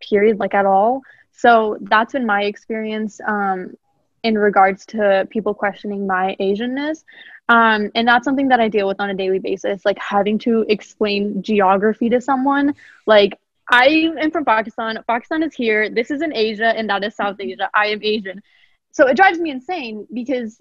period, 0.00 0.38
like 0.38 0.54
at 0.54 0.66
all. 0.66 1.02
So 1.32 1.78
that's 1.80 2.12
been 2.12 2.26
my 2.26 2.44
experience 2.44 3.20
um, 3.26 3.74
in 4.22 4.36
regards 4.36 4.84
to 4.86 5.26
people 5.30 5.54
questioning 5.54 6.06
my 6.06 6.36
Asianness. 6.40 7.04
Um, 7.48 7.90
and 7.94 8.06
that's 8.06 8.24
something 8.24 8.48
that 8.48 8.60
I 8.60 8.68
deal 8.68 8.86
with 8.86 9.00
on 9.00 9.10
a 9.10 9.14
daily 9.14 9.38
basis, 9.38 9.84
like 9.84 9.98
having 9.98 10.38
to 10.40 10.64
explain 10.68 11.42
geography 11.42 12.08
to 12.10 12.20
someone. 12.20 12.74
Like, 13.06 13.38
I 13.70 14.12
am 14.20 14.30
from 14.30 14.44
Pakistan. 14.44 14.98
Pakistan 15.08 15.42
is 15.42 15.54
here. 15.54 15.88
This 15.88 16.10
is 16.10 16.22
in 16.22 16.34
Asia, 16.34 16.66
and 16.66 16.88
that 16.90 17.02
is 17.04 17.14
South 17.14 17.36
Asia. 17.40 17.70
I 17.74 17.86
am 17.86 18.00
Asian. 18.02 18.42
So 18.90 19.06
it 19.06 19.16
drives 19.16 19.38
me 19.38 19.50
insane 19.50 20.06
because 20.12 20.60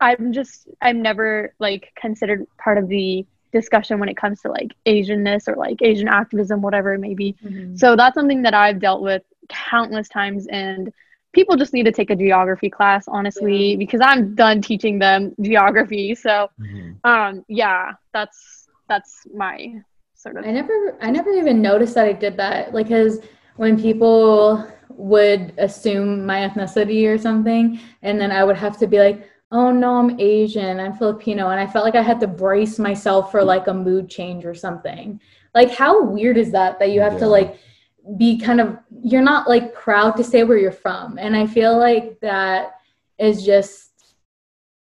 I'm 0.00 0.32
just, 0.32 0.68
I'm 0.80 1.02
never 1.02 1.54
like 1.58 1.92
considered 1.96 2.46
part 2.58 2.78
of 2.78 2.88
the 2.88 3.26
discussion 3.52 3.98
when 3.98 4.08
it 4.08 4.16
comes 4.16 4.40
to 4.42 4.48
like 4.50 4.74
Asianness 4.86 5.48
or 5.48 5.56
like 5.56 5.82
Asian 5.82 6.08
activism, 6.08 6.62
whatever 6.62 6.94
it 6.94 7.00
may 7.00 7.14
be. 7.14 7.36
So 7.74 7.96
that's 7.96 8.14
something 8.14 8.42
that 8.42 8.54
I've 8.54 8.80
dealt 8.80 9.02
with 9.02 9.22
countless 9.48 10.08
times 10.08 10.46
and 10.46 10.92
people 11.32 11.56
just 11.56 11.72
need 11.72 11.84
to 11.84 11.92
take 11.92 12.10
a 12.10 12.16
geography 12.16 12.70
class 12.70 13.06
honestly 13.08 13.76
because 13.76 14.00
I'm 14.02 14.34
done 14.34 14.62
teaching 14.62 14.98
them 14.98 15.34
geography. 15.40 16.14
So 16.14 16.48
Mhm. 16.60 16.96
um 17.04 17.44
yeah, 17.48 17.92
that's 18.12 18.68
that's 18.88 19.26
my 19.34 19.74
sort 20.14 20.36
of 20.36 20.44
I 20.44 20.50
never 20.52 20.96
I 21.00 21.10
never 21.10 21.30
even 21.32 21.60
noticed 21.62 21.94
that 21.94 22.06
I 22.06 22.12
did 22.12 22.36
that. 22.36 22.72
Like 22.74 22.88
cuz 22.88 23.20
when 23.56 23.80
people 23.80 24.66
would 24.90 25.52
assume 25.58 26.26
my 26.26 26.48
ethnicity 26.48 27.06
or 27.12 27.18
something 27.18 27.78
and 28.02 28.20
then 28.20 28.30
I 28.30 28.44
would 28.44 28.56
have 28.56 28.78
to 28.78 28.86
be 28.86 28.98
like, 28.98 29.28
"Oh 29.50 29.70
no, 29.70 29.96
I'm 29.96 30.18
Asian. 30.20 30.80
I'm 30.80 30.96
Filipino." 30.96 31.50
And 31.50 31.60
I 31.60 31.66
felt 31.66 31.84
like 31.84 31.94
I 31.94 32.02
had 32.02 32.20
to 32.20 32.26
brace 32.26 32.78
myself 32.78 33.30
for 33.30 33.42
like 33.42 33.66
a 33.66 33.74
mood 33.74 34.08
change 34.08 34.44
or 34.44 34.54
something. 34.54 35.20
Like 35.54 35.74
how 35.74 36.02
weird 36.02 36.36
is 36.36 36.52
that 36.52 36.78
that 36.78 36.90
you 36.90 37.00
have 37.00 37.18
to 37.18 37.26
like 37.26 37.58
be 38.16 38.38
kind 38.38 38.60
of 38.60 38.78
you're 39.02 39.22
not 39.22 39.48
like 39.48 39.74
proud 39.74 40.16
to 40.16 40.24
say 40.24 40.44
where 40.44 40.58
you're 40.58 40.72
from. 40.72 41.18
And 41.18 41.36
I 41.36 41.46
feel 41.46 41.78
like 41.78 42.20
that 42.20 42.76
is 43.18 43.44
just 43.44 43.90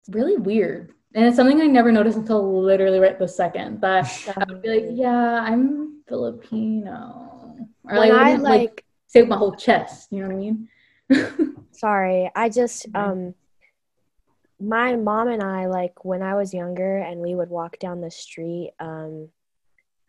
really 0.08 0.36
weird. 0.36 0.92
And 1.14 1.24
it's 1.24 1.36
something 1.36 1.60
I 1.60 1.66
never 1.66 1.90
noticed 1.90 2.18
until 2.18 2.62
literally 2.62 2.98
right 2.98 3.18
this 3.18 3.36
second. 3.36 3.80
That 3.80 4.04
I 4.36 4.44
would 4.48 4.62
be 4.62 4.68
like, 4.68 4.84
yeah, 4.90 5.40
I'm 5.40 6.02
Filipino. 6.06 7.56
Or 7.84 7.96
like, 7.96 8.12
I 8.12 8.32
wouldn't, 8.32 8.42
like 8.42 8.84
say 9.06 9.22
with 9.22 9.30
my 9.30 9.36
whole 9.36 9.54
chest. 9.54 10.12
You 10.12 10.20
know 10.20 10.28
what 10.28 10.34
I 10.34 10.38
mean? 10.38 11.64
Sorry, 11.72 12.30
I 12.34 12.48
just 12.48 12.86
um 12.94 13.34
my 14.60 14.96
mom 14.96 15.28
and 15.28 15.42
I 15.42 15.66
like 15.66 16.04
when 16.04 16.22
I 16.22 16.34
was 16.34 16.54
younger 16.54 16.98
and 16.98 17.20
we 17.20 17.34
would 17.34 17.50
walk 17.50 17.78
down 17.78 18.00
the 18.00 18.10
street 18.10 18.72
um 18.80 19.28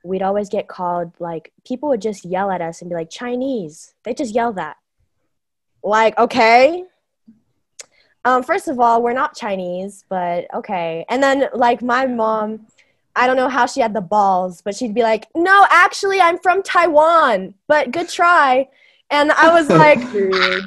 we'd 0.04 0.22
always 0.22 0.48
get 0.50 0.68
called 0.68 1.12
like 1.20 1.52
people 1.66 1.90
would 1.90 2.02
just 2.02 2.24
yell 2.24 2.50
at 2.50 2.62
us 2.62 2.82
and 2.82 2.90
be 2.90 2.96
like 2.96 3.10
Chinese. 3.10 3.94
They 4.04 4.14
just 4.14 4.34
yell 4.34 4.54
that. 4.54 4.78
Like, 5.84 6.18
okay. 6.18 6.84
Um 8.24 8.44
first 8.44 8.68
of 8.68 8.80
all, 8.80 9.02
we're 9.02 9.14
not 9.14 9.36
Chinese, 9.36 10.06
but 10.08 10.46
okay. 10.54 11.06
And 11.10 11.22
then 11.22 11.50
like 11.54 11.82
my 11.82 12.06
mom 12.06 12.68
I 13.16 13.26
don't 13.26 13.36
know 13.36 13.50
how 13.50 13.66
she 13.66 13.82
had 13.82 13.96
the 13.96 14.02
balls, 14.02 14.62
but 14.62 14.76
she'd 14.76 14.94
be 14.94 15.02
like, 15.02 15.26
"No, 15.36 15.66
actually 15.72 16.22
I'm 16.22 16.38
from 16.38 16.62
Taiwan, 16.62 17.56
but 17.68 17.92
good 17.92 18.10
try." 18.10 18.70
And 19.10 19.32
I 19.32 19.52
was 19.52 19.70
like, 19.84 20.00
Period. 20.12 20.64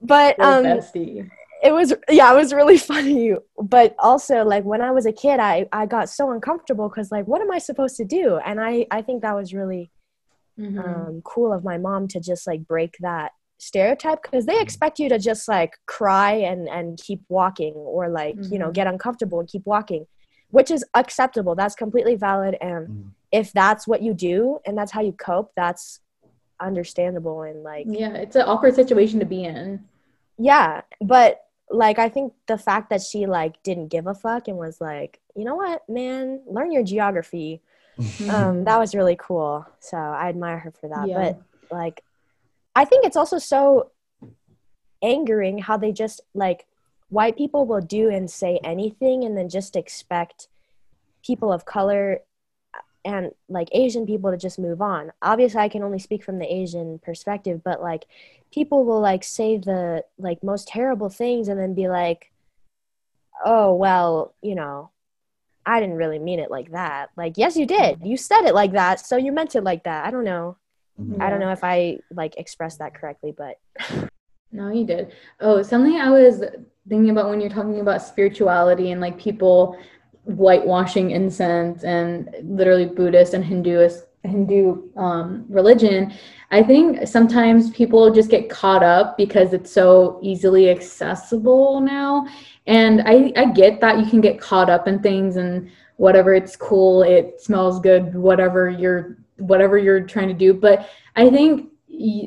but 0.00 0.38
um 0.38 0.64
bestie. 0.64 1.28
It 1.62 1.72
was 1.72 1.92
yeah 2.08 2.32
it 2.32 2.36
was 2.36 2.52
really 2.52 2.78
funny 2.92 3.34
but 3.60 3.94
also 3.98 4.44
like 4.44 4.64
when 4.64 4.80
i 4.80 4.90
was 4.90 5.06
a 5.06 5.12
kid 5.12 5.40
i 5.40 5.66
i 5.72 5.86
got 5.86 6.08
so 6.08 6.30
uncomfortable 6.30 6.88
because 6.88 7.10
like 7.10 7.26
what 7.26 7.40
am 7.40 7.50
i 7.50 7.58
supposed 7.58 7.96
to 7.96 8.04
do 8.04 8.36
and 8.44 8.60
i 8.60 8.86
i 8.90 9.02
think 9.02 9.22
that 9.22 9.34
was 9.34 9.52
really 9.54 9.90
Mhm. 10.58 10.78
um 10.80 11.22
cool 11.24 11.52
of 11.52 11.62
my 11.62 11.78
mom 11.78 12.08
to 12.08 12.18
just 12.20 12.44
like 12.46 12.66
break 12.66 12.96
that 13.00 13.30
stereotype 13.58 14.22
because 14.22 14.44
they 14.44 14.60
expect 14.60 14.98
you 14.98 15.08
to 15.08 15.18
just 15.18 15.46
like 15.48 15.76
cry 15.86 16.32
and 16.32 16.68
and 16.68 16.98
keep 17.00 17.20
walking 17.28 17.74
or 17.74 18.08
like 18.08 18.34
you 18.50 18.58
know 18.58 18.68
Mhm. 18.70 18.74
get 18.74 18.86
uncomfortable 18.88 19.38
and 19.40 19.48
keep 19.48 19.64
walking 19.66 20.06
which 20.50 20.70
is 20.70 20.84
acceptable 20.94 21.54
that's 21.54 21.74
completely 21.76 22.16
valid 22.16 22.56
and 22.60 22.88
Mhm. 22.88 23.10
if 23.30 23.52
that's 23.52 23.86
what 23.86 24.02
you 24.02 24.14
do 24.14 24.58
and 24.66 24.76
that's 24.76 24.90
how 24.92 25.00
you 25.00 25.12
cope 25.12 25.52
that's 25.54 26.00
understandable 26.60 27.42
and 27.42 27.62
like 27.62 27.86
yeah, 27.88 28.14
it's 28.14 28.36
an 28.36 28.42
awkward 28.42 28.74
situation 28.74 29.20
to 29.20 29.26
be 29.26 29.44
in. 29.44 29.84
yeah 30.38 30.82
but 31.00 31.40
like 31.70 31.98
i 31.98 32.08
think 32.08 32.32
the 32.46 32.58
fact 32.58 32.90
that 32.90 33.02
she 33.02 33.26
like 33.26 33.62
didn't 33.62 33.88
give 33.88 34.06
a 34.06 34.14
fuck 34.14 34.48
and 34.48 34.56
was 34.56 34.80
like 34.80 35.20
you 35.38 35.44
know 35.44 35.54
what 35.54 35.88
man? 35.88 36.40
Learn 36.46 36.72
your 36.72 36.82
geography. 36.82 37.62
Um 38.28 38.64
that 38.64 38.78
was 38.78 38.94
really 38.94 39.16
cool. 39.16 39.66
So 39.80 39.96
i 39.96 40.28
admire 40.28 40.58
her 40.58 40.72
for 40.72 40.88
that. 40.88 41.08
Yeah. 41.08 41.16
but 41.16 41.42
like 41.70 42.02
i 42.74 42.84
think 42.84 43.04
it's 43.04 43.16
also 43.16 43.38
so 43.38 43.90
angering 45.02 45.58
how 45.58 45.76
they 45.76 45.92
just 45.92 46.20
like 46.34 46.66
white 47.08 47.36
people 47.36 47.66
will 47.66 47.80
do 47.80 48.10
and 48.10 48.30
say 48.30 48.58
anything 48.64 49.24
and 49.24 49.36
then 49.36 49.48
just 49.48 49.76
expect 49.76 50.48
people 51.24 51.52
of 51.52 51.64
color 51.64 52.20
and 53.04 53.30
like 53.48 53.68
asian 53.72 54.06
people 54.06 54.30
to 54.30 54.36
just 54.36 54.58
move 54.58 54.80
on 54.80 55.12
obviously 55.22 55.60
i 55.60 55.68
can 55.68 55.82
only 55.82 55.98
speak 55.98 56.22
from 56.22 56.38
the 56.38 56.52
asian 56.52 56.98
perspective 56.98 57.62
but 57.64 57.80
like 57.80 58.04
people 58.52 58.84
will 58.84 59.00
like 59.00 59.24
say 59.24 59.58
the 59.58 60.04
like 60.18 60.42
most 60.42 60.68
terrible 60.68 61.08
things 61.08 61.48
and 61.48 61.58
then 61.58 61.74
be 61.74 61.88
like 61.88 62.30
oh 63.44 63.74
well 63.74 64.34
you 64.42 64.54
know 64.54 64.90
I 65.66 65.80
didn't 65.80 65.96
really 65.96 66.18
mean 66.18 66.40
it 66.40 66.50
like 66.50 66.72
that. 66.72 67.10
Like, 67.14 67.34
yes, 67.36 67.54
you 67.54 67.66
did. 67.66 67.98
You 68.02 68.16
said 68.16 68.46
it 68.46 68.54
like 68.54 68.72
that, 68.72 69.04
so 69.04 69.18
you 69.18 69.32
meant 69.32 69.54
it 69.54 69.62
like 69.62 69.84
that. 69.84 70.06
I 70.06 70.10
don't 70.10 70.24
know. 70.24 70.56
I 71.20 71.28
don't 71.28 71.40
know 71.40 71.52
if 71.52 71.62
I 71.62 71.98
like 72.10 72.38
expressed 72.38 72.78
that 72.78 72.94
correctly, 72.94 73.34
but 73.36 73.58
No, 74.50 74.72
you 74.72 74.84
did. 74.84 75.12
Oh, 75.40 75.62
something 75.62 75.96
I 75.96 76.10
was 76.10 76.42
thinking 76.88 77.10
about 77.10 77.28
when 77.28 77.40
you're 77.40 77.50
talking 77.50 77.80
about 77.80 78.02
spirituality 78.02 78.92
and 78.92 79.00
like 79.00 79.18
people 79.18 79.78
whitewashing 80.28 81.10
incense 81.10 81.84
and 81.84 82.34
literally 82.42 82.86
Buddhist 82.86 83.34
and 83.34 83.44
Hinduist 83.44 84.02
Hindu 84.24 84.90
um, 84.96 85.44
religion. 85.48 86.12
I 86.50 86.62
think 86.62 87.06
sometimes 87.06 87.70
people 87.70 88.10
just 88.12 88.30
get 88.30 88.50
caught 88.50 88.82
up 88.82 89.16
because 89.16 89.52
it's 89.52 89.72
so 89.72 90.18
easily 90.22 90.70
accessible 90.70 91.80
now. 91.80 92.26
And 92.66 93.02
I, 93.06 93.32
I 93.36 93.46
get 93.46 93.80
that 93.80 93.98
you 93.98 94.06
can 94.06 94.20
get 94.20 94.40
caught 94.40 94.68
up 94.68 94.88
in 94.88 95.00
things 95.00 95.36
and 95.36 95.70
whatever 95.96 96.34
it's 96.34 96.56
cool, 96.56 97.02
it 97.02 97.40
smells 97.40 97.80
good, 97.80 98.14
whatever 98.14 98.68
you're 98.68 99.18
whatever 99.38 99.78
you're 99.78 100.00
trying 100.00 100.28
to 100.28 100.34
do. 100.34 100.52
But 100.52 100.90
I 101.14 101.30
think 101.30 101.70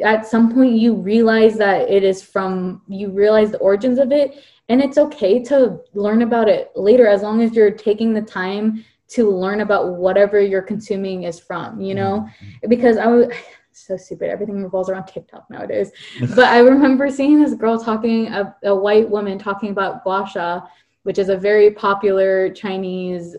at 0.03 0.26
some 0.26 0.53
point 0.53 0.73
you 0.73 0.95
realize 0.95 1.57
that 1.57 1.90
it 1.90 2.03
is 2.03 2.22
from 2.22 2.82
you 2.88 3.10
realize 3.10 3.52
the 3.52 3.57
origins 3.57 3.99
of 3.99 4.11
it 4.11 4.44
and 4.72 4.81
it's 4.81 4.98
okay 4.98 5.43
to 5.43 5.81
learn 5.93 6.22
about 6.22 6.48
it 6.48 6.72
later 6.76 7.06
as 7.06 7.22
long 7.22 7.41
as 7.41 7.53
you're 7.53 7.72
taking 7.72 8.14
the 8.14 8.22
time 8.22 8.85
to 9.10 9.30
learn 9.30 9.60
about 9.60 9.98
whatever 9.98 10.39
you're 10.39 10.61
consuming 10.61 11.23
is 11.23 11.39
from 11.39 11.81
you 11.81 11.93
know? 11.93 12.27
Because 12.69 12.98
i 12.98 13.06
was 13.06 13.27
so 13.73 13.95
stupid. 13.95 14.30
Everything 14.30 14.61
revolves 14.61 14.89
around 14.89 15.06
tiktok 15.06 15.49
nowadays. 15.49 15.91
But 16.35 16.45
i 16.45 16.60
remember 16.60 17.10
seeing 17.10 17.41
this 17.41 17.53
girl 17.53 17.77
talking 17.77 18.27
a, 18.27 18.56
a 18.64 18.76
white 18.76 19.10
woman 19.10 19.38
talking 19.38 19.72
about 19.72 20.03
gua 20.03 20.26
sha 20.31 20.61
which 21.03 21.19
is 21.19 21.30
a 21.30 21.38
very 21.38 21.72
popular 21.72 22.49
chinese 22.61 23.35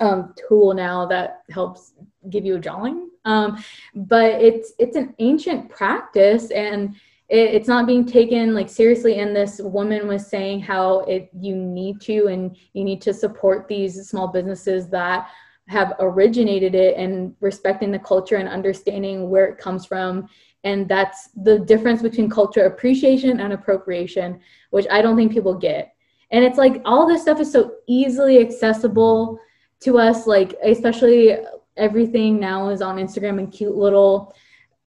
um, 0.00 0.34
tool 0.40 0.74
now 0.74 1.06
that 1.06 1.42
helps 1.50 1.92
give 2.30 2.44
you 2.44 2.56
a 2.56 2.58
drawing 2.58 3.10
um, 3.24 3.62
but 3.94 4.30
it's 4.48 4.72
it's 4.78 4.96
an 4.96 5.14
ancient 5.18 5.68
practice 5.68 6.50
and 6.50 6.96
it, 7.28 7.54
it's 7.54 7.68
not 7.68 7.86
being 7.86 8.04
taken 8.04 8.54
like 8.54 8.68
seriously 8.68 9.18
and 9.18 9.34
this 9.34 9.60
woman 9.62 10.08
was 10.08 10.26
saying 10.26 10.60
how 10.60 11.00
it 11.00 11.30
you 11.38 11.54
need 11.54 12.00
to 12.00 12.26
and 12.26 12.56
you 12.72 12.84
need 12.84 13.00
to 13.02 13.12
support 13.12 13.68
these 13.68 14.08
small 14.08 14.28
businesses 14.28 14.88
that 14.88 15.28
have 15.68 15.92
originated 16.00 16.74
it 16.74 16.96
and 16.96 17.34
respecting 17.40 17.90
the 17.90 17.98
culture 17.98 18.36
and 18.36 18.48
understanding 18.48 19.28
where 19.28 19.44
it 19.44 19.58
comes 19.58 19.84
from. 19.84 20.26
And 20.64 20.88
that's 20.88 21.28
the 21.42 21.58
difference 21.58 22.00
between 22.00 22.30
culture 22.30 22.64
appreciation 22.64 23.40
and 23.40 23.52
appropriation 23.52 24.40
which 24.70 24.86
i 24.90 25.00
don't 25.00 25.16
think 25.16 25.32
people 25.32 25.54
get. 25.54 25.94
And 26.30 26.44
it's 26.44 26.58
like 26.58 26.82
all 26.84 27.06
this 27.06 27.22
stuff 27.22 27.40
is 27.40 27.52
so 27.52 27.76
easily 27.86 28.40
accessible 28.40 29.38
to 29.80 29.98
us 29.98 30.26
like 30.26 30.54
especially 30.64 31.36
everything 31.76 32.40
now 32.40 32.70
is 32.70 32.82
on 32.82 32.96
instagram 32.96 33.38
and 33.38 33.52
cute 33.52 33.76
little 33.76 34.34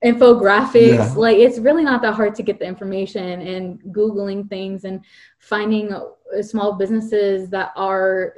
infographics 0.04 0.96
Yeah. 0.96 1.14
like 1.18 1.38
it's 1.38 1.60
really 1.60 1.84
not 1.84 2.02
that 2.04 2.14
hard 2.14 2.34
to 2.36 2.44
get 2.44 2.58
the 2.60 2.66
information 2.66 3.42
and 3.42 3.80
googling 3.94 4.48
things 4.50 4.86
and 4.86 5.04
finding 5.40 5.92
uh, 5.92 6.04
small 6.42 6.74
businesses 6.74 7.50
that 7.50 7.72
are 7.76 8.36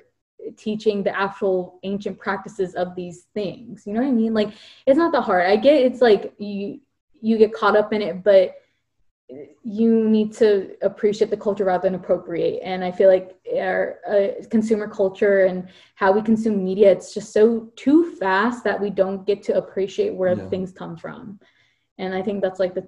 teaching 0.57 1.03
the 1.03 1.15
actual 1.15 1.79
ancient 1.83 2.17
practices 2.17 2.73
of 2.73 2.95
these 2.95 3.27
things. 3.35 3.85
You 3.85 3.93
know 3.93 4.01
what 4.01 4.07
i 4.07 4.11
mean? 4.11 4.33
Like 4.33 4.53
it's 4.87 4.97
not 4.97 5.11
that 5.11 5.21
hard. 5.21 5.45
I 5.45 5.55
get 5.55 5.75
it's 5.83 6.01
like 6.01 6.33
you 6.39 6.79
you 7.21 7.37
get 7.37 7.53
caught 7.53 7.77
up 7.77 7.93
in 7.93 8.01
it 8.01 8.23
but 8.23 8.55
you 9.63 10.09
need 10.09 10.33
to 10.33 10.75
appreciate 10.81 11.29
the 11.29 11.37
culture 11.37 11.65
rather 11.65 11.87
than 11.87 11.95
appropriate 11.95 12.59
and 12.63 12.83
i 12.83 12.91
feel 12.91 13.09
like 13.09 13.37
our 13.57 13.99
uh, 14.07 14.43
consumer 14.49 14.87
culture 14.87 15.45
and 15.45 15.69
how 15.95 16.11
we 16.11 16.21
consume 16.21 16.63
media 16.63 16.91
it's 16.91 17.13
just 17.13 17.31
so 17.31 17.71
too 17.75 18.13
fast 18.15 18.63
that 18.63 18.79
we 18.79 18.89
don't 18.89 19.25
get 19.25 19.41
to 19.43 19.55
appreciate 19.57 20.13
where 20.13 20.35
Yeah. 20.35 20.47
things 20.49 20.71
come 20.71 20.97
from 20.97 21.39
and 21.97 22.13
i 22.13 22.21
think 22.21 22.41
that's 22.41 22.59
like 22.59 22.73
the 22.75 22.87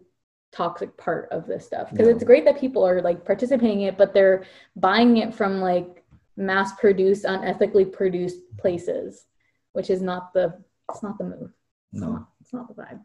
toxic 0.51 0.95
part 0.97 1.29
of 1.31 1.47
this 1.47 1.65
stuff 1.65 1.89
because 1.91 2.07
Yeah. 2.07 2.13
it's 2.13 2.23
great 2.23 2.45
that 2.45 2.59
people 2.59 2.83
are 2.85 3.01
like 3.01 3.25
participating 3.25 3.81
in 3.81 3.89
it 3.89 3.97
but 3.97 4.13
they're 4.13 4.43
buying 4.75 5.17
it 5.17 5.33
from 5.33 5.61
like 5.61 6.03
mass 6.35 6.73
produced 6.79 7.23
unethically 7.25 7.91
produced 7.91 8.39
places 8.57 9.25
which 9.73 9.89
is 9.89 10.01
not 10.01 10.33
the 10.33 10.53
it's 10.89 11.03
not 11.03 11.17
the 11.17 11.23
move 11.23 11.51
it's 11.93 12.01
No. 12.01 12.11
not, 12.11 12.27
it's 12.41 12.53
not 12.53 12.67
the 12.67 12.81
vibe 12.81 13.01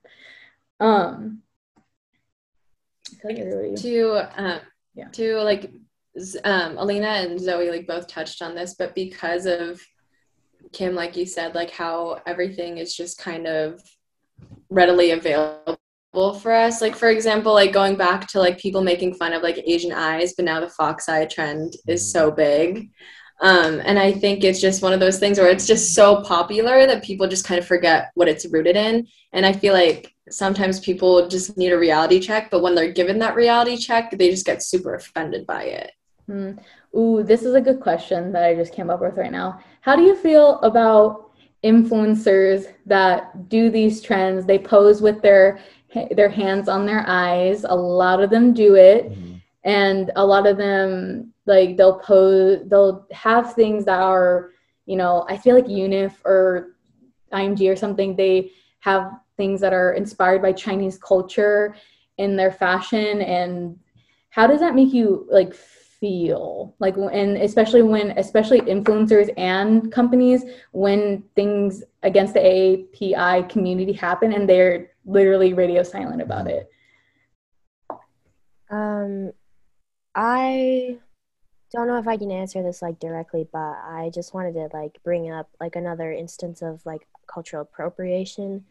um 0.80 1.42
I 3.18 3.20
feel 3.20 3.30
like 3.30 3.40
everybody- 3.40 3.82
to 3.82 4.42
um 4.42 4.60
Yeah. 4.94 5.08
to 5.08 5.36
like 5.42 5.70
um 6.44 6.78
Alina 6.78 7.06
and 7.08 7.40
Zoe 7.40 7.70
like 7.70 7.86
both 7.86 8.06
touched 8.06 8.42
on 8.42 8.54
this 8.54 8.74
but 8.78 8.94
because 8.94 9.46
of 9.46 9.80
Kim 10.72 10.94
like 10.94 11.16
you 11.16 11.26
said 11.26 11.54
like 11.54 11.70
how 11.70 12.20
everything 12.26 12.78
is 12.78 12.94
just 12.94 13.18
kind 13.18 13.46
of 13.46 13.80
readily 14.70 15.12
available 15.12 15.78
for 16.40 16.52
us. 16.52 16.80
Like 16.80 16.96
for 16.96 17.08
example 17.10 17.52
like 17.52 17.72
going 17.72 17.96
back 17.96 18.26
to 18.28 18.38
like 18.38 18.58
people 18.58 18.82
making 18.82 19.14
fun 19.14 19.32
of 19.32 19.42
like 19.42 19.62
Asian 19.66 19.92
eyes 19.92 20.34
but 20.36 20.44
now 20.44 20.60
the 20.60 20.68
fox 20.68 21.08
eye 21.08 21.26
trend 21.26 21.74
is 21.86 22.10
so 22.10 22.30
big 22.30 22.90
um 23.40 23.80
and 23.84 23.98
I 23.98 24.12
think 24.12 24.42
it's 24.44 24.60
just 24.60 24.82
one 24.82 24.92
of 24.92 25.00
those 25.00 25.18
things 25.18 25.38
where 25.38 25.48
it's 25.48 25.66
just 25.66 25.94
so 25.94 26.22
popular 26.22 26.86
that 26.86 27.04
people 27.04 27.28
just 27.28 27.44
kind 27.44 27.58
of 27.60 27.66
forget 27.66 28.10
what 28.14 28.28
it's 28.28 28.46
rooted 28.46 28.76
in 28.76 29.06
and 29.32 29.46
I 29.46 29.52
feel 29.52 29.74
like 29.74 30.14
sometimes 30.30 30.80
people 30.80 31.26
just 31.28 31.56
need 31.56 31.72
a 31.72 31.78
reality 31.78 32.20
check, 32.20 32.50
but 32.50 32.60
when 32.62 32.74
they're 32.74 32.92
given 32.92 33.18
that 33.20 33.34
reality 33.34 33.76
check, 33.78 34.10
they 34.10 34.28
just 34.30 34.44
get 34.44 34.62
super 34.62 34.94
offended 34.94 35.46
by 35.46 35.62
it. 35.64 35.92
Hmm. 36.26 36.52
Ooh, 36.96 37.22
this 37.22 37.42
is 37.42 37.54
a 37.54 37.60
good 37.60 37.80
question 37.80 38.32
that 38.32 38.44
I 38.44 38.54
just 38.54 38.74
came 38.74 38.90
up 38.90 39.00
with 39.00 39.16
right 39.16 39.32
now. 39.32 39.60
How 39.80 39.96
do 39.96 40.02
you 40.02 40.14
feel 40.14 40.58
about 40.60 41.30
influencers 41.64 42.66
that 42.86 43.48
do 43.48 43.70
these 43.70 44.00
trends? 44.02 44.44
They 44.44 44.58
pose 44.58 45.00
with 45.00 45.22
their 45.22 45.60
their 46.10 46.28
hands 46.28 46.68
on 46.68 46.84
their 46.84 47.04
eyes. 47.06 47.64
A 47.64 47.74
lot 47.74 48.22
of 48.22 48.28
them 48.28 48.52
do 48.52 48.74
it, 48.74 49.10
Mhm. 49.10 49.40
and 49.64 50.10
a 50.16 50.24
lot 50.24 50.46
of 50.46 50.58
them 50.58 51.32
like 51.48 51.76
they'll 51.76 51.98
pose. 51.98 52.60
They'll 52.66 53.06
have 53.12 53.54
things 53.54 53.84
that 53.86 54.00
are, 54.00 54.50
you 54.86 54.96
know, 54.96 55.26
I 55.28 55.36
feel 55.36 55.54
like 55.54 55.66
Unif 55.66 56.12
or 56.24 56.76
IMG 57.32 57.70
or 57.70 57.76
something. 57.76 58.14
They 58.14 58.52
have 58.80 59.10
things 59.36 59.60
that 59.60 59.72
are 59.72 59.92
inspired 59.94 60.42
by 60.42 60.52
Chinese 60.52 60.98
culture 60.98 61.74
in 62.18 62.36
their 62.36 62.52
fashion 62.52 63.22
and 63.22 63.78
how 64.30 64.46
does 64.46 64.60
that 64.60 64.74
make 64.74 64.92
you 64.92 65.26
like 65.30 65.54
feel 65.54 66.74
like 66.80 66.96
and 66.96 67.36
especially 67.38 67.82
when 67.82 68.10
especially 68.18 68.60
influencers 68.60 69.32
and 69.36 69.90
companies 69.92 70.44
when 70.72 71.22
things 71.34 71.82
against 72.02 72.34
the 72.34 72.40
API 72.40 73.48
community 73.48 73.92
happen 73.92 74.32
and 74.32 74.48
they're 74.48 74.90
literally 75.04 75.54
radio 75.54 75.82
silent 75.82 76.20
about 76.20 76.46
it 76.48 76.70
Um, 78.70 79.32
I 80.14 80.98
don't 81.72 81.86
know 81.86 81.98
if 81.98 82.08
I 82.08 82.16
can 82.16 82.30
answer 82.30 82.62
this 82.62 82.80
like 82.82 82.98
directly, 82.98 83.46
but 83.52 83.58
I 83.58 84.10
just 84.14 84.32
wanted 84.34 84.54
to 84.54 84.68
like 84.72 84.98
bring 85.04 85.30
up 85.30 85.48
like 85.60 85.76
another 85.76 86.12
instance 86.12 86.62
of 86.62 86.84
like 86.86 87.06
cultural 87.26 87.62
appropriation 87.62 88.64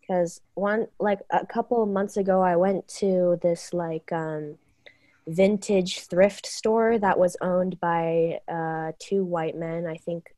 because 0.00 0.40
one 0.54 0.86
like 0.98 1.20
a 1.30 1.46
couple 1.46 1.82
of 1.82 1.88
months 1.88 2.16
ago 2.16 2.40
I 2.40 2.56
went 2.56 2.88
to 3.00 3.38
this 3.42 3.72
like 3.74 4.10
um 4.12 4.56
vintage 5.26 6.00
thrift 6.00 6.46
store 6.46 6.98
that 6.98 7.18
was 7.18 7.36
owned 7.40 7.78
by 7.80 8.40
uh 8.48 8.92
two 8.98 9.24
white 9.24 9.56
men. 9.56 9.86
I 9.86 9.96
think 9.96 10.34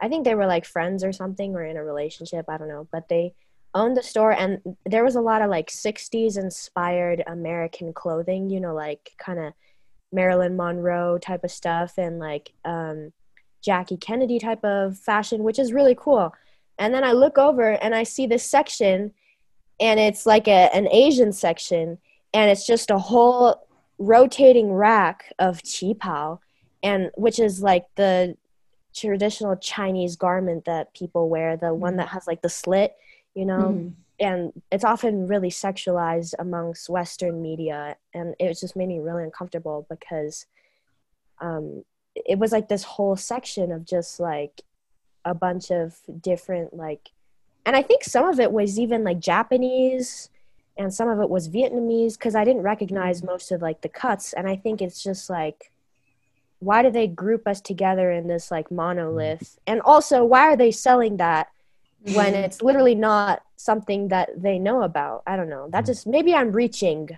I 0.00 0.08
think 0.08 0.24
they 0.24 0.34
were 0.34 0.46
like 0.46 0.64
friends 0.64 1.02
or 1.04 1.12
something 1.12 1.54
or 1.54 1.64
in 1.64 1.76
a 1.76 1.84
relationship, 1.84 2.46
I 2.48 2.56
don't 2.58 2.68
know, 2.68 2.86
but 2.92 3.08
they 3.08 3.34
owned 3.74 3.96
the 3.96 4.02
store 4.02 4.32
and 4.32 4.76
there 4.84 5.04
was 5.04 5.14
a 5.14 5.20
lot 5.20 5.42
of 5.42 5.50
like 5.50 5.68
60s 5.68 6.36
inspired 6.36 7.22
American 7.26 7.92
clothing, 7.92 8.50
you 8.50 8.60
know, 8.60 8.74
like 8.74 9.12
kind 9.18 9.38
of 9.38 9.52
Marilyn 10.12 10.56
Monroe 10.56 11.18
type 11.18 11.44
of 11.44 11.50
stuff 11.50 11.94
and 11.98 12.18
like 12.18 12.52
um 12.64 13.12
Jackie 13.62 13.96
Kennedy 13.98 14.38
type 14.38 14.64
of 14.64 14.96
fashion, 14.98 15.42
which 15.42 15.58
is 15.58 15.72
really 15.72 15.94
cool. 15.94 16.32
And 16.78 16.94
then 16.94 17.04
I 17.04 17.12
look 17.12 17.36
over 17.36 17.72
and 17.72 17.94
I 17.94 18.04
see 18.04 18.26
this 18.26 18.42
section 18.44 19.12
and 19.78 20.00
it's 20.00 20.24
like 20.24 20.48
a, 20.48 20.74
an 20.74 20.88
Asian 20.90 21.32
section 21.32 21.98
and 22.32 22.50
it's 22.50 22.66
just 22.66 22.90
a 22.90 22.98
whole 22.98 23.66
rotating 23.98 24.72
rack 24.72 25.30
of 25.38 25.58
qipao 25.62 26.38
and 26.82 27.10
which 27.16 27.38
is 27.38 27.62
like 27.62 27.84
the 27.96 28.34
traditional 28.94 29.56
Chinese 29.56 30.16
garment 30.16 30.64
that 30.64 30.94
people 30.94 31.28
wear, 31.28 31.56
the 31.56 31.74
one 31.74 31.96
that 31.96 32.08
has 32.08 32.26
like 32.26 32.40
the 32.40 32.48
slit, 32.48 32.96
you 33.34 33.44
know, 33.44 33.74
Mhm. 33.74 33.92
And 34.20 34.52
it's 34.70 34.84
often 34.84 35.26
really 35.26 35.48
sexualized 35.48 36.34
amongst 36.38 36.90
Western 36.90 37.40
media, 37.40 37.96
and 38.14 38.34
it 38.38 38.58
just 38.60 38.76
made 38.76 38.88
me 38.88 39.00
really 39.00 39.24
uncomfortable 39.24 39.86
because 39.88 40.46
um, 41.40 41.84
it 42.14 42.38
was 42.38 42.52
like 42.52 42.68
this 42.68 42.84
whole 42.84 43.16
section 43.16 43.72
of 43.72 43.86
just 43.86 44.20
like 44.20 44.60
a 45.24 45.34
bunch 45.34 45.70
of 45.70 45.96
different 46.20 46.74
like, 46.74 47.08
and 47.64 47.74
I 47.74 47.82
think 47.82 48.04
some 48.04 48.26
of 48.26 48.38
it 48.38 48.52
was 48.52 48.78
even 48.78 49.04
like 49.04 49.20
Japanese, 49.20 50.28
and 50.76 50.92
some 50.92 51.08
of 51.08 51.20
it 51.20 51.30
was 51.30 51.48
Vietnamese 51.48 52.18
because 52.18 52.34
I 52.34 52.44
didn't 52.44 52.62
recognize 52.62 53.22
most 53.22 53.50
of 53.50 53.62
like 53.62 53.80
the 53.80 53.88
cuts, 53.88 54.34
and 54.34 54.46
I 54.46 54.56
think 54.56 54.82
it's 54.82 55.02
just 55.02 55.30
like 55.30 55.72
why 56.60 56.82
do 56.82 56.90
they 56.90 57.06
group 57.06 57.48
us 57.48 57.60
together 57.60 58.12
in 58.12 58.26
this 58.26 58.50
like 58.50 58.70
monolith? 58.70 59.58
And 59.66 59.80
also, 59.80 60.24
why 60.24 60.42
are 60.42 60.56
they 60.56 60.70
selling 60.70 61.16
that 61.16 61.48
when 62.02 62.34
it's 62.44 62.62
literally 62.62 62.94
not 62.94 63.42
something 63.56 64.08
that 64.08 64.30
they 64.42 64.58
know 64.58 64.82
about? 64.82 65.22
I 65.26 65.36
don't 65.36 65.50
know. 65.50 65.68
That 65.70 65.86
just 65.86 66.06
maybe 66.06 66.34
I'm 66.34 66.52
reaching, 66.52 67.08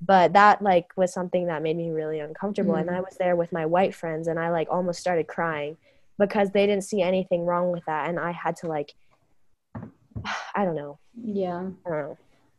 but 0.00 0.32
that 0.32 0.62
like 0.62 0.86
was 0.96 1.12
something 1.12 1.46
that 1.46 1.62
made 1.62 1.76
me 1.76 1.90
really 1.90 2.20
uncomfortable. 2.20 2.74
And 2.74 2.88
Mhm. 2.88 2.96
I 2.96 3.00
was 3.00 3.16
there 3.18 3.36
with 3.36 3.52
my 3.52 3.66
white 3.66 3.94
friends, 3.94 4.28
and 4.28 4.38
I 4.38 4.50
like 4.50 4.68
almost 4.70 5.00
started 5.00 5.26
crying 5.26 5.76
because 6.18 6.50
they 6.50 6.66
didn't 6.66 6.84
see 6.84 7.02
anything 7.02 7.44
wrong 7.44 7.72
with 7.72 7.84
that, 7.86 8.08
and 8.08 8.18
I 8.18 8.32
had 8.32 8.56
to 8.56 8.66
like, 8.68 8.94
I 10.54 10.64
don't 10.64 10.76
know, 10.76 10.98
Yeah. 11.24 11.68
I 11.86 11.90
don't 11.90 11.98
know. 11.98 12.18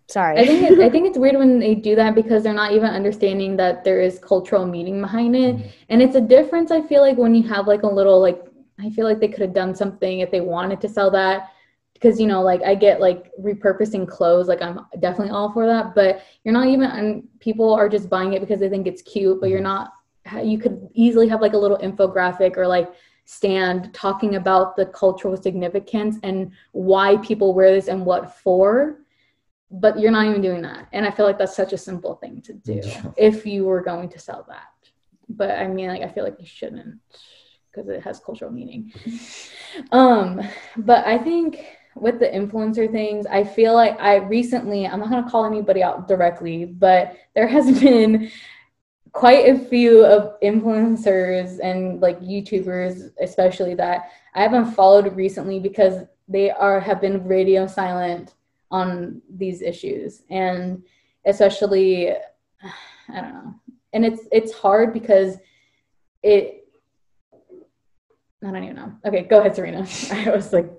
Sorry. 0.10 0.38
I 0.38 0.46
think 0.46 0.64
it, 0.64 0.80
I 0.84 0.90
think 0.90 1.08
it's 1.08 1.18
weird 1.18 1.38
when 1.38 1.60
they 1.60 1.76
do 1.76 1.96
that 1.96 2.14
because 2.14 2.44
they're 2.44 2.54
not 2.54 2.74
even 2.74 2.90
understanding 2.90 3.56
that 3.58 3.84
there 3.84 4.02
is 4.02 4.20
cultural 4.20 4.66
meaning 4.66 5.00
behind 5.00 5.36
it, 5.36 5.56
and 5.90 6.02
it's 6.02 6.16
a 6.16 6.22
difference. 6.22 6.72
I 6.72 6.82
feel 6.82 7.02
like 7.02 7.18
when 7.18 7.34
you 7.34 7.48
have 7.48 7.68
like 7.68 7.84
a 7.84 7.88
little 7.88 8.20
like 8.20 8.44
I 8.80 8.90
feel 8.90 9.06
like 9.06 9.20
they 9.20 9.28
could 9.28 9.42
have 9.42 9.54
done 9.54 9.74
something 9.76 10.20
if 10.20 10.30
they 10.32 10.42
wanted 10.42 10.82
to 10.82 10.90
sell 10.90 11.10
that 11.12 11.52
because 12.04 12.20
you 12.20 12.28
know 12.28 12.42
like 12.42 12.62
I 12.64 12.76
get 12.76 13.00
like 13.00 13.32
repurposing 13.42 14.06
clothes 14.08 14.50
like 14.50 14.62
I'm 14.62 14.82
definitely 15.00 15.32
all 15.32 15.52
for 15.54 15.66
that, 15.66 15.96
but 15.96 16.24
you're 16.44 16.54
not 16.54 16.68
even 16.68 16.90
and 16.90 17.24
people 17.40 17.74
are 17.74 17.88
just 17.88 18.10
buying 18.10 18.34
it 18.34 18.42
because 18.42 18.60
they 18.60 18.68
think 18.68 18.88
it's 18.88 19.02
cute, 19.02 19.40
but 19.40 19.50
you're 19.50 19.62
not. 19.62 19.94
You 20.42 20.58
could 20.58 20.88
easily 20.94 21.28
have 21.30 21.42
like 21.42 21.54
a 21.54 21.58
little 21.58 21.78
infographic 21.78 22.58
or 22.58 22.68
like 22.68 22.94
stand 23.26 23.94
talking 23.94 24.36
about 24.36 24.76
the 24.76 24.86
cultural 24.88 25.38
significance 25.38 26.18
and 26.24 26.52
why 26.74 27.18
people 27.18 27.54
wear 27.54 27.72
this 27.74 27.88
and 27.88 28.06
what 28.06 28.36
for 28.36 29.00
but 29.72 29.98
you're 29.98 30.12
not 30.12 30.28
even 30.28 30.42
doing 30.42 30.62
that 30.62 30.88
and 30.92 31.06
i 31.06 31.10
feel 31.10 31.26
like 31.26 31.38
that's 31.38 31.56
such 31.56 31.72
a 31.72 31.78
simple 31.78 32.16
thing 32.16 32.42
to 32.42 32.54
do 32.54 32.82
if 33.18 33.46
you 33.46 33.64
were 33.64 33.82
going 33.82 34.10
to 34.10 34.20
sell 34.20 34.46
that 34.48 34.74
but 35.30 35.52
i 35.52 35.68
mean 35.68 35.88
like 35.88 36.02
i 36.02 36.08
feel 36.08 36.26
like 36.26 36.36
you 36.38 36.46
shouldn't 36.46 37.00
because 37.72 37.88
it 37.90 38.04
has 38.04 38.20
cultural 38.20 38.52
meaning 38.52 38.92
um 39.94 40.42
but 40.76 41.08
i 41.08 41.18
think 41.18 41.66
with 41.96 42.20
the 42.20 42.28
influencer 42.28 42.92
things 42.92 43.26
i 43.28 43.44
feel 43.44 43.74
like 43.74 44.00
i 44.00 44.16
recently 44.16 44.86
i'm 44.88 45.00
not 45.00 45.10
going 45.10 45.24
to 45.24 45.30
call 45.30 45.46
anybody 45.46 45.84
out 45.84 46.08
directly 46.08 46.66
but 46.66 47.16
there 47.36 47.48
has 47.48 47.80
been 47.82 48.32
quite 49.12 49.48
a 49.48 49.60
few 49.60 50.04
of 50.04 50.40
influencers 50.42 51.60
and 51.64 52.02
like 52.02 52.20
youtubers 52.20 53.12
especially 53.22 53.76
that 53.76 54.12
i 54.34 54.42
haven't 54.42 54.74
followed 54.74 55.16
recently 55.16 55.60
because 55.60 56.04
they 56.28 56.50
are 56.52 56.80
have 56.80 57.02
been 57.02 57.28
radio 57.28 57.68
silent 57.68 58.34
on 58.72 59.22
these 59.34 59.62
issues. 59.62 60.24
And 60.30 60.84
especially 61.26 62.12
i 63.10 63.22
don't 63.22 63.34
know. 63.34 63.56
And 63.94 64.04
it's 64.06 64.22
it's 64.32 64.52
hard 64.52 64.94
because 64.94 65.38
it 66.24 66.68
i 68.44 68.52
don't 68.52 68.64
even 68.64 68.76
know. 68.76 68.94
Okay 69.06 69.24
go 69.24 69.40
ahead 69.40 69.56
Ceryna. 69.56 70.28
I 70.28 70.36
was 70.36 70.52
like 70.52 70.70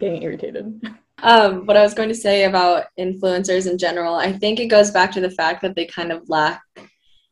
getting 0.00 0.22
irritated 0.22 0.82
Um, 1.22 1.66
what 1.66 1.76
I 1.76 1.82
was 1.82 1.94
going 1.94 2.08
to 2.08 2.14
say 2.14 2.44
about 2.44 2.86
influencers 2.98 3.70
in 3.70 3.76
general, 3.76 4.14
I 4.14 4.32
think 4.32 4.58
it 4.58 4.68
goes 4.68 4.90
back 4.90 5.12
to 5.12 5.20
the 5.20 5.30
fact 5.30 5.60
that 5.62 5.76
they 5.76 5.84
kind 5.84 6.12
of 6.12 6.28
lack 6.28 6.62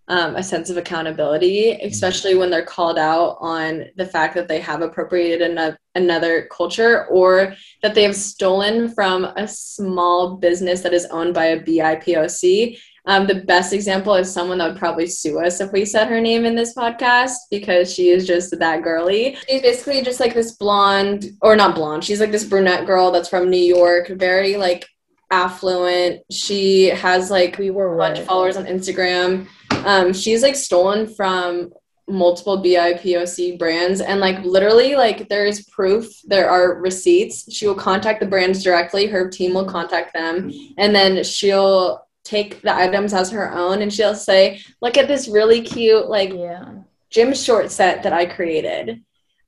um, 0.08 0.36
a 0.36 0.42
sense 0.42 0.70
of 0.70 0.78
accountability, 0.78 1.72
especially 1.72 2.34
when 2.34 2.50
they're 2.50 2.64
called 2.64 2.98
out 2.98 3.36
on 3.40 3.86
the 3.96 4.06
fact 4.06 4.34
that 4.34 4.48
they 4.48 4.60
have 4.60 4.80
appropriated 4.80 5.42
ano- 5.42 5.76
another 5.94 6.48
culture 6.50 7.06
or 7.06 7.54
that 7.82 7.94
they 7.94 8.02
have 8.02 8.16
stolen 8.16 8.88
from 8.88 9.24
a 9.24 9.46
small 9.46 10.36
business 10.36 10.80
that 10.80 10.94
is 10.94 11.06
owned 11.06 11.34
by 11.34 11.46
a 11.46 11.60
BIPOC. 11.60 12.78
Um, 13.08 13.26
the 13.26 13.36
best 13.36 13.72
example 13.72 14.14
is 14.14 14.32
someone 14.32 14.58
that 14.58 14.68
would 14.68 14.78
probably 14.78 15.06
sue 15.06 15.40
us 15.40 15.62
if 15.62 15.72
we 15.72 15.86
said 15.86 16.08
her 16.08 16.20
name 16.20 16.44
in 16.44 16.54
this 16.54 16.74
podcast 16.74 17.36
because 17.50 17.92
she 17.92 18.10
is 18.10 18.26
just 18.26 18.56
that 18.58 18.82
girly. 18.82 19.38
She's 19.48 19.62
basically 19.62 20.02
just 20.02 20.20
like 20.20 20.34
this 20.34 20.52
blonde, 20.52 21.30
or 21.40 21.56
not 21.56 21.74
blonde, 21.74 22.04
she's 22.04 22.20
like 22.20 22.30
this 22.30 22.44
brunette 22.44 22.86
girl 22.86 23.10
that's 23.10 23.30
from 23.30 23.48
New 23.48 23.56
York, 23.56 24.08
very 24.08 24.58
like 24.58 24.86
affluent. 25.30 26.20
She 26.30 26.88
has 26.88 27.30
like 27.30 27.56
we 27.56 27.70
were 27.70 27.94
a 27.94 27.96
bunch 27.96 28.18
of 28.18 28.26
followers 28.26 28.58
on 28.58 28.66
Instagram. 28.66 29.48
Um, 29.86 30.12
she's 30.12 30.42
like 30.42 30.54
stolen 30.54 31.06
from 31.06 31.72
multiple 32.10 32.62
BIPOC 32.62 33.58
brands 33.58 34.00
and 34.00 34.20
like 34.20 34.42
literally 34.44 34.96
like 34.96 35.28
there 35.28 35.44
is 35.44 35.64
proof 35.66 36.06
there 36.24 36.48
are 36.48 36.80
receipts 36.80 37.52
she 37.52 37.66
will 37.66 37.74
contact 37.74 38.20
the 38.20 38.26
brands 38.26 38.64
directly 38.64 39.06
her 39.06 39.28
team 39.28 39.52
will 39.52 39.66
contact 39.66 40.14
them 40.14 40.50
and 40.78 40.94
then 40.94 41.22
she'll 41.22 42.07
take 42.24 42.60
the 42.62 42.74
items 42.74 43.14
as 43.14 43.30
her 43.30 43.52
own 43.52 43.82
and 43.82 43.92
she'll 43.92 44.14
say 44.14 44.60
look 44.82 44.96
at 44.98 45.08
this 45.08 45.28
really 45.28 45.62
cute 45.62 46.08
like 46.08 46.32
yeah. 46.32 46.74
gym 47.10 47.32
short 47.34 47.70
set 47.70 48.02
that 48.02 48.12
i 48.12 48.26
created. 48.26 49.02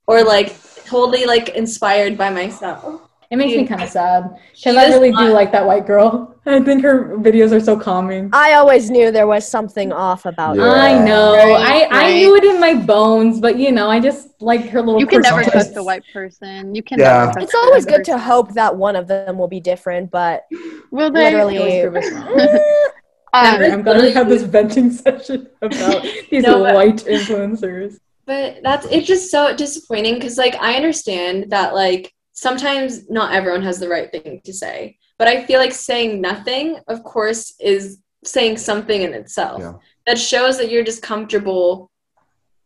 Or 0.07 0.25
like 0.25 0.57
totally 0.87 1.25
like 1.25 1.51
inspired 1.51 2.19
by 2.19 2.31
myself 2.31 3.10
it 3.31 3.36
makes 3.36 3.57
me 3.57 3.65
kind 3.66 3.82
of 3.82 3.89
sad 3.89 4.36
because 4.55 4.77
i 4.77 4.86
really 4.89 5.11
not- 5.12 5.27
do 5.27 5.32
like 5.32 5.52
that 5.52 5.65
white 5.65 5.86
girl 5.86 6.35
i 6.47 6.59
think 6.61 6.82
her 6.82 7.16
videos 7.19 7.52
are 7.52 7.61
so 7.61 7.77
calming 7.78 8.28
I 8.32 8.55
always 8.55 8.90
knew 8.90 9.11
there 9.12 9.27
was 9.27 9.47
something 9.47 9.93
off 9.93 10.27
about 10.27 10.57
Yeah. 10.57 10.62
her. 10.65 10.70
I 10.70 11.05
know. 11.05 11.35
Right, 11.35 11.89
I, 11.93 12.07
I 12.09 12.12
knew 12.15 12.35
it 12.36 12.44
in 12.44 12.59
my 12.61 12.74
bones, 12.74 13.40
but 13.40 13.57
you 13.59 13.70
know, 13.73 13.89
I 13.90 14.01
just 14.01 14.40
like 14.40 14.62
her 14.70 14.81
little. 14.82 14.98
You 15.01 15.07
can 15.07 15.20
never 15.20 15.43
Sometimes- 15.44 15.65
trust 15.66 15.77
a 15.77 15.82
white 15.82 16.02
person. 16.12 16.74
You 16.74 16.82
can 16.82 16.98
Yeah. 16.98 17.27
never 17.27 17.40
It's 17.40 17.55
always 17.55 17.85
white 17.86 17.97
good 17.98 18.05
to 18.07 18.19
hope 18.19 18.55
that 18.55 18.74
one 18.74 18.97
of 18.97 19.07
them 19.07 19.36
will 19.39 19.48
be 19.48 19.61
different, 19.61 20.11
but 20.11 20.44
Will 20.90 21.11
they? 21.11 21.24
literally- 21.24 21.59
Always 21.59 21.82
prove 21.82 21.97
us 21.97 22.11
wrong. 22.12 22.59
Um, 23.32 23.62
I'm 23.62 23.82
glad 23.82 24.02
we 24.02 24.11
have 24.12 24.28
this 24.28 24.43
venting 24.43 24.90
session 24.90 25.47
about 25.62 26.02
these 26.31 26.43
No, 26.43 26.65
but- 26.65 26.74
white 26.74 26.97
influencers. 26.97 27.98
But 28.27 28.59
that's 28.62 28.86
it's 28.90 29.07
just 29.07 29.31
so 29.31 29.55
disappointing 29.55 30.15
because 30.15 30.36
like 30.39 30.57
I 30.61 30.74
understand 30.74 31.51
that 31.51 31.74
like 31.74 32.12
sometimes 32.41 33.11
not 33.11 33.35
everyone 33.35 33.62
has 33.62 33.79
the 33.79 33.89
right 33.89 34.11
thing 34.11 34.41
to 34.45 34.53
say. 34.53 34.97
But 35.19 35.29
I 35.29 35.45
feel 35.45 35.61
like 35.61 35.75
saying 35.75 36.23
nothing, 36.23 36.79
of 36.89 37.05
course, 37.05 37.55
is 37.61 37.99
saying 38.25 38.57
something 38.57 39.03
in 39.03 39.12
itself. 39.12 39.61
Yeah. 39.61 39.75
That 40.07 40.19
shows 40.19 40.57
that 40.57 40.71
you're 40.71 40.83
just 40.91 41.03
comfortable 41.03 41.91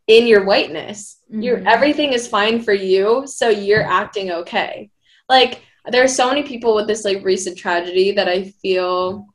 in 0.07 0.27
your 0.27 0.45
whiteness. 0.45 1.17
Your 1.29 1.57
Mhm. 1.57 1.67
everything 1.67 2.13
is 2.13 2.25
fine 2.25 2.61
for 2.61 2.71
you, 2.73 3.23
so 3.25 3.49
you're 3.49 3.83
acting 3.83 4.31
okay. 4.31 4.91
Like 5.27 5.61
there 5.91 6.03
are 6.03 6.07
so 6.19 6.29
many 6.29 6.43
people 6.43 6.73
with 6.73 6.87
this 6.87 7.03
like 7.03 7.25
recent 7.25 7.57
tragedy 7.57 8.11
that 8.13 8.29
I 8.29 8.45
feel 8.61 9.27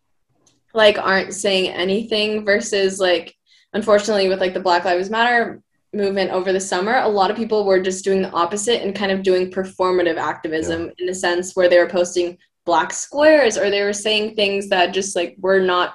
like 0.72 0.96
aren't 0.98 1.34
saying 1.34 1.68
anything 1.68 2.46
versus 2.46 2.98
like 2.98 3.34
unfortunately 3.74 4.28
with 4.30 4.40
like 4.40 4.54
the 4.54 4.60
Black 4.68 4.84
Lives 4.86 5.10
Matter 5.10 5.60
movement 5.92 6.30
over 6.30 6.52
the 6.52 6.60
summer, 6.60 6.96
a 6.98 7.08
lot 7.08 7.30
of 7.30 7.36
people 7.36 7.64
were 7.64 7.80
just 7.80 8.04
doing 8.04 8.22
the 8.22 8.30
opposite 8.30 8.82
and 8.82 8.94
kind 8.94 9.10
of 9.10 9.22
doing 9.22 9.50
performative 9.50 10.16
activism 10.16 10.90
in 10.98 11.08
a 11.08 11.14
sense 11.14 11.54
where 11.56 11.68
they 11.68 11.78
were 11.78 11.88
posting 11.88 12.38
black 12.64 12.92
squares 12.92 13.58
or 13.58 13.70
they 13.70 13.82
were 13.82 13.92
saying 13.92 14.34
things 14.36 14.68
that 14.68 14.92
just 14.94 15.16
like 15.16 15.34
were 15.40 15.60
not 15.60 15.94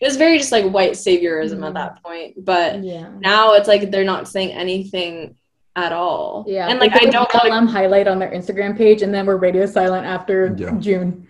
it 0.00 0.04
was 0.04 0.16
very 0.16 0.36
just 0.36 0.52
like 0.52 0.66
white 0.70 0.92
saviorism 0.92 1.64
at 1.64 1.70
Mhm. 1.72 1.74
that 1.74 2.02
point. 2.02 2.44
But 2.44 2.82
Yeah. 2.84 3.08
now 3.20 3.54
it's 3.54 3.68
like 3.68 3.90
they're 3.90 4.04
not 4.04 4.28
saying 4.28 4.52
anything 4.52 5.36
at 5.74 5.92
all. 5.92 6.44
Yeah. 6.46 6.68
And 6.68 6.78
like 6.80 6.92
I 6.94 7.06
don't 7.08 7.32
a 7.34 7.48
want 7.48 7.68
to 7.68 7.72
highlight 7.72 8.06
on 8.08 8.18
their 8.18 8.30
Instagram 8.30 8.76
page 8.76 9.00
and 9.02 9.14
then 9.14 9.24
we're 9.26 9.36
radio 9.36 9.64
silent 9.64 10.04
after 10.06 10.54
Yeah. 10.58 10.72
June. 10.78 11.26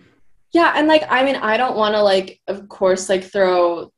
Yeah, 0.51 0.73
and 0.75 0.87
like 0.87 1.03
I 1.09 1.23
mean, 1.23 1.35
I 1.35 1.55
don't 1.57 1.77
want 1.77 1.95
to 1.95 2.01
like, 2.01 2.39
of 2.47 2.67
course, 2.67 3.07
like 3.09 3.23
throw 3.23 3.91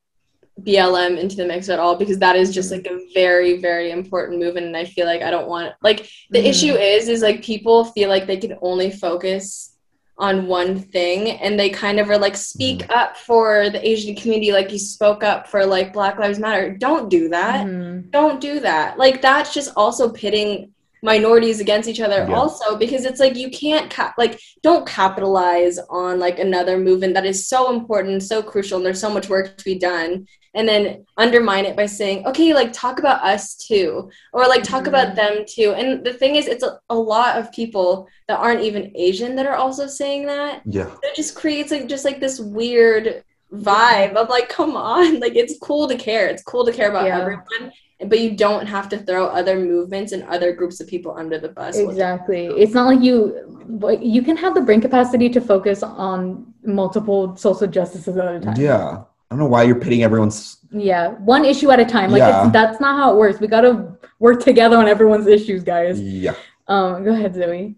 BLM 0.64 1.18
into 1.18 1.36
the 1.36 1.46
mix 1.46 1.70
at 1.70 1.80
all 1.80 1.96
because 1.96 2.20
that 2.20 2.36
is 2.36 2.54
just 2.54 2.72
like 2.72 2.86
a 2.88 3.00
very, 3.14 3.58
very 3.58 3.92
important 3.92 4.40
movement, 4.40 4.68
and 4.68 4.78
I 4.78 4.86
feel 4.86 5.06
like 5.06 5.22
I 5.22 5.32
don't 5.32 5.48
want 5.48 5.74
like 5.82 6.08
the 6.30 6.40
Mhm. 6.40 6.46
issue 6.46 6.74
is 6.74 7.08
is 7.10 7.22
like 7.22 7.44
people 7.44 7.86
feel 7.86 8.10
like 8.10 8.28
they 8.28 8.38
can 8.38 8.56
only 8.62 8.92
focus 8.92 9.76
on 10.18 10.48
one 10.48 10.78
thing 10.78 11.30
and 11.30 11.58
they 11.58 11.70
kind 11.70 11.98
of 11.98 12.10
are 12.10 12.18
like 12.18 12.36
speak 12.36 12.86
up 12.94 13.16
for 13.16 13.70
the 13.70 13.88
asian 13.88 14.14
community 14.16 14.52
like 14.52 14.70
you 14.70 14.78
spoke 14.78 15.24
up 15.24 15.48
for 15.48 15.66
like 15.66 15.94
black 15.94 16.20
lives 16.20 16.38
matter 16.40 16.76
don't 16.78 17.10
do 17.10 17.30
that 17.30 17.66
Mhm. 17.66 18.12
don't 18.12 18.42
do 18.42 18.60
that. 18.60 18.98
Like 18.98 19.22
that's 19.22 19.54
just 19.54 19.72
also 19.78 20.10
pitting 20.10 20.72
minorities 21.02 21.60
against 21.60 21.88
each 21.88 22.02
other 22.02 22.26
Yeah. 22.28 22.36
also 22.36 22.78
because 22.78 23.06
it's 23.06 23.20
like 23.20 23.36
you 23.36 23.50
can't 23.50 23.90
cap- 23.90 24.16
like 24.18 24.40
don't 24.64 24.86
capitalize 24.86 25.80
on 25.90 26.20
like 26.20 26.40
another 26.40 26.78
movement 26.78 27.14
that 27.14 27.26
is 27.26 27.48
so 27.48 27.74
important, 27.74 28.24
so 28.24 28.42
crucial 28.42 28.78
and 28.78 28.86
there's 28.86 29.00
so 29.00 29.10
much 29.10 29.30
work 29.30 29.58
to 29.58 29.64
be 29.64 29.78
done 29.78 30.28
and 30.56 30.68
then 30.68 31.06
undermine 31.18 31.66
it 31.66 31.76
by 31.76 31.86
saying, 31.86 32.26
"Okay, 32.26 32.54
like 32.54 32.74
talk 32.74 33.00
about 33.00 33.24
us 33.24 33.56
too." 33.56 34.10
Or 34.34 34.48
like 34.48 34.64
talk 34.64 34.88
about 34.88 35.16
mm-hmm. 35.16 35.38
them 35.38 35.46
too. 35.48 35.74
And 35.74 36.04
the 36.04 36.14
thing 36.14 36.36
is 36.36 36.48
it's 36.48 36.64
a, 36.64 36.80
a 36.90 36.96
lot 36.96 37.38
of 37.38 37.52
people 37.52 38.08
that 38.28 38.40
aren't 38.40 38.62
even 38.62 38.92
Asian 38.96 39.36
that 39.36 39.46
are 39.46 39.56
also 39.56 39.88
saying 39.88 40.26
that 40.26 40.62
Yeah. 40.66 40.92
it 41.04 41.16
just 41.16 41.36
creates 41.36 41.72
like 41.72 41.88
just 41.88 42.06
like 42.06 42.20
this 42.20 42.40
weird 42.40 43.24
vibe 43.54 44.14
of 44.14 44.30
like 44.30 44.50
come 44.50 44.76
on 44.76 45.20
like 45.24 45.36
it's 45.36 45.58
cool 45.60 45.88
to 45.88 45.98
care 45.98 46.28
it's 46.28 46.44
cool 46.44 46.66
to 46.66 46.72
care 46.72 46.90
about 46.90 47.06
Yeah. 47.06 47.20
everyone 47.20 47.72
but 48.08 48.20
you 48.20 48.32
don't 48.36 48.66
have 48.66 48.88
to 48.90 48.98
throw 48.98 49.28
other 49.28 49.60
movements 49.60 50.14
and 50.14 50.24
other 50.24 50.54
groups 50.54 50.80
of 50.80 50.88
people 50.88 51.14
under 51.18 51.38
the 51.38 51.50
bus 51.50 51.78
Exactly. 51.78 52.46
It's 52.48 52.74
not 52.74 52.88
like 52.88 53.02
you 53.02 53.68
like, 53.68 54.00
you 54.02 54.22
can 54.22 54.38
have 54.38 54.54
the 54.54 54.62
brain 54.62 54.82
capacity 54.82 55.30
to 55.30 55.42
focus 55.42 55.84
on 55.84 56.54
multiple 56.64 57.36
social 57.36 57.68
justices 57.68 58.16
at 58.18 58.36
a 58.36 58.40
time. 58.40 58.56
Yeah. 58.58 59.04
I 59.32 59.36
don't 59.36 59.40
know 59.40 59.46
why 59.46 59.64
you're 59.64 59.80
pitting 59.80 60.04
everyone's. 60.04 60.58
Yeah, 60.72 61.10
one 61.10 61.46
issue 61.46 61.70
at 61.72 61.80
a 61.80 61.86
time. 61.86 62.12
Like 62.12 62.20
Yeah. 62.20 62.46
it's, 62.46 62.54
that's 62.54 62.80
not 62.80 62.98
how 62.98 63.14
it 63.14 63.18
works. 63.18 63.40
We 63.40 63.48
gotta 63.48 63.98
work 64.20 64.44
together 64.44 64.78
on 64.78 64.88
everyone's 64.88 65.28
issues, 65.28 65.64
guys. 65.64 66.02
Yeah. 66.02 66.36
Um, 66.68 67.04
go 67.04 67.12
ahead, 67.12 67.36
Zoe. 67.36 67.76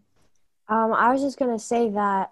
Um, 0.70 0.94
I 0.94 1.12
was 1.12 1.22
just 1.22 1.38
gonna 1.40 1.60
say 1.60 1.90
that 1.90 2.32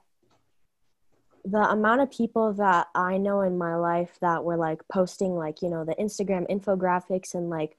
the 1.45 1.57
amount 1.57 2.01
of 2.01 2.11
people 2.11 2.53
that 2.53 2.87
I 2.93 3.17
know 3.17 3.41
in 3.41 3.57
my 3.57 3.75
life 3.75 4.17
that 4.21 4.43
were 4.43 4.57
like 4.57 4.81
posting 4.91 5.35
like 5.35 5.61
you 5.61 5.69
know 5.69 5.85
the 5.85 5.95
Instagram 5.95 6.49
infographics 6.49 7.33
and 7.33 7.49
like 7.49 7.77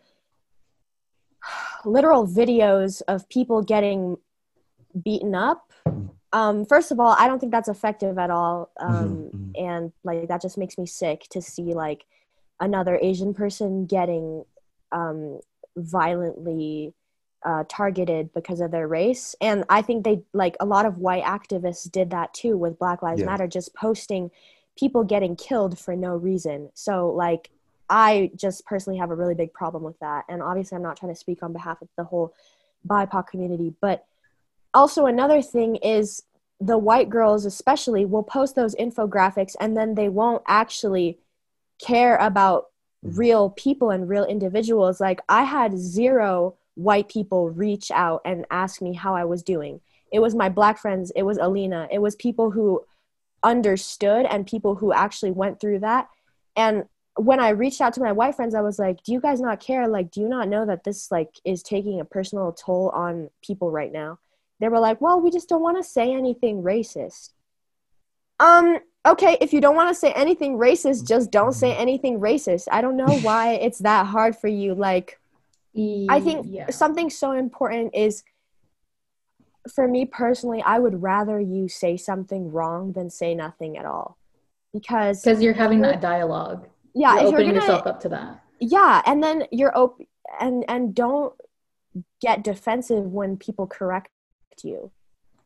literal 1.84 2.26
videos 2.26 3.02
of 3.08 3.28
people 3.28 3.62
getting 3.62 4.16
beaten 5.04 5.34
up. 5.34 5.72
Um, 6.32 6.64
first 6.64 6.92
of 6.92 7.00
all, 7.00 7.16
I 7.18 7.26
don't 7.26 7.40
think 7.40 7.52
that's 7.52 7.68
effective 7.68 8.18
at 8.18 8.30
all, 8.30 8.70
um, 8.80 9.32
Mhm, 9.32 9.56
and 9.56 9.92
like 10.04 10.28
that 10.28 10.42
just 10.42 10.58
makes 10.58 10.78
me 10.78 10.86
sick 10.86 11.26
to 11.30 11.42
see 11.42 11.74
like 11.74 12.04
another 12.60 12.98
Asian 13.02 13.34
person 13.34 13.86
getting 13.86 14.44
um, 14.92 15.40
violently 15.76 16.94
uh, 17.44 17.64
targeted 17.68 18.32
because 18.32 18.60
of 18.60 18.70
their 18.70 18.86
race. 18.86 19.34
And 19.40 19.64
I 19.68 19.82
think 19.82 20.04
they 20.04 20.22
like 20.32 20.56
a 20.60 20.66
lot 20.66 20.86
of 20.86 20.98
white 20.98 21.24
activists 21.24 21.90
did 21.90 22.10
that 22.10 22.34
too 22.34 22.56
with 22.56 22.78
Black 22.78 23.02
Lives 23.02 23.20
Yeah. 23.20 23.26
Matter, 23.26 23.48
just 23.48 23.74
posting 23.74 24.30
people 24.78 25.04
getting 25.04 25.36
killed 25.36 25.78
for 25.78 25.96
no 25.96 26.14
reason. 26.14 26.70
So 26.74 27.08
like 27.10 27.50
I 27.90 28.30
just 28.36 28.64
personally 28.64 28.98
have 28.98 29.10
a 29.10 29.16
really 29.16 29.34
big 29.34 29.52
problem 29.52 29.82
with 29.82 29.98
that. 29.98 30.24
And 30.28 30.42
obviously 30.42 30.76
I'm 30.76 30.82
not 30.82 30.96
trying 30.96 31.12
to 31.12 31.18
speak 31.18 31.42
on 31.42 31.52
behalf 31.52 31.82
of 31.82 31.88
the 31.96 32.04
whole 32.04 32.32
BIPOC 32.86 33.26
community, 33.26 33.74
but 33.80 34.06
also 34.72 35.06
another 35.06 35.42
thing 35.42 35.76
is 35.76 36.22
the 36.60 36.78
white 36.78 37.10
girls 37.10 37.44
especially 37.44 38.04
will 38.04 38.22
post 38.22 38.54
those 38.54 38.76
infographics 38.76 39.56
and 39.60 39.76
then 39.76 39.94
they 39.94 40.08
won't 40.08 40.42
actually 40.46 41.18
care 41.84 42.16
about 42.18 42.66
mm-hmm. 43.04 43.18
real 43.18 43.50
people 43.50 43.90
and 43.90 44.08
real 44.08 44.24
individuals. 44.24 45.00
Like 45.00 45.20
i 45.28 45.42
had 45.42 45.76
zero 45.76 46.56
white 46.76 47.08
people 47.08 47.50
reach 47.50 47.90
out 47.90 48.22
and 48.24 48.46
ask 48.50 48.80
me 48.80 48.92
how 48.92 49.14
i 49.14 49.24
was 49.24 49.42
doing. 49.42 49.80
It 50.12 50.20
was 50.20 50.34
my 50.34 50.48
black 50.48 50.78
friends 50.78 51.10
it 51.16 51.22
was 51.22 51.38
alina 51.38 51.88
it 51.90 51.98
was 51.98 52.14
people 52.14 52.52
who 52.52 52.84
understood 53.42 54.26
and 54.26 54.46
people 54.46 54.74
who 54.74 54.92
actually 54.92 55.32
went 55.32 55.60
through 55.60 55.80
that. 55.80 56.08
And 56.56 56.84
when 57.16 57.40
i 57.40 57.50
reached 57.50 57.80
out 57.80 57.92
to 57.92 58.00
my 58.00 58.12
white 58.12 58.34
friends 58.34 58.54
i 58.54 58.60
was 58.60 58.78
like 58.78 59.02
do 59.02 59.12
you 59.12 59.20
guys 59.20 59.40
not 59.40 59.60
care 59.60 59.88
like 59.88 60.10
do 60.10 60.20
you 60.20 60.28
not 60.28 60.48
know 60.48 60.64
that 60.64 60.84
this 60.84 61.10
like 61.10 61.34
is 61.44 61.62
taking 61.62 62.00
a 62.00 62.04
personal 62.04 62.52
toll 62.52 62.90
on 62.90 63.28
people 63.42 63.70
right 63.70 63.92
now 63.92 64.18
they 64.60 64.68
were 64.68 64.80
like 64.80 65.00
well 65.00 65.20
we 65.20 65.30
just 65.30 65.48
don't 65.48 65.62
want 65.62 65.76
to 65.76 65.82
say 65.82 66.12
anything 66.12 66.62
racist 66.62 67.30
um 68.38 68.78
okay 69.06 69.36
if 69.40 69.52
you 69.52 69.60
don't 69.60 69.76
want 69.76 69.88
to 69.88 69.94
say 69.94 70.12
anything 70.12 70.56
racist 70.56 71.06
just 71.06 71.30
don't 71.30 71.52
say 71.52 71.74
anything 71.76 72.20
racist 72.20 72.68
i 72.70 72.80
don't 72.80 72.96
know 72.96 73.18
why 73.22 73.52
it's 73.62 73.78
that 73.78 74.06
hard 74.06 74.36
for 74.36 74.48
you 74.48 74.74
like 74.74 75.20
I 75.74 76.20
think 76.20 76.46
yeah. 76.48 76.70
something 76.70 77.10
so 77.10 77.32
important 77.32 77.94
is 77.94 78.24
for 79.72 79.86
me 79.86 80.04
personally, 80.04 80.62
I 80.62 80.78
would 80.78 81.02
rather 81.02 81.40
you 81.40 81.68
say 81.68 81.96
something 81.96 82.50
wrong 82.50 82.92
than 82.92 83.10
say 83.10 83.34
nothing 83.34 83.76
at 83.76 83.84
all. 83.84 84.16
Because 84.72 85.22
because 85.22 85.42
you're 85.42 85.54
having 85.54 85.80
that 85.82 86.00
dialogue. 86.00 86.68
Yeah, 86.94 87.14
you're 87.14 87.24
if 87.24 87.30
you're 87.30 87.40
opening 87.40 87.46
gonna 87.54 87.60
yourself 87.60 87.86
up 87.86 88.00
to 88.00 88.08
that. 88.10 88.42
yeah, 88.60 89.02
and 89.06 89.22
then 89.22 89.44
you're 89.50 89.76
op- 89.76 90.00
and 90.40 90.64
and 90.68 90.94
don't 90.94 91.34
get 92.20 92.44
defensive 92.44 93.04
when 93.04 93.36
people 93.36 93.66
correct 93.66 94.08
you. 94.62 94.90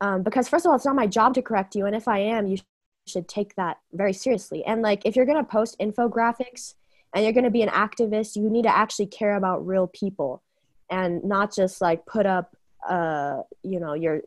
Um, 0.00 0.22
because 0.22 0.48
first 0.48 0.66
of 0.66 0.70
all, 0.70 0.76
it's 0.76 0.84
not 0.84 0.96
my 0.96 1.06
job 1.06 1.34
to 1.34 1.42
correct 1.42 1.74
you, 1.74 1.86
and 1.86 1.94
if 1.94 2.08
I 2.08 2.18
am, 2.18 2.46
you 2.46 2.58
should 3.06 3.28
take 3.28 3.54
that 3.56 3.78
very 3.92 4.12
seriously. 4.12 4.64
And 4.64 4.82
like, 4.82 5.02
if 5.04 5.16
you're 5.16 5.26
gonna 5.26 5.44
post 5.44 5.78
infographics 5.78 6.74
and 7.14 7.24
you're 7.24 7.32
gonna 7.32 7.50
be 7.50 7.62
an 7.62 7.68
activist, 7.68 8.36
you 8.36 8.50
need 8.50 8.62
to 8.64 8.76
actually 8.76 9.06
care 9.06 9.36
about 9.36 9.66
real 9.66 9.86
people, 9.86 10.42
and 10.90 11.22
not 11.24 11.54
just 11.54 11.80
like 11.80 12.06
put 12.06 12.26
up, 12.26 12.56
uh, 12.88 13.42
you 13.62 13.80
know, 13.80 13.94
your 13.94 14.22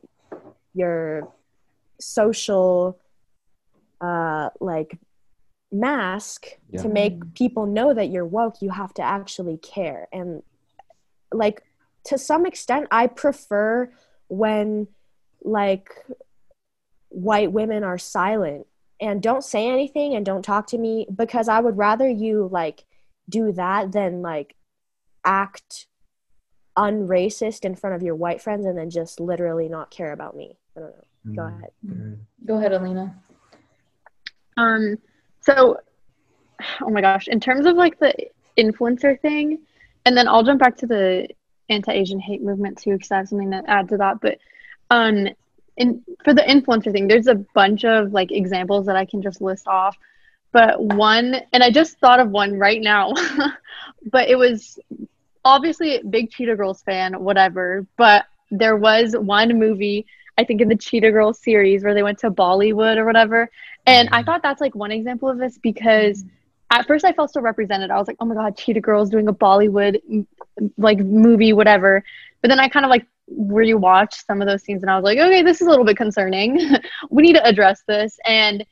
your 0.74 1.28
social, 2.00 2.98
uh, 4.00 4.50
like 4.60 4.98
mask 5.70 6.46
Yeah. 6.70 6.82
to 6.82 6.88
make 6.88 7.34
people 7.34 7.66
know 7.66 7.92
that 7.94 8.08
you're 8.10 8.26
woke. 8.26 8.62
You 8.62 8.70
have 8.70 8.94
to 8.94 9.02
actually 9.02 9.58
care, 9.58 10.08
and 10.12 10.42
like 11.32 11.62
to 12.04 12.16
some 12.18 12.46
extent, 12.46 12.88
I 12.90 13.06
prefer 13.06 13.90
when 14.28 14.88
like 15.42 15.90
white 17.10 17.52
women 17.52 17.84
are 17.84 17.98
silent 17.98 18.66
and 19.00 19.22
don't 19.22 19.44
say 19.44 19.68
anything 19.68 20.14
and 20.14 20.24
don't 20.24 20.42
talk 20.42 20.66
to 20.68 20.78
me 20.78 21.06
because 21.14 21.48
I 21.48 21.60
would 21.60 21.76
rather 21.76 22.08
you 22.08 22.48
like 22.50 22.84
do 23.28 23.52
that 23.52 23.92
than 23.92 24.22
like 24.22 24.56
act 25.24 25.86
unracist 26.76 27.64
in 27.64 27.74
front 27.74 27.96
of 27.96 28.02
your 28.02 28.14
white 28.14 28.40
friends 28.40 28.64
and 28.64 28.76
then 28.78 28.90
just 28.90 29.20
literally 29.20 29.68
not 29.68 29.90
care 29.90 30.12
about 30.12 30.36
me. 30.36 30.58
I 30.76 30.80
don't 30.80 30.94
know. 30.96 31.34
Go 31.34 31.42
ahead. 31.42 31.70
Mm. 31.86 32.18
Go 32.46 32.56
ahead, 32.56 32.72
Alina. 32.72 33.16
Um, 34.56 34.96
so, 35.48 35.78
oh 36.82 36.90
my 36.90 37.00
gosh, 37.00 37.28
in 37.28 37.40
terms 37.40 37.64
of 37.66 37.76
like 37.76 37.98
the 37.98 38.12
influencer 38.58 39.18
thing, 39.20 39.58
and 40.04 40.16
then 40.16 40.28
I'll 40.28 40.42
jump 40.42 40.60
back 40.60 40.76
to 40.78 40.86
the 40.86 41.28
anti-Asian 41.70 42.20
hate 42.20 42.42
movement 42.42 42.78
too, 42.78 42.92
because 42.92 43.10
I 43.10 43.16
have 43.18 43.28
something 43.28 43.50
to 43.52 43.62
add 43.66 43.88
to 43.90 43.96
that. 43.98 44.20
But, 44.20 44.38
um, 44.90 45.28
in 45.76 46.02
for 46.24 46.34
the 46.34 46.42
influencer 46.42 46.92
thing, 46.92 47.08
there's 47.08 47.28
a 47.28 47.34
bunch 47.34 47.84
of 47.84 48.12
like 48.12 48.32
examples 48.32 48.86
that 48.86 48.96
I 48.96 49.04
can 49.04 49.22
just 49.22 49.40
list 49.40 49.66
off. 49.66 49.96
But 50.52 50.82
one, 50.82 51.36
and 51.52 51.62
I 51.62 51.70
just 51.70 51.98
thought 51.98 52.20
of 52.20 52.30
one 52.30 52.58
right 52.58 52.80
now, 52.80 53.12
but 54.12 54.28
it 54.28 54.36
was 54.36 54.78
obviously 55.44 56.02
big 56.08 56.30
Cheetah 56.30 56.56
Girls 56.56 56.82
fan, 56.82 57.22
whatever. 57.22 57.86
But 57.96 58.26
there 58.50 58.76
was 58.76 59.14
one 59.16 59.58
movie, 59.58 60.06
I 60.38 60.44
think 60.44 60.60
in 60.60 60.68
the 60.68 60.76
Cheetah 60.76 61.10
Girls 61.10 61.40
series, 61.42 61.82
where 61.82 61.94
they 61.94 62.02
went 62.04 62.18
to 62.20 62.30
Bollywood 62.30 62.96
or 62.96 63.04
whatever. 63.04 63.50
And 63.86 64.08
I 64.12 64.22
thought 64.22 64.42
that's 64.42 64.60
like 64.60 64.74
one 64.74 64.92
example 64.92 65.28
of 65.28 65.36
this 65.36 65.58
because 65.58 66.24
at 66.70 66.86
first 66.86 67.04
I 67.04 67.12
felt 67.12 67.32
so 67.32 67.40
represented. 67.40 67.90
I 67.90 67.98
was 67.98 68.06
like, 68.06 68.18
oh 68.20 68.24
my 68.24 68.34
God, 68.34 68.56
Cheetah 68.56 68.80
Girls 68.80 69.10
doing 69.10 69.26
a 69.26 69.32
Bollywood 69.32 70.26
like 70.76 70.98
movie, 71.00 71.52
whatever. 71.52 72.04
But 72.40 72.48
then 72.48 72.60
I 72.60 72.68
kind 72.68 72.86
of 72.86 72.90
like 72.90 73.06
rewatched 73.36 74.24
some 74.26 74.40
of 74.40 74.46
those 74.46 74.62
scenes 74.62 74.82
and 74.82 74.90
I 74.90 74.96
was 74.96 75.04
like, 75.04 75.18
okay, 75.18 75.42
this 75.42 75.60
is 75.60 75.66
a 75.66 75.70
little 75.70 75.84
bit 75.84 75.96
concerning. 75.96 76.58
we 77.10 77.22
need 77.22 77.34
to 77.34 77.44
address 77.44 77.82
this. 77.88 78.18
And, 78.24 78.64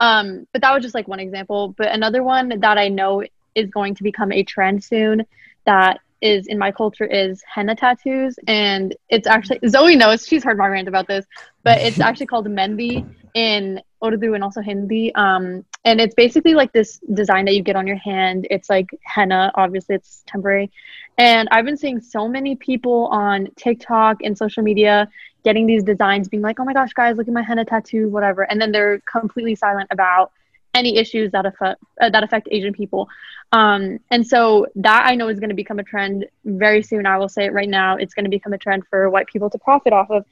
um, 0.00 0.46
but 0.52 0.60
that 0.62 0.74
was 0.74 0.82
just 0.82 0.94
like 0.94 1.08
one 1.08 1.20
example. 1.20 1.74
But 1.78 1.88
another 1.88 2.22
one 2.22 2.60
that 2.60 2.76
I 2.76 2.88
know 2.88 3.24
is 3.54 3.70
going 3.70 3.94
to 3.94 4.02
become 4.02 4.30
a 4.30 4.42
trend 4.42 4.84
soon 4.84 5.24
that 5.64 6.00
is 6.24 6.46
in 6.46 6.58
my 6.58 6.72
culture 6.72 7.04
is 7.04 7.42
henna 7.46 7.76
tattoos. 7.76 8.38
And 8.48 8.96
it's 9.10 9.28
actually, 9.28 9.60
Zoe 9.68 9.94
knows, 9.94 10.26
she's 10.26 10.42
heard 10.42 10.56
my 10.56 10.66
rant 10.66 10.88
about 10.88 11.06
this, 11.06 11.26
but 11.62 11.78
it's 11.82 12.00
actually 12.08 12.26
called 12.26 12.46
Mehndi 12.46 13.06
in 13.34 13.80
Urdu 14.02 14.32
and 14.34 14.42
also 14.42 14.62
Hindi. 14.62 15.14
Um, 15.14 15.64
and 15.84 16.00
it's 16.00 16.14
basically 16.14 16.54
like 16.54 16.72
this 16.72 16.98
design 17.12 17.44
that 17.44 17.54
you 17.54 17.62
get 17.62 17.76
on 17.76 17.86
your 17.86 17.98
hand. 17.98 18.46
It's 18.50 18.70
like 18.70 18.88
henna, 19.02 19.52
obviously, 19.54 19.96
it's 19.96 20.24
temporary. 20.26 20.70
And 21.18 21.46
I've 21.50 21.66
been 21.66 21.76
seeing 21.76 22.00
so 22.00 22.26
many 22.26 22.56
people 22.56 23.06
on 23.08 23.48
TikTok 23.56 24.22
and 24.22 24.36
social 24.36 24.62
media 24.62 25.08
getting 25.44 25.66
these 25.66 25.84
designs, 25.84 26.26
being 26.26 26.42
like, 26.42 26.58
oh 26.58 26.64
my 26.64 26.72
gosh, 26.72 26.94
guys, 26.94 27.18
look 27.18 27.28
at 27.28 27.34
my 27.34 27.42
henna 27.42 27.66
tattoo, 27.66 28.08
whatever. 28.08 28.42
And 28.50 28.58
then 28.58 28.72
they're 28.72 29.00
completely 29.00 29.54
silent 29.54 29.88
about 29.90 30.32
any 30.74 30.96
issues 30.96 31.32
that 31.32 31.46
affect 31.46 31.80
uh, 32.00 32.10
that 32.10 32.22
affect 32.22 32.48
Asian 32.50 32.72
people. 32.72 33.08
Um, 33.52 34.00
and 34.10 34.26
so 34.26 34.66
that 34.76 35.06
I 35.06 35.14
know 35.14 35.28
is 35.28 35.38
going 35.38 35.50
to 35.50 35.54
become 35.54 35.78
a 35.78 35.84
trend 35.84 36.26
very 36.44 36.82
soon. 36.82 37.06
I 37.06 37.18
will 37.18 37.28
say 37.28 37.44
it 37.44 37.52
right 37.52 37.68
now. 37.68 37.96
It's 37.96 38.14
going 38.14 38.24
to 38.24 38.30
become 38.30 38.52
a 38.52 38.58
trend 38.58 38.84
for 38.88 39.08
white 39.10 39.26
people 39.26 39.48
to 39.50 39.58
profit 39.58 39.92
off 39.92 40.10
of. 40.10 40.24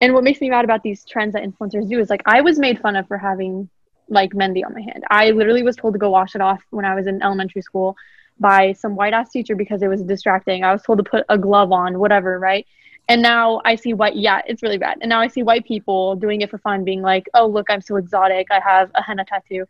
And 0.00 0.14
what 0.14 0.22
makes 0.22 0.40
me 0.40 0.48
mad 0.48 0.64
about 0.64 0.82
these 0.82 1.04
trends 1.04 1.32
that 1.32 1.42
influencers 1.42 1.88
do 1.88 1.98
is 1.98 2.08
like 2.08 2.22
I 2.24 2.40
was 2.40 2.58
made 2.58 2.80
fun 2.80 2.94
of 2.96 3.08
for 3.08 3.18
having 3.18 3.68
like 4.08 4.30
Mehndi 4.32 4.64
on 4.64 4.74
my 4.74 4.80
hand. 4.80 5.04
I 5.10 5.30
literally 5.30 5.62
was 5.62 5.76
told 5.76 5.94
to 5.94 5.98
go 5.98 6.10
wash 6.10 6.34
it 6.34 6.40
off 6.40 6.62
when 6.70 6.84
I 6.84 6.94
was 6.94 7.06
in 7.06 7.22
elementary 7.22 7.62
school 7.62 7.96
by 8.40 8.72
some 8.72 8.94
white 8.94 9.12
ass 9.12 9.30
teacher 9.30 9.56
because 9.56 9.82
it 9.82 9.88
was 9.88 10.02
distracting. 10.02 10.64
I 10.64 10.72
was 10.72 10.82
told 10.82 10.98
to 10.98 11.04
put 11.04 11.24
a 11.28 11.36
glove 11.36 11.72
on, 11.72 11.98
whatever, 11.98 12.38
right? 12.38 12.66
And 13.08 13.22
now 13.22 13.60
I 13.64 13.74
see 13.74 13.94
white, 13.94 14.16
yeah, 14.16 14.42
it's 14.46 14.62
really 14.62 14.78
bad. 14.78 14.98
And 15.00 15.08
now 15.08 15.20
I 15.20 15.28
see 15.28 15.42
white 15.42 15.64
people 15.64 16.14
doing 16.16 16.42
it 16.42 16.50
for 16.50 16.58
fun, 16.58 16.84
being 16.84 17.00
like, 17.00 17.26
oh, 17.34 17.46
look, 17.46 17.70
I'm 17.70 17.80
so 17.80 17.96
exotic. 17.96 18.48
I 18.50 18.60
have 18.60 18.90
a 18.94 19.02
henna 19.02 19.24
tattoo. 19.24 19.66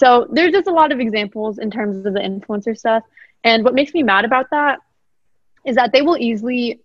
So 0.00 0.26
there's 0.32 0.52
just 0.52 0.66
a 0.66 0.72
lot 0.72 0.92
of 0.92 0.98
examples 0.98 1.58
in 1.58 1.70
terms 1.70 2.06
of 2.06 2.14
the 2.14 2.20
influencer 2.20 2.74
stuff. 2.74 3.02
And 3.44 3.62
what 3.62 3.74
makes 3.74 3.92
me 3.92 4.02
mad 4.02 4.24
about 4.24 4.46
that 4.50 4.78
is 5.66 5.76
that 5.76 5.92
they 5.92 6.00
will 6.00 6.16
easily 6.16 6.80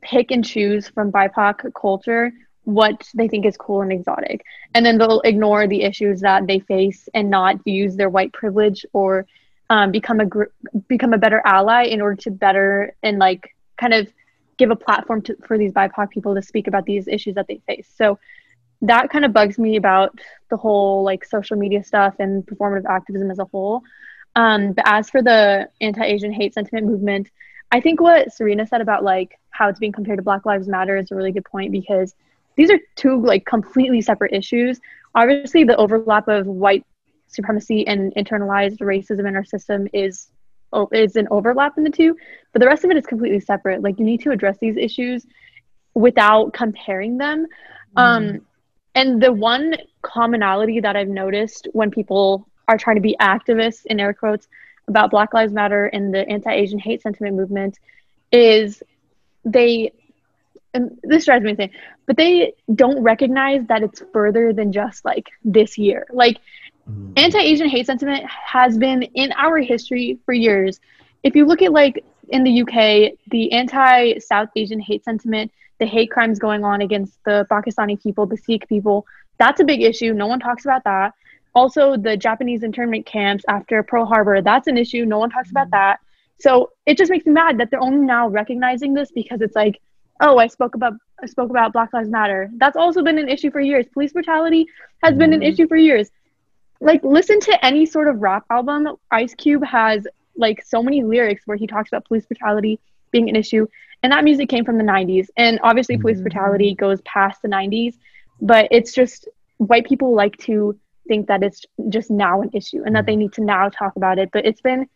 pick 0.00 0.30
and 0.30 0.42
choose 0.42 0.88
from 0.88 1.12
BIPOC 1.12 1.74
culture 1.78 2.32
what 2.64 3.06
they 3.14 3.28
think 3.28 3.44
is 3.44 3.58
cool 3.58 3.82
and 3.82 3.92
exotic. 3.92 4.42
And 4.74 4.86
then 4.86 4.96
they'll 4.96 5.20
ignore 5.20 5.68
the 5.68 5.82
issues 5.82 6.22
that 6.22 6.46
they 6.46 6.60
face 6.60 7.10
and 7.12 7.28
not 7.28 7.56
use 7.66 7.94
their 7.94 8.08
white 8.08 8.32
privilege 8.32 8.86
or 8.94 9.26
um, 9.68 9.90
become 9.90 10.20
a 10.20 10.26
gr- 10.26 10.54
become 10.88 11.12
a 11.12 11.18
better 11.18 11.42
ally 11.44 11.82
in 11.84 12.00
order 12.00 12.16
to 12.22 12.30
better 12.30 12.96
and 13.02 13.18
like 13.18 13.54
kind 13.76 13.92
of 13.92 14.10
give 14.56 14.70
a 14.70 14.76
platform 14.76 15.20
to, 15.20 15.36
for 15.46 15.58
these 15.58 15.72
BIPOC 15.72 16.08
people 16.08 16.34
to 16.34 16.40
speak 16.40 16.68
about 16.68 16.86
these 16.86 17.06
issues 17.06 17.34
that 17.34 17.48
they 17.48 17.60
face. 17.66 17.92
So 17.98 18.18
that 18.82 19.10
kind 19.10 19.24
of 19.24 19.32
bugs 19.32 19.58
me 19.58 19.76
about 19.76 20.18
the 20.50 20.56
whole 20.56 21.02
like 21.02 21.24
social 21.24 21.56
media 21.56 21.82
stuff 21.82 22.14
and 22.18 22.44
performative 22.46 22.84
activism 22.84 23.30
as 23.30 23.38
a 23.38 23.44
whole. 23.46 23.82
Um, 24.34 24.72
but 24.72 24.84
as 24.86 25.08
for 25.08 25.22
the 25.22 25.68
anti-Asian 25.80 26.32
hate 26.32 26.54
sentiment 26.54 26.86
movement, 26.86 27.30
I 27.72 27.80
think 27.80 28.00
what 28.00 28.28
Ceryna 28.28 28.68
said 28.68 28.80
about 28.80 29.02
like 29.02 29.38
how 29.50 29.68
it's 29.68 29.80
being 29.80 29.92
compared 29.92 30.18
to 30.18 30.22
Black 30.22 30.44
Lives 30.44 30.68
Matter 30.68 30.96
is 30.96 31.10
a 31.10 31.14
really 31.14 31.32
good 31.32 31.44
point 31.44 31.72
because 31.72 32.14
these 32.56 32.70
are 32.70 32.78
two 32.96 33.20
like 33.20 33.44
completely 33.46 34.00
separate 34.00 34.32
issues. 34.32 34.80
Obviously, 35.14 35.64
the 35.64 35.76
overlap 35.76 36.28
of 36.28 36.46
white 36.46 36.84
supremacy 37.28 37.86
and 37.86 38.14
internalized 38.14 38.78
racism 38.78 39.26
in 39.26 39.36
our 39.36 39.44
system 39.44 39.88
is 39.92 40.28
is 40.92 41.16
an 41.16 41.26
overlap 41.30 41.78
in 41.78 41.84
the 41.84 41.90
two, 41.90 42.16
but 42.52 42.60
the 42.60 42.66
rest 42.66 42.84
of 42.84 42.90
it 42.90 42.96
is 42.96 43.06
completely 43.06 43.40
separate. 43.40 43.82
Like 43.82 43.98
you 43.98 44.04
need 44.04 44.20
to 44.22 44.30
address 44.30 44.58
these 44.60 44.76
issues 44.76 45.26
without 45.94 46.52
comparing 46.52 47.16
them. 47.16 47.46
Mm. 47.96 48.02
Um, 48.02 48.40
and 48.96 49.22
the 49.22 49.32
one 49.32 49.76
commonality 50.02 50.80
that 50.80 50.96
I've 50.96 51.06
noticed 51.06 51.68
when 51.72 51.90
people 51.90 52.48
are 52.66 52.78
trying 52.78 52.96
to 52.96 53.02
be 53.02 53.14
activists 53.20 53.84
in 53.84 54.00
air 54.00 54.14
quotes 54.14 54.48
about 54.88 55.10
Black 55.10 55.34
Lives 55.34 55.52
Matter 55.52 55.86
and 55.86 56.12
the 56.12 56.26
anti-Asian 56.28 56.78
hate 56.78 57.02
sentiment 57.02 57.36
movement 57.36 57.78
is 58.32 58.82
they 59.44 59.92
and 60.74 60.98
this 61.02 61.24
drives 61.24 61.44
me 61.44 61.50
insane, 61.50 61.70
but 62.06 62.16
they 62.16 62.52
don't 62.74 63.02
recognize 63.02 63.66
that 63.68 63.82
it's 63.82 64.02
further 64.12 64.52
than 64.52 64.72
just 64.72 65.04
like 65.04 65.30
this 65.44 65.78
year. 65.78 66.06
Like 66.10 66.38
mm-hmm. 66.88 67.12
anti-Asian 67.16 67.68
hate 67.68 67.86
sentiment 67.86 68.24
has 68.28 68.76
been 68.76 69.02
in 69.02 69.32
our 69.32 69.58
history 69.58 70.18
for 70.24 70.32
years. 70.32 70.80
If 71.22 71.34
you 71.34 71.46
look 71.46 71.62
at 71.62 71.72
like 71.72 72.04
in 72.28 72.44
the 72.44 72.62
UK, 72.62 73.18
the 73.30 73.52
anti-South 73.52 74.48
Asian 74.56 74.80
hate 74.80 75.04
sentiment, 75.04 75.50
the 75.78 75.86
hate 75.86 76.10
crimes 76.10 76.38
going 76.38 76.64
on 76.64 76.80
against 76.80 77.18
the 77.24 77.46
Pakistani 77.50 78.00
people, 78.02 78.26
the 78.26 78.36
Sikh 78.36 78.68
people, 78.68 79.06
that's 79.38 79.60
a 79.60 79.64
big 79.64 79.82
issue. 79.82 80.12
No 80.12 80.26
one 80.26 80.40
talks 80.40 80.64
about 80.64 80.84
that. 80.84 81.12
Also, 81.54 81.96
the 81.96 82.16
Japanese 82.16 82.62
internment 82.62 83.06
camps 83.06 83.44
after 83.48 83.82
Pearl 83.82 84.04
Harbor, 84.04 84.42
that's 84.42 84.66
an 84.66 84.76
issue. 84.76 85.04
No 85.04 85.18
one 85.18 85.30
talks 85.30 85.50
about 85.50 85.70
that. 85.70 86.00
So 86.38 86.70
it 86.84 86.98
just 86.98 87.10
makes 87.10 87.24
me 87.24 87.32
mad 87.32 87.58
that 87.58 87.70
they're 87.70 87.80
only 87.80 88.04
now 88.04 88.28
recognizing 88.28 88.92
this 88.92 89.10
because 89.10 89.40
it's 89.40 89.56
like, 89.56 89.80
oh, 90.20 90.38
I 90.38 90.48
spoke 90.48 90.74
about 90.74 90.94
I 91.22 91.26
spoke 91.26 91.48
about 91.48 91.72
Black 91.72 91.94
Lives 91.94 92.10
Matter. 92.10 92.50
That's 92.58 92.76
also 92.76 93.02
been 93.02 93.16
an 93.18 93.30
issue 93.30 93.50
for 93.50 93.60
years. 93.60 93.86
Police 93.92 94.12
brutality 94.12 94.66
has 95.02 95.12
mm-hmm. 95.12 95.18
been 95.18 95.32
an 95.32 95.40
mm-hmm. 95.40 95.48
issue 95.48 95.66
for 95.66 95.76
years. 95.76 96.10
Like 96.80 97.02
listen 97.02 97.40
to 97.40 97.64
any 97.64 97.86
sort 97.86 98.08
of 98.08 98.20
rap 98.20 98.44
album. 98.50 98.88
Ice 99.10 99.34
Cube 99.34 99.64
has 99.64 100.06
like 100.36 100.62
so 100.62 100.82
many 100.82 101.02
lyrics 101.02 101.42
where 101.46 101.56
he 101.56 101.66
talks 101.66 101.88
about 101.88 102.04
police 102.04 102.26
brutality 102.26 102.78
being 103.16 103.28
an 103.28 103.36
issue. 103.36 103.66
And 104.02 104.12
that 104.12 104.24
music 104.24 104.48
came 104.48 104.64
from 104.64 104.78
the 104.78 104.84
90s. 104.84 105.28
And 105.36 105.58
obviously 105.62 105.96
police 105.96 106.16
mm-hmm. 106.16 106.24
brutality 106.24 106.74
goes 106.74 107.00
past 107.02 107.40
the 107.42 107.48
90s, 107.48 107.94
but 108.40 108.68
it's 108.70 108.92
just 108.92 109.28
white 109.56 109.86
people 109.86 110.14
like 110.14 110.36
to 110.38 110.78
think 111.08 111.28
that 111.28 111.42
it's 111.42 111.62
just 111.88 112.10
now 112.10 112.42
an 112.42 112.50
issue 112.52 112.82
and 112.84 112.94
that 112.94 113.06
they 113.06 113.16
need 113.16 113.32
to 113.34 113.42
now 113.42 113.68
talk 113.68 113.96
about 113.96 114.18
it. 114.18 114.30
But 114.32 114.44
it's 114.44 114.60
been 114.60 114.86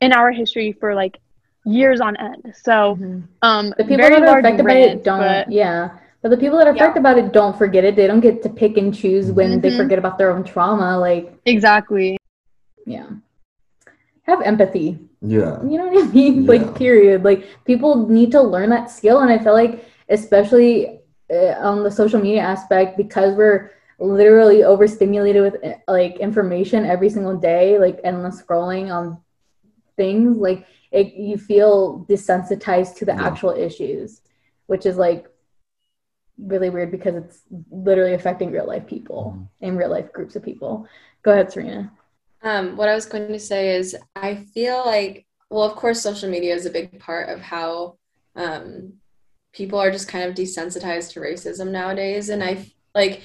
in 0.00 0.12
our 0.12 0.30
history 0.32 0.72
for 0.72 0.94
like 0.94 1.18
years 1.64 2.00
on 2.00 2.16
end. 2.16 2.54
So 2.62 2.96
mm-hmm. 2.96 3.20
um 3.42 3.74
the 3.78 3.84
people 3.84 4.08
that 4.08 4.12
are 4.12 4.38
affected 4.38 4.66
by 4.66 4.74
it 4.74 5.04
don't 5.04 5.20
but, 5.20 5.50
yeah. 5.50 5.98
But 6.20 6.30
the 6.30 6.36
people 6.36 6.58
that 6.58 6.68
are 6.68 6.74
affected 6.74 7.02
yeah. 7.02 7.10
about 7.10 7.18
it 7.18 7.32
don't 7.32 7.56
forget 7.56 7.84
it. 7.84 7.96
They 7.96 8.06
don't 8.06 8.20
get 8.20 8.42
to 8.44 8.48
pick 8.48 8.76
and 8.76 8.94
choose 8.94 9.32
when 9.32 9.50
mm-hmm. 9.50 9.60
they 9.60 9.76
forget 9.76 9.98
about 9.98 10.18
their 10.18 10.30
own 10.30 10.44
trauma. 10.44 10.98
Like 10.98 11.32
Exactly. 11.46 12.18
Yeah. 12.86 13.08
Have 14.32 14.42
empathy. 14.46 14.98
Yeah. 15.20 15.62
You 15.62 15.76
know 15.76 15.88
what 15.88 16.04
I 16.04 16.08
mean? 16.08 16.44
Yeah. 16.44 16.48
Like 16.48 16.74
period. 16.74 17.22
Like 17.22 17.46
people 17.66 18.08
need 18.08 18.30
to 18.32 18.40
learn 18.40 18.70
that 18.70 18.90
skill 18.90 19.20
and 19.20 19.30
I 19.30 19.38
feel 19.38 19.52
like 19.52 19.84
especially 20.08 21.00
uh, 21.30 21.54
on 21.60 21.82
the 21.82 21.90
social 21.90 22.20
media 22.20 22.40
aspect 22.40 22.96
because 22.96 23.34
we're 23.36 23.72
literally 23.98 24.64
overstimulated 24.64 25.42
with 25.42 25.62
uh, 25.62 25.74
like 25.86 26.16
information 26.16 26.86
every 26.86 27.10
single 27.10 27.36
day, 27.36 27.78
like 27.78 28.00
endless 28.04 28.40
scrolling 28.40 28.90
on 28.90 29.18
things, 29.96 30.38
like 30.38 30.66
it, 30.90 31.12
you 31.12 31.36
feel 31.36 32.06
desensitized 32.08 32.96
to 32.96 33.04
the 33.04 33.12
yeah. 33.12 33.26
actual 33.26 33.50
issues, 33.50 34.22
which 34.66 34.86
is 34.86 34.96
like 34.96 35.26
really 36.38 36.70
weird 36.70 36.90
because 36.90 37.16
it's 37.16 37.42
literally 37.70 38.14
affecting 38.14 38.50
real 38.50 38.66
life 38.66 38.86
people 38.86 39.34
mm-hmm. 39.36 39.66
and 39.66 39.78
real 39.78 39.90
life 39.90 40.10
groups 40.10 40.36
of 40.36 40.42
people. 40.42 40.88
Go 41.22 41.32
ahead, 41.32 41.48
Ceryna. 41.48 41.90
Um, 42.42 42.76
what 42.76 42.88
I 42.88 42.94
was 42.94 43.06
going 43.06 43.28
to 43.28 43.38
say 43.38 43.76
is, 43.76 43.96
I 44.16 44.34
feel 44.34 44.82
like, 44.84 45.26
well, 45.50 45.64
of 45.64 45.76
course, 45.76 46.00
social 46.02 46.28
media 46.28 46.54
is 46.54 46.66
a 46.66 46.70
big 46.70 46.98
part 46.98 47.28
of 47.28 47.40
how 47.40 47.98
um, 48.34 48.94
people 49.52 49.78
are 49.78 49.90
just 49.90 50.08
kind 50.08 50.24
of 50.24 50.34
desensitized 50.34 51.12
to 51.12 51.20
racism 51.20 51.70
nowadays. 51.70 52.30
And 52.30 52.42
I 52.42 52.66
like 52.94 53.22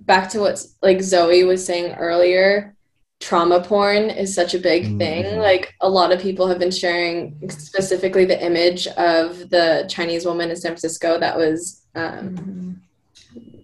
back 0.00 0.30
to 0.30 0.40
what 0.40 0.64
like 0.82 1.00
Zoe 1.00 1.44
was 1.44 1.64
saying 1.64 1.94
earlier, 1.94 2.74
trauma 3.20 3.62
porn 3.62 4.10
is 4.10 4.34
such 4.34 4.54
a 4.54 4.58
big 4.58 4.84
mm-hmm. 4.84 4.98
thing. 4.98 5.38
Like 5.38 5.74
a 5.80 5.88
lot 5.88 6.12
of 6.12 6.20
people 6.20 6.48
have 6.48 6.58
been 6.58 6.70
sharing 6.70 7.48
specifically 7.48 8.24
the 8.24 8.42
image 8.44 8.86
of 8.88 9.50
the 9.50 9.86
Chinese 9.88 10.24
woman 10.24 10.50
in 10.50 10.56
San 10.56 10.72
Francisco 10.72 11.18
that 11.20 11.36
was 11.36 11.82
um, 11.94 12.36
mm-hmm. 12.36 12.72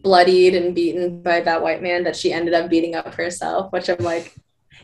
bloodied 0.02 0.54
and 0.54 0.74
beaten 0.74 1.22
by 1.22 1.40
that 1.40 1.62
white 1.62 1.82
man 1.82 2.04
that 2.04 2.16
she 2.16 2.32
ended 2.32 2.54
up 2.54 2.70
beating 2.70 2.94
up 2.94 3.14
herself, 3.14 3.72
which 3.72 3.88
I'm 3.88 4.04
like, 4.04 4.34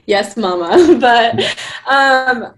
yes, 0.07 0.37
mama. 0.37 0.97
but 1.01 1.57
um, 1.87 2.55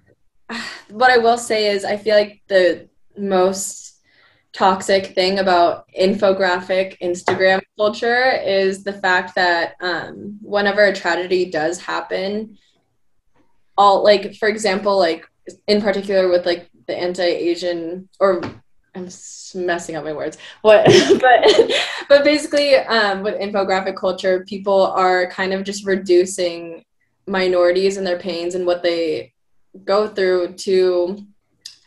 what 0.91 1.11
I 1.11 1.19
will 1.19 1.39
say 1.39 1.71
is 1.71 1.85
I 1.85 1.97
feel 1.97 2.17
like 2.17 2.43
the 2.49 2.89
most 3.17 4.01
toxic 4.53 5.15
thing 5.15 5.41
about 5.41 5.89
infographic 5.99 6.99
Instagram 7.01 7.61
culture 7.77 8.31
is 8.31 8.85
the 8.85 8.93
fact 8.93 9.35
that 9.35 9.75
um, 9.81 10.39
whenever 10.43 10.85
a 10.85 10.95
tragedy 10.95 11.51
does 11.51 11.81
happen, 11.81 12.57
all 13.77 14.05
like 14.05 14.37
for 14.37 14.49
example, 14.49 14.99
like 14.99 15.27
in 15.67 15.83
particular 15.83 16.29
with 16.29 16.47
like 16.47 16.71
the 16.87 16.97
anti-Asian 16.97 18.09
or 18.21 18.41
I'm 18.95 19.09
messing 19.55 19.97
up 19.97 20.05
my 20.05 20.13
words. 20.13 20.39
What, 20.63 20.85
but 21.21 21.73
but 22.09 22.25
basically, 22.25 22.77
um, 22.77 23.23
with 23.23 23.35
infographic 23.41 23.97
culture, 23.97 24.45
people 24.45 24.87
are 24.87 25.29
kind 25.31 25.53
of 25.53 25.65
just 25.65 25.85
reducing 25.85 26.85
minorities 27.27 27.97
and 27.97 28.07
their 28.07 28.19
pains 28.19 28.55
and 28.55 28.67
what 28.67 28.83
they 28.83 29.33
go 29.85 30.09
through 30.09 30.55
to 30.55 31.27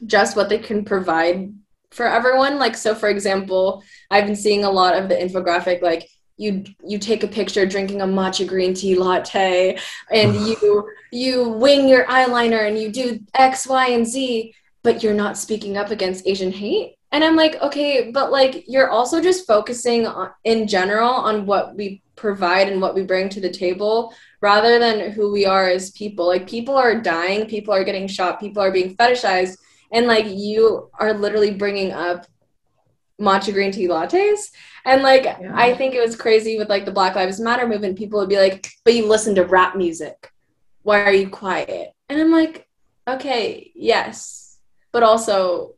just 0.06 0.36
what 0.36 0.50
they 0.50 0.58
can 0.58 0.84
provide 0.84 1.54
for 1.92 2.06
everyone. 2.06 2.60
Like, 2.60 2.76
so 2.76 2.94
for 2.94 3.10
example, 3.10 3.84
I've 4.12 4.26
been 4.26 4.36
seeing 4.36 4.64
a 4.64 4.72
lot 4.72 4.98
of 4.98 5.10
the 5.10 5.16
infographic, 5.16 5.82
like, 5.82 6.08
you 6.40 6.64
you 6.86 7.00
take 7.00 7.24
a 7.24 7.28
picture 7.28 7.66
drinking 7.66 8.02
a 8.02 8.06
matcha 8.06 8.48
green 8.48 8.74
tea 8.74 8.96
latte 8.96 9.78
and 10.12 10.36
you 10.48 10.88
you 11.12 11.50
wing 11.50 11.90
your 11.90 12.06
eyeliner 12.06 12.68
and 12.68 12.78
you 12.80 12.92
do 12.92 13.20
x 13.34 13.68
y 13.68 13.88
and 13.88 14.06
z 14.06 14.54
but 14.84 15.02
you're 15.02 15.14
not 15.14 15.38
speaking 15.38 15.78
up 15.78 15.90
against 15.90 16.28
asian 16.28 16.52
hate 16.52 16.96
and 17.12 17.24
i'm 17.24 17.36
like 17.36 17.60
okay 17.62 18.12
but 18.12 18.32
like 18.32 18.66
you're 18.68 18.92
also 18.92 19.20
just 19.20 19.48
focusing 19.48 20.06
on, 20.06 20.30
in 20.44 20.68
general 20.68 21.10
on 21.10 21.46
what 21.48 21.76
we 21.76 22.02
provide 22.18 22.68
and 22.68 22.82
what 22.82 22.96
we 22.96 23.04
bring 23.04 23.30
to 23.30 23.40
the 23.40 23.50
table 23.50 24.14
rather 24.42 24.80
than 24.80 25.12
who 25.12 25.32
we 25.32 25.46
are 25.46 25.70
as 25.70 25.92
people. 25.92 26.28
Like 26.28 26.50
people 26.50 26.76
are 26.76 27.00
dying 27.00 27.46
people 27.48 27.74
are 27.74 27.84
getting 27.84 28.08
shot 28.08 28.40
people 28.40 28.62
are 28.62 28.72
being 28.72 28.96
fetishized 28.98 29.58
and 29.92 30.08
like 30.08 30.26
you 30.28 30.90
are 31.00 31.14
literally 31.14 31.52
bringing 31.52 31.94
up 31.94 32.26
matcha 33.22 33.54
green 33.54 33.72
tea 33.72 33.88
lattes. 33.88 34.50
And 34.84 35.04
like 35.04 35.24
yeah. 35.24 35.52
i 35.54 35.74
think 35.74 35.94
it 35.94 36.02
was 36.02 36.16
crazy 36.16 36.58
with 36.58 36.70
like 36.70 36.86
the 36.86 36.92
black 36.92 37.16
lives 37.16 37.40
matter 37.40 37.68
movement. 37.68 37.98
People 37.98 38.20
would 38.20 38.30
be 38.30 38.38
like 38.38 38.70
but 38.84 38.94
you 38.94 39.08
listen 39.08 39.36
to 39.36 39.46
rap 39.46 39.78
music. 39.78 40.32
Why 40.82 41.04
are 41.04 41.14
you 41.14 41.30
quiet? 41.30 41.94
And 42.10 42.20
i'm 42.20 42.32
like 42.32 42.68
okay 43.08 43.72
yes. 43.76 44.58
But 44.92 45.04
also 45.04 45.76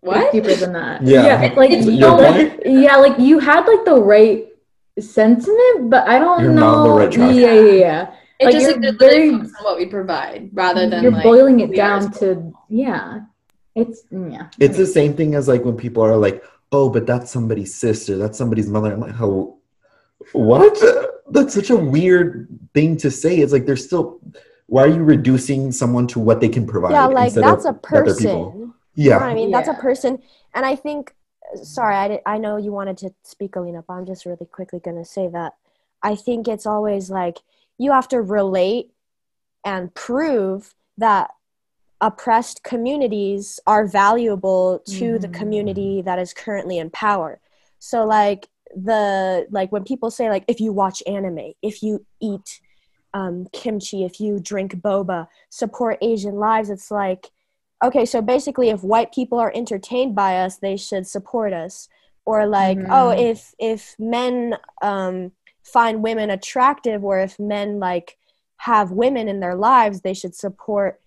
what? 0.00 0.32
deeper 0.32 0.54
than 0.54 0.72
that. 0.72 1.02
Yeah, 1.02 1.42
yeah. 1.42 1.54
Like 1.54 1.70
you 1.70 1.80
like, 1.80 2.60
yeah 2.64 2.96
like 2.96 3.18
you 3.18 3.38
had 3.38 3.66
like 3.66 3.84
the 3.84 3.94
right 3.94 4.51
sentiment 5.00 5.90
but 5.90 6.06
i 6.08 6.18
don't 6.18 6.42
you're 6.42 6.52
know 6.52 6.98
right 6.98 7.16
yeah 7.16 7.30
yeah 7.30 7.60
yeah 7.60 8.14
it 8.38 8.46
like 8.46 8.54
just 8.54 8.76
like, 8.76 8.98
very, 8.98 9.30
what 9.62 9.76
we 9.76 9.86
provide 9.86 10.50
rather 10.52 10.88
than 10.88 11.02
you're 11.02 11.12
like, 11.12 11.22
boiling 11.22 11.60
it 11.60 11.74
down 11.74 12.10
to 12.12 12.52
yeah 12.68 13.20
it's 13.74 14.04
yeah. 14.10 14.48
It's 14.58 14.76
the 14.76 14.86
same 14.86 15.14
thing 15.14 15.34
as 15.34 15.48
like 15.48 15.64
when 15.64 15.76
people 15.76 16.02
are 16.02 16.16
like, 16.16 16.44
"Oh, 16.72 16.90
but 16.90 17.06
that's 17.06 17.30
somebody's 17.30 17.74
sister. 17.74 18.16
That's 18.16 18.36
somebody's 18.36 18.68
mother." 18.68 18.92
I'm 18.92 19.00
like, 19.00 19.14
"How? 19.14 19.56
What? 20.32 20.78
That's 21.30 21.54
such 21.54 21.70
a 21.70 21.76
weird 21.76 22.48
thing 22.74 22.96
to 22.98 23.10
say." 23.10 23.38
It's 23.38 23.52
like 23.52 23.66
they're 23.66 23.76
still. 23.76 24.20
Why 24.66 24.84
are 24.84 24.88
you 24.88 25.02
reducing 25.02 25.72
someone 25.72 26.06
to 26.08 26.20
what 26.20 26.40
they 26.40 26.48
can 26.48 26.66
provide? 26.66 26.92
Yeah, 26.92 27.06
like 27.06 27.32
that's 27.32 27.64
a 27.64 27.72
person. 27.72 28.74
Yeah, 28.94 29.14
you 29.14 29.20
know 29.20 29.26
I 29.26 29.34
mean, 29.34 29.50
yeah. 29.50 29.56
that's 29.56 29.68
a 29.68 29.80
person, 29.80 30.22
and 30.54 30.66
I 30.66 30.76
think. 30.76 31.14
Sorry, 31.54 31.94
I 31.94 32.08
did, 32.08 32.20
I 32.26 32.38
know 32.38 32.56
you 32.56 32.72
wanted 32.72 32.96
to 32.98 33.14
speak, 33.22 33.56
Alina, 33.56 33.84
but 33.86 33.94
I'm 33.94 34.06
just 34.06 34.26
really 34.26 34.46
quickly 34.46 34.80
going 34.80 34.96
to 34.96 35.04
say 35.04 35.28
that 35.28 35.52
I 36.02 36.14
think 36.14 36.48
it's 36.48 36.66
always 36.66 37.10
like 37.10 37.38
you 37.78 37.92
have 37.92 38.08
to 38.08 38.20
relate 38.20 38.92
and 39.64 39.94
prove 39.94 40.74
that 40.98 41.30
oppressed 42.00 42.64
communities 42.64 43.60
are 43.66 43.86
valuable 43.86 44.82
to 44.86 45.14
mm. 45.14 45.20
the 45.20 45.28
community 45.28 46.02
that 46.02 46.18
is 46.18 46.32
currently 46.32 46.78
in 46.78 46.90
power. 46.90 47.40
So, 47.78 48.04
like, 48.04 48.48
the 48.74 49.46
like 49.50 49.70
when 49.70 49.84
people 49.84 50.10
say 50.10 50.30
like 50.30 50.44
if 50.48 50.60
you 50.60 50.72
watch 50.72 51.02
anime, 51.06 51.52
if 51.62 51.82
you 51.82 52.04
eat 52.20 52.60
um, 53.14 53.46
kimchi, 53.52 54.04
if 54.04 54.20
you 54.20 54.40
drink 54.40 54.76
boba, 54.76 55.28
support 55.50 55.98
Asian 56.00 56.36
lives, 56.36 56.70
it's 56.70 56.90
like 56.90 57.30
okay, 57.82 58.04
so 58.06 58.22
basically 58.22 58.70
if 58.70 58.82
white 58.82 59.12
people 59.12 59.38
are 59.38 59.52
entertained 59.54 60.14
by 60.14 60.38
us, 60.38 60.58
they 60.58 60.76
should 60.76 61.06
support 61.06 61.52
us. 61.52 61.88
Or 62.24 62.46
like, 62.46 62.78
Mhm. 62.78 62.86
oh, 62.90 63.10
if 63.10 63.54
if 63.58 63.96
men 63.98 64.56
um, 64.80 65.32
find 65.64 66.02
women 66.02 66.30
attractive 66.30 67.04
or 67.04 67.18
if 67.18 67.38
men 67.38 67.80
like 67.80 68.16
have 68.58 68.92
women 68.92 69.28
in 69.28 69.40
their 69.40 69.56
lives, 69.56 70.00
they 70.02 70.14
should 70.14 70.34
support 70.34 71.00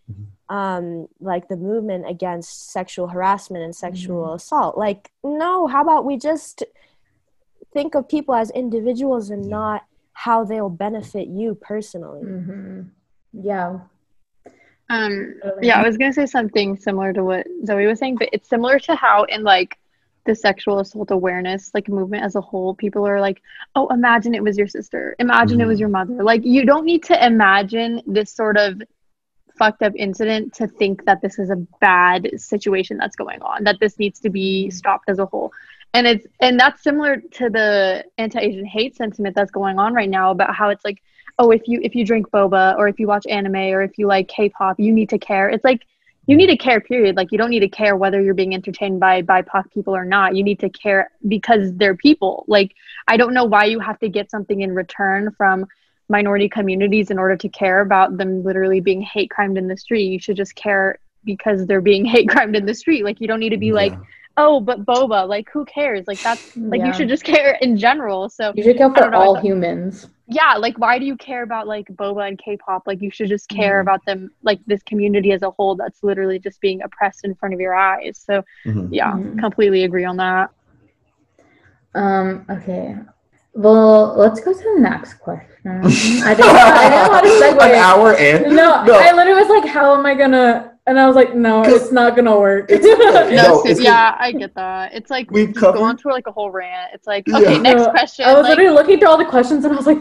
um 0.49 1.07
like 1.19 1.47
the 1.47 1.57
movement 1.57 2.07
against 2.07 2.69
sexual 2.71 3.07
harassment 3.07 3.63
and 3.63 3.75
sexual 3.75 4.33
assault 4.35 4.77
like 4.77 5.09
no 5.23 5.65
how 5.65 5.81
about 5.81 6.05
we 6.05 6.17
just 6.17 6.61
think 7.73 7.95
of 7.95 8.07
people 8.07 8.35
as 8.35 8.51
individuals 8.51 9.31
and 9.31 9.49
not 9.49 9.81
how 10.13 10.43
they'll 10.43 10.69
benefit 10.69 11.27
you 11.27 11.55
personally 11.55 12.21
hmm 12.21 12.81
Yeah. 13.33 13.79
Um, 14.89 15.39
yeah, 15.61 15.79
I 15.79 15.83
was 15.83 15.97
gonna 15.97 16.13
say 16.13 16.25
something 16.25 16.77
similar 16.77 17.11
to 17.13 17.23
what 17.23 17.47
Zoe 17.65 17.87
was 17.87 17.99
saying, 17.99 18.17
but 18.17 18.29
it's 18.33 18.47
similar 18.47 18.79
to 18.79 18.95
how 18.95 19.23
in 19.23 19.43
like 19.43 19.77
the 20.25 20.35
sexual 20.35 20.79
assault 20.79 21.11
awareness 21.11 21.71
like 21.73 21.87
movement 21.87 22.23
as 22.23 22.35
a 22.35 22.41
whole, 22.41 22.73
people 22.75 23.07
are 23.07 23.19
like, 23.21 23.41
"Oh, 23.75 23.87
imagine 23.87 24.33
it 24.35 24.43
was 24.43 24.57
your 24.57 24.67
sister. 24.67 25.15
Imagine 25.19 25.61
it 25.61 25.65
was 25.65 25.77
Mhm. 25.77 25.81
your 25.81 25.89
mother." 25.89 26.23
Like, 26.23 26.45
you 26.45 26.65
don't 26.65 26.85
need 26.85 27.03
to 27.05 27.25
imagine 27.25 28.01
this 28.07 28.31
sort 28.31 28.57
of 28.57 28.81
fucked 29.57 29.81
up 29.83 29.93
incident 29.95 30.53
to 30.53 30.67
think 30.67 31.05
that 31.05 31.21
this 31.21 31.39
is 31.39 31.49
a 31.49 31.55
bad 31.79 32.29
situation 32.39 32.97
that's 32.97 33.15
going 33.15 33.41
on. 33.41 33.63
That 33.63 33.79
this 33.79 33.97
needs 33.97 34.19
to 34.21 34.29
be 34.29 34.69
stopped 34.69 35.09
as 35.09 35.19
a 35.19 35.25
whole. 35.25 35.51
And 35.93 36.05
it's 36.05 36.27
and 36.41 36.59
that's 36.59 36.83
similar 36.83 37.21
to 37.39 37.49
the 37.49 38.03
anti-Asian 38.17 38.65
hate 38.65 38.95
sentiment 38.95 39.35
that's 39.35 39.51
going 39.51 39.79
on 39.79 39.93
right 39.93 40.09
now 40.09 40.31
about 40.31 40.53
how 40.53 40.69
it's 40.69 40.83
like 40.83 41.01
oh 41.39 41.51
if 41.51 41.61
you 41.65 41.79
if 41.81 41.95
you 41.95 42.05
drink 42.05 42.29
boba 42.31 42.77
or 42.77 42.87
if 42.87 42.99
you 42.99 43.07
watch 43.07 43.25
anime 43.27 43.55
or 43.55 43.81
if 43.81 43.97
you 43.97 44.07
like 44.07 44.27
k-pop 44.27 44.79
you 44.79 44.91
need 44.91 45.09
to 45.09 45.17
care. 45.17 45.49
It's 45.49 45.63
like 45.63 45.81
you 46.27 46.35
need 46.35 46.47
to 46.47 46.57
care 46.57 46.81
period. 46.81 47.15
Like 47.15 47.31
you 47.31 47.37
don't 47.37 47.51
need 47.51 47.59
to 47.59 47.69
care 47.69 47.95
whether 47.95 48.19
you're 48.21 48.33
being 48.33 48.55
entertained 48.55 48.99
by 48.99 49.21
bipoc 49.21 49.71
people 49.71 49.95
or 49.95 50.05
not. 50.05 50.35
You 50.35 50.43
need 50.43 50.59
to 50.59 50.69
care 50.69 51.11
because 51.27 51.73
they're 51.75 51.95
people. 51.95 52.45
Like 52.47 52.73
i 53.07 53.17
don't 53.17 53.33
know 53.33 53.45
why 53.45 53.65
you 53.65 53.79
have 53.79 53.99
to 53.99 54.09
get 54.09 54.31
something 54.31 54.61
in 54.61 54.73
return 54.73 55.31
from 55.37 55.65
minority 56.09 56.47
communities 56.47 57.09
in 57.11 57.17
order 57.17 57.35
to 57.35 57.49
care 57.49 57.81
about 57.81 58.17
them 58.17 58.43
literally 58.43 58.79
being 58.79 59.01
hate 59.01 59.29
crimed 59.29 59.57
in 59.57 59.67
the 59.67 59.77
street. 59.77 60.05
You 60.05 60.19
should 60.19 60.37
just 60.37 60.55
care 60.55 60.99
because 61.23 61.65
they're 61.65 61.81
being 61.81 62.05
hate 62.13 62.29
crimed 62.29 62.55
in 62.55 62.65
the 62.65 62.73
street. 62.73 63.03
Like 63.03 63.21
you 63.21 63.27
don't 63.27 63.39
need 63.39 63.49
to 63.49 63.57
be 63.57 63.71
like 63.71 63.93
Yeah. 63.93 63.99
Oh 64.37 64.59
but 64.59 64.85
boba 64.85 65.27
like 65.27 65.49
who 65.51 65.63
cares 65.65 66.05
like 66.07 66.19
that's 66.21 66.55
like 66.57 66.79
Yeah. 66.79 66.87
you 66.87 66.93
should 66.93 67.07
just 67.09 67.23
care 67.33 67.57
in 67.61 67.77
general 67.77 68.29
so 68.29 68.51
You 68.55 68.63
should 68.63 68.77
care 68.77 68.89
for 68.93 69.09
know, 69.09 69.17
all 69.17 69.33
thought- 69.35 69.43
humans. 69.43 70.07
yeah 70.27 70.55
like 70.55 70.77
why 70.77 70.99
do 70.99 71.05
you 71.05 71.15
care 71.15 71.43
about 71.43 71.67
like 71.67 71.87
boba 71.87 72.27
and 72.27 72.37
k-pop 72.37 72.83
like 72.85 73.01
you 73.01 73.11
should 73.11 73.29
just 73.29 73.47
care 73.49 73.77
Mhm. 73.77 73.81
about 73.81 74.05
them 74.05 74.29
like 74.43 74.59
this 74.67 74.83
community 74.83 75.31
as 75.31 75.41
a 75.41 75.51
whole 75.51 75.75
that's 75.75 76.03
literally 76.03 76.39
just 76.39 76.59
being 76.61 76.81
oppressed 76.81 77.23
in 77.23 77.33
front 77.35 77.53
of 77.53 77.59
your 77.61 77.75
eyes 77.75 78.21
so 78.25 78.43
Mhm. 78.65 78.89
yeah 78.91 79.11
Mhm. 79.13 79.39
completely 79.39 79.83
agree 79.85 80.05
on 80.05 80.17
that 80.17 80.49
Um, 81.93 82.45
okay. 82.49 82.95
Well, 83.53 84.15
let's 84.17 84.41
go 84.41 84.51
to 84.51 84.59
the 84.75 84.81
next 84.81 85.13
question. 85.13 85.47
I 85.65 86.33
didn't, 86.35 86.51
I 86.51 86.89
didn't 86.89 87.07
know 87.07 87.13
how 87.13 87.21
to 87.21 87.29
segue. 87.29 87.69
An 87.69 87.75
hour 87.75 88.13
in? 88.13 88.53
No, 88.53 88.83
No. 88.83 88.99
I 88.99 89.13
literally 89.13 89.39
was 89.41 89.49
like, 89.49 89.65
how 89.71 89.97
am 89.97 90.05
I 90.05 90.13
gonna? 90.13 90.74
And 90.87 90.99
I 90.99 91.07
was 91.07 91.15
like, 91.15 91.33
no, 91.33 91.63
it's 91.63 91.91
not 91.91 92.15
gonna 92.15 92.37
work. 92.39 92.67
it's 92.69 92.85
no, 92.85 93.29
No, 93.29 93.63
so- 93.73 93.81
yeah 93.81 94.15
i 94.19 94.31
get 94.31 94.53
that 94.55 94.93
it's 94.93 95.09
like 95.09 95.31
We've 95.31 95.47
just 95.49 95.59
covered- 95.59 95.79
go 95.79 95.83
on 95.83 95.97
to 95.97 96.09
like 96.09 96.27
a 96.27 96.31
whole 96.31 96.51
rant 96.51 96.91
it's 96.93 97.07
like 97.07 97.27
Yeah. 97.27 97.37
okay 97.37 97.57
next 97.59 97.81
No, 97.83 97.89
question 97.91 98.25
I 98.25 98.33
was 98.33 98.43
like, 98.43 98.49
literally 98.57 98.75
looking 98.75 98.99
through 98.99 99.09
all 99.09 99.17
the 99.17 99.25
questions 99.25 99.65
and 99.65 99.73
I 99.73 99.77
was 99.77 99.87
like, 99.87 99.99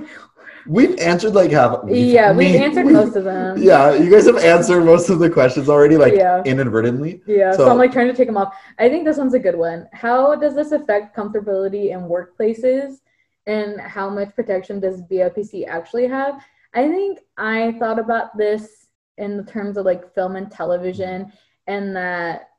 We've 0.67 0.99
answered 0.99 1.35
like 1.35 1.51
half. 1.51 1.85
We've, 1.85 2.07
yeah, 2.07 2.31
we've 2.33 2.53
me- 2.53 2.57
answered 2.65 2.87
we've- 2.87 2.97
most 2.97 3.17
of 3.17 3.25
them. 3.25 3.59
Yeah, 3.63 3.93
you 3.95 4.11
guys 4.11 4.25
have 4.25 4.39
answered 4.39 4.81
most 4.83 5.11
of 5.11 5.19
the 5.19 5.29
questions 5.29 5.69
already, 5.69 5.99
like 5.99 6.15
Yeah. 6.15 6.43
inadvertently. 6.47 7.21
Yeah, 7.27 7.51
so, 7.53 7.59
So- 7.67 7.71
I'm 7.71 7.77
like 7.77 7.93
trying 7.93 8.07
to 8.09 8.15
take 8.15 8.29
them 8.29 8.39
off. 8.39 8.55
I 8.79 8.89
think 8.89 9.05
this 9.05 9.19
one's 9.19 9.35
a 9.35 9.39
good 9.39 9.57
one. 9.57 9.87
How 9.93 10.35
does 10.35 10.55
this 10.55 10.73
affect 10.73 11.15
comfortability 11.15 11.91
in 11.91 12.09
workplaces, 12.09 13.01
and 13.47 13.79
how 13.79 14.09
much 14.09 14.35
protection 14.35 14.81
does 14.81 15.03
BIPOC 15.03 15.67
actually 15.69 16.07
have? 16.07 16.43
I 16.73 16.89
think 16.89 17.19
I 17.37 17.73
thought 17.79 17.99
about 17.99 18.35
this 18.39 18.84
in 19.19 19.37
the 19.37 19.45
terms 19.45 19.77
of 19.77 19.85
like 19.87 20.15
film 20.15 20.37
and 20.37 20.51
television, 20.51 21.33
and 21.67 21.95
that 21.97 22.51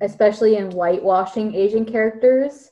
especially 0.00 0.56
in 0.56 0.70
whitewashing 0.70 1.54
Asian 1.54 1.84
characters, 1.84 2.70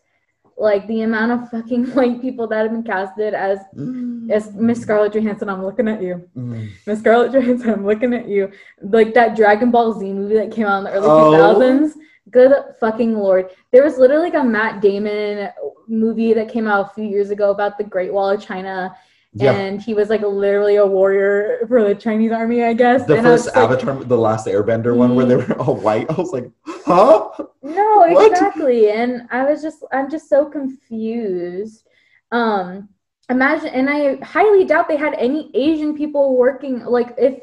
like 0.58 0.86
the 0.88 1.02
amount 1.02 1.32
of 1.32 1.50
fucking 1.50 1.86
white 1.94 2.20
people 2.20 2.46
that 2.48 2.62
have 2.62 2.70
been 2.72 2.82
casted 2.82 3.34
as 3.34 3.58
Mm. 3.76 4.30
as 4.30 4.52
Miss 4.54 4.80
Scarlett 4.80 5.12
Johansson. 5.14 5.48
I'm 5.48 5.62
looking 5.64 5.86
at 5.88 6.02
you. 6.02 6.28
Mm. 6.36 6.68
Miss 6.86 6.98
Scarlett 7.00 7.32
Johansson, 7.32 7.70
I'm 7.70 7.86
looking 7.86 8.12
at 8.14 8.26
you. 8.28 8.50
Like 8.82 9.14
that 9.14 9.36
Dragon 9.36 9.70
Ball 9.70 9.92
Z 9.92 10.12
movie 10.12 10.34
that 10.36 10.50
came 10.50 10.66
out 10.66 10.78
in 10.78 10.84
the 10.84 10.90
early 10.92 11.06
Oh. 11.08 11.54
2000s. 11.54 11.92
Good 12.30 12.52
fucking 12.80 13.14
lord. 13.14 13.50
There 13.70 13.84
was 13.84 13.98
literally 13.98 14.30
like 14.30 14.34
a 14.34 14.42
Matt 14.42 14.80
Damon 14.82 15.48
movie 15.86 16.32
that 16.32 16.48
came 16.48 16.66
out 16.66 16.86
a 16.90 16.94
few 16.94 17.04
years 17.04 17.30
ago 17.30 17.50
about 17.52 17.78
the 17.78 17.84
Great 17.84 18.12
Wall 18.12 18.30
of 18.30 18.40
China. 18.42 18.96
Yeah. 19.38 19.52
And 19.52 19.82
he 19.82 19.92
was 19.92 20.08
like 20.08 20.22
literally 20.22 20.76
a 20.76 20.86
warrior 20.86 21.66
for 21.68 21.82
the 21.86 21.94
Chinese 21.94 22.32
army, 22.32 22.64
I 22.64 22.72
guess. 22.72 23.06
The 23.06 23.16
and 23.16 23.24
first 23.26 23.44
just 23.44 23.56
like, 23.56 23.64
Avatar, 23.70 24.02
the 24.04 24.16
last 24.16 24.46
Airbender 24.46 24.96
one, 24.96 25.14
where 25.14 25.26
they 25.26 25.36
were 25.36 25.58
all 25.60 25.76
white. 25.76 26.10
I 26.10 26.14
was 26.14 26.32
like, 26.32 26.50
huh? 26.64 27.28
No, 27.62 28.06
What? 28.08 28.32
exactly. 28.32 28.90
And 28.90 29.28
I 29.30 29.44
was 29.44 29.60
just 29.62 29.84
I'm 29.92 30.10
just 30.10 30.28
so 30.28 30.46
confused. 30.46 31.86
Um 32.32 32.88
imagine 33.28 33.68
and 33.68 33.90
I 33.90 34.16
highly 34.24 34.64
doubt 34.64 34.88
they 34.88 34.96
had 34.96 35.14
any 35.14 35.50
Asian 35.54 35.96
people 35.96 36.36
working 36.36 36.84
like 36.84 37.14
if 37.18 37.40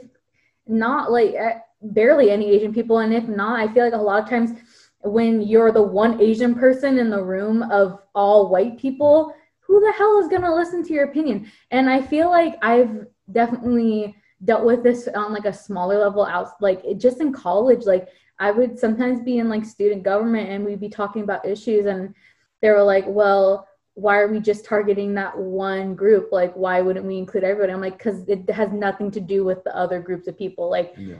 not 0.66 1.12
like 1.12 1.34
eh, 1.36 1.60
barely 1.82 2.32
any 2.32 2.50
Asian 2.52 2.74
people 2.74 3.00
and 3.00 3.14
if 3.14 3.28
not 3.28 3.60
I 3.60 3.72
feel 3.74 3.84
like 3.84 3.94
a 3.94 3.98
lot 3.98 4.24
of 4.24 4.30
times 4.30 4.58
when 5.04 5.42
you're 5.42 5.72
the 5.74 5.82
one 5.82 6.22
Asian 6.22 6.56
person 6.56 6.98
in 6.98 7.10
the 7.10 7.22
room 7.22 7.64
of 7.64 8.00
all 8.16 8.50
white 8.50 8.78
people 8.80 9.36
who 9.74 9.80
the 9.80 9.92
hell 9.94 10.20
is 10.20 10.28
going 10.28 10.44
to 10.44 10.54
listen 10.54 10.84
to 10.84 10.94
your 10.94 11.06
opinion 11.06 11.52
and 11.72 11.90
I 11.90 12.00
feel 12.02 12.30
like 12.30 12.56
I've 12.62 13.08
definitely 13.32 14.16
dealt 14.44 14.66
with 14.66 14.84
this 14.84 15.08
on 15.16 15.34
like 15.34 15.46
a 15.46 15.54
smaller 15.54 15.98
level 15.98 16.26
out 16.26 16.50
like 16.62 16.84
just 16.98 17.22
in 17.22 17.34
college 17.34 17.86
like 17.86 18.08
I 18.40 18.52
would 18.52 18.78
sometimes 18.78 19.22
be 19.22 19.40
in 19.40 19.50
like 19.50 19.66
student 19.66 20.04
government 20.04 20.50
and 20.50 20.64
we'd 20.64 20.80
be 20.80 20.90
talking 20.90 21.24
about 21.24 21.46
issues 21.46 21.86
and 21.86 22.14
they 22.62 22.70
were 22.70 22.84
like, 22.84 23.06
well, 23.08 23.68
why 23.96 24.18
are 24.18 24.28
we 24.28 24.40
just 24.40 24.66
targeting 24.66 25.14
that 25.14 25.38
one 25.38 25.96
group? 25.96 26.30
Like, 26.32 26.54
why 26.56 26.82
wouldn't 26.82 27.06
we 27.06 27.18
include 27.18 27.44
everybody? 27.44 27.72
I'm 27.72 27.82
like, 27.82 27.98
because 27.98 28.28
it 28.28 28.50
has 28.50 28.72
nothing 28.72 29.12
to 29.12 29.20
do 29.20 29.44
with 29.44 29.64
the 29.64 29.76
other 29.78 30.00
groups 30.02 30.28
of 30.28 30.38
people. 30.38 30.70
Like, 30.70 30.94
Yeah. 30.98 31.18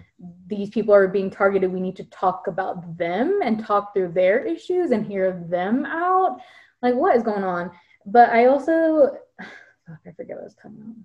these 0.48 0.70
people 0.70 0.96
are 0.96 1.08
being 1.08 1.30
targeted. 1.30 1.72
We 1.72 1.82
need 1.82 1.96
to 1.98 2.06
talk 2.06 2.48
about 2.48 2.98
them 2.98 3.42
and 3.44 3.64
talk 3.64 3.94
through 3.94 4.14
their 4.14 4.44
issues 4.44 4.92
and 4.92 5.06
hear 5.06 5.46
them 5.50 5.86
out. 5.86 6.40
Like, 6.82 6.96
what 6.96 7.16
is 7.16 7.24
going 7.24 7.44
on? 7.44 7.72
But 8.06 8.30
I 8.30 8.46
also, 8.46 9.18
fuck, 9.88 10.00
I 10.06 10.12
forget 10.12 10.36
what 10.38 10.42
I 10.42 10.44
was 10.46 10.56
talking 10.56 10.78
about. 10.82 10.96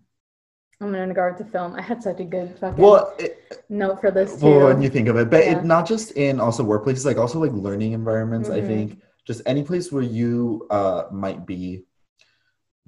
I'm 0.81 0.95
in 0.95 1.09
regard 1.09 1.37
to 1.39 1.45
film. 1.45 1.75
I 1.75 1.83
had 1.83 2.03
such 2.03 2.20
a 2.20 2.25
good 2.25 2.57
fucking 2.61 2.83
Well, 2.83 3.12
it, 3.19 3.65
note 3.69 4.01
for 4.01 4.11
this 4.12 4.41
too. 4.41 4.47
well, 4.47 4.66
when 4.69 4.81
you 4.81 4.89
think 4.89 5.09
of 5.09 5.16
it, 5.16 5.29
but 5.29 5.45
Yeah. 5.45 5.59
it 5.59 5.65
not 5.65 5.87
just 5.89 6.12
in 6.12 6.39
also 6.39 6.65
workplaces, 6.65 7.05
like 7.05 7.16
also 7.19 7.41
like 7.41 7.53
learning 7.53 7.93
environments. 7.93 8.49
I 8.49 8.61
Mhm. 8.61 8.66
think 8.66 9.03
just 9.27 9.43
any 9.45 9.62
place 9.65 9.91
where 9.91 10.05
you 10.05 10.66
uh 10.70 11.05
might 11.11 11.47
be, 11.47 11.85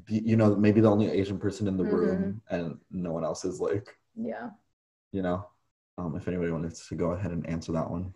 the, 0.07 0.23
you 0.25 0.37
know, 0.37 0.55
maybe 0.55 0.81
the 0.81 0.89
only 0.91 1.11
Asian 1.11 1.39
person 1.39 1.67
in 1.67 1.77
the 1.77 1.85
Mm-hmm. 1.85 1.97
room, 1.97 2.43
and 2.49 2.79
no 2.93 3.13
one 3.13 3.25
else 3.25 3.45
is 3.45 3.61
like, 3.61 3.97
yeah. 4.15 4.51
you 5.13 5.23
know. 5.23 5.47
Um, 5.99 6.17
if 6.17 6.27
anybody 6.29 6.51
wants 6.53 6.89
to 6.89 6.95
go 6.95 7.11
ahead 7.11 7.33
and 7.33 7.45
answer 7.47 7.73
that 7.73 7.91
one. 7.91 8.15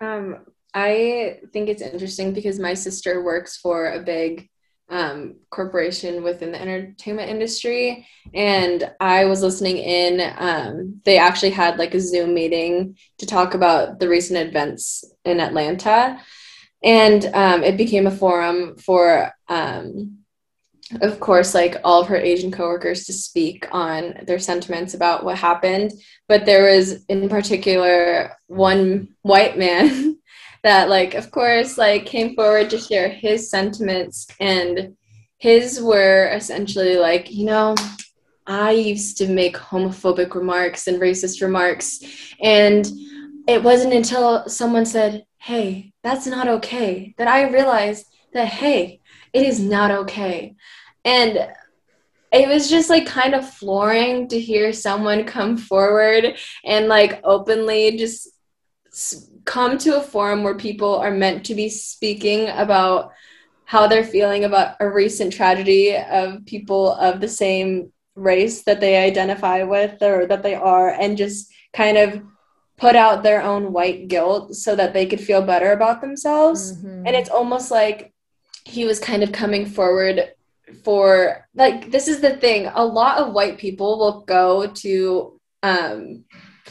Um, 0.00 0.46
I 0.74 1.40
think 1.52 1.68
it's 1.68 1.82
interesting 1.82 2.32
because 2.32 2.58
my 2.58 2.74
sister 2.74 3.22
works 3.22 3.56
for 3.56 3.92
a 3.92 4.00
big 4.00 4.48
um, 4.90 5.36
corporation 5.50 6.22
within 6.22 6.52
the 6.52 6.60
entertainment 6.60 7.30
industry, 7.30 8.06
and 8.32 8.90
I 9.00 9.26
was 9.26 9.42
listening 9.42 9.78
in. 9.78 10.32
Um, 10.38 11.00
they 11.04 11.18
actually 11.18 11.50
had 11.50 11.78
like 11.78 11.94
a 11.94 12.00
Zoom 12.00 12.34
meeting 12.34 12.96
to 13.18 13.26
talk 13.26 13.54
about 13.54 13.98
the 13.98 14.08
recent 14.08 14.48
events 14.48 15.04
in 15.24 15.40
Atlanta, 15.40 16.20
and 16.82 17.24
um, 17.34 17.62
it 17.62 17.76
became 17.76 18.06
a 18.06 18.12
forum 18.12 18.76
for. 18.76 19.32
Um, 19.48 20.14
of 21.02 21.20
course, 21.20 21.52
like 21.52 21.76
all 21.84 22.00
of 22.00 22.08
her 22.08 22.16
Asian 22.16 22.50
coworkers 22.50 23.04
to 23.04 23.12
speak 23.12 23.66
on 23.72 24.20
their 24.26 24.38
sentiments 24.38 24.94
about 24.94 25.22
what 25.22 25.36
happened. 25.36 25.92
But 26.28 26.46
there 26.46 26.74
was, 26.74 27.04
in 27.10 27.28
particular, 27.28 28.32
one 28.46 29.08
white 29.20 29.58
man 29.58 30.16
that 30.62 30.88
like 30.88 31.14
of 31.14 31.30
course 31.30 31.78
like 31.78 32.06
came 32.06 32.34
forward 32.34 32.70
to 32.70 32.78
share 32.78 33.08
his 33.08 33.50
sentiments 33.50 34.26
and 34.40 34.96
his 35.38 35.80
were 35.80 36.30
essentially 36.34 36.96
like 36.96 37.30
you 37.30 37.44
know 37.44 37.74
i 38.46 38.70
used 38.70 39.16
to 39.16 39.28
make 39.28 39.56
homophobic 39.56 40.34
remarks 40.34 40.86
and 40.86 41.00
racist 41.00 41.40
remarks 41.42 42.00
and 42.42 42.90
it 43.46 43.62
wasn't 43.62 43.92
until 43.92 44.48
someone 44.48 44.84
said 44.84 45.24
hey 45.38 45.92
that's 46.02 46.26
not 46.26 46.48
okay 46.48 47.14
that 47.18 47.28
i 47.28 47.48
realized 47.48 48.06
that 48.32 48.48
hey, 48.48 49.00
it 49.32 49.44
is 49.44 49.60
not 49.60 49.90
okay. 49.90 50.54
And 51.04 51.48
it 52.32 52.48
was 52.48 52.68
just 52.68 52.90
like 52.90 53.06
kind 53.06 53.34
of 53.34 53.48
flooring 53.48 54.28
to 54.28 54.38
hear 54.38 54.72
someone 54.72 55.24
come 55.24 55.56
forward 55.56 56.36
and 56.64 56.88
like 56.88 57.20
openly 57.24 57.96
just 57.96 58.28
come 59.48 59.78
to 59.78 59.96
a 59.96 60.02
forum 60.02 60.42
where 60.42 60.54
people 60.54 60.94
are 60.96 61.10
meant 61.10 61.46
to 61.46 61.54
be 61.54 61.70
speaking 61.70 62.50
about 62.50 63.12
how 63.64 63.86
they're 63.86 64.04
feeling 64.04 64.44
about 64.44 64.76
a 64.78 64.88
recent 64.88 65.32
tragedy 65.32 65.96
of 65.96 66.44
people 66.44 66.92
of 66.92 67.18
the 67.18 67.28
same 67.28 67.90
race 68.14 68.62
that 68.64 68.78
they 68.78 68.98
identify 68.98 69.62
with 69.62 70.02
or 70.02 70.26
that 70.26 70.42
they 70.42 70.54
are 70.54 70.90
and 70.90 71.16
just 71.16 71.50
kind 71.72 71.96
of 71.96 72.20
put 72.76 72.94
out 72.94 73.22
their 73.22 73.42
own 73.42 73.72
white 73.72 74.08
guilt 74.08 74.54
so 74.54 74.76
that 74.76 74.92
they 74.92 75.06
could 75.06 75.20
feel 75.20 75.40
better 75.40 75.72
about 75.72 76.02
themselves 76.02 76.76
mm-hmm. 76.76 77.06
and 77.06 77.16
it's 77.16 77.30
almost 77.30 77.70
like 77.70 78.12
he 78.64 78.84
was 78.84 79.00
kind 79.00 79.22
of 79.22 79.32
coming 79.32 79.64
forward 79.64 80.30
for 80.84 81.48
like 81.54 81.90
this 81.90 82.06
is 82.06 82.20
the 82.20 82.36
thing 82.36 82.70
a 82.74 82.84
lot 82.84 83.16
of 83.16 83.32
white 83.32 83.56
people 83.56 83.98
will 83.98 84.20
go 84.26 84.66
to 84.66 85.40
um 85.62 86.22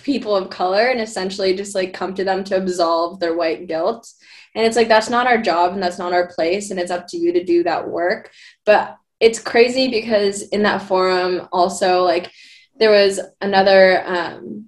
people 0.03 0.35
of 0.35 0.49
color 0.49 0.87
and 0.87 0.99
essentially 1.01 1.55
just 1.55 1.75
like 1.75 1.93
come 1.93 2.13
to 2.15 2.23
them 2.23 2.43
to 2.45 2.57
absolve 2.57 3.19
their 3.19 3.35
white 3.35 3.67
guilt. 3.67 4.11
And 4.55 4.65
it's 4.65 4.75
like 4.75 4.87
that's 4.87 5.09
not 5.09 5.27
our 5.27 5.41
job 5.41 5.73
and 5.73 5.81
that's 5.81 5.99
not 5.99 6.13
our 6.13 6.27
place 6.27 6.71
and 6.71 6.79
it's 6.79 6.91
up 6.91 7.07
to 7.09 7.17
you 7.17 7.33
to 7.33 7.43
do 7.43 7.63
that 7.63 7.87
work. 7.87 8.31
But 8.65 8.97
it's 9.19 9.39
crazy 9.39 9.89
because 9.89 10.43
in 10.49 10.63
that 10.63 10.83
forum 10.83 11.47
also 11.51 12.03
like 12.03 12.31
there 12.79 12.91
was 12.91 13.19
another 13.41 14.03
um, 14.05 14.65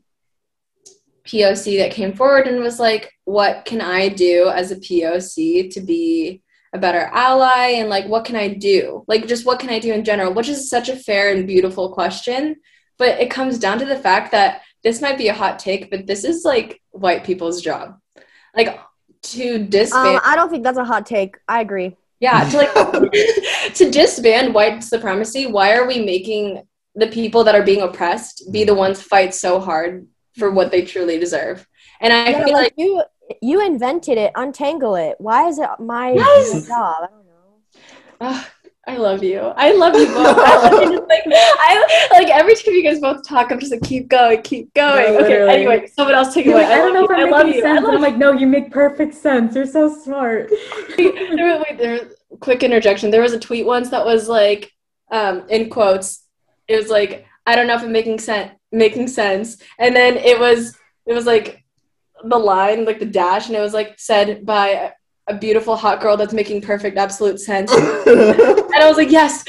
poc 1.25 1.77
that 1.77 1.91
came 1.91 2.13
forward 2.13 2.47
and 2.47 2.59
was 2.59 2.79
like 2.79 3.13
what 3.25 3.63
can 3.65 3.81
i 3.81 4.09
do 4.09 4.49
as 4.49 4.71
a 4.71 4.75
poc 4.75 5.71
to 5.71 5.81
be 5.81 6.41
a 6.73 6.77
better 6.77 7.09
ally? 7.13 7.73
And 7.77 7.89
like 7.89 8.05
what 8.05 8.25
can 8.25 8.35
i 8.35 8.47
do? 8.47 9.03
Like 9.07 9.27
just 9.27 9.45
what 9.45 9.59
can 9.59 9.69
i 9.69 9.79
do 9.79 9.93
in 9.93 10.03
general? 10.03 10.33
Which 10.33 10.49
is 10.49 10.69
such 10.69 10.89
a 10.89 10.95
fair 10.95 11.33
and 11.33 11.47
beautiful 11.47 11.93
question. 11.93 12.57
But 12.97 13.19
it 13.19 13.31
comes 13.31 13.59
down 13.59 13.79
to 13.79 13.85
the 13.85 13.97
fact 13.97 14.31
that 14.33 14.61
this 14.83 15.01
might 15.01 15.17
be 15.17 15.27
a 15.27 15.33
hot 15.33 15.59
take 15.59 15.89
but 15.89 16.07
this 16.07 16.23
is 16.23 16.43
like 16.45 16.81
white 16.91 17.23
people's 17.23 17.61
job 17.61 17.97
like 18.55 18.79
to 19.21 19.65
disband 19.65 20.15
um, 20.15 20.21
i 20.23 20.35
don't 20.35 20.49
think 20.49 20.63
that's 20.63 20.77
a 20.77 20.83
hot 20.83 21.05
take 21.05 21.37
i 21.47 21.61
agree 21.61 21.95
yeah 22.19 22.47
to 22.49 22.57
like 22.57 22.73
to 23.73 23.89
disband 23.89 24.53
white 24.53 24.83
supremacy 24.83 25.47
why 25.47 25.75
are 25.75 25.87
we 25.87 26.03
making 26.03 26.63
the 26.95 27.07
people 27.07 27.43
that 27.43 27.55
are 27.55 27.63
being 27.63 27.81
oppressed 27.81 28.51
be 28.51 28.63
the 28.63 28.73
ones 28.73 29.01
fight 29.01 29.33
so 29.33 29.59
hard 29.59 30.07
for 30.37 30.51
what 30.51 30.71
they 30.71 30.83
truly 30.83 31.19
deserve 31.19 31.67
and 32.01 32.13
i 32.13 32.29
yeah, 32.29 32.43
feel 32.43 32.53
like, 32.53 32.63
like 32.63 32.73
you 32.77 33.03
you 33.41 33.65
invented 33.65 34.17
it. 34.17 34.31
Untangle 34.35 34.95
it. 34.95 35.15
Why 35.19 35.47
is 35.47 35.59
it 35.59 35.69
my 35.79 36.11
yes. 36.11 36.67
job? 36.67 36.95
I 37.01 37.07
don't 37.07 38.33
know. 38.33 38.41
I 38.89 38.97
love 38.97 39.23
you. 39.23 39.39
I 39.39 39.71
love 39.71 39.93
you 39.93 40.07
both. 40.07 40.35
I, 40.35 40.69
love 40.71 40.91
you 40.91 40.99
like, 41.07 41.21
I 41.27 42.09
like 42.11 42.29
every 42.29 42.55
time 42.55 42.73
you 42.73 42.83
guys 42.83 42.99
both 42.99 43.23
talk, 43.23 43.51
I'm 43.51 43.59
just 43.59 43.71
like 43.71 43.83
keep 43.83 44.07
going, 44.07 44.41
keep 44.41 44.73
going. 44.73 45.13
No, 45.13 45.19
okay. 45.19 45.47
Anyway, 45.47 45.85
someone 45.85 46.15
else 46.15 46.33
take 46.33 46.47
it 46.47 46.53
away. 46.53 46.65
I, 46.65 46.77
don't 46.77 46.95
know 46.95 47.03
if 47.03 47.11
I'm 47.11 47.45
making 47.45 47.61
sense. 47.61 47.85
I'm 47.87 48.01
like, 48.01 48.17
no, 48.17 48.31
you 48.31 48.47
make 48.47 48.71
perfect 48.71 49.13
sense. 49.13 49.53
You're 49.53 49.67
so 49.67 49.95
smart. 49.95 50.49
there, 50.97 51.63
wait, 51.63 51.77
there. 51.77 52.09
Quick 52.39 52.63
interjection. 52.63 53.11
There 53.11 53.21
was 53.21 53.33
a 53.33 53.39
tweet 53.39 53.67
once 53.67 53.91
that 53.91 54.03
was 54.03 54.27
like, 54.27 54.71
um, 55.11 55.47
in 55.49 55.69
quotes, 55.69 56.23
it 56.67 56.75
was 56.75 56.89
like, 56.89 57.27
I 57.45 57.55
don't 57.55 57.67
know 57.67 57.75
if 57.75 57.83
I'm 57.83 57.91
making 57.91 58.17
sense, 58.17 58.53
making 58.71 59.07
sense, 59.07 59.57
and 59.77 59.95
then 59.95 60.17
it 60.17 60.39
was, 60.39 60.75
it 61.05 61.13
was 61.13 61.27
like 61.27 61.63
the 62.23 62.39
line, 62.39 62.85
like 62.85 62.97
the 62.97 63.05
dash, 63.05 63.49
and 63.49 63.55
it 63.55 63.61
was 63.61 63.73
like 63.73 63.99
said 63.99 64.47
by 64.47 64.93
a 65.29 65.35
beautiful 65.35 65.75
hot 65.75 66.01
girl 66.01 66.17
that's 66.17 66.33
making 66.33 66.59
perfect 66.59 66.97
absolute 66.97 67.39
sense 67.39 67.71
and 67.71 68.73
i 68.75 68.87
was 68.87 68.97
like 68.97 69.11
yes 69.11 69.45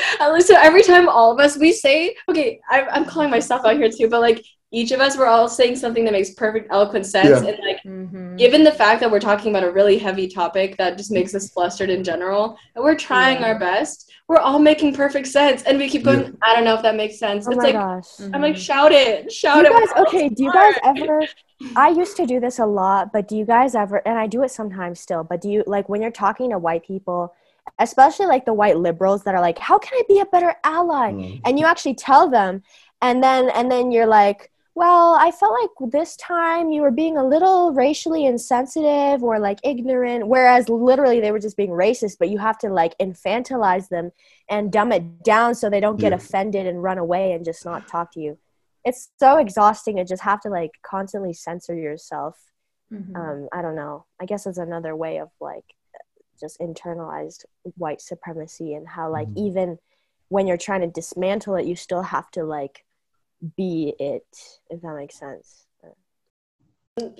so 0.47 0.55
every 0.59 0.83
time 0.83 1.09
all 1.09 1.33
of 1.33 1.41
us 1.41 1.57
we 1.57 1.73
say 1.73 2.15
okay 2.29 2.61
I, 2.71 2.83
i'm 2.93 3.05
calling 3.05 3.31
myself 3.31 3.65
out 3.65 3.77
here 3.77 3.91
too 3.91 4.09
but 4.09 4.21
like 4.21 4.45
each 4.73 4.93
of 4.93 5.01
us 5.01 5.17
we're 5.17 5.27
all 5.27 5.49
saying 5.49 5.75
something 5.77 6.05
that 6.05 6.13
makes 6.13 6.31
perfect 6.35 6.69
eloquent 6.71 7.05
sense 7.07 7.43
yeah. 7.43 7.51
and 7.51 7.59
like 7.65 7.83
mm-hmm. 7.85 8.37
given 8.37 8.63
the 8.63 8.71
fact 8.71 9.01
that 9.01 9.11
we're 9.11 9.19
talking 9.19 9.51
about 9.51 9.65
a 9.65 9.71
really 9.71 9.99
heavy 9.99 10.29
topic 10.29 10.77
that 10.77 10.97
just 10.97 11.11
makes 11.11 11.35
us 11.35 11.51
flustered 11.51 11.91
in 11.91 12.05
general 12.05 12.57
and 12.77 12.85
we're 12.85 12.95
trying 12.95 13.41
yeah. 13.41 13.49
our 13.49 13.59
best 13.59 14.13
we're 14.29 14.37
all 14.37 14.59
making 14.61 14.95
perfect 14.95 15.27
sense 15.27 15.63
and 15.65 15.79
we 15.79 15.89
keep 15.89 16.05
going 16.05 16.21
yeah. 16.21 16.31
i 16.43 16.55
don't 16.55 16.65
know 16.65 16.75
if 16.75 16.83
that 16.83 16.95
makes 16.95 17.19
sense 17.19 17.47
oh 17.49 17.51
it's 17.51 17.59
my 17.59 17.65
like 17.65 17.75
gosh. 17.75 18.21
i'm 18.33 18.43
like 18.43 18.57
shout 18.57 18.93
it 18.93 19.33
shout 19.33 19.65
do 19.65 19.71
you 19.71 19.77
it 19.77 19.89
guys, 19.95 20.07
okay 20.07 20.29
do 20.29 20.45
you 20.45 20.53
guys 20.53 20.75
ever 20.85 21.23
I 21.77 21.91
used 21.91 22.17
to 22.17 22.27
do 22.27 22.41
this 22.41 22.59
a 22.59 22.67
lot, 22.67 23.13
but 23.13 23.29
do 23.29 23.37
you 23.37 23.45
guys 23.45 23.75
ever, 23.75 23.97
and 24.07 24.19
I 24.19 24.27
do 24.27 24.43
it 24.43 24.51
sometimes 24.51 25.01
still, 25.01 25.25
but 25.25 25.41
do 25.41 25.51
you, 25.51 25.65
like, 25.67 25.89
when 25.89 26.01
you're 26.01 26.11
talking 26.11 26.51
to 26.51 26.59
white 26.59 26.85
people, 26.85 27.35
especially 27.79 28.27
like 28.27 28.47
the 28.47 28.55
white 28.55 28.79
liberals 28.79 29.25
that 29.25 29.35
are 29.35 29.41
like, 29.41 29.59
how 29.59 29.79
can 29.79 29.93
I 29.95 30.03
be 30.09 30.21
a 30.21 30.27
better 30.27 30.55
ally? 30.65 31.13
Mm. 31.13 31.41
And 31.45 31.59
you 31.59 31.67
actually 31.67 31.95
tell 31.95 32.31
them, 32.31 32.63
and 33.03 33.23
then, 33.23 33.51
and 33.51 33.71
then 33.71 33.91
you're 33.91 34.07
like, 34.07 34.51
well, 34.75 35.17
I 35.21 35.31
felt 35.33 35.55
like 35.61 35.93
this 35.93 36.17
time 36.17 36.71
you 36.71 36.81
were 36.81 36.91
being 36.91 37.19
a 37.19 37.27
little 37.27 37.73
racially 37.73 38.25
insensitive 38.25 39.23
or 39.23 39.39
like 39.39 39.59
ignorant, 39.63 40.27
whereas 40.29 40.69
literally 40.69 41.21
they 41.21 41.33
were 41.33 41.41
just 41.41 41.57
being 41.57 41.71
racist, 41.71 42.17
but 42.19 42.31
you 42.31 42.39
have 42.39 42.57
to 42.59 42.71
like 42.71 42.97
infantilize 42.99 43.89
them 43.89 44.13
and 44.49 44.73
dumb 44.73 44.93
it 44.93 45.23
down 45.23 45.55
so 45.55 45.69
they 45.69 45.81
don't 45.81 46.01
get 46.01 46.13
yeah. 46.13 46.17
offended 46.17 46.67
and 46.67 46.83
run 46.83 46.99
away 46.99 47.33
and 47.33 47.45
just 47.45 47.65
not 47.65 47.89
talk 47.89 48.13
to 48.13 48.21
you 48.21 48.39
it's 48.85 49.11
so 49.19 49.39
exhausting 49.39 49.97
to 49.97 50.05
just 50.05 50.23
have 50.23 50.41
to 50.41 50.49
like 50.49 50.73
constantly 50.83 51.33
censor 51.33 51.75
yourself 51.75 52.39
mm-hmm. 52.93 53.15
um 53.17 53.49
i 53.53 53.63
don't 53.63 53.77
know 53.77 54.05
i 54.21 54.27
guess 54.27 54.47
it's 54.47 54.59
another 54.59 54.97
way 54.97 55.19
of 55.19 55.31
like 55.41 55.65
just 56.39 56.59
internalized 56.61 57.45
white 57.77 58.01
supremacy 58.01 58.75
and 58.75 58.89
how 58.89 59.11
like 59.11 59.29
mm-hmm. 59.29 59.47
even 59.47 59.79
when 60.29 60.47
you're 60.47 60.57
trying 60.57 60.81
to 60.81 60.87
dismantle 60.87 61.57
it 61.57 61.67
you 61.67 61.77
still 61.77 62.03
have 62.03 62.31
to 62.31 62.45
like 62.45 62.85
be 63.57 63.95
it 63.99 64.27
if 64.71 64.81
that 64.83 64.95
makes 64.95 65.19
sense 65.19 65.67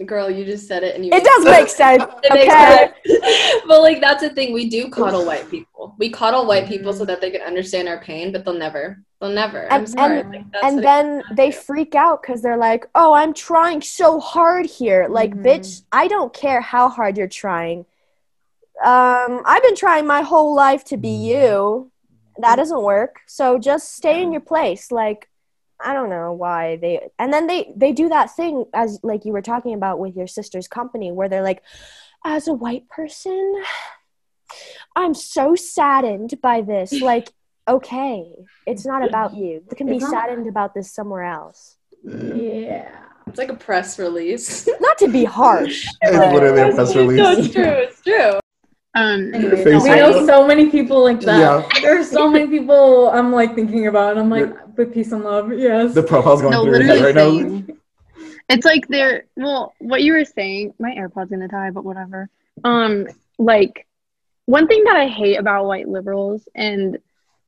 Girl, 0.05 0.31
you 0.31 0.45
just 0.45 0.67
said 0.67 0.83
it, 0.83 0.95
and 0.95 1.05
you. 1.05 1.13
It 1.13 1.25
does 1.25 1.45
make 1.45 1.69
sense. 1.69 2.03
it 2.23 2.33
okay. 2.33 2.93
makes 3.05 3.25
sense. 3.25 3.63
but 3.67 3.81
like, 3.81 4.01
that's 4.01 4.23
the 4.23 4.31
thing. 4.31 4.53
We 4.53 4.69
do 4.69 4.91
coddle 4.91 5.25
white 5.25 5.49
people. 5.51 5.95
We 5.99 6.11
coddle 6.11 6.47
white 6.47 6.67
people 6.67 6.93
so 6.93 7.05
that 7.05 7.21
they 7.21 7.31
can 7.31 7.43
understand 7.43 7.89
our 7.89 8.01
pain, 8.01 8.33
but 8.33 8.45
they'll 8.45 8.55
never. 8.55 9.03
They'll 9.21 9.31
never. 9.31 9.65
And, 9.65 9.73
I'm 9.73 9.87
sorry. 9.87 10.21
And, 10.21 10.31
like, 10.31 10.45
and 10.63 10.83
then 10.83 11.23
they 11.33 11.51
freak 11.51 11.95
out 11.95 12.23
because 12.23 12.41
they're 12.43 12.57
like, 12.57 12.87
"Oh, 12.95 13.13
I'm 13.13 13.35
trying 13.35 13.83
so 13.83 14.19
hard 14.19 14.67
here. 14.67 15.07
Like, 15.09 15.33
mm-hmm. 15.33 15.47
bitch, 15.47 15.83
I 15.93 16.09
don't 16.09 16.33
care 16.33 16.61
how 16.61 16.89
hard 16.89 17.19
you're 17.19 17.29
trying. 17.29 17.81
Um, 18.83 19.43
I've 19.45 19.63
been 19.63 19.77
trying 19.77 20.07
my 20.07 20.23
whole 20.23 20.55
life 20.55 20.85
to 20.85 20.97
be 20.97 21.11
you. 21.11 21.91
That 22.39 22.57
doesn't 22.57 22.83
work. 22.83 23.21
So 23.27 23.59
just 23.59 23.95
stay 23.95 24.23
in 24.23 24.33
your 24.33 24.41
place. 24.41 24.91
Like, 24.91 25.29
I 25.83 25.93
don't 25.93 26.11
know 26.11 26.33
why 26.33 26.77
they 26.77 27.11
and 27.19 27.33
then 27.33 27.47
they 27.47 27.73
they 27.75 27.93
do 27.93 28.09
that 28.09 28.35
thing 28.35 28.65
as 28.75 29.01
like 29.03 29.25
you 29.25 29.33
were 29.33 29.43
talking 29.43 29.75
about 29.75 29.99
with 29.99 30.17
your 30.17 30.27
sister's 30.27 30.69
company 30.69 31.11
where 31.11 31.29
they're 31.29 31.43
like 31.43 31.63
as 32.25 32.49
a 32.49 32.53
white 32.53 32.89
person 32.89 33.63
I'm 34.95 35.15
so 35.15 35.55
saddened 35.55 36.41
by 36.43 36.61
this 36.61 37.01
like 37.01 37.33
okay 37.71 38.33
it's 38.67 38.85
not 38.85 39.07
about 39.07 39.35
you 39.35 39.63
you 39.71 39.77
can 39.77 39.87
be 39.87 40.01
saddened 40.01 40.49
about 40.49 40.75
this 40.75 40.91
somewhere 40.93 41.25
else 41.25 41.77
yeah 42.05 42.89
it's 43.27 43.39
like 43.39 43.51
a 43.51 43.55
press 43.55 43.99
release 43.99 44.69
not 44.81 44.99
to 44.99 45.09
be 45.09 45.25
harsh 45.25 45.87
it's 46.03 46.35
literally 46.35 46.61
a 46.61 46.75
press 46.75 46.95
release 46.97 47.19
no 47.19 47.33
it's 47.33 47.53
true 47.53 47.65
it's 47.65 48.03
true 48.03 48.41
um, 48.93 49.33
anyway, 49.33 49.65
no, 49.65 49.87
I 49.87 49.99
know 50.01 50.27
so 50.27 50.45
many 50.49 50.69
people 50.69 51.05
like 51.05 51.21
that. 51.21 51.39
Yeah. 51.39 51.81
There 51.81 52.01
are 52.01 52.03
so 52.03 52.29
many 52.29 52.49
people 52.49 53.09
I'm 53.11 53.33
like 53.33 53.55
thinking 53.55 53.87
about. 53.87 54.17
and 54.17 54.21
I'm 54.21 54.29
like, 54.29 54.77
with 54.77 54.93
peace 54.93 55.13
and 55.13 55.23
love. 55.23 55.53
Yes. 55.53 55.95
The 55.95 56.03
profile's 56.03 56.41
going 56.41 56.53
no, 56.53 56.65
through 56.65 56.79
your 56.79 56.83
head 56.83 57.05
right 57.05 57.15
now. 57.15 57.75
It's 58.49 58.67
like 58.67 58.89
they're 58.89 59.27
well, 59.37 59.75
what 59.79 60.03
you 60.03 60.15
were 60.15 60.25
saying. 60.25 60.75
My 60.81 60.91
AirPod's 60.91 61.31
gonna 61.31 61.47
die, 61.47 61.71
but 61.71 61.85
whatever. 61.85 62.29
Um, 62.65 63.07
like 63.39 63.87
one 64.47 64.67
thing 64.67 64.83
that 64.85 64.97
I 64.97 65.07
hate 65.07 65.37
about 65.37 65.67
white 65.67 65.89
liberals, 65.89 66.49
and 66.53 66.99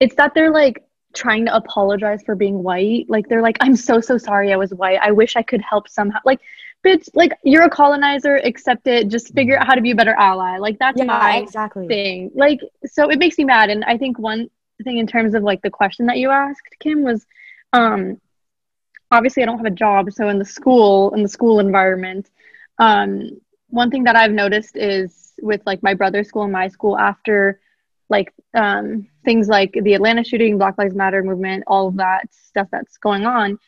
it's 0.02 0.16
that 0.16 0.34
they're 0.34 0.50
like 0.50 0.82
trying 1.14 1.46
to 1.46 1.54
apologize 1.54 2.22
for 2.24 2.34
being 2.34 2.60
white. 2.62 3.06
Like 3.08 3.28
they're 3.28 3.42
like, 3.42 3.56
I'm 3.60 3.76
so 3.76 4.00
so 4.00 4.18
sorry 4.18 4.52
I 4.52 4.56
was 4.56 4.74
white. 4.74 4.98
I 5.00 5.12
wish 5.12 5.36
I 5.36 5.42
could 5.42 5.62
help 5.62 5.88
somehow. 5.88 6.18
Like 6.24 6.40
bitch, 6.84 7.08
like 7.14 7.32
you're 7.44 7.62
a 7.62 7.70
colonizer, 7.70 8.36
accept 8.36 8.88
it, 8.88 9.08
just 9.08 9.32
figure 9.32 9.56
out 9.56 9.66
how 9.68 9.74
to 9.74 9.80
be 9.80 9.92
a 9.92 9.94
better 9.94 10.14
ally. 10.14 10.58
Like 10.58 10.78
that's 10.80 10.98
yeah, 10.98 11.04
my 11.04 11.36
exactly. 11.36 11.86
thing. 11.86 12.32
Like 12.34 12.58
so 12.84 13.10
it 13.10 13.20
makes 13.20 13.38
me 13.38 13.44
mad. 13.44 13.70
And 13.70 13.84
I 13.84 13.96
think 13.96 14.18
one 14.18 14.50
thing 14.82 14.98
in 14.98 15.06
terms 15.06 15.34
of 15.34 15.44
like 15.44 15.62
the 15.62 15.70
question 15.70 16.06
that 16.06 16.18
you 16.18 16.30
asked, 16.30 16.68
Kim, 16.80 17.02
was 17.04 17.24
um 17.72 18.20
obviously 19.12 19.44
I 19.44 19.46
don't 19.46 19.58
have 19.58 19.66
a 19.66 19.70
job, 19.70 20.10
so 20.12 20.28
in 20.30 20.40
the 20.40 20.44
school, 20.44 21.14
in 21.14 21.22
the 21.22 21.28
school 21.28 21.60
environment, 21.60 22.28
um, 22.78 23.40
one 23.68 23.90
thing 23.90 24.04
that 24.04 24.16
I've 24.16 24.32
noticed 24.32 24.76
is 24.76 25.34
with 25.40 25.62
like 25.64 25.80
my 25.82 25.94
brother's 25.94 26.28
school 26.28 26.42
and 26.42 26.52
my 26.52 26.66
school 26.66 26.98
after 26.98 27.60
like 28.08 28.34
um, 28.54 29.08
things 29.24 29.48
like 29.48 29.72
the 29.82 29.94
Atlanta 29.94 30.24
shooting, 30.24 30.58
Black 30.58 30.76
Lives 30.78 30.94
Matter 30.94 31.22
movement, 31.22 31.64
all 31.66 31.88
of 31.88 31.96
that 31.96 32.28
stuff 32.32 32.68
that's 32.70 32.96
going 32.98 33.26
on, 33.26 33.58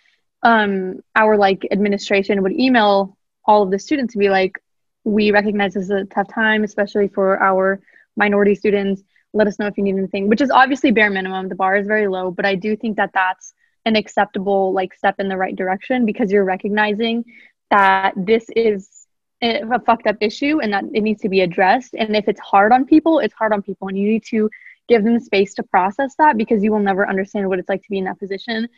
um, 0.42 1.00
our 1.16 1.36
like 1.36 1.66
administration 1.70 2.42
would 2.42 2.52
email 2.52 3.16
all 3.44 3.62
of 3.62 3.70
the 3.70 3.78
students 3.78 4.12
to 4.12 4.18
be 4.18 4.28
like, 4.28 4.62
we 5.04 5.30
recognize 5.30 5.74
this 5.74 5.84
is 5.84 5.90
a 5.90 6.04
tough 6.04 6.28
time, 6.28 6.64
especially 6.64 7.08
for 7.08 7.42
our 7.42 7.80
minority 8.16 8.54
students. 8.54 9.02
Let 9.32 9.46
us 9.46 9.58
know 9.58 9.66
if 9.66 9.76
you 9.76 9.84
need 9.84 9.96
anything, 9.96 10.28
which 10.28 10.40
is 10.40 10.50
obviously 10.50 10.92
bare 10.92 11.10
minimum. 11.10 11.48
The 11.48 11.54
bar 11.54 11.76
is 11.76 11.86
very 11.86 12.08
low, 12.08 12.30
but 12.30 12.46
I 12.46 12.54
do 12.54 12.76
think 12.76 12.96
that 12.96 13.10
that's 13.12 13.52
an 13.84 13.96
acceptable 13.96 14.72
like 14.72 14.94
step 14.94 15.16
in 15.18 15.28
the 15.28 15.36
right 15.36 15.54
direction 15.54 16.06
because 16.06 16.30
you're 16.30 16.44
recognizing 16.44 17.24
that 17.70 18.14
this 18.16 18.46
is 18.54 19.06
a 19.42 19.78
fucked 19.80 20.06
up 20.06 20.16
issue 20.20 20.60
and 20.60 20.72
that 20.72 20.84
it 20.94 21.02
needs 21.02 21.20
to 21.22 21.28
be 21.28 21.40
addressed. 21.42 21.94
And 21.94 22.16
if 22.16 22.28
it's 22.28 22.40
hard 22.40 22.72
on 22.72 22.86
people, 22.86 23.18
it's 23.18 23.34
hard 23.34 23.52
on 23.52 23.62
people, 23.62 23.88
and 23.88 23.98
you 23.98 24.08
need 24.08 24.24
to 24.26 24.48
give 24.88 25.04
them 25.04 25.20
space 25.20 25.54
to 25.54 25.62
process 25.62 26.14
that 26.18 26.36
because 26.36 26.62
you 26.62 26.72
will 26.72 26.80
never 26.80 27.08
understand 27.08 27.48
what 27.48 27.58
it's 27.58 27.68
like 27.68 27.82
to 27.82 27.90
be 27.90 27.98
in 27.98 28.04
that 28.04 28.18
position. 28.18 28.68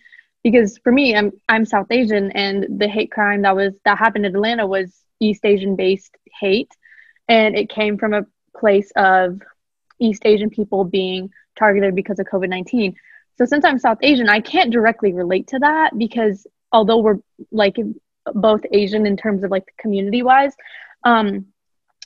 Because 0.42 0.78
for 0.78 0.92
me, 0.92 1.16
I'm 1.16 1.32
I'm 1.48 1.64
South 1.64 1.88
Asian, 1.90 2.30
and 2.32 2.80
the 2.80 2.88
hate 2.88 3.10
crime 3.10 3.42
that 3.42 3.56
was 3.56 3.74
that 3.84 3.98
happened 3.98 4.26
in 4.26 4.34
Atlanta 4.34 4.66
was 4.66 4.94
East 5.18 5.44
Asian 5.44 5.76
based 5.76 6.16
hate, 6.40 6.70
and 7.28 7.56
it 7.56 7.68
came 7.68 7.98
from 7.98 8.14
a 8.14 8.26
place 8.56 8.92
of 8.96 9.40
East 9.98 10.22
Asian 10.24 10.50
people 10.50 10.84
being 10.84 11.30
targeted 11.58 11.94
because 11.94 12.18
of 12.18 12.26
COVID 12.26 12.48
nineteen. 12.48 12.94
So 13.38 13.44
since 13.44 13.64
I'm 13.64 13.78
South 13.78 13.98
Asian, 14.02 14.28
I 14.28 14.40
can't 14.40 14.70
directly 14.70 15.12
relate 15.12 15.48
to 15.48 15.58
that 15.58 15.98
because 15.98 16.46
although 16.72 16.98
we're 16.98 17.18
like 17.50 17.76
both 18.34 18.60
Asian 18.72 19.06
in 19.06 19.16
terms 19.16 19.42
of 19.42 19.50
like 19.50 19.64
community 19.78 20.22
wise, 20.22 20.54
um, 21.04 21.46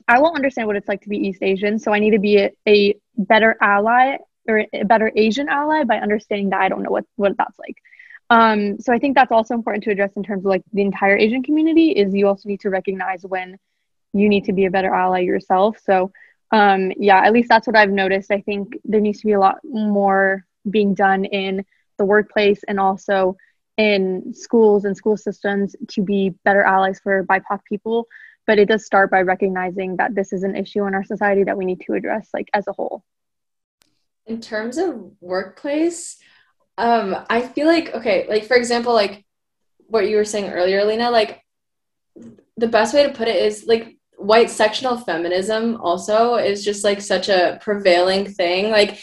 I 0.09 0.19
won't 0.19 0.37
understand 0.37 0.67
what 0.67 0.77
it's 0.77 0.89
like 0.89 1.03
to 1.03 1.09
be 1.09 1.19
East 1.19 1.43
Asian. 1.43 1.79
So 1.79 1.93
I 1.93 1.99
need 1.99 2.11
to 2.13 2.19
be 2.19 2.39
a, 2.39 2.51
a 2.67 2.95
better 3.21 3.57
ally 3.61 4.17
or 4.49 4.65
a 4.73 4.85
better 4.85 5.13
Asian 5.15 5.49
ally 5.49 5.85
by 5.85 5.99
understanding 5.99 6.51
that 6.51 6.61
I 6.61 6.69
don't 6.69 6.83
know 6.83 6.91
what, 6.91 7.05
what 7.17 7.37
that's 7.37 7.59
like. 7.59 7.77
Um, 8.31 8.79
so 8.79 8.93
I 8.93 8.99
think 8.99 9.17
that's 9.17 9.33
also 9.33 9.55
important 9.55 9.85
to 9.85 9.91
address 9.91 10.13
in 10.17 10.23
terms 10.23 10.45
of 10.45 10.51
like 10.51 10.63
the 10.73 10.83
entire 10.83 11.17
Asian 11.17 11.43
community 11.43 11.91
is 11.91 12.15
you 12.15 12.29
also 12.29 12.49
need 12.49 12.61
to 12.61 12.71
recognize 12.71 13.23
when 13.23 13.59
you 14.13 14.29
need 14.29 14.45
to 14.45 14.53
be 14.53 14.67
a 14.67 14.71
better 14.71 14.95
ally 14.95 15.21
yourself. 15.21 15.79
So 15.85 16.13
um, 16.53 16.93
yeah, 16.97 17.25
at 17.25 17.33
least 17.33 17.49
that's 17.49 17.67
what 17.67 17.77
I've 17.77 17.91
noticed. 17.91 18.31
I 18.31 18.41
think 18.41 18.79
there 18.85 19.01
needs 19.01 19.21
to 19.21 19.27
be 19.27 19.33
a 19.33 19.41
lot 19.41 19.59
more 19.65 20.45
being 20.69 20.95
done 20.95 21.25
in 21.25 21.65
the 21.99 22.05
workplace 22.05 22.63
and 22.67 22.81
also 22.81 23.37
in 23.77 24.35
schools 24.35 24.85
and 24.85 24.97
school 24.97 25.17
systems 25.17 25.75
to 25.89 26.03
be 26.03 26.31
better 26.45 26.63
allies 26.63 27.01
for 27.01 27.25
BIPOC 27.25 27.61
people. 27.69 28.07
But 28.51 28.59
it 28.59 28.67
does 28.67 28.85
start 28.85 29.13
by 29.13 29.23
recognizing 29.23 29.99
that 29.99 30.17
this 30.17 30.33
is 30.33 30.43
an 30.43 30.57
issue 30.57 30.85
in 30.85 30.93
our 30.93 31.05
society 31.05 31.45
that 31.45 31.57
we 31.57 31.65
need 31.65 31.83
to 31.83 31.93
address, 31.93 32.31
like 32.35 32.49
as 32.53 32.67
a 32.67 32.73
whole. 32.73 33.05
In 34.27 34.41
terms 34.41 34.77
of 34.77 35.13
workplace, 35.21 36.19
um, 36.77 37.15
I 37.31 37.43
feel 37.43 37.69
like 37.69 37.95
okay, 37.95 38.27
like 38.29 38.47
for 38.47 38.57
example, 38.57 38.93
like 38.93 39.25
what 39.87 40.09
you 40.09 40.17
were 40.17 40.25
saying 40.25 40.51
earlier, 40.51 40.85
Lena, 40.85 41.13
like 41.13 41.45
the 42.57 42.67
best 42.67 42.93
way 42.93 43.05
to 43.05 43.13
put 43.13 43.29
it 43.29 43.37
is 43.37 43.67
like 43.67 43.97
white 44.17 44.51
sectional 44.51 44.97
feminism 44.97 45.77
also 45.81 46.35
is 46.35 46.65
just 46.65 46.83
like 46.83 47.01
such 47.01 47.29
a 47.29 47.57
prevailing 47.63 48.27
thing 48.27 48.73
like 48.73 49.01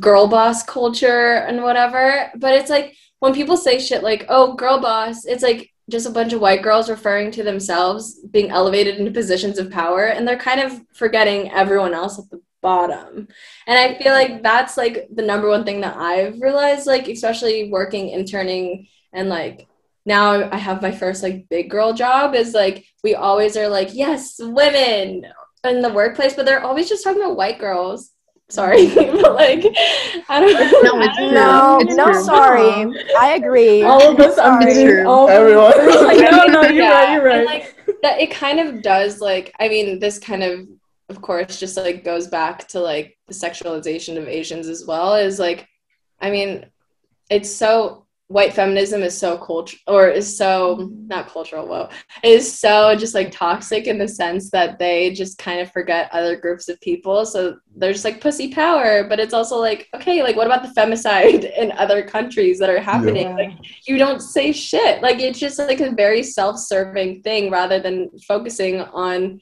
girl 0.00 0.26
boss 0.26 0.64
culture 0.64 1.34
and 1.46 1.62
whatever 1.62 2.30
but 2.36 2.54
it's 2.54 2.68
like 2.68 2.96
when 3.20 3.32
people 3.32 3.56
say 3.56 3.78
shit 3.78 4.02
like 4.02 4.26
oh 4.28 4.54
girl 4.54 4.78
boss 4.78 5.24
it's 5.24 5.42
like 5.42 5.69
just 5.90 6.06
a 6.06 6.10
bunch 6.10 6.32
of 6.32 6.40
white 6.40 6.62
girls 6.62 6.88
referring 6.88 7.30
to 7.32 7.42
themselves 7.42 8.20
being 8.30 8.50
elevated 8.50 8.96
into 8.96 9.10
positions 9.10 9.58
of 9.58 9.70
power 9.70 10.06
and 10.06 10.26
they're 10.26 10.38
kind 10.38 10.60
of 10.60 10.80
forgetting 10.94 11.50
everyone 11.52 11.94
else 11.94 12.18
at 12.18 12.28
the 12.30 12.40
bottom. 12.62 13.26
And 13.66 13.78
i 13.78 13.94
feel 13.96 14.12
like 14.12 14.42
that's 14.42 14.76
like 14.76 15.08
the 15.14 15.22
number 15.22 15.48
one 15.48 15.64
thing 15.64 15.80
that 15.80 15.96
i've 15.96 16.40
realized 16.40 16.86
like 16.86 17.08
especially 17.08 17.70
working 17.70 18.10
interning 18.10 18.86
and 19.12 19.28
like 19.28 19.66
now 20.06 20.50
I 20.50 20.56
have 20.56 20.82
my 20.82 20.92
first 20.92 21.22
like 21.22 21.48
big 21.48 21.70
girl 21.70 21.92
job 21.92 22.34
is 22.34 22.54
like 22.54 22.86
we 23.04 23.14
always 23.14 23.56
are 23.56 23.68
like 23.68 23.90
yes 23.92 24.36
women 24.38 25.26
in 25.64 25.82
the 25.82 25.92
workplace 25.92 26.34
but 26.34 26.46
they're 26.46 26.64
always 26.64 26.88
just 26.88 27.04
talking 27.04 27.22
about 27.22 27.36
white 27.36 27.58
girls 27.58 28.09
sorry 28.50 28.94
but 28.94 29.34
like 29.34 29.64
i 30.28 30.40
don't 30.40 30.52
no 30.82 31.00
it's 31.00 31.18
no 31.34 31.78
it's 31.80 31.96
no 31.96 32.04
true. 32.12 32.24
sorry 32.24 33.04
i 33.18 33.34
agree 33.36 33.82
all 33.82 34.12
of 34.12 34.18
us 34.20 34.38
are 34.38 34.60
true. 34.62 35.28
everyone 35.28 35.72
like, 36.04 36.30
no 36.30 36.46
no 36.46 36.62
you're 36.62 36.82
yeah. 36.82 36.90
right 36.90 37.12
you're 37.12 37.24
right 37.24 37.36
and, 37.36 37.46
like 37.46 37.76
that 38.02 38.20
it 38.20 38.30
kind 38.30 38.58
of 38.58 38.82
does 38.82 39.20
like 39.20 39.54
i 39.60 39.68
mean 39.68 39.98
this 39.98 40.18
kind 40.18 40.42
of 40.42 40.68
of 41.08 41.20
course 41.20 41.58
just 41.58 41.76
like 41.76 42.04
goes 42.04 42.28
back 42.28 42.66
to 42.68 42.80
like 42.80 43.16
the 43.26 43.34
sexualization 43.34 44.16
of 44.16 44.28
asians 44.28 44.68
as 44.68 44.86
well 44.86 45.14
is 45.14 45.38
like 45.38 45.68
i 46.20 46.30
mean 46.30 46.64
it's 47.30 47.50
so 47.50 47.99
white 48.30 48.52
feminism 48.52 49.02
is 49.02 49.18
so 49.18 49.36
cultural 49.36 49.80
or 49.88 50.08
is 50.08 50.36
so 50.36 50.88
not 51.08 51.28
cultural 51.28 51.66
whoa 51.66 51.88
is 52.22 52.60
so 52.60 52.94
just 52.94 53.12
like 53.12 53.32
toxic 53.32 53.88
in 53.88 53.98
the 53.98 54.06
sense 54.06 54.50
that 54.52 54.78
they 54.78 55.10
just 55.10 55.36
kind 55.36 55.60
of 55.60 55.72
forget 55.72 56.08
other 56.12 56.36
groups 56.36 56.68
of 56.68 56.80
people. 56.80 57.26
So 57.26 57.58
there's 57.74 58.04
like 58.04 58.20
pussy 58.20 58.54
power 58.54 59.02
but 59.08 59.18
it's 59.18 59.34
also 59.34 59.56
like 59.58 59.88
okay 59.96 60.22
like 60.22 60.36
what 60.36 60.46
about 60.46 60.62
the 60.62 60.80
femicide 60.80 61.52
in 61.58 61.72
other 61.72 62.06
countries 62.06 62.60
that 62.60 62.70
are 62.70 62.78
happening? 62.78 63.30
Yeah. 63.30 63.34
like 63.34 63.52
you 63.88 63.98
don't 63.98 64.20
say 64.20 64.52
shit. 64.52 65.02
Like 65.02 65.18
it's 65.18 65.40
just 65.40 65.58
like 65.58 65.80
a 65.80 65.90
very 65.90 66.22
self-serving 66.22 67.22
thing 67.22 67.50
rather 67.50 67.80
than 67.80 68.10
focusing 68.28 68.80
on 68.80 69.40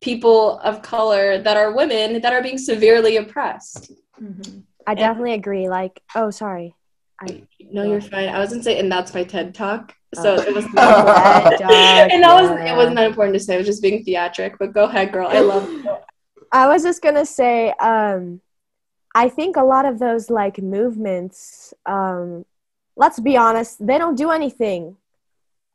people 0.00 0.58
of 0.60 0.80
color 0.80 1.42
that 1.42 1.58
are 1.58 1.74
women 1.74 2.22
that 2.22 2.32
are 2.32 2.42
being 2.42 2.56
severely 2.56 3.18
oppressed. 3.18 3.92
Mm-hmm. 4.18 4.60
i 4.86 4.94
definitely 4.94 5.34
and- 5.34 5.40
agree. 5.40 5.68
Like 5.68 6.00
oh 6.14 6.30
sorry 6.30 6.74
I, 7.22 7.42
no, 7.70 7.82
you're 7.82 8.00
fine. 8.00 8.28
I 8.28 8.38
was 8.38 8.50
gonna 8.50 8.62
say, 8.62 8.78
and 8.78 8.90
that's 8.90 9.12
my 9.12 9.24
TED 9.24 9.54
talk. 9.54 9.94
So 10.14 10.36
oh. 10.36 10.40
it 10.40 10.54
was 10.54 10.64
not 10.72 11.60
and 11.60 12.22
that 12.22 12.42
was 12.42 12.50
it 12.50 12.76
wasn't 12.76 12.96
that 12.96 13.06
important 13.06 13.34
to 13.34 13.40
say. 13.40 13.54
It 13.54 13.58
was 13.58 13.66
just 13.66 13.82
being 13.82 14.02
theatric. 14.02 14.56
But 14.58 14.72
go 14.72 14.84
ahead, 14.84 15.12
girl. 15.12 15.28
I 15.28 15.40
love 15.40 15.68
it. 15.68 15.86
I 16.52 16.66
was 16.66 16.82
just 16.82 17.02
gonna 17.02 17.26
say, 17.26 17.70
um, 17.80 18.40
I 19.14 19.28
think 19.28 19.56
a 19.56 19.62
lot 19.62 19.84
of 19.84 19.98
those 19.98 20.30
like 20.30 20.60
movements, 20.60 21.74
um, 21.86 22.44
let's 22.96 23.20
be 23.20 23.36
honest, 23.36 23.84
they 23.84 23.98
don't 23.98 24.16
do 24.16 24.30
anything. 24.30 24.96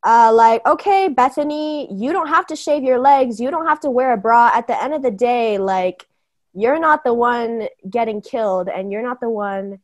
Uh, 0.04 0.32
like, 0.32 0.64
okay, 0.68 1.08
Bethany, 1.08 1.92
you 1.92 2.12
don't 2.12 2.28
have 2.28 2.46
to 2.46 2.56
shave 2.56 2.84
your 2.84 3.00
legs. 3.00 3.40
You 3.40 3.50
don't 3.50 3.66
have 3.66 3.80
to 3.80 3.90
wear 3.90 4.14
a 4.14 4.18
bra. 4.18 4.52
At 4.54 4.68
the 4.68 4.82
end 4.82 4.94
of 4.94 5.02
the 5.02 5.10
day, 5.10 5.58
like, 5.58 6.06
you're 6.54 6.80
not 6.80 7.04
the 7.04 7.14
one 7.14 7.68
getting 7.90 8.22
killed, 8.22 8.70
and 8.70 8.92
you're 8.92 9.02
not 9.02 9.20
the 9.20 9.30
one 9.30 9.80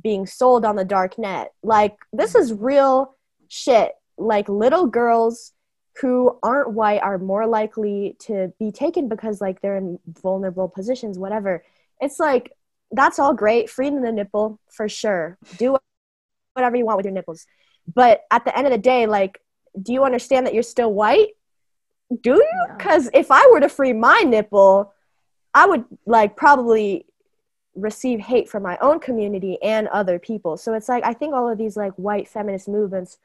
being 0.00 0.26
sold 0.26 0.64
on 0.64 0.76
the 0.76 0.84
dark 0.84 1.18
net. 1.18 1.52
Like 1.62 1.96
this 2.12 2.34
is 2.34 2.52
real 2.52 3.14
shit. 3.48 3.92
Like 4.16 4.48
little 4.48 4.86
girls 4.86 5.52
who 6.00 6.38
aren't 6.42 6.72
white 6.72 7.02
are 7.02 7.18
more 7.18 7.46
likely 7.46 8.16
to 8.20 8.52
be 8.58 8.72
taken 8.72 9.08
because 9.08 9.40
like 9.40 9.60
they're 9.60 9.76
in 9.76 9.98
vulnerable 10.06 10.68
positions, 10.68 11.18
whatever. 11.18 11.64
It's 12.00 12.18
like 12.18 12.52
that's 12.90 13.18
all 13.18 13.34
great, 13.34 13.70
freeing 13.70 14.02
the 14.02 14.12
nipple 14.12 14.60
for 14.70 14.88
sure. 14.88 15.38
Do 15.58 15.76
whatever 16.54 16.76
you 16.76 16.84
want 16.84 16.96
with 16.96 17.06
your 17.06 17.14
nipples. 17.14 17.46
But 17.92 18.22
at 18.30 18.44
the 18.44 18.56
end 18.56 18.66
of 18.66 18.72
the 18.72 18.78
day, 18.78 19.06
like, 19.06 19.40
do 19.80 19.92
you 19.92 20.04
understand 20.04 20.46
that 20.46 20.54
you're 20.54 20.62
still 20.62 20.92
white? 20.92 21.28
Do 22.20 22.34
you? 22.34 22.64
Because 22.76 23.10
if 23.12 23.30
I 23.30 23.48
were 23.50 23.60
to 23.60 23.68
free 23.68 23.92
my 23.92 24.20
nipple, 24.20 24.92
I 25.52 25.66
would 25.66 25.84
like 26.06 26.36
probably 26.36 27.06
receive 27.74 28.20
hate 28.20 28.48
from 28.48 28.62
my 28.62 28.78
own 28.80 29.00
community 29.00 29.60
and 29.62 29.88
other 29.88 30.18
people. 30.18 30.56
So 30.56 30.74
it's 30.74 30.88
like 30.88 31.04
I 31.04 31.12
think 31.12 31.34
all 31.34 31.48
of 31.48 31.58
these 31.58 31.76
like 31.76 31.92
white 31.94 32.28
feminist 32.28 32.68
movements 32.68 33.18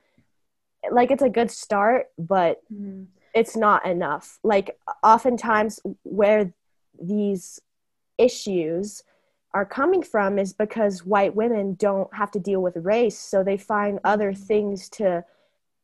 like 0.92 1.12
it's 1.12 1.24
a 1.24 1.30
good 1.30 1.52
start, 1.52 2.08
but 2.18 2.62
mm-hmm. 2.74 3.04
it's 3.34 3.56
not 3.56 3.86
enough. 3.86 4.40
Like 4.44 4.78
oftentimes 5.04 5.80
where 6.04 6.54
these 7.02 7.60
issues 8.18 9.04
are 9.54 9.66
coming 9.66 10.04
from 10.04 10.38
is 10.38 10.54
because 10.54 11.06
white 11.06 11.36
women 11.36 11.74
don't 11.74 12.14
have 12.14 12.32
to 12.32 12.40
deal 12.40 12.62
with 12.62 12.78
race, 12.78 13.18
so 13.18 13.44
they 13.44 13.58
find 13.58 14.00
other 14.04 14.32
mm-hmm. 14.32 14.44
things 14.44 14.90
to 14.90 15.24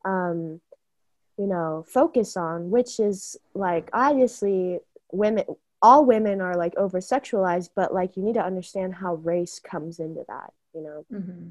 um 0.05 0.61
you 1.37 1.47
know 1.47 1.83
focus 1.87 2.37
on 2.37 2.69
which 2.69 2.99
is 2.99 3.35
like 3.55 3.89
obviously 3.91 4.79
women 5.11 5.43
all 5.85 6.05
women 6.05 6.41
are 6.41 6.55
like 6.55 6.75
over 6.77 6.99
sexualized 6.99 7.69
but 7.75 7.93
like 7.93 8.17
you 8.17 8.23
need 8.23 8.33
to 8.33 8.43
understand 8.43 8.95
how 8.95 9.15
race 9.15 9.59
comes 9.59 9.99
into 9.99 10.23
that 10.27 10.51
you 10.73 10.81
know? 10.81 11.05
Mm-hmm. 11.13 11.49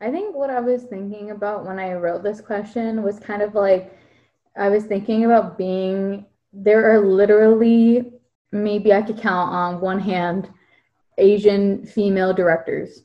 i 0.00 0.10
think 0.10 0.34
what 0.34 0.50
i 0.50 0.60
was 0.60 0.82
thinking 0.84 1.30
about 1.30 1.64
when 1.64 1.78
i 1.78 1.92
wrote 1.92 2.22
this 2.22 2.40
question 2.40 3.02
was 3.02 3.18
kind 3.20 3.42
of 3.42 3.54
like 3.54 3.96
i 4.56 4.68
was 4.68 4.84
thinking 4.84 5.24
about 5.24 5.56
being 5.56 6.26
there 6.52 6.92
are 6.92 7.00
literally 7.00 8.12
maybe 8.50 8.92
i 8.92 9.02
could 9.02 9.18
count 9.18 9.54
on 9.54 9.80
one 9.80 10.00
hand 10.00 10.50
asian 11.18 11.86
female 11.86 12.32
directors. 12.32 13.02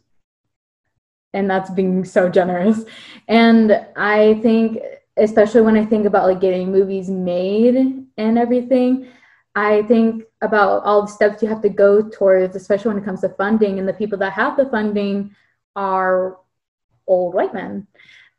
And 1.34 1.50
that's 1.50 1.70
being 1.70 2.04
so 2.06 2.30
generous. 2.30 2.84
And 3.28 3.86
i 3.96 4.40
think 4.42 4.80
especially 5.18 5.62
when 5.62 5.78
i 5.78 5.86
think 5.86 6.06
about 6.06 6.28
like 6.28 6.42
getting 6.42 6.72
movies 6.72 7.10
made 7.10 7.76
and 8.18 8.38
everything 8.38 9.08
I 9.58 9.82
think 9.88 10.24
about 10.44 10.84
all 10.84 11.02
the 11.02 11.08
steps 11.08 11.42
you 11.42 11.48
have 11.48 11.64
to 11.64 11.70
go 11.70 12.08
towards, 12.08 12.56
especially 12.56 12.90
when 12.94 13.02
it 13.02 13.06
comes 13.06 13.22
to 13.22 13.30
funding, 13.30 13.80
and 13.80 13.88
the 13.88 13.94
people 13.94 14.20
that 14.20 14.34
have 14.34 14.56
the 14.56 14.70
funding 14.70 15.36
are 15.76 16.38
old 17.08 17.34
white 17.34 17.56
men. 17.56 17.88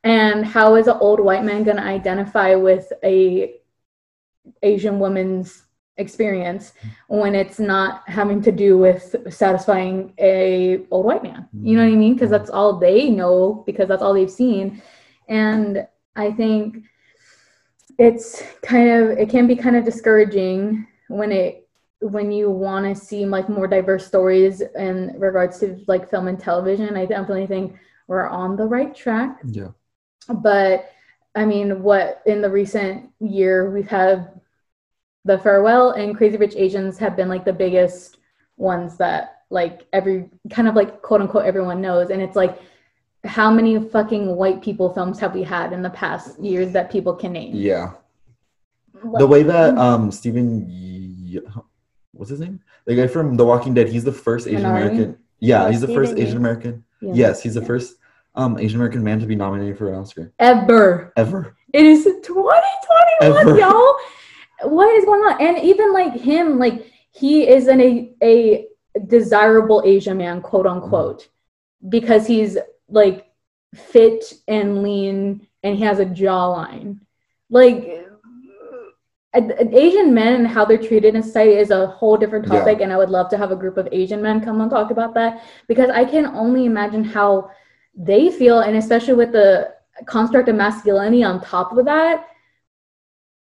And 0.05 0.47
how 0.47 0.77
is 0.77 0.87
an 0.87 0.97
old 1.01 1.19
white 1.19 1.43
man 1.43 1.65
going 1.65 1.79
to 1.79 1.83
identify 1.83 2.55
with 2.55 2.93
a 3.03 3.57
Asian 4.63 5.01
woman's 5.01 5.65
experience 5.97 6.73
when 7.09 7.35
it's 7.35 7.59
not 7.59 8.09
having 8.09 8.41
to 8.43 8.53
do 8.53 8.79
with 8.79 9.17
satisfying 9.29 10.15
a 10.21 10.87
old 10.93 11.05
white 11.05 11.25
man? 11.25 11.49
You 11.53 11.79
know 11.79 11.85
what 11.85 11.93
i 11.93 11.97
mean? 11.97 12.15
Because 12.15 12.31
that's 12.31 12.49
all 12.49 12.79
they 12.79 13.11
know 13.11 13.65
because 13.67 13.89
that's 13.89 14.03
all 14.03 14.15
they've 14.15 14.31
seen. 14.31 14.81
And 15.29 15.85
i 16.15 16.31
think 16.31 16.85
it's 17.99 18.43
kind 18.63 18.89
of 18.89 19.19
it 19.19 19.29
can 19.29 19.49
be 19.49 19.57
kind 19.57 19.77
of 19.77 19.85
discouraging 19.85 20.87
when 21.09 21.33
it 21.33 21.69
when 22.01 22.31
you 22.31 22.49
want 22.51 22.87
to 22.87 22.95
see 23.05 23.27
like 23.27 23.49
more 23.49 23.67
diverse 23.67 24.07
stories 24.07 24.63
in 24.77 25.15
regards 25.19 25.59
to 25.59 25.83
like 25.89 26.09
film 26.09 26.29
and 26.29 26.39
television 26.39 26.97
i 26.97 27.05
definitely 27.05 27.47
think 27.47 27.75
we're 28.07 28.29
on 28.29 28.57
the 28.57 28.65
right 28.65 28.95
track 28.95 29.41
Yeah. 29.45 29.71
but 30.29 30.93
I 31.35 31.45
mean, 31.45 31.83
what 31.85 32.21
in 32.27 32.41
the 32.43 32.51
recent 32.51 33.11
year 33.21 33.71
we've 33.71 33.87
had 33.87 34.41
the 35.25 35.39
farewell 35.39 35.93
and 35.93 36.17
Crazy 36.17 36.37
Rich 36.37 36.57
Asians 36.57 36.99
have 36.99 37.15
been 37.17 37.29
like 37.29 37.45
the 37.45 37.53
biggest 37.53 38.17
ones 38.57 38.97
that 38.97 39.43
like 39.51 39.87
every 39.93 40.31
kind 40.51 40.67
of 40.67 40.75
like 40.75 41.01
quote 41.03 41.21
unquote 41.21 41.45
everyone 41.45 41.81
knows, 41.81 42.11
and 42.11 42.21
it's 42.21 42.35
like 42.35 42.59
how 43.25 43.53
many 43.53 43.79
fucking 43.79 44.35
white 44.35 44.63
people 44.63 44.93
films 44.93 45.21
have 45.21 45.35
we 45.35 45.45
had 45.45 45.73
in 45.73 45.83
the 45.83 45.91
past 45.91 46.41
years 46.41 46.73
that 46.73 46.91
people 46.91 47.15
can 47.15 47.33
name? 47.33 47.55
Yeah. 47.55 47.93
The 49.19 49.27
way 49.27 49.43
that 49.45 49.77
um 49.79 50.11
Steven 50.11 50.67
what's 52.13 52.31
his 52.31 52.41
name? 52.41 52.61
The 52.87 52.95
guy 52.97 53.07
from 53.07 53.37
The 53.37 53.45
Walking 53.45 53.75
Dead, 53.75 53.89
he's 53.89 54.05
the 54.05 54.13
first 54.13 54.47
Asian? 54.47 54.65
American. 54.67 55.19
Yeah, 55.41 55.71
he's 55.71 55.81
the 55.81 55.89
first. 55.89 56.17
Asian 56.17 56.37
American. 56.37 56.85
Yeah. 57.01 57.13
Yes, 57.15 57.43
he's 57.43 57.55
the 57.55 57.61
Yeah. 57.61 57.67
first 57.67 57.97
um 58.35 58.59
Asian 58.59 58.77
American 58.77 59.03
man 59.05 59.21
to 59.21 59.27
be 59.27 59.37
nominated 59.37 59.79
for 59.79 59.89
an 59.89 59.97
Oscar 60.01 60.33
Ever. 60.39 61.13
ever. 61.17 61.57
It 61.73 61.85
is 61.85 62.05
2021, 62.05 63.21
Ever. 63.21 63.59
y'all. 63.59 63.95
What 64.63 64.89
is 64.97 65.05
going 65.05 65.23
on? 65.23 65.41
And 65.41 65.59
even 65.59 65.93
like 65.93 66.15
him, 66.15 66.59
like 66.59 66.91
he 67.13 67.47
is 67.49 67.69
an 67.69 67.81
a, 67.81 68.15
a 68.23 68.67
desirable 69.07 69.83
Asian 69.85 70.17
man, 70.17 70.41
quote 70.41 70.67
unquote, 70.67 71.29
because 71.89 72.27
he's 72.27 72.57
like 72.89 73.27
fit 73.75 74.33
and 74.49 74.83
lean 74.83 75.47
and 75.63 75.77
he 75.77 75.85
has 75.85 75.99
a 76.01 76.07
jawline. 76.07 76.99
Like 77.51 78.08
Asian 79.73 80.13
men 80.15 80.35
and 80.35 80.47
how 80.47 80.65
they're 80.65 80.79
treated 80.91 81.15
in 81.15 81.23
society 81.23 81.53
is 81.57 81.71
a 81.71 81.87
whole 81.87 82.17
different 82.17 82.47
Yeah. 82.47 82.59
topic, 82.61 82.81
and 82.81 82.93
I 82.93 82.97
would 82.97 83.11
love 83.11 83.29
to 83.31 83.37
have 83.39 83.51
a 83.53 83.57
group 83.57 83.77
of 83.77 83.89
Asian 83.93 84.21
men 84.23 84.41
come 84.41 84.61
and 84.61 84.71
talk 84.71 84.91
about 84.91 85.15
that 85.15 85.43
because 85.67 85.91
I 85.91 86.05
can 86.05 86.27
only 86.27 86.65
imagine 86.67 87.05
how 87.05 87.51
they 87.97 88.31
feel, 88.31 88.61
and 88.61 88.77
especially 88.77 89.15
with 89.15 89.33
the 89.33 89.73
construct 90.07 90.49
of 90.49 90.55
masculinity 90.57 91.25
on 91.25 91.41
top 91.41 91.77
of 91.77 91.85
that, 91.87 92.27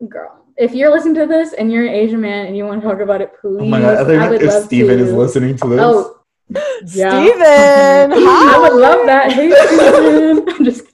girl. 0.08 0.36
If 0.56 0.74
you're 0.74 0.90
listening 0.90 1.14
to 1.14 1.26
this 1.26 1.52
and 1.54 1.72
you're 1.72 1.84
an 1.86 1.94
Asian 1.94 2.20
man 2.20 2.46
and 2.46 2.56
you 2.56 2.64
want 2.66 2.82
to 2.82 2.88
talk 2.88 3.00
about 3.00 3.20
it, 3.22 3.30
please. 3.40 3.60
Oh 3.60 3.66
my 3.66 3.80
god, 3.80 3.96
I 3.98 4.04
think 4.04 4.30
would 4.30 4.42
if 4.42 4.48
love 4.48 4.64
Steven 4.64 4.98
to. 4.98 5.04
is 5.04 5.12
listening 5.12 5.56
to 5.56 5.68
this. 5.68 5.80
Oh, 5.82 6.16
yeah. 6.94 7.10
Steven, 7.22 8.12
I 8.52 8.58
would 8.60 8.74
love 8.80 9.06
that. 9.06 9.32
Hey, 9.32 9.50
Steven. 9.50 10.48
I'm 10.54 10.64
just. 10.64 10.84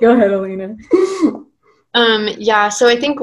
Go 0.00 0.12
ahead, 0.14 0.30
Alina. 0.30 0.76
Um, 1.96 2.28
yeah, 2.36 2.68
so 2.68 2.86
I 2.86 3.00
think 3.00 3.18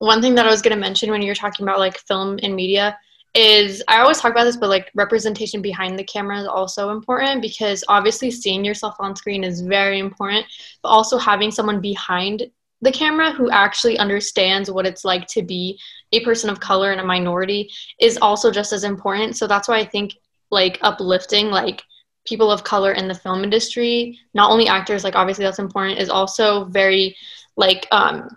one 0.00 0.20
thing 0.20 0.34
that 0.34 0.44
I 0.44 0.50
was 0.50 0.60
going 0.60 0.74
to 0.74 0.80
mention 0.80 1.10
when 1.10 1.22
you 1.22 1.28
were 1.30 1.36
talking 1.36 1.64
about 1.64 1.78
like 1.78 1.98
film 1.98 2.38
and 2.42 2.54
media 2.54 2.98
is 3.34 3.80
I 3.86 4.00
always 4.00 4.20
talk 4.20 4.32
about 4.32 4.42
this, 4.42 4.56
but 4.56 4.68
like 4.68 4.90
representation 4.96 5.62
behind 5.62 5.96
the 5.96 6.04
camera 6.04 6.40
is 6.40 6.48
also 6.48 6.90
important 6.90 7.40
because 7.40 7.84
obviously 7.86 8.32
seeing 8.32 8.64
yourself 8.64 8.96
on 8.98 9.14
screen 9.14 9.44
is 9.44 9.60
very 9.60 10.00
important, 10.00 10.46
but 10.82 10.88
also 10.88 11.16
having 11.16 11.52
someone 11.52 11.80
behind 11.80 12.50
the 12.82 12.90
camera 12.90 13.30
who 13.30 13.50
actually 13.50 13.98
understands 13.98 14.68
what 14.68 14.86
it's 14.86 15.04
like 15.04 15.28
to 15.28 15.42
be 15.42 15.78
a 16.10 16.24
person 16.24 16.50
of 16.50 16.58
color 16.58 16.90
and 16.90 17.00
a 17.00 17.04
minority 17.04 17.70
is 18.00 18.18
also 18.20 18.50
just 18.50 18.72
as 18.72 18.82
important. 18.82 19.36
So 19.36 19.46
that's 19.46 19.68
why 19.68 19.78
I 19.78 19.84
think 19.84 20.14
like 20.50 20.80
uplifting 20.82 21.50
like 21.50 21.84
people 22.26 22.50
of 22.50 22.64
color 22.64 22.92
in 22.92 23.06
the 23.06 23.14
film 23.14 23.44
industry, 23.44 24.18
not 24.34 24.50
only 24.50 24.66
actors, 24.66 25.04
like 25.04 25.14
obviously 25.14 25.44
that's 25.44 25.58
important, 25.60 26.00
is 26.00 26.10
also 26.10 26.64
very 26.64 27.16
like 27.58 27.86
um 27.90 28.28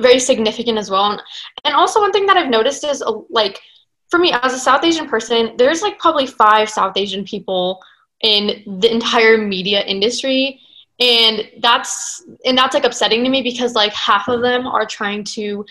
very 0.00 0.20
significant 0.20 0.78
as 0.78 0.90
well. 0.90 1.20
And, 1.64 1.74
also 1.74 2.00
one 2.00 2.12
thing 2.12 2.26
that 2.26 2.36
I've 2.36 2.50
noticed 2.50 2.84
is 2.84 3.02
uh, 3.02 3.12
like 3.30 3.60
for 4.10 4.18
me 4.18 4.32
as 4.32 4.54
a 4.54 4.58
South 4.58 4.84
Asian 4.84 5.08
person, 5.08 5.54
there's 5.58 5.82
like 5.82 5.98
probably 5.98 6.26
five 6.26 6.70
South 6.70 6.96
Asian 6.96 7.24
people 7.24 7.80
in 8.22 8.78
the 8.80 8.92
entire 8.92 9.38
media 9.38 9.80
industry 9.82 10.60
and 11.00 11.48
that's 11.60 12.24
and 12.44 12.58
that's 12.58 12.74
like 12.74 12.84
upsetting 12.84 13.22
to 13.22 13.30
me 13.30 13.42
because 13.42 13.74
like 13.74 13.92
half 13.92 14.28
of 14.28 14.40
them 14.40 14.66
are 14.66 14.84
trying 14.84 15.22
to 15.22 15.64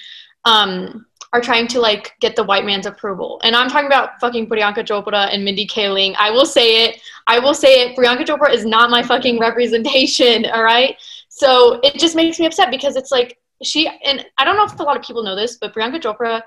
um 0.45 1.05
are 1.33 1.41
trying 1.41 1.67
to 1.67 1.81
like 1.81 2.15
get 2.21 2.35
the 2.35 2.43
white 2.43 2.65
man's 2.65 2.85
approval. 2.85 3.39
And 3.43 3.55
I'm 3.55 3.69
talking 3.69 3.87
about 3.87 4.19
fucking 4.21 4.47
Priyanka 4.47 4.85
Chopra 4.85 5.27
and 5.31 5.43
Mindy 5.43 5.67
Kaling. 5.67 6.15
I 6.17 6.31
will 6.31 6.45
say 6.45 6.85
it. 6.85 7.01
I 7.27 7.39
will 7.39 7.53
say 7.53 7.81
it. 7.81 7.97
Priyanka 7.97 8.25
Chopra 8.25 8.53
is 8.53 8.65
not 8.65 8.89
my 8.89 9.03
fucking 9.03 9.37
representation, 9.37 10.45
all 10.53 10.63
right? 10.63 10.95
So 11.37 11.79
it 11.83 11.93
just 11.99 12.15
makes 12.15 12.39
me 12.39 12.45
upset 12.47 12.71
because 12.71 12.95
it's 12.95 13.11
like 13.11 13.37
she 13.63 13.87
and 14.09 14.25
I 14.39 14.43
don't 14.45 14.57
know 14.57 14.65
if 14.65 14.79
a 14.79 14.83
lot 14.83 14.97
of 14.97 15.03
people 15.03 15.23
know 15.23 15.35
this, 15.35 15.57
but 15.61 15.73
Priyanka 15.73 16.01
Chopra 16.01 16.41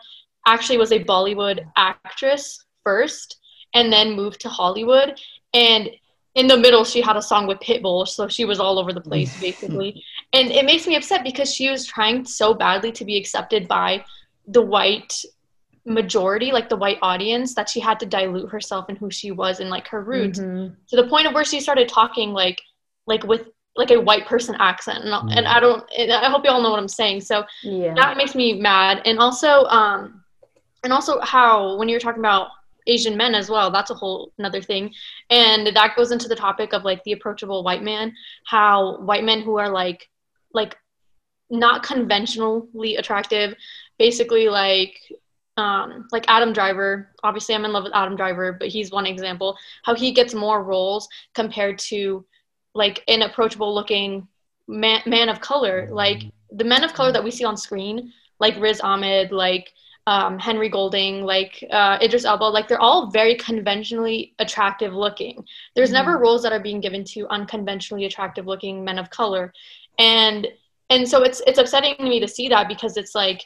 actually 0.47 0.79
was 0.79 0.91
a 0.93 1.05
Bollywood 1.05 1.59
actress 1.77 2.65
first 2.85 3.39
and 3.75 3.93
then 3.93 4.17
moved 4.17 4.41
to 4.41 4.49
Hollywood 4.49 5.21
and 5.55 5.89
in 6.35 6.47
the 6.47 6.57
middle 6.57 6.85
she 6.85 7.01
had 7.01 7.17
a 7.17 7.23
song 7.23 7.47
with 7.47 7.59
Pitbull, 7.61 8.07
so 8.07 8.27
she 8.27 8.45
was 8.45 8.59
all 8.59 8.79
over 8.81 8.93
the 8.93 9.01
place 9.01 9.39
basically. 9.49 10.03
and 10.33 10.51
it 10.51 10.65
makes 10.65 10.87
me 10.89 10.97
upset 10.97 11.23
because 11.25 11.53
she 11.55 11.69
was 11.71 11.87
trying 11.87 12.25
so 12.25 12.53
badly 12.55 12.91
to 12.93 13.05
be 13.05 13.17
accepted 13.17 13.69
by 13.69 14.05
the 14.49 14.63
white 14.63 15.13
majority, 15.85 16.53
like 16.53 16.69
the 16.69 16.77
white 16.77 16.99
audience, 17.03 17.55
that 17.55 17.69
she 17.69 17.81
had 17.81 17.99
to 18.01 18.07
dilute 18.07 18.51
herself 18.51 18.87
and 18.89 18.99
who 18.99 19.11
she 19.11 19.31
was 19.31 19.61
and 19.61 19.71
like 19.71 19.87
her 19.89 20.03
roots 20.03 20.39
Mhm. 20.41 20.75
to 20.89 20.97
the 20.97 21.07
point 21.09 21.27
of 21.27 21.33
where 21.35 21.45
she 21.45 21.61
started 21.61 21.89
talking 21.89 22.33
like 22.33 22.61
like 23.07 23.25
with 23.25 23.43
like 23.77 23.91
a 23.91 24.01
white 24.01 24.27
person 24.27 24.57
accent 24.59 25.05
and, 25.05 25.33
and 25.33 25.47
i 25.47 25.61
don't 25.61 25.85
and 25.97 26.13
i 26.13 26.29
hope 26.29 26.45
you 26.45 26.51
all 26.51 26.61
know 26.63 26.71
what 26.71 26.79
i'm 26.79 26.89
saying 26.89 27.21
so 27.21 27.45
Yeah. 27.63 27.95
that 27.95 28.17
makes 28.17 28.35
me 28.35 28.61
mad 28.61 29.03
and 29.05 29.19
also 29.19 29.65
um 29.67 30.25
and 30.83 30.93
also 30.93 31.21
how 31.21 31.77
when 31.79 31.89
you're 31.89 32.01
talking 32.01 32.21
about 32.21 32.49
asian 32.87 33.17
men 33.17 33.35
as 33.35 33.49
well 33.49 33.71
that's 33.71 33.91
a 33.91 33.95
whole 33.95 34.33
another 34.39 34.61
thing 34.61 34.93
and 35.31 35.67
that 35.69 35.95
goes 35.97 36.11
into 36.11 36.29
the 36.29 36.35
topic 36.37 36.73
of 36.73 36.85
like 36.85 37.03
the 37.05 37.13
approachable 37.13 37.63
white 37.63 37.83
man 37.83 38.13
how 38.47 38.99
white 39.03 39.23
men 39.25 39.41
who 39.41 39.57
are 39.59 39.71
like 39.71 40.09
like 40.53 40.77
not 41.51 41.83
conventionally 41.83 42.97
attractive 42.97 43.55
basically 43.99 44.49
like 44.49 44.97
um, 45.57 46.09
like 46.11 46.25
Adam 46.29 46.55
Driver. 46.55 47.11
Obviously, 47.23 47.55
I'm 47.55 47.67
in 47.67 47.73
love 47.73 47.85
with 47.85 47.93
Adam 47.95 48.17
Driver, 48.17 48.57
but 48.59 48.69
he's 48.69 48.91
one 48.91 49.05
example. 49.05 49.59
How 49.85 49.95
he 49.95 50.11
gets 50.13 50.33
more 50.33 50.63
roles 50.65 51.07
compared 51.35 51.79
to 51.91 52.25
like 52.75 53.03
an 53.09 53.23
approachable 53.23 53.75
looking 53.75 54.29
man, 54.69 55.03
man 55.07 55.29
of 55.29 55.41
color. 55.41 55.89
Like 55.91 56.25
the 56.51 56.65
men 56.65 56.85
of 56.85 56.95
color 56.95 57.13
that 57.13 57.25
we 57.25 57.31
see 57.31 57.45
on 57.45 57.57
screen, 57.57 58.13
like 58.39 58.59
Riz 58.59 58.81
Ahmed, 58.81 59.33
like 59.33 59.73
um, 60.07 60.39
Henry 60.39 60.69
Golding, 60.69 61.25
like 61.25 61.65
uh, 61.71 61.99
Idris 62.01 62.25
Elba, 62.25 62.45
like 62.45 62.69
they're 62.69 62.81
all 62.81 63.11
very 63.11 63.35
conventionally 63.37 64.35
attractive 64.39 64.95
looking. 64.95 65.45
There's 65.77 65.93
never 65.93 66.19
roles 66.19 66.43
that 66.43 66.53
are 66.53 66.61
being 66.61 66.81
given 66.81 67.05
to 67.05 67.29
unconventionally 67.29 68.07
attractive 68.07 68.47
looking 68.47 68.85
men 68.85 68.99
of 68.99 69.11
color, 69.11 69.53
and 69.99 70.49
and 70.89 71.09
so 71.09 71.23
it's 71.23 71.43
it's 71.47 71.59
upsetting 71.59 71.97
to 71.97 72.03
me 72.03 72.19
to 72.21 72.29
see 72.29 72.49
that 72.49 72.67
because 72.67 72.97
it's 72.97 73.15
like 73.15 73.45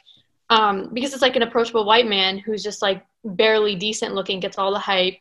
um, 0.49 0.89
because 0.93 1.13
it's 1.13 1.21
like 1.21 1.35
an 1.35 1.41
approachable 1.43 1.85
white 1.85 2.07
man 2.07 2.37
who's 2.37 2.63
just 2.63 2.81
like 2.81 3.05
barely 3.23 3.75
decent 3.75 4.13
looking 4.13 4.39
gets 4.39 4.57
all 4.57 4.71
the 4.71 4.79
hype 4.79 5.17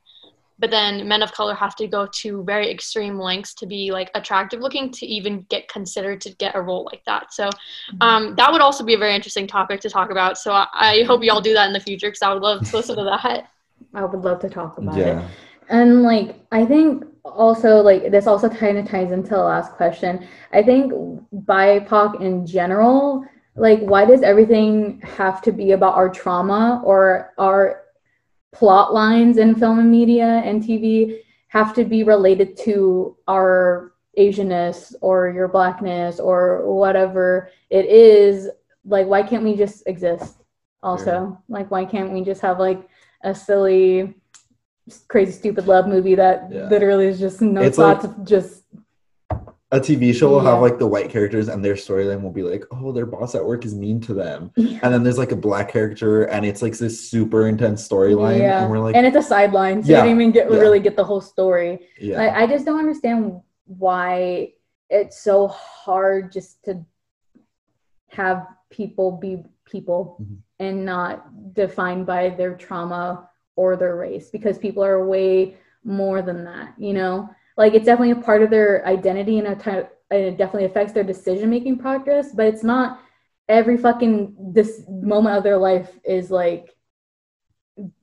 but 0.58 0.70
then 0.70 1.06
men 1.08 1.22
of 1.22 1.32
color 1.32 1.54
have 1.54 1.74
to 1.76 1.86
go 1.86 2.06
to 2.12 2.44
very 2.44 2.70
extreme 2.70 3.18
lengths 3.18 3.54
to 3.54 3.66
be 3.66 3.90
like 3.90 4.10
attractive 4.14 4.60
looking 4.60 4.90
to 4.90 5.06
even 5.06 5.44
get 5.50 5.68
considered 5.68 6.20
to 6.20 6.30
get 6.36 6.54
a 6.54 6.60
role 6.60 6.88
like 6.90 7.04
that 7.04 7.32
so 7.32 7.50
um, 8.00 8.34
that 8.36 8.50
would 8.52 8.60
also 8.60 8.84
be 8.84 8.94
a 8.94 8.98
very 8.98 9.14
interesting 9.14 9.46
topic 9.46 9.80
to 9.80 9.90
talk 9.90 10.10
about 10.10 10.38
so 10.38 10.52
i, 10.52 10.66
I 10.74 11.02
hope 11.04 11.22
y'all 11.22 11.40
do 11.40 11.54
that 11.54 11.66
in 11.66 11.72
the 11.72 11.80
future 11.80 12.08
because 12.08 12.22
i 12.22 12.32
would 12.32 12.42
love 12.42 12.68
to 12.68 12.76
listen 12.76 12.96
to 12.96 13.04
that 13.24 13.48
I 13.92 14.04
would 14.04 14.24
love 14.24 14.40
to 14.40 14.48
talk 14.48 14.78
about 14.78 14.98
it. 14.98 15.06
yeah. 15.06 15.28
And 15.68 16.02
like 16.02 16.36
I 16.52 16.64
think 16.64 17.04
also 17.24 17.80
like 17.80 18.10
this 18.10 18.26
also 18.26 18.48
kind 18.48 18.76
of 18.76 18.88
ties 18.88 19.12
into 19.12 19.30
the 19.30 19.38
last 19.38 19.72
question. 19.72 20.26
I 20.52 20.62
think 20.62 20.92
BIPOC 21.32 22.20
in 22.20 22.46
general, 22.46 23.24
like 23.56 23.80
why 23.80 24.04
does 24.04 24.22
everything 24.22 25.00
have 25.00 25.40
to 25.42 25.52
be 25.52 25.72
about 25.72 25.94
our 25.94 26.10
trauma 26.10 26.82
or 26.84 27.32
our 27.38 27.83
plot 28.54 28.94
lines 28.94 29.36
in 29.36 29.54
film 29.54 29.78
and 29.80 29.90
media 29.90 30.40
and 30.44 30.62
TV 30.62 31.18
have 31.48 31.74
to 31.74 31.84
be 31.84 32.02
related 32.04 32.56
to 32.58 33.16
our 33.28 33.92
Asianness 34.18 34.94
or 35.00 35.28
your 35.30 35.48
blackness 35.48 36.20
or 36.20 36.72
whatever 36.72 37.50
it 37.70 37.86
is? 37.86 38.48
Like 38.84 39.06
why 39.06 39.22
can't 39.22 39.44
we 39.44 39.56
just 39.56 39.82
exist? 39.86 40.36
Also, 40.82 41.40
like 41.48 41.70
why 41.70 41.84
can't 41.84 42.12
we 42.12 42.20
just 42.22 42.40
have 42.42 42.58
like 42.60 42.88
a 43.22 43.34
silly 43.34 44.14
crazy 45.08 45.32
stupid 45.32 45.66
love 45.66 45.86
movie 45.88 46.14
that 46.14 46.48
Yeah. 46.52 46.68
literally 46.68 47.06
is 47.06 47.18
just 47.18 47.40
no 47.40 47.62
It's 47.62 47.76
thoughts 47.76 48.04
like- 48.04 48.16
of 48.18 48.24
just 48.24 48.64
a 49.74 49.80
TV 49.80 50.14
show 50.14 50.30
will 50.30 50.40
have 50.40 50.60
like 50.60 50.78
the 50.78 50.86
white 50.86 51.10
characters 51.10 51.48
and 51.48 51.64
their 51.64 51.74
storyline 51.74 52.22
will 52.22 52.30
be 52.30 52.44
like, 52.44 52.64
oh, 52.70 52.92
their 52.92 53.06
boss 53.06 53.34
at 53.34 53.44
work 53.44 53.64
is 53.64 53.74
mean 53.74 54.00
to 54.02 54.14
them. 54.14 54.52
Yeah. 54.56 54.78
And 54.84 54.94
then 54.94 55.02
there's 55.02 55.18
like 55.18 55.32
a 55.32 55.36
black 55.36 55.68
character 55.72 56.24
and 56.24 56.46
it's 56.46 56.62
like 56.62 56.78
this 56.78 57.10
super 57.10 57.48
intense 57.48 57.86
storyline. 57.86 58.38
Yeah. 58.38 58.62
And 58.62 58.70
we're 58.70 58.78
like, 58.78 58.94
and 58.94 59.04
it's 59.04 59.16
a 59.16 59.22
sideline, 59.22 59.82
so 59.82 59.90
Yeah, 59.90 59.98
you 59.98 60.10
don't 60.10 60.20
even 60.20 60.30
get 60.30 60.48
yeah. 60.50 60.58
really 60.58 60.78
get 60.78 60.94
the 60.96 61.02
whole 61.02 61.20
story. 61.20 61.80
yeah. 62.00 62.20
I, 62.22 62.42
I 62.42 62.46
just 62.46 62.64
don't 62.64 62.78
understand 62.78 63.40
why 63.66 64.52
it's 64.90 65.20
so 65.20 65.48
hard 65.48 66.30
just 66.30 66.62
to 66.66 66.84
have 68.10 68.46
people 68.70 69.12
be 69.12 69.42
people 69.64 70.18
Mhm. 70.22 70.36
and 70.60 70.84
not 70.84 71.54
defined 71.54 72.06
by 72.06 72.30
their 72.30 72.54
trauma 72.54 73.28
or 73.56 73.76
their 73.76 73.96
race 73.96 74.30
because 74.30 74.56
people 74.56 74.84
are 74.84 75.04
way 75.04 75.56
more 75.82 76.22
than 76.22 76.44
that, 76.44 76.74
you 76.78 76.92
know? 76.92 77.28
Like 77.56 77.74
it's 77.74 77.86
definitely 77.86 78.12
a 78.12 78.16
part 78.24 78.42
of 78.42 78.50
their 78.50 78.86
identity 78.86 79.38
and 79.38 79.46
a 79.48 79.88
and 80.10 80.20
it 80.22 80.36
definitely 80.36 80.66
affects 80.66 80.92
their 80.92 81.04
decision 81.04 81.50
making 81.50 81.78
progress, 81.78 82.32
but 82.32 82.46
it's 82.46 82.62
not 82.64 83.00
every 83.48 83.76
fucking 83.76 84.34
this 84.52 84.82
moment 84.88 85.36
of 85.36 85.42
their 85.42 85.56
life 85.58 85.90
is 86.04 86.30
like 86.30 86.74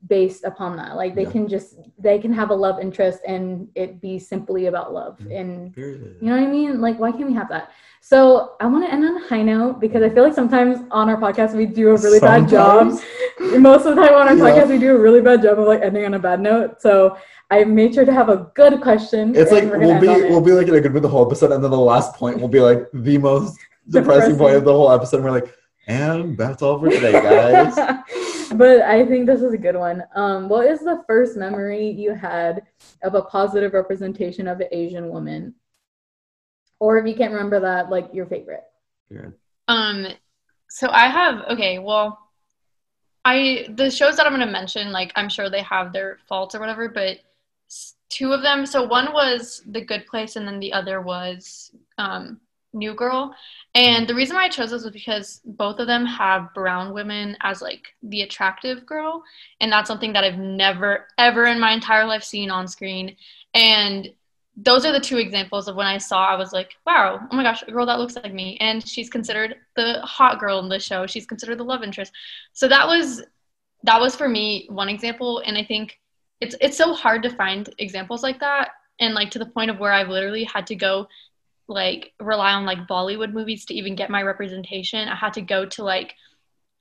based 0.07 0.43
upon 0.43 0.75
that. 0.77 0.95
Like 0.97 1.15
they 1.15 1.23
Yeah. 1.23 1.31
can 1.31 1.47
just 1.47 1.77
they 1.97 2.19
can 2.19 2.33
have 2.33 2.49
a 2.49 2.53
love 2.55 2.79
interest 2.81 3.19
and 3.25 3.69
it 3.75 4.01
be 4.01 4.19
simply 4.19 4.65
about 4.65 4.93
love. 4.93 5.17
Mhm. 5.19 5.39
And 5.39 5.73
Period. 5.73 6.17
you 6.19 6.29
know 6.29 6.35
what 6.37 6.47
I 6.47 6.51
mean? 6.51 6.81
Like 6.81 6.99
why 6.99 7.11
can't 7.11 7.27
we 7.27 7.33
have 7.33 7.49
that? 7.49 7.69
So 8.01 8.53
I 8.59 8.65
want 8.67 8.83
to 8.85 8.91
end 8.91 9.05
on 9.05 9.15
a 9.15 9.27
high 9.27 9.43
note 9.43 9.79
because 9.79 10.03
I 10.03 10.09
feel 10.09 10.23
like 10.23 10.33
sometimes 10.33 10.79
on 10.91 11.09
our 11.09 11.17
podcast 11.17 11.53
we 11.55 11.65
do 11.65 11.89
a 11.89 11.97
really 11.97 12.19
bad 12.19 12.49
job. 12.49 12.99
Most 13.39 13.85
of 13.85 13.95
the 13.95 14.01
time 14.01 14.13
on 14.15 14.27
our 14.27 14.35
Yeah. 14.35 14.43
podcast 14.43 14.69
we 14.69 14.77
do 14.77 14.95
a 14.95 14.99
really 14.99 15.21
bad 15.21 15.41
job 15.41 15.57
of 15.59 15.67
like 15.67 15.81
ending 15.81 16.05
on 16.05 16.15
a 16.15 16.19
bad 16.19 16.41
note. 16.41 16.81
So 16.81 17.15
I 17.51 17.65
made 17.65 17.93
sure 17.93 18.05
to 18.05 18.13
have 18.13 18.29
a 18.29 18.49
good 18.55 18.81
question. 18.81 19.35
It's 19.35 19.51
like 19.51 19.65
we're 19.65 19.79
gonna 19.79 19.87
we'll 19.87 20.01
be 20.01 20.07
it. 20.07 20.29
we'll 20.29 20.41
be 20.41 20.53
like 20.53 20.67
in 20.67 20.75
a 20.75 20.81
good 20.81 20.93
mood 20.93 21.03
the 21.03 21.09
whole 21.09 21.25
episode, 21.25 21.51
and 21.51 21.63
then 21.63 21.69
the 21.69 21.77
last 21.77 22.15
point 22.15 22.39
will 22.39 22.47
be 22.47 22.61
like 22.61 22.87
the 22.93 23.17
most 23.17 23.59
depressing 23.89 24.37
point 24.37 24.55
of 24.55 24.63
the 24.63 24.71
whole 24.71 24.91
episode. 24.91 25.17
And 25.17 25.25
we're 25.25 25.31
like, 25.31 25.53
and 25.87 26.37
that's 26.37 26.61
all 26.61 26.79
for 26.79 26.89
today, 26.89 27.11
guys. 27.11 27.75
but 28.55 28.81
I 28.81 29.05
think 29.05 29.25
this 29.25 29.41
is 29.41 29.53
a 29.53 29.57
good 29.57 29.75
one. 29.75 30.03
Um, 30.15 30.47
what 30.47 30.65
is 30.65 30.79
the 30.79 31.03
first 31.07 31.35
memory 31.35 31.89
you 31.89 32.13
had 32.13 32.63
of 33.03 33.15
a 33.15 33.21
positive 33.23 33.73
representation 33.73 34.47
of 34.47 34.61
an 34.61 34.67
Asian 34.71 35.09
woman? 35.09 35.53
Or 36.79 36.97
if 36.97 37.05
you 37.05 37.15
can't 37.15 37.33
remember 37.33 37.59
that, 37.59 37.89
like 37.89 38.09
your 38.13 38.27
favorite. 38.27 38.63
Period. 39.09 39.33
Um, 39.67 40.07
so 40.69 40.87
I 40.89 41.07
have 41.07 41.43
okay. 41.51 41.79
Well, 41.79 42.17
I 43.25 43.67
the 43.75 43.91
shows 43.91 44.15
that 44.15 44.25
I'm 44.25 44.31
gonna 44.31 44.47
mention, 44.47 44.91
like 44.91 45.11
I'm 45.15 45.29
sure 45.29 45.49
they 45.49 45.63
have 45.63 45.91
their 45.91 46.19
faults 46.27 46.55
or 46.55 46.59
whatever, 46.59 46.87
but 46.89 47.17
s- 47.17 47.21
two 48.11 48.33
of 48.33 48.41
them. 48.41 48.65
So 48.65 48.83
one 48.83 49.13
was 49.13 49.63
The 49.65 49.81
Good 49.81 50.05
Place, 50.05 50.35
and 50.35 50.47
then 50.47 50.59
the 50.59 50.73
other 50.73 51.01
was 51.01 51.71
um, 51.97 52.39
New 52.73 52.93
Girl. 52.93 53.33
And 53.73 54.07
the 54.07 54.13
reason 54.13 54.35
why 54.35 54.45
I 54.45 54.49
chose 54.49 54.69
those 54.69 54.83
was 54.83 54.93
because 54.93 55.41
both 55.45 55.79
of 55.79 55.87
them 55.87 56.05
have 56.05 56.53
brown 56.53 56.93
women 56.93 57.37
as 57.41 57.61
like 57.61 57.87
the 58.03 58.21
attractive 58.21 58.85
girl, 58.85 59.23
and 59.61 59.71
that's 59.71 59.87
something 59.87 60.13
that 60.13 60.23
I've 60.23 60.37
never 60.37 61.07
ever 61.17 61.45
in 61.45 61.59
my 61.59 61.71
entire 61.71 62.05
life 62.05 62.23
seen 62.23 62.51
on 62.51 62.67
screen. 62.67 63.15
And 63.53 64.09
those 64.57 64.85
are 64.85 64.91
the 64.91 64.99
two 64.99 65.17
examples 65.17 65.69
of 65.69 65.77
when 65.77 65.87
I 65.87 65.97
saw, 65.97 66.27
I 66.27 66.35
was 66.35 66.51
like, 66.51 66.71
wow, 66.85 67.25
oh 67.31 67.35
my 67.35 67.43
gosh, 67.43 67.63
a 67.65 67.71
girl 67.71 67.85
that 67.85 67.99
looks 67.99 68.17
like 68.17 68.33
me. 68.33 68.57
And 68.59 68.85
she's 68.85 69.09
considered 69.09 69.55
the 69.77 70.01
hot 70.01 70.39
girl 70.39 70.59
in 70.59 70.67
the 70.67 70.79
show. 70.79 71.07
She's 71.07 71.25
considered 71.25 71.57
the 71.57 71.63
love 71.63 71.83
interest. 71.83 72.11
So 72.53 72.67
that 72.67 72.85
was 72.87 73.23
that 73.83 73.99
was 73.99 74.15
for 74.15 74.27
me 74.27 74.67
one 74.69 74.89
example. 74.89 75.41
And 75.45 75.57
I 75.57 75.63
think 75.63 75.99
it's 76.41 76.55
it's 76.59 76.77
so 76.77 76.93
hard 76.93 77.23
to 77.23 77.29
find 77.29 77.69
examples 77.77 78.23
like 78.23 78.39
that. 78.39 78.71
And 78.99 79.13
like 79.13 79.31
to 79.31 79.39
the 79.39 79.45
point 79.45 79.71
of 79.71 79.79
where 79.79 79.91
I've 79.91 80.09
literally 80.09 80.43
had 80.43 80.67
to 80.67 80.75
go 80.75 81.07
like 81.67 82.13
rely 82.19 82.51
on 82.51 82.65
like 82.65 82.87
Bollywood 82.87 83.33
movies 83.33 83.65
to 83.65 83.73
even 83.73 83.95
get 83.95 84.09
my 84.09 84.21
representation. 84.21 85.07
I 85.07 85.15
had 85.15 85.33
to 85.33 85.41
go 85.41 85.65
to 85.65 85.83
like 85.83 86.15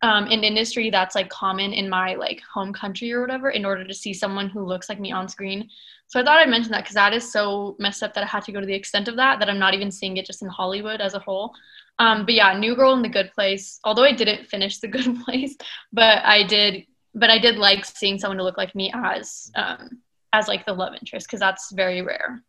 um, 0.03 0.25
an 0.25 0.45
industry 0.45 0.91
that's 0.91 1.15
like 1.15 1.29
common 1.29 1.73
in 1.73 1.89
my 1.89 2.15
like 2.15 2.41
home 2.53 2.73
country 2.73 3.13
or 3.13 3.21
whatever 3.21 3.51
in 3.51 3.65
order 3.65 3.87
to 3.87 3.95
see 3.95 4.15
someone 4.15 4.49
who 4.49 4.65
looks 4.65 4.89
like 4.89 4.99
me 4.99 5.13
on 5.13 5.29
screen. 5.29 5.69
So 6.07 6.19
I 6.19 6.25
thought 6.25 6.39
I'd 6.39 6.49
mention 6.49 6.73
that 6.73 6.83
because 6.83 6.95
that 6.95 7.13
is 7.13 7.31
so 7.31 7.77
messed 7.79 8.03
up 8.03 8.15
that 8.15 8.25
I 8.25 8.27
had 8.27 8.45
to 8.45 8.53
go 8.53 8.61
to 8.61 8.67
the 8.67 8.75
extent 8.75 9.09
of 9.09 9.17
that 9.17 9.39
that 9.39 9.51
I'm 9.51 9.59
not 9.59 9.75
even 9.75 9.91
seeing 9.91 10.17
it 10.17 10.27
just 10.27 10.43
in 10.43 10.49
Hollywood 10.49 11.01
as 11.01 11.15
a 11.15 11.19
whole. 11.19 11.55
Um, 11.99 12.25
but 12.25 12.35
yeah, 12.35 12.59
New 12.59 12.75
Girl 12.75 12.95
in 12.95 13.03
the 13.03 13.09
Good 13.09 13.31
Place. 13.33 13.79
Although 13.85 14.05
I 14.05 14.13
didn't 14.13 14.47
finish 14.47 14.79
the 14.79 14.89
Good 14.89 15.21
Place, 15.25 15.57
but 15.93 16.25
I 16.25 16.45
did. 16.45 16.87
But 17.15 17.31
I 17.31 17.39
did 17.39 17.57
like 17.59 17.85
seeing 17.85 18.19
someone 18.19 18.39
to 18.39 18.45
look 18.45 18.57
like 18.57 18.75
me 18.75 18.93
as 18.95 19.51
um, 19.57 20.01
as 20.33 20.47
like 20.49 20.65
the 20.65 20.73
love 20.73 20.95
interest 20.95 21.27
because 21.27 21.41
that's 21.41 21.73
very 21.73 22.03
rare. 22.03 22.43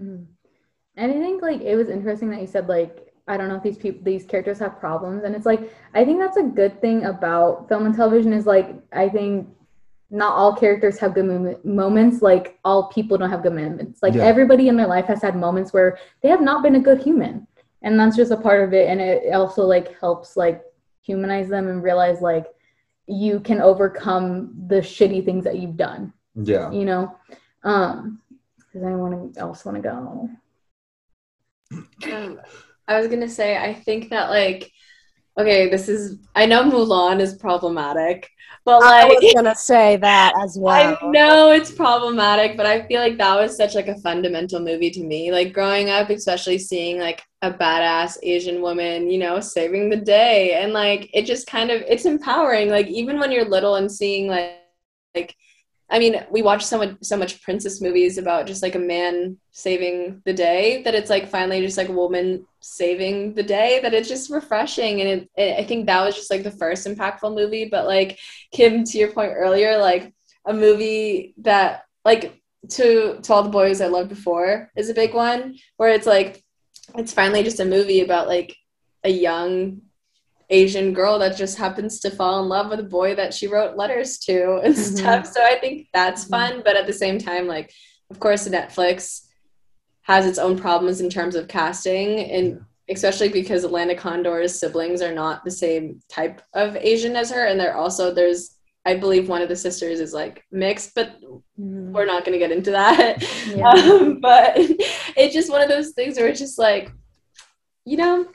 Mhm. 0.00 0.26
And 0.96 1.10
I 1.12 1.14
think 1.14 1.42
like 1.42 1.60
it 1.60 1.76
was 1.76 1.88
interesting 1.88 2.30
that 2.30 2.40
you 2.40 2.46
said 2.46 2.68
like 2.68 3.12
I 3.28 3.36
don't 3.36 3.48
know 3.48 3.56
if 3.56 3.62
these 3.62 3.78
people 3.78 4.00
these 4.02 4.24
characters 4.24 4.58
have 4.58 4.80
problems 4.80 5.24
and 5.24 5.34
it's 5.34 5.46
like 5.46 5.72
I 5.94 6.04
think 6.04 6.20
that's 6.20 6.36
a 6.36 6.42
good 6.42 6.80
thing 6.80 7.04
about 7.04 7.68
film 7.68 7.86
and 7.86 7.94
television 7.94 8.32
is 8.32 8.46
like 8.46 8.74
I 8.92 9.08
think 9.08 9.48
not 10.10 10.32
all 10.34 10.54
characters 10.54 10.98
have 10.98 11.14
good 11.14 11.24
mom- 11.24 11.56
moments 11.64 12.20
like 12.20 12.58
all 12.64 12.88
people 12.88 13.16
don't 13.16 13.30
have 13.30 13.42
good 13.42 13.54
moments 13.54 14.02
like 14.02 14.14
Yeah. 14.14 14.24
everybody 14.24 14.68
in 14.68 14.76
their 14.76 14.86
life 14.86 15.06
has 15.06 15.22
had 15.22 15.36
moments 15.36 15.72
where 15.72 15.98
they 16.22 16.28
have 16.28 16.42
not 16.42 16.62
been 16.62 16.74
a 16.76 16.80
good 16.80 17.00
human 17.02 17.46
and 17.82 17.98
that's 17.98 18.16
just 18.16 18.30
a 18.32 18.36
part 18.36 18.62
of 18.62 18.74
it 18.74 18.88
and 18.88 19.00
it 19.00 19.32
also 19.32 19.62
like 19.64 19.98
helps 20.00 20.36
like 20.36 20.62
humanize 21.02 21.48
them 21.48 21.68
and 21.68 21.82
realize 21.82 22.20
like 22.20 22.46
you 23.06 23.40
can 23.40 23.60
overcome 23.60 24.54
the 24.68 24.76
shitty 24.76 25.24
things 25.24 25.44
that 25.44 25.58
you've 25.58 25.76
done 25.76 26.12
Yeah. 26.34 26.70
you 26.70 26.84
know 26.84 27.16
um 27.64 28.20
does 28.72 28.82
anyone 28.82 29.32
else 29.36 29.64
want 29.64 29.76
to 29.76 29.82
go 29.82 30.30
Um, 32.12 32.40
I 32.88 32.98
was 32.98 33.08
gonna 33.08 33.28
say, 33.28 33.56
I 33.56 33.74
think 33.74 34.10
that 34.10 34.28
like, 34.30 34.70
okay, 35.38 35.68
this 35.70 35.88
is. 35.88 36.18
I 36.34 36.46
know 36.46 36.64
Mulan 36.64 37.20
is 37.20 37.34
problematic, 37.34 38.30
but 38.64 38.80
like 38.80 39.04
I 39.04 39.08
was 39.08 39.32
gonna 39.34 39.54
say 39.54 39.96
that 39.96 40.34
as 40.40 40.58
well. 40.60 40.98
I 41.02 41.06
know 41.10 41.50
it's 41.50 41.70
problematic, 41.70 42.56
but 42.56 42.66
I 42.66 42.86
feel 42.86 43.00
like 43.00 43.18
that 43.18 43.36
was 43.36 43.56
such 43.56 43.74
like 43.74 43.88
a 43.88 43.98
fundamental 44.00 44.60
movie 44.60 44.90
to 44.90 45.02
me. 45.02 45.32
Like 45.32 45.52
growing 45.52 45.90
up, 45.90 46.10
especially 46.10 46.58
seeing 46.58 46.98
like 46.98 47.22
a 47.42 47.52
badass 47.52 48.18
Asian 48.22 48.62
woman, 48.62 49.10
you 49.10 49.18
know, 49.18 49.40
saving 49.40 49.90
the 49.90 49.96
day, 49.96 50.62
and 50.62 50.72
like 50.72 51.10
it 51.12 51.26
just 51.26 51.46
kind 51.46 51.70
of 51.70 51.82
it's 51.82 52.06
empowering. 52.06 52.68
Like 52.70 52.86
even 52.88 53.18
when 53.18 53.32
you're 53.32 53.44
little 53.48 53.76
and 53.76 53.90
seeing 53.90 54.28
like 54.28 54.52
like. 55.14 55.36
I 55.90 55.98
mean, 55.98 56.24
we 56.30 56.40
watch 56.42 56.64
so 56.64 56.78
much, 56.78 56.96
so 57.02 57.16
much 57.16 57.42
princess 57.42 57.80
movies 57.80 58.16
about 58.16 58.46
just 58.46 58.62
like 58.62 58.74
a 58.74 58.78
man 58.78 59.36
saving 59.50 60.22
the 60.24 60.32
day 60.32 60.82
that 60.82 60.94
it's 60.94 61.10
like 61.10 61.28
finally 61.28 61.60
just 61.60 61.76
like 61.76 61.90
a 61.90 61.92
woman 61.92 62.46
saving 62.60 63.34
the 63.34 63.42
day 63.42 63.80
that 63.82 63.92
it's 63.92 64.08
just 64.08 64.30
refreshing 64.30 65.00
and 65.00 65.10
it, 65.10 65.30
it, 65.36 65.58
I 65.58 65.64
think 65.64 65.86
that 65.86 66.04
was 66.04 66.14
just 66.14 66.30
like 66.30 66.44
the 66.44 66.50
first 66.50 66.86
impactful 66.86 67.34
movie. 67.34 67.68
But 67.70 67.86
like 67.86 68.18
Kim, 68.52 68.84
to 68.84 68.98
your 68.98 69.12
point 69.12 69.32
earlier, 69.34 69.78
like 69.78 70.14
a 70.46 70.54
movie 70.54 71.34
that 71.38 71.84
like 72.04 72.40
to 72.70 73.20
to 73.22 73.32
all 73.32 73.42
the 73.42 73.50
boys 73.50 73.80
I 73.80 73.86
loved 73.86 74.08
before 74.08 74.70
is 74.76 74.88
a 74.88 74.94
big 74.94 75.14
one 75.14 75.56
where 75.76 75.90
it's 75.90 76.06
like 76.06 76.42
it's 76.96 77.12
finally 77.12 77.42
just 77.42 77.60
a 77.60 77.64
movie 77.64 78.00
about 78.00 78.28
like 78.28 78.56
a 79.04 79.10
young 79.10 79.82
Asian 80.52 80.92
girl 80.92 81.18
that 81.18 81.36
just 81.36 81.56
happens 81.58 81.98
to 82.00 82.10
fall 82.10 82.42
in 82.42 82.48
love 82.48 82.68
with 82.70 82.78
a 82.80 82.84
boy 82.84 83.14
that 83.16 83.32
she 83.34 83.46
wrote 83.46 83.76
letters 83.76 84.18
to 84.18 84.56
and 84.62 84.74
Mhm. 84.74 84.98
stuff. 84.98 85.26
So 85.26 85.42
I 85.42 85.58
think 85.58 85.88
that's 85.94 86.24
Mhm. 86.26 86.28
fun, 86.30 86.62
but 86.64 86.76
at 86.76 86.86
the 86.86 86.92
same 86.92 87.18
time, 87.18 87.46
like 87.46 87.72
of 88.10 88.20
course 88.20 88.46
Netflix 88.46 89.22
has 90.02 90.26
its 90.26 90.38
own 90.38 90.58
problems 90.58 91.00
in 91.00 91.08
terms 91.08 91.34
of 91.34 91.48
casting 91.48 92.20
and 92.30 92.60
especially 92.90 93.28
because 93.28 93.64
Lana 93.64 93.94
Condor's 93.94 94.58
siblings 94.58 95.00
are 95.00 95.14
not 95.14 95.42
the 95.44 95.50
same 95.50 96.00
type 96.10 96.42
of 96.52 96.76
Asian 96.76 97.16
as 97.16 97.30
her 97.30 97.46
and 97.46 97.58
they're 97.58 97.76
also 97.76 98.12
there's 98.12 98.56
I 98.84 98.96
believe 98.96 99.28
one 99.28 99.40
of 99.42 99.48
the 99.48 99.54
sisters 99.54 100.00
is 100.00 100.12
like 100.12 100.42
mixed, 100.50 100.96
but 100.96 101.12
we're 101.56 102.04
not 102.04 102.24
going 102.24 102.32
to 102.32 102.44
get 102.44 102.50
into 102.50 102.72
that. 102.72 103.22
Yeah. 103.46 103.70
Um, 103.70 104.18
but 104.20 104.52
it's 105.16 105.32
just 105.32 105.50
one 105.50 105.62
of 105.62 105.68
those 105.68 105.90
things 105.90 106.16
where 106.18 106.26
it's 106.26 106.40
just 106.40 106.58
like, 106.58 106.90
you 107.84 107.96
know, 107.96 108.26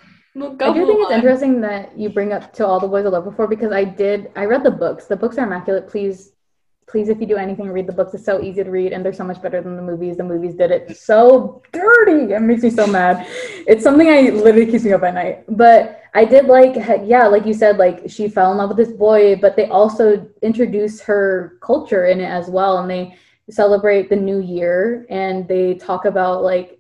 I 0.41 0.73
do 0.73 0.85
think 0.85 1.01
it's 1.01 1.11
interesting 1.11 1.61
that 1.61 1.97
you 1.97 2.09
bring 2.09 2.31
up 2.31 2.53
to 2.53 2.65
all 2.65 2.79
the 2.79 2.87
boys 2.87 3.05
I 3.05 3.09
love 3.09 3.25
before 3.25 3.47
because 3.47 3.71
I 3.71 3.83
did 3.83 4.31
I 4.35 4.45
read 4.45 4.63
the 4.63 4.71
books. 4.71 5.05
The 5.05 5.15
books 5.15 5.37
are 5.37 5.45
immaculate. 5.45 5.87
Please, 5.87 6.31
please, 6.87 7.09
if 7.09 7.19
you 7.19 7.25
do 7.25 7.37
anything, 7.37 7.69
read 7.69 7.87
the 7.87 7.93
books. 7.93 8.13
It's 8.13 8.25
so 8.25 8.41
easy 8.41 8.63
to 8.63 8.69
read 8.69 8.93
and 8.93 9.03
they're 9.03 9.13
so 9.13 9.23
much 9.23 9.41
better 9.41 9.61
than 9.61 9.75
the 9.75 9.81
movies. 9.81 10.17
The 10.17 10.23
movies 10.23 10.53
did 10.53 10.71
it 10.71 10.95
so 10.97 11.61
dirty. 11.71 12.33
It 12.33 12.41
makes 12.41 12.61
me 12.61 12.69
so 12.69 12.85
mad. 12.85 13.25
It's 13.67 13.83
something 13.83 14.07
I 14.07 14.29
literally 14.29 14.69
keeps 14.69 14.83
me 14.83 14.93
up 14.93 15.03
at 15.03 15.15
night. 15.15 15.43
But 15.49 16.01
I 16.13 16.25
did 16.25 16.45
like 16.45 16.75
yeah, 17.03 17.27
like 17.27 17.45
you 17.45 17.53
said, 17.53 17.77
like 17.77 18.03
she 18.07 18.29
fell 18.29 18.51
in 18.51 18.57
love 18.57 18.69
with 18.69 18.77
this 18.77 18.95
boy, 18.95 19.37
but 19.37 19.55
they 19.55 19.67
also 19.67 20.27
introduce 20.41 21.01
her 21.01 21.57
culture 21.61 22.05
in 22.05 22.19
it 22.21 22.29
as 22.29 22.47
well, 22.47 22.77
and 22.79 22.89
they 22.89 23.17
celebrate 23.49 24.09
the 24.09 24.15
new 24.15 24.41
year 24.41 25.05
and 25.09 25.47
they 25.47 25.73
talk 25.75 26.05
about 26.05 26.43
like 26.43 26.79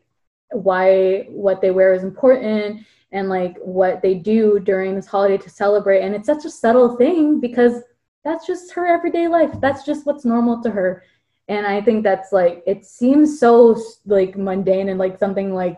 why 0.51 1.25
what 1.29 1.61
they 1.61 1.71
wear 1.71 1.93
is 1.93 2.03
important 2.03 2.85
and 3.17 3.29
like 3.29 3.57
what 3.59 4.01
they 4.01 4.13
do 4.13 4.59
during 4.59 4.95
this 4.95 5.07
holiday 5.07 5.37
to 5.37 5.49
celebrate 5.49 6.01
and 6.01 6.15
it's 6.15 6.27
such 6.27 6.45
a 6.45 6.49
subtle 6.49 6.95
thing 6.95 7.39
because 7.39 7.81
that's 8.23 8.45
just 8.47 8.71
her 8.73 8.85
everyday 8.85 9.27
life 9.27 9.51
that's 9.59 9.83
just 9.83 10.05
what's 10.05 10.25
normal 10.25 10.61
to 10.61 10.69
her 10.69 11.03
and 11.47 11.65
i 11.67 11.81
think 11.81 12.03
that's 12.03 12.31
like 12.31 12.63
it 12.65 12.85
seems 12.85 13.39
so 13.39 13.75
like 14.05 14.37
mundane 14.37 14.89
and 14.89 14.99
like 14.99 15.17
something 15.17 15.53
like 15.53 15.77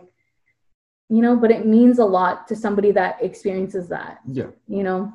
you 1.12 1.24
know, 1.24 1.36
but 1.36 1.50
it 1.50 1.66
means 1.66 1.98
a 1.98 2.06
lot 2.06 2.48
to 2.48 2.56
somebody 2.56 2.92
that 2.92 3.18
experiences 3.24 3.90
that, 3.90 4.20
Yeah. 4.28 4.52
you 4.68 4.84
know. 4.84 5.12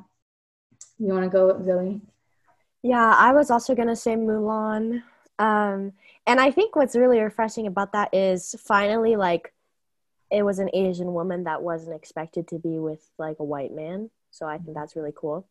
You 0.99 1.13
want 1.13 1.23
to 1.23 1.29
go, 1.29 1.63
Zoe? 1.63 2.01
Yeah, 2.83 3.15
I 3.17 3.31
was 3.31 3.49
also 3.49 3.73
gonna 3.75 3.95
say 3.95 4.15
Mulan. 4.15 5.03
Um, 5.39 5.93
and 6.27 6.39
I 6.41 6.51
think 6.51 6.75
what's 6.75 6.97
really 6.97 7.21
refreshing 7.21 7.65
about 7.65 7.93
that 7.93 8.13
is 8.13 8.55
finally 8.59 9.15
like 9.15 9.53
it 10.31 10.43
was 10.43 10.59
an 10.59 10.69
Asian 10.73 11.13
woman 11.13 11.43
that 11.43 11.61
wasn't 11.61 11.95
expected 11.95 12.47
to 12.49 12.59
be 12.59 12.79
with 12.79 13.09
like 13.17 13.37
a 13.39 13.43
white 13.43 13.73
man. 13.73 14.09
So 14.31 14.45
I 14.47 14.57
think 14.57 14.75
that's 14.75 14.95
really 14.95 15.13
cool. 15.15 15.47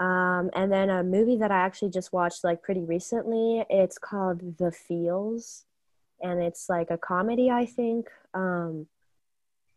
Um, 0.00 0.50
and 0.54 0.72
then 0.72 0.90
a 0.90 1.04
movie 1.04 1.36
that 1.36 1.50
I 1.50 1.58
actually 1.58 1.90
just 1.90 2.12
watched 2.12 2.44
like 2.44 2.62
pretty 2.62 2.82
recently. 2.82 3.64
It's 3.70 3.98
called 3.98 4.58
The 4.58 4.72
Feels, 4.72 5.64
and 6.20 6.42
it's 6.42 6.68
like 6.68 6.90
a 6.90 6.98
comedy, 6.98 7.50
I 7.50 7.66
think. 7.66 8.08
Um, 8.32 8.86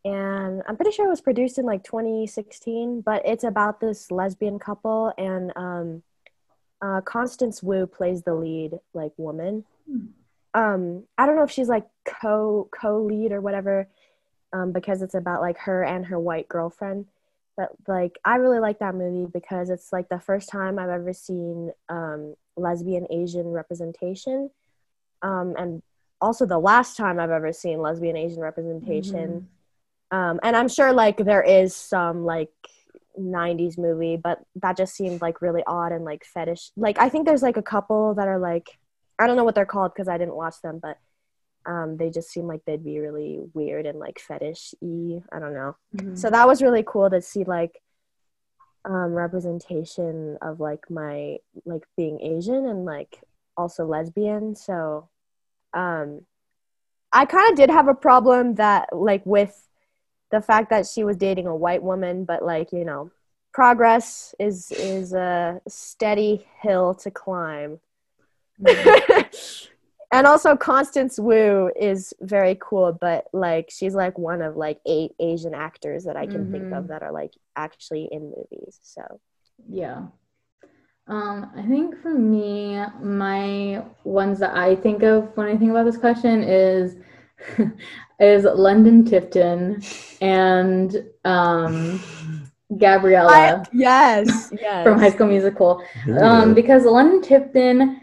and 0.04 0.64
I'm 0.68 0.76
pretty 0.76 0.92
sure 0.92 1.06
it 1.06 1.10
was 1.10 1.22
produced 1.22 1.58
in 1.58 1.66
like 1.66 1.84
2016, 1.84 3.02
but 3.02 3.22
it's 3.26 3.44
about 3.44 3.80
this 3.80 4.10
lesbian 4.10 4.58
couple, 4.58 5.14
and 5.18 5.52
um, 5.56 6.04
uh, 6.82 7.02
Constance 7.02 7.62
Wu 7.62 7.86
plays 7.86 8.24
the 8.24 8.34
lead 8.34 8.80
like 8.94 9.12
woman. 9.18 9.66
Hmm. 9.90 10.08
Um, 10.54 11.04
I 11.18 11.26
don't 11.26 11.36
know 11.36 11.44
if 11.44 11.52
she's 11.52 11.70
like 11.70 11.86
co 12.06 12.70
co 12.72 13.02
lead 13.02 13.32
or 13.32 13.42
whatever, 13.42 13.88
um, 14.54 14.72
because 14.72 15.02
it's 15.02 15.16
about 15.16 15.42
like 15.42 15.58
her 15.60 15.84
and 15.84 16.06
her 16.06 16.20
white 16.20 16.48
girlfriend. 16.48 17.06
But 17.56 17.70
like, 17.88 18.20
I 18.24 18.36
really 18.36 18.60
like 18.60 18.80
that 18.80 18.96
movie 18.96 19.30
because 19.32 19.70
it's 19.70 19.92
like 19.92 20.10
the 20.10 20.20
first 20.20 20.50
time 20.50 20.78
I've 20.78 20.90
ever 20.90 21.14
seen 21.14 21.72
um, 21.90 22.36
lesbian 22.56 23.08
Asian 23.10 23.48
representation, 23.48 24.52
um, 25.22 25.56
and 25.58 25.82
also 26.22 26.46
the 26.46 26.60
last 26.60 26.98
time 26.98 27.20
I've 27.20 27.32
ever 27.32 27.54
seen 27.54 27.82
lesbian 27.82 28.18
Asian 28.18 28.42
representation. 28.42 29.48
Um, 30.12 30.40
and 30.44 30.56
I'm 30.56 30.70
sure 30.70 30.94
like 30.94 31.18
there 31.18 31.44
is 31.44 31.76
some 31.76 32.26
like 32.26 32.50
90s 33.20 33.78
movie, 33.78 34.18
but 34.18 34.40
that 34.56 34.78
just 34.78 34.96
seemed 34.96 35.22
like 35.22 35.42
really 35.42 35.64
odd 35.68 35.92
and 35.92 36.06
like 36.06 36.24
fetish. 36.24 36.72
Like 36.78 37.00
I 37.00 37.10
think 37.10 37.26
there's 37.26 37.44
like 37.44 37.58
a 37.58 37.62
couple 37.62 38.14
that 38.16 38.28
are 38.28 38.40
like 38.40 38.70
I 39.20 39.28
don't 39.28 39.36
know 39.36 39.44
what 39.44 39.56
they're 39.56 39.66
called 39.66 39.94
because 39.94 40.08
I 40.08 40.18
didn't 40.18 40.36
watch 40.36 40.62
them, 40.62 40.80
but 40.82 40.98
um, 41.66 41.98
they 41.98 42.10
just 42.10 42.30
seem 42.30 42.48
like 42.48 42.64
they'd 42.66 42.84
be 42.84 43.00
really 43.00 43.40
weird 43.54 43.86
and 43.86 44.00
like 44.00 44.20
fetish 44.20 44.74
y. 44.82 45.22
I 45.32 45.40
don't 45.40 45.54
know. 45.54 45.76
So 46.16 46.30
that 46.30 46.48
was 46.48 46.62
really 46.62 46.84
cool 46.86 47.10
to 47.10 47.22
see 47.22 47.44
like 47.44 47.82
um, 48.86 49.14
representation 49.14 50.38
of 50.42 50.60
like 50.60 50.90
my 50.90 51.38
like 51.66 51.84
being 51.98 52.22
Asian 52.22 52.66
and 52.68 52.86
like 52.86 53.22
also 53.58 53.86
lesbian. 53.86 54.56
So 54.56 55.10
um, 55.74 56.22
I 57.12 57.26
kind 57.26 57.52
of 57.52 57.58
did 57.58 57.70
have 57.70 57.88
a 57.88 57.94
problem 57.94 58.56
that 58.56 58.90
like 58.96 59.26
with 59.26 59.68
the 60.32 60.42
fact 60.42 60.70
that 60.70 60.88
she 60.88 61.04
was 61.04 61.18
dating 61.18 61.48
a 61.48 61.56
white 61.56 61.84
woman, 61.84 62.24
but 62.24 62.44
like 62.44 62.72
you 62.72 62.86
know, 62.86 63.12
progress 63.54 64.34
is 64.40 64.72
is 64.72 65.14
a 65.14 65.60
steady 65.68 66.48
hill 66.62 66.94
to 66.96 67.12
climb. 67.12 67.80
and 70.12 70.28
also 70.28 70.56
Constance 70.56 71.20
Wu 71.20 71.72
is 71.80 72.14
very 72.22 72.58
cool, 72.62 72.98
but 73.00 73.26
like 73.34 73.70
she's 73.72 73.94
like 73.94 74.18
one 74.18 74.42
of 74.42 74.56
like 74.56 74.80
eight 74.86 75.12
Asian 75.20 75.54
actors 75.54 76.06
that 76.06 76.16
I 76.16 76.26
can 76.26 76.52
think 76.52 76.74
of 76.74 76.88
that 76.88 77.04
are 77.04 77.12
like 77.12 77.34
actually 77.56 78.08
in 78.12 78.34
movies. 78.36 78.80
So 78.82 79.20
Yeah. 79.70 80.08
Um, 81.10 81.52
I 81.56 81.62
think 81.62 82.02
for 82.02 82.14
me, 82.14 82.82
my 83.02 83.82
ones 84.04 84.40
that 84.40 84.56
I 84.58 84.76
think 84.76 85.04
of 85.04 85.36
when 85.38 85.48
I 85.48 85.56
think 85.56 85.72
about 85.72 85.86
this 85.86 85.98
question 85.98 86.44
is 86.44 86.98
is 88.20 88.44
London 88.44 89.06
Tipton 89.06 89.82
and 90.20 91.06
um, 91.24 92.02
Gabriella 92.78 93.64
yes, 93.72 94.52
yes. 94.52 94.84
from 94.84 95.00
High 95.00 95.12
School 95.12 95.28
Musical. 95.28 95.82
Um, 96.20 96.54
because 96.54 96.84
London 96.84 97.22
Tipton, 97.22 98.02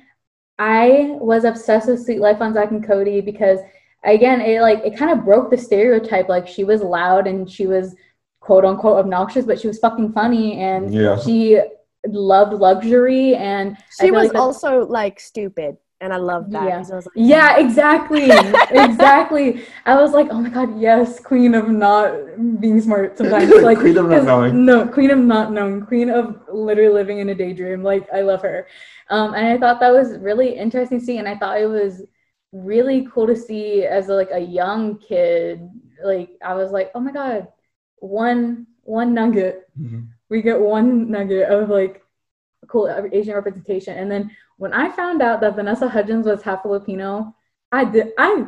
I 0.59 1.17
was 1.21 1.45
obsessed 1.45 1.89
with 1.89 2.05
Suite 2.05 2.21
Life 2.21 2.41
on 2.41 2.55
Zack 2.55 2.71
and 2.71 2.85
Cody 2.85 3.21
because 3.21 3.59
again, 4.05 4.41
it 4.41 4.61
like 4.61 4.81
it 4.85 4.97
kind 4.97 5.11
of 5.11 5.25
broke 5.25 5.51
the 5.51 5.59
stereotype. 5.59 6.29
Like 6.29 6.47
she 6.47 6.65
was 6.65 6.83
loud 6.83 7.27
and 7.27 7.51
she 7.51 7.67
was 7.67 7.95
quote 8.41 8.65
unquote 8.65 8.99
obnoxious, 8.99 9.47
but 9.47 9.59
she 9.61 9.67
was 9.67 9.79
fucking 9.79 10.13
funny 10.13 10.61
and 10.61 10.93
Yeah. 10.95 11.19
she 11.19 11.61
loved 12.07 12.53
luxury 12.53 13.35
and 13.35 13.77
she 14.01 14.11
was 14.11 14.29
like 14.29 14.37
also 14.37 14.87
like 14.87 15.19
stupid, 15.19 15.77
and 16.05 16.13
I 16.13 16.17
love 16.19 16.51
that. 16.51 16.65
Yeah. 16.69 16.77
'cause 16.79 16.91
I 16.93 16.97
was 16.97 17.07
like, 17.07 17.17
yeah, 17.17 17.57
exactly, 17.65 18.29
exactly. 18.85 19.65
I 19.87 19.95
was 20.01 20.13
like, 20.13 20.29
oh 20.31 20.41
my 20.41 20.51
god, 20.51 20.79
yes, 20.79 21.19
queen 21.21 21.55
of 21.55 21.69
not 21.69 22.13
being 22.61 22.81
smart 22.81 23.17
sometimes. 23.19 23.51
Like 23.69 23.79
Queen 23.79 23.97
of 23.99 24.07
not 24.09 24.19
'cause- 24.19 24.27
knowing. 24.27 24.65
No, 24.65 24.87
queen 24.87 25.11
of 25.11 25.19
not 25.19 25.53
knowing, 25.53 25.81
queen 25.87 26.11
of 26.11 26.25
literally 26.53 26.93
living 26.93 27.19
in 27.19 27.29
a 27.31 27.35
daydream. 27.35 27.83
Like 27.83 28.07
I 28.13 28.21
love 28.21 28.43
her, 28.43 28.67
um, 29.11 29.35
and 29.35 29.47
I 29.47 29.57
thought 29.59 29.81
that 29.81 29.93
was 29.93 30.19
really 30.19 30.51
interesting 30.65 31.01
to 31.01 31.05
see, 31.05 31.19
and 31.19 31.29
I 31.29 31.37
thought 31.39 31.61
it 31.61 31.67
was 31.67 32.03
really 32.53 33.09
cool 33.13 33.27
to 33.27 33.35
see 33.37 33.85
as 33.85 34.09
like 34.09 34.31
a 34.33 34.39
young 34.61 34.99
kid. 34.99 35.69
Like 36.05 36.31
I 36.45 36.55
was 36.55 36.71
like, 36.71 36.91
oh 36.95 37.01
my 37.01 37.13
god, 37.13 37.49
one 37.99 38.67
one 38.83 39.15
nugget 39.15 39.67
Mhm. 39.81 40.09
we 40.29 40.43
get 40.43 40.61
one 40.61 41.11
nugget 41.11 41.49
of 41.49 41.71
like 41.71 42.03
cool 42.69 42.89
Asian 43.13 43.35
representation. 43.35 43.97
And 43.99 44.11
then 44.11 44.31
when 44.57 44.73
I 44.73 44.91
found 44.91 45.23
out 45.23 45.41
that 45.41 45.57
Vanessa 45.57 45.89
Hudgens 45.89 46.27
was 46.27 46.43
half 46.43 46.63
Filipino, 46.63 47.35
I 47.73 47.85
did 47.85 48.13
I 48.19 48.47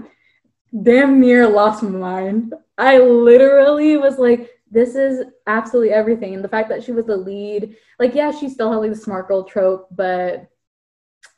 damn 0.82 1.20
near 1.20 1.48
lost 1.48 1.82
my 1.82 1.90
mind. 1.90 2.54
I 2.78 2.98
literally 2.98 3.96
was 3.96 4.18
like, 4.18 4.50
this 4.70 4.94
is 4.94 5.24
absolutely 5.46 5.92
everything. 5.92 6.34
And 6.34 6.44
the 6.44 6.48
fact 6.48 6.68
that 6.68 6.82
she 6.82 6.92
was 6.92 7.06
the 7.06 7.16
lead, 7.16 7.76
like, 7.98 8.14
yeah, 8.14 8.30
she 8.30 8.48
still 8.48 8.70
had 8.70 8.78
like 8.78 8.90
the 8.90 8.96
smart 8.96 9.28
girl 9.28 9.44
trope, 9.44 9.88
but 9.90 10.48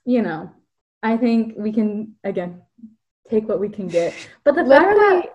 you 0.04 0.22
know, 0.22 0.50
I 1.02 1.16
think 1.16 1.54
we 1.56 1.72
can 1.72 2.14
again 2.24 2.62
take 3.28 3.48
what 3.48 3.60
we 3.60 3.68
can 3.68 3.88
get. 3.88 4.14
But 4.44 4.54
the 4.54 4.64
fact 4.64 4.68
that 4.70 4.96
literally. 4.96 5.28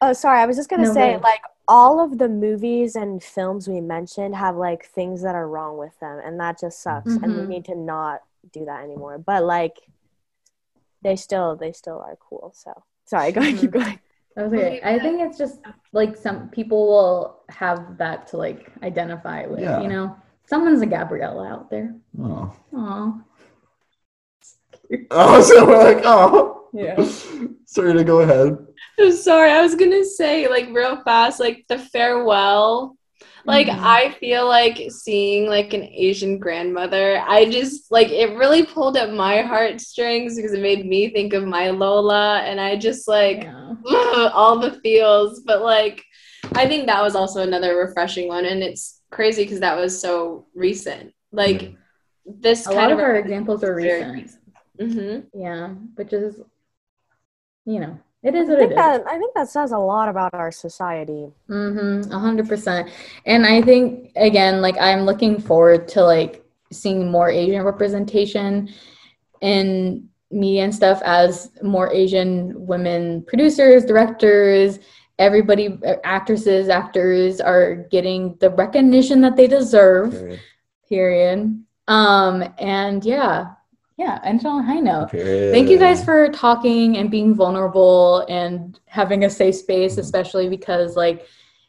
Oh, 0.00 0.12
sorry. 0.12 0.40
I 0.40 0.46
was 0.46 0.56
just 0.56 0.68
gonna 0.68 0.82
No, 0.82 0.94
say, 0.94 1.10
ahead. 1.10 1.22
like, 1.22 1.42
all 1.68 2.00
of 2.00 2.18
the 2.18 2.28
movies 2.28 2.96
and 2.96 3.22
films 3.22 3.68
we 3.68 3.80
mentioned 3.80 4.34
have 4.34 4.56
like 4.56 4.84
things 4.86 5.22
that 5.22 5.36
are 5.36 5.48
wrong 5.48 5.78
with 5.78 5.98
them, 6.00 6.20
and 6.24 6.40
that 6.40 6.58
just 6.58 6.82
sucks. 6.82 7.16
And 7.16 7.36
we 7.36 7.42
Mhm. 7.42 7.48
need 7.48 7.64
to 7.66 7.76
not 7.76 8.22
do 8.52 8.64
that 8.66 8.84
anymore. 8.84 9.18
But 9.18 9.44
like, 9.44 9.76
they 11.02 11.16
still, 11.16 11.56
they 11.56 11.72
still 11.72 11.98
are 11.98 12.16
cool. 12.20 12.52
So 12.54 12.82
sorry. 13.04 13.32
Go 13.32 13.40
ahead. 13.40 13.58
Keep 13.58 13.70
mm-hmm. 13.70 13.80
going. 13.80 14.00
That 14.36 14.50
was 14.50 14.58
okay. 14.58 14.80
I 14.82 14.98
think 14.98 15.20
it's 15.20 15.36
just 15.36 15.60
like 15.92 16.16
some 16.16 16.48
people 16.48 16.86
will 16.86 17.42
have 17.50 17.98
that 17.98 18.26
to 18.28 18.38
like 18.38 18.72
identify 18.82 19.46
with, 19.46 19.60
Yeah. 19.60 19.82
you 19.82 19.88
know. 19.88 20.16
Someone's 20.46 20.82
a 20.82 20.86
Gabriella 20.86 21.48
out 21.48 21.70
there. 21.70 21.94
Oh. 22.20 22.54
Aw. 22.76 23.20
Oh, 25.10 25.40
so 25.40 25.66
we're 25.66 25.94
like, 25.94 26.02
oh. 26.04 26.68
Yeah. 26.74 27.02
Sorry 27.66 27.94
to 27.94 28.04
go 28.04 28.20
ahead. 28.20 28.58
I'm 28.98 29.12
sorry. 29.12 29.50
I 29.50 29.62
was 29.62 29.74
gonna 29.74 30.04
say 30.04 30.48
like 30.48 30.68
real 30.70 31.02
fast, 31.02 31.40
like 31.40 31.64
the 31.68 31.78
farewell. 31.78 32.96
Like 33.44 33.66
Mhm. 33.66 33.78
I 33.82 34.10
feel 34.12 34.46
like 34.46 34.78
seeing 34.90 35.46
like 35.48 35.72
an 35.74 35.82
Asian 35.84 36.38
grandmother. 36.38 37.22
I 37.26 37.48
just 37.50 37.90
like 37.90 38.08
it 38.10 38.36
really 38.36 38.64
pulled 38.64 38.96
at 38.96 39.12
my 39.12 39.42
heartstrings 39.42 40.36
because 40.36 40.52
it 40.52 40.60
made 40.62 40.86
me 40.86 41.10
think 41.10 41.32
of 41.32 41.44
my 41.44 41.70
Lola, 41.70 42.40
and 42.40 42.60
I 42.60 42.76
just 42.76 43.08
like 43.08 43.44
Yeah. 43.44 43.74
all 44.32 44.58
the 44.58 44.72
feels. 44.80 45.40
But 45.40 45.62
like, 45.62 46.02
I 46.54 46.66
think 46.68 46.86
that 46.86 47.02
was 47.02 47.14
also 47.16 47.42
another 47.42 47.76
refreshing 47.76 48.28
one, 48.28 48.44
and 48.44 48.62
it's 48.62 49.00
crazy 49.10 49.42
because 49.44 49.60
that 49.60 49.76
was 49.76 50.00
so 50.00 50.46
recent. 50.54 51.12
Like 51.32 51.74
this 52.24 52.66
A 52.66 52.70
kind 52.70 52.76
lot 52.76 52.92
of 52.92 52.98
of 52.98 53.04
our 53.04 53.16
examples 53.16 53.64
are 53.64 53.74
very 53.80 54.04
recent. 54.22 54.42
Mm-hmm. 54.78 55.40
Yeah. 55.40 55.68
Which 55.96 56.12
is 56.12 56.40
you 57.64 57.80
know, 57.80 57.98
it 58.22 58.34
is 58.34 58.48
I 58.48 58.52
what 58.52 58.62
it 58.62 58.68
think 58.68 58.70
is. 58.72 58.76
that 58.76 59.06
I 59.06 59.18
think 59.18 59.34
that 59.34 59.48
says 59.48 59.72
a 59.72 59.78
lot 59.78 60.08
about 60.08 60.32
our 60.34 60.52
society. 60.52 61.28
Mm-hmm. 61.48 62.12
A 62.12 62.18
hundred 62.18 62.48
percent. 62.48 62.88
And 63.26 63.44
I 63.46 63.62
think 63.62 64.12
again, 64.16 64.60
like 64.60 64.76
I'm 64.78 65.02
looking 65.02 65.40
forward 65.40 65.88
to 65.88 66.04
like 66.04 66.44
seeing 66.70 67.10
more 67.10 67.28
Asian 67.28 67.62
representation 67.64 68.70
in 69.40 70.08
media 70.30 70.64
and 70.64 70.74
stuff 70.74 71.02
as 71.04 71.50
more 71.62 71.92
Asian 71.92 72.54
women 72.66 73.24
producers, 73.26 73.84
directors, 73.84 74.78
everybody 75.18 75.78
actresses, 76.04 76.68
actors 76.68 77.40
are 77.40 77.86
getting 77.90 78.36
the 78.40 78.50
recognition 78.50 79.20
that 79.20 79.36
they 79.36 79.46
deserve. 79.46 80.12
Period. 80.12 80.40
Period. 80.88 81.64
Um 81.88 82.54
and 82.58 83.04
yeah. 83.04 83.46
Yeah, 83.96 84.18
and 84.24 84.44
on 84.44 84.60
a 84.60 84.62
high 84.62 84.80
note. 84.80 85.10
Period. 85.10 85.52
Thank 85.52 85.68
you 85.68 85.78
guys 85.78 86.04
for 86.04 86.28
talking 86.30 86.96
and 86.96 87.10
being 87.10 87.34
vulnerable 87.34 88.24
and 88.28 88.78
having 88.86 89.24
a 89.24 89.30
safe 89.30 89.56
space, 89.56 89.98
especially 89.98 90.48
because 90.48 90.96
like 90.96 91.26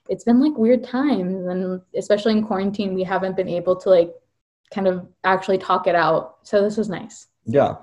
it's 0.10 0.24
been 0.24 0.40
like 0.40 0.58
weird 0.58 0.84
times 0.84 1.46
and 1.46 1.82
especially 1.96 2.34
in 2.34 2.44
quarantine 2.44 2.94
we 2.94 3.04
haven't 3.04 3.36
been 3.36 3.50
able 3.50 3.76
to 3.76 3.90
like 3.90 4.14
kind 4.74 4.88
of 4.88 5.08
actually 5.24 5.58
talk 5.58 5.88
it 5.88 5.96
out. 5.96 6.38
So 6.44 6.62
this 6.62 6.78
was 6.78 6.90
nice. 6.90 7.28
Yeah. 7.46 7.76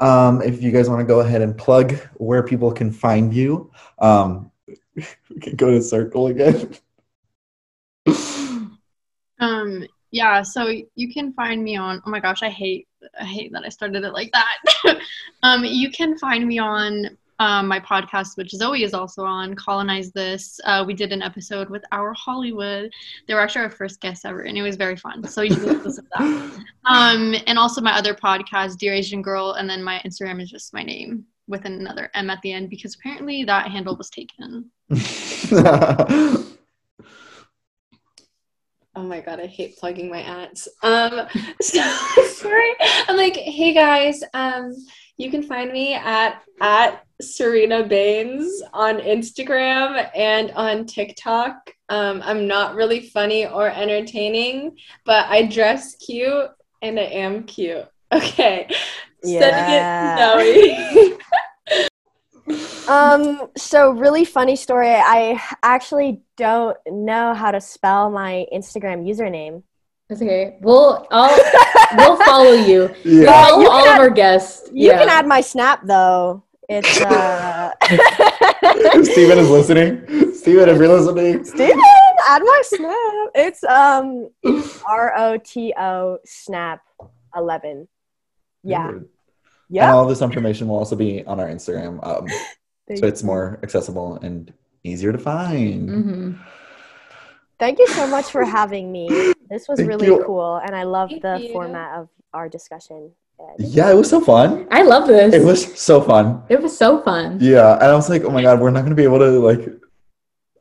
Um, 0.00 0.42
if 0.42 0.60
you 0.60 0.72
guys 0.72 0.88
want 0.88 1.00
to 1.00 1.06
go 1.06 1.20
ahead 1.20 1.40
and 1.40 1.56
plug 1.56 1.94
where 2.14 2.42
people 2.42 2.72
can 2.72 2.90
find 2.90 3.32
you, 3.32 3.70
um, 4.00 4.50
we 4.96 5.40
can 5.40 5.54
go 5.56 5.70
to 5.70 5.80
circle 5.82 6.26
again. 6.28 6.74
Um, 9.40 9.86
yeah, 10.10 10.42
so 10.42 10.68
you 10.94 11.12
can 11.12 11.32
find 11.32 11.62
me 11.62 11.76
on 11.76 12.00
oh 12.06 12.10
my 12.10 12.20
gosh, 12.20 12.42
I 12.42 12.48
hate 12.48 12.86
I 13.18 13.24
hate 13.24 13.52
that 13.52 13.64
I 13.64 13.68
started 13.68 14.04
it 14.04 14.12
like 14.12 14.32
that. 14.32 14.98
um, 15.42 15.64
you 15.64 15.90
can 15.90 16.18
find 16.18 16.46
me 16.46 16.58
on 16.58 17.16
um, 17.38 17.66
my 17.66 17.80
podcast, 17.80 18.36
which 18.36 18.50
Zoe 18.50 18.84
is 18.84 18.94
also 18.94 19.24
on, 19.24 19.54
Colonize 19.54 20.12
This. 20.12 20.60
Uh, 20.64 20.84
we 20.86 20.94
did 20.94 21.12
an 21.12 21.22
episode 21.22 21.68
with 21.68 21.84
our 21.92 22.12
Hollywood. 22.12 22.92
They 23.26 23.34
were 23.34 23.40
actually 23.40 23.62
our 23.62 23.70
first 23.70 24.00
guests 24.00 24.24
ever, 24.24 24.42
and 24.42 24.56
it 24.56 24.62
was 24.62 24.76
very 24.76 24.96
fun. 24.96 25.26
So 25.26 25.42
you 25.42 25.54
should 25.54 25.84
listen 25.84 26.04
to 26.04 26.10
that. 26.18 26.64
Um, 26.86 27.34
and 27.46 27.58
also 27.58 27.80
my 27.80 27.96
other 27.96 28.12
podcast, 28.12 28.76
Dear 28.76 28.92
Asian 28.92 29.22
Girl, 29.22 29.52
and 29.52 29.68
then 29.68 29.82
my 29.82 30.02
Instagram 30.04 30.42
is 30.42 30.50
just 30.50 30.74
my 30.74 30.82
name 30.82 31.24
with 31.48 31.64
another 31.64 32.10
M 32.12 32.28
at 32.28 32.42
the 32.42 32.52
end 32.52 32.68
because 32.68 32.94
apparently 32.94 33.42
that 33.44 33.70
handle 33.70 33.96
was 33.96 34.10
taken. 34.10 34.70
Oh 38.96 39.02
my 39.02 39.20
god, 39.20 39.40
I 39.40 39.46
hate 39.46 39.76
plugging 39.76 40.08
my 40.08 40.22
ads. 40.22 40.68
Um, 40.82 41.26
so 41.60 41.82
sorry. 42.26 42.72
I'm 43.08 43.16
like, 43.16 43.36
hey 43.36 43.74
guys, 43.74 44.22
um, 44.34 44.74
you 45.16 45.30
can 45.30 45.42
find 45.42 45.72
me 45.72 45.94
at 45.94 46.42
at 46.60 47.04
Ceryna 47.22 47.88
Baens 47.88 48.62
on 48.72 48.98
Instagram 48.98 50.08
and 50.14 50.50
on 50.52 50.86
TikTok. 50.86 51.72
Um, 51.88 52.22
I'm 52.24 52.46
not 52.46 52.74
really 52.74 53.08
funny 53.08 53.46
or 53.46 53.68
entertaining, 53.68 54.76
but 55.04 55.26
I 55.28 55.46
dress 55.46 55.96
cute 55.96 56.50
and 56.82 56.98
I 56.98 57.04
am 57.04 57.44
cute. 57.44 57.86
Okay. 58.12 58.68
Yeah. 59.24 60.20
Sending 60.20 60.54
it 60.54 61.08
Zoe. 61.08 61.18
Um, 62.88 63.48
so 63.56 63.90
really 63.92 64.24
funny 64.24 64.56
story. 64.56 64.94
I 64.94 65.40
actually 65.62 66.22
don't 66.36 66.76
know 66.86 67.34
how 67.34 67.50
to 67.50 67.60
spell 67.60 68.10
my 68.10 68.46
Instagram 68.52 69.08
username. 69.08 69.62
It's 70.10 70.20
okay. 70.20 70.58
We'll 70.60 71.06
I'll 71.10 71.36
we'll 71.96 72.16
follow 72.24 72.52
you. 72.52 72.94
We'll 73.04 73.24
yeah. 73.24 73.46
follow 73.46 73.62
you 73.62 73.70
all 73.70 73.84
can 73.84 73.94
of 73.94 74.00
our 74.00 74.10
guests. 74.10 74.68
You 74.72 74.88
yeah. 74.88 74.98
can 74.98 75.08
add 75.08 75.26
my 75.26 75.40
snap 75.40 75.80
though. 75.86 76.44
It's 76.68 77.00
uh 77.00 77.72
If 77.82 79.06
Steven 79.12 79.38
is 79.38 79.48
listening. 79.48 80.34
Steven, 80.34 80.68
if 80.68 80.76
you're 80.78 80.88
listening. 80.88 81.44
Steven, 81.44 81.80
add 82.28 82.42
my 82.42 82.62
snap. 82.64 83.30
It's 83.34 83.64
um 83.64 84.28
R 84.86 85.14
O 85.16 85.38
T 85.38 85.72
O 85.78 86.18
snap 86.26 86.82
eleven. 87.34 87.88
Yeah. 88.62 88.88
Weird. 88.88 89.08
And 89.70 89.90
all 89.90 90.06
this 90.06 90.22
information 90.22 90.68
will 90.68 90.76
also 90.76 90.96
be 90.96 91.24
on 91.24 91.40
our 91.40 91.48
Instagram. 91.48 92.06
Um, 92.06 92.26
so 92.92 93.06
it's 93.06 93.22
more 93.22 93.58
accessible 93.62 94.16
and 94.22 94.52
easier 94.84 95.12
to 95.12 95.18
find. 95.18 95.88
Mhm. 95.88 96.38
Thank 97.58 97.78
you 97.78 97.86
so 97.88 98.06
much 98.06 98.26
for 98.26 98.44
having 98.44 98.92
me. 98.92 99.08
This 99.48 99.68
was 99.68 99.78
Thank 99.78 99.88
really 99.88 100.06
you. 100.06 100.22
cool 100.26 100.56
and 100.56 100.74
I 100.74 100.82
love 100.82 101.10
the 101.22 101.38
you. 101.40 101.52
format 101.52 101.98
of 101.98 102.08
our 102.34 102.48
discussion. 102.48 103.12
Yeah, 103.58 103.90
it 103.90 103.94
was 103.94 104.08
so 104.10 104.20
fun. 104.20 104.66
I 104.70 104.82
love 104.82 105.06
this. 105.06 105.34
It 105.34 105.44
was 105.44 105.78
so 105.80 106.00
fun. 106.00 106.42
It 106.48 106.60
was 106.62 106.76
so 106.76 107.00
fun. 107.00 107.38
Yeah, 107.40 107.74
and 107.74 107.84
I 107.84 107.94
was 107.94 108.08
like, 108.10 108.24
oh 108.24 108.30
my 108.30 108.42
god, 108.42 108.60
we're 108.60 108.70
not 108.70 108.82
gonna 108.82 108.94
be 108.94 109.04
able 109.04 109.18
to 109.18 109.30
like. 109.40 109.72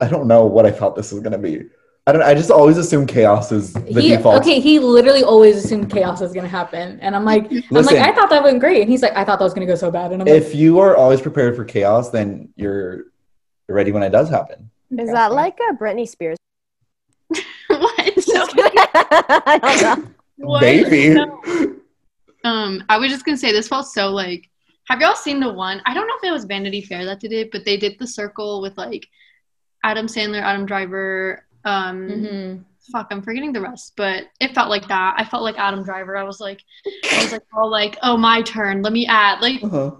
I 0.01 0.07
don't 0.07 0.27
know 0.27 0.45
what 0.45 0.65
I 0.65 0.71
thought 0.71 0.95
this 0.95 1.11
was 1.11 1.21
gonna 1.21 1.37
be. 1.37 1.65
I 2.05 2.11
don't. 2.11 2.21
I 2.21 2.33
just 2.33 2.51
always 2.51 2.77
assume 2.77 3.07
chaos 3.07 3.51
is 3.53 3.71
the 3.71 4.01
He, 4.01 4.09
default. 4.09 4.41
okay, 4.41 4.59
he 4.59 4.77
literally 4.79 5.23
always 5.23 5.55
assumed 5.55 5.89
chaos 5.89 6.19
was 6.19 6.33
gonna 6.33 6.49
happen, 6.49 6.99
and 6.99 7.15
I'm 7.15 7.23
like, 7.23 7.49
I'm 7.49 7.63
like, 7.71 7.95
I 7.95 8.11
thought 8.13 8.29
that 8.29 8.43
went 8.43 8.59
great, 8.59 8.81
and 8.81 8.89
he's 8.91 9.01
like, 9.01 9.15
I 9.15 9.23
thought 9.23 9.39
that 9.39 9.45
was 9.45 9.53
gonna 9.53 9.65
go 9.65 9.75
so 9.75 9.89
bad, 9.89 10.11
and 10.11 10.21
I'm 10.21 10.27
like, 10.27 10.41
If 10.41 10.53
you 10.53 10.79
are 10.79 10.97
always 10.97 11.21
prepared 11.21 11.55
for 11.55 11.63
chaos, 11.63 12.09
then 12.09 12.49
you're 12.57 13.05
ready 13.69 13.93
when 13.93 14.03
it 14.03 14.09
does 14.09 14.29
happen. 14.29 14.69
Is 14.91 15.09
that 15.11 15.31
like 15.31 15.57
a 15.69 15.73
Britney 15.73 16.07
Spears? 16.07 16.37
what? 17.67 18.15
Just. 18.15 18.53
I 18.57 19.59
don't 19.61 20.01
know. 20.01 20.07
What? 20.37 20.61
Maybe. 20.61 21.13
No. 21.13 21.41
Um, 22.43 22.83
I 22.89 22.97
was 22.97 23.11
just 23.11 23.23
gonna 23.23 23.37
say 23.37 23.51
this 23.53 23.67
felt 23.69 23.87
so 23.87 24.09
like. 24.09 24.49
Have 24.89 24.99
y'all 24.99 25.15
seen 25.15 25.39
the 25.39 25.51
one? 25.51 25.81
I 25.85 25.93
don't 25.93 26.05
know 26.05 26.15
if 26.21 26.27
it 26.27 26.33
was 26.33 26.43
Vanity 26.43 26.81
Fair 26.81 27.05
that 27.05 27.21
did 27.21 27.31
it, 27.31 27.51
but 27.53 27.63
they 27.63 27.77
did 27.77 27.97
the 27.97 28.05
circle 28.05 28.59
with 28.61 28.77
like 28.77 29.07
Adam 29.85 30.07
Sandler, 30.07 30.41
Adam 30.41 30.65
Driver. 30.65 31.45
Um, 31.65 32.07
mhm. 32.09 32.63
fuck, 32.91 33.07
I'm 33.11 33.21
forgetting 33.21 33.53
the 33.53 33.61
rest, 33.61 33.93
but 33.95 34.25
it 34.41 34.53
felt 34.53 34.69
like 34.69 34.87
that. 34.89 35.15
I 35.17 35.23
felt 35.23 35.43
like 35.43 35.57
Adam 35.57 35.83
Driver. 35.83 36.17
I 36.17 36.23
was 36.23 36.39
like, 36.41 36.61
I 37.11 37.23
was 37.23 37.31
like, 37.31 37.43
oh, 37.55 37.65
like, 37.67 37.97
oh, 38.03 38.17
my 38.17 38.41
turn. 38.41 38.81
Let 38.81 38.91
me 38.93 39.05
add. 39.07 39.39
Like, 39.41 39.63
Uh-huh. 39.63 39.91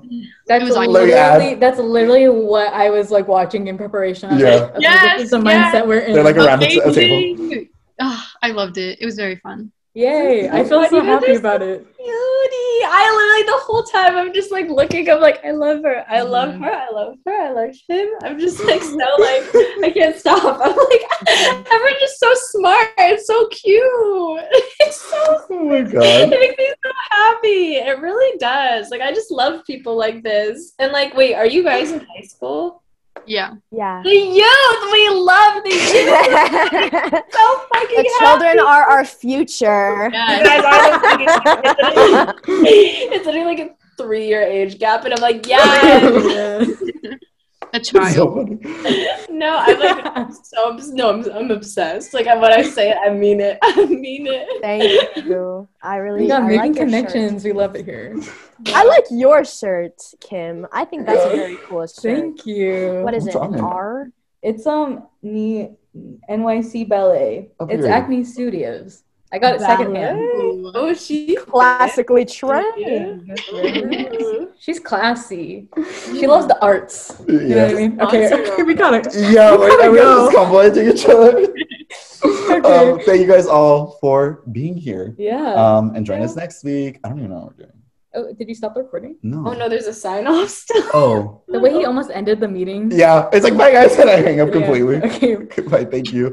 that's 0.47 0.63
was 0.65 0.75
like- 0.75 0.89
add. 0.89 0.91
literally 0.91 1.55
that's 1.55 1.79
literally 1.79 2.27
what 2.29 2.73
I 2.73 2.89
was 2.89 3.09
like 3.11 3.27
watching 3.27 3.67
in 3.67 3.77
preparation. 3.77 4.29
I 4.29 4.33
was 4.33 4.41
Yeah. 4.43 4.49
like, 4.55 4.63
okay, 4.71 4.77
Yes, 4.81 5.17
this 5.17 5.23
is 5.25 5.29
the 5.31 5.41
yes. 5.41 5.73
mindset 5.75 5.87
we're 5.87 5.99
in. 5.99 6.13
They're 6.13 6.23
like 6.23 6.35
around 6.37 6.63
a, 6.63 6.67
t- 6.67 6.79
a 6.79 6.91
table. 6.91 7.17
amazing. 7.43 7.69
Ah, 8.01 8.31
I 8.41 8.49
loved 8.51 8.77
it. 8.77 8.97
It 8.99 9.05
was 9.05 9.15
very 9.15 9.35
fun. 9.37 9.71
Yay! 9.95 10.49
I 10.49 10.63
feel 10.63 10.87
so 10.89 11.01
happy 11.01 11.35
about 11.35 11.61
it. 11.61 11.85
Beauty. 11.97 12.83
I 12.85 13.13
literally 13.15 13.57
the 13.57 13.63
whole 13.63 13.83
time 13.83 14.15
I'm 14.17 14.33
just 14.33 14.51
like 14.51 14.67
looking. 14.67 15.07
I'm 15.09 15.21
like, 15.21 15.43
I 15.45 15.51
love 15.51 15.83
her. 15.83 16.03
I 16.09 16.21
love 16.21 16.55
her. 16.55 16.71
I 16.71 16.89
love 16.89 17.15
her. 17.25 17.31
I 17.31 17.51
love 17.51 17.75
him. 17.87 18.09
I'm 18.23 18.39
just 18.39 18.63
like 18.65 18.81
so 18.81 18.95
like 18.97 19.43
I 19.83 19.91
can't 19.93 20.15
stop. 20.15 20.59
I'm 20.63 20.75
like 20.75 21.01
everyone's 21.71 21.99
just 21.99 22.19
so 22.19 22.33
smart. 22.33 22.89
It's 22.97 23.27
so 23.27 23.47
cute. 23.47 23.83
It's 24.85 24.99
so 24.99 25.45
Oh 25.49 25.63
my 25.63 25.77
it 25.77 26.29
makes 26.29 26.57
me 26.57 26.73
so 26.83 26.91
happy. 27.11 27.75
It 27.75 27.99
really 27.99 28.37
does. 28.39 28.89
Like 28.89 29.01
I 29.01 29.13
just 29.13 29.31
love 29.31 29.63
people 29.65 29.95
like 29.95 30.23
this. 30.23 30.73
And 30.79 30.91
like, 30.91 31.15
wait, 31.15 31.35
are 31.35 31.45
you 31.45 31.63
guys 31.63 31.91
in 31.91 31.99
high 31.99 32.25
school? 32.25 32.82
Yeah. 33.25 33.53
Yeah. 33.71 34.01
The 34.03 34.09
youth. 34.11 34.91
We 34.91 35.09
love 35.09 35.63
the 35.63 35.69
youth. 35.71 37.11
the 37.11 37.23
So 37.31 37.61
fucking 37.73 37.97
the 37.97 38.15
children 38.19 38.57
happy. 38.57 38.59
are 38.59 38.83
our 38.83 39.05
future. 39.05 40.05
You 40.07 40.13
Yeah. 40.13 40.43
guys 40.43 40.63
are 40.65 40.91
the 40.91 40.99
fucking- 40.99 42.37
it's 42.47 42.47
literally- 42.47 43.15
it's 43.15 43.25
literally 43.25 43.45
like 43.55 43.59
a 43.59 43.75
three 43.97 44.27
year 44.27 44.41
age 44.41 44.77
gap, 44.79 45.05
and 45.05 45.13
I'm 45.13 45.21
like, 45.21 45.47
yes. 45.47 46.83
A 47.73 47.77
It's 47.77 47.89
child. 47.89 48.49
no, 49.29 49.57
I'm 49.65 49.79
like 49.79 50.27
so 50.43 50.71
obs- 50.71 50.91
no, 50.93 51.09
I'm, 51.09 51.31
I'm 51.31 51.51
obsessed. 51.51 52.13
Like 52.13 52.27
when 52.27 52.53
I 52.53 52.61
say 52.61 52.91
it, 52.91 52.97
I 53.03 53.09
mean 53.09 53.41
it. 53.41 53.57
I 53.63 53.85
mean 53.85 54.27
it. 54.27 54.61
Thank 54.61 55.25
you. 55.25 55.67
I 55.81 55.95
really 55.97 56.21
We 56.21 56.27
got 56.27 56.43
I 56.43 56.47
making 56.47 56.59
like 56.59 56.75
your 56.75 56.85
connections. 56.85 57.43
We 57.43 57.51
love 57.51 57.75
it 57.75 57.85
here. 57.85 58.15
I 58.67 58.83
like 58.85 59.05
your 59.09 59.43
shirt, 59.43 59.99
Kim. 60.21 60.67
I 60.71 60.85
think 60.85 61.07
that's 61.07 61.25
a 61.25 61.35
very 61.35 61.57
cool 61.65 61.87
shirt. 61.87 62.01
Thank 62.03 62.45
you. 62.45 63.01
What 63.03 63.15
is 63.15 63.23
What's 63.23 63.35
it? 63.35 63.41
on 63.41 63.55
An? 63.55 63.61
R? 63.61 64.07
It's 64.43 64.67
um 64.67 65.07
Ni- 65.23 65.71
NYC 66.29 66.87
Ballet. 66.87 67.49
It's 67.59 67.67
period. 67.69 67.89
Acme 67.89 68.23
Studios. 68.23 69.03
I 69.33 69.39
got 69.39 69.55
it 69.55 69.61
secondhand. 69.61 70.19
Oh, 70.75 70.93
she 70.93 71.35
Classically 71.35 72.23
trained. 72.25 73.33
She's 74.59 74.79
classy. 74.79 75.67
She 76.13 76.27
loves 76.27 76.45
the 76.47 76.57
arts. 76.61 77.17
You 77.27 77.33
know 77.33 77.65
what 77.65 77.65
I 77.65 77.69
Yeah. 77.69 77.73
mean? 77.73 78.01
Okay, 78.01 78.31
okay, 78.31 78.63
we 78.63 78.73
got 78.75 78.93
it. 78.93 79.07
Yeah, 79.15 79.57
we 79.57 79.65
are 79.73 79.91
we 79.91 79.97
go. 79.97 80.25
just 80.25 80.35
complimenting 80.37 80.87
each 80.93 81.05
other? 81.09 81.47
Okay. 82.23 82.61
um, 82.71 82.99
thank 83.03 83.19
you 83.19 83.27
guys 83.27 83.47
all 83.47 83.97
for 83.99 84.43
being 84.51 84.75
here. 84.77 85.13
Yeah. 85.17 85.53
Um, 85.59 85.93
and 85.95 86.05
join 86.05 86.21
us 86.21 86.35
next 86.37 86.63
week. 86.63 86.99
I 87.03 87.09
don't 87.09 87.19
even 87.19 87.31
know 87.31 87.51
what 87.51 87.57
we're 87.57 87.65
doing. 87.65 87.79
oh, 88.15 88.31
did 88.33 88.47
you 88.47 88.55
stop 88.55 88.73
the 88.75 88.81
recording? 88.83 89.17
No. 89.23 89.43
Oh 89.47 89.51
no, 89.53 89.67
there's 89.67 89.87
a 89.87 89.93
sign 89.93 90.25
off 90.27 90.47
still. 90.49 90.87
Oh. 90.93 91.41
The 91.49 91.59
way 91.59 91.73
he 91.73 91.83
almost 91.83 92.11
ended 92.13 92.39
the 92.39 92.47
meeting. 92.47 92.89
Yeah, 92.93 93.27
it's 93.33 93.43
like 93.43 93.57
bye 93.57 93.71
guys, 93.73 93.95
and 93.99 94.09
I 94.09 94.21
hang 94.21 94.39
up 94.39 94.47
Yeah. 94.49 94.53
completely. 94.53 94.97
Okay. 95.03 95.35
Goodbye, 95.55 95.83
thank 95.85 96.13
you. 96.13 96.31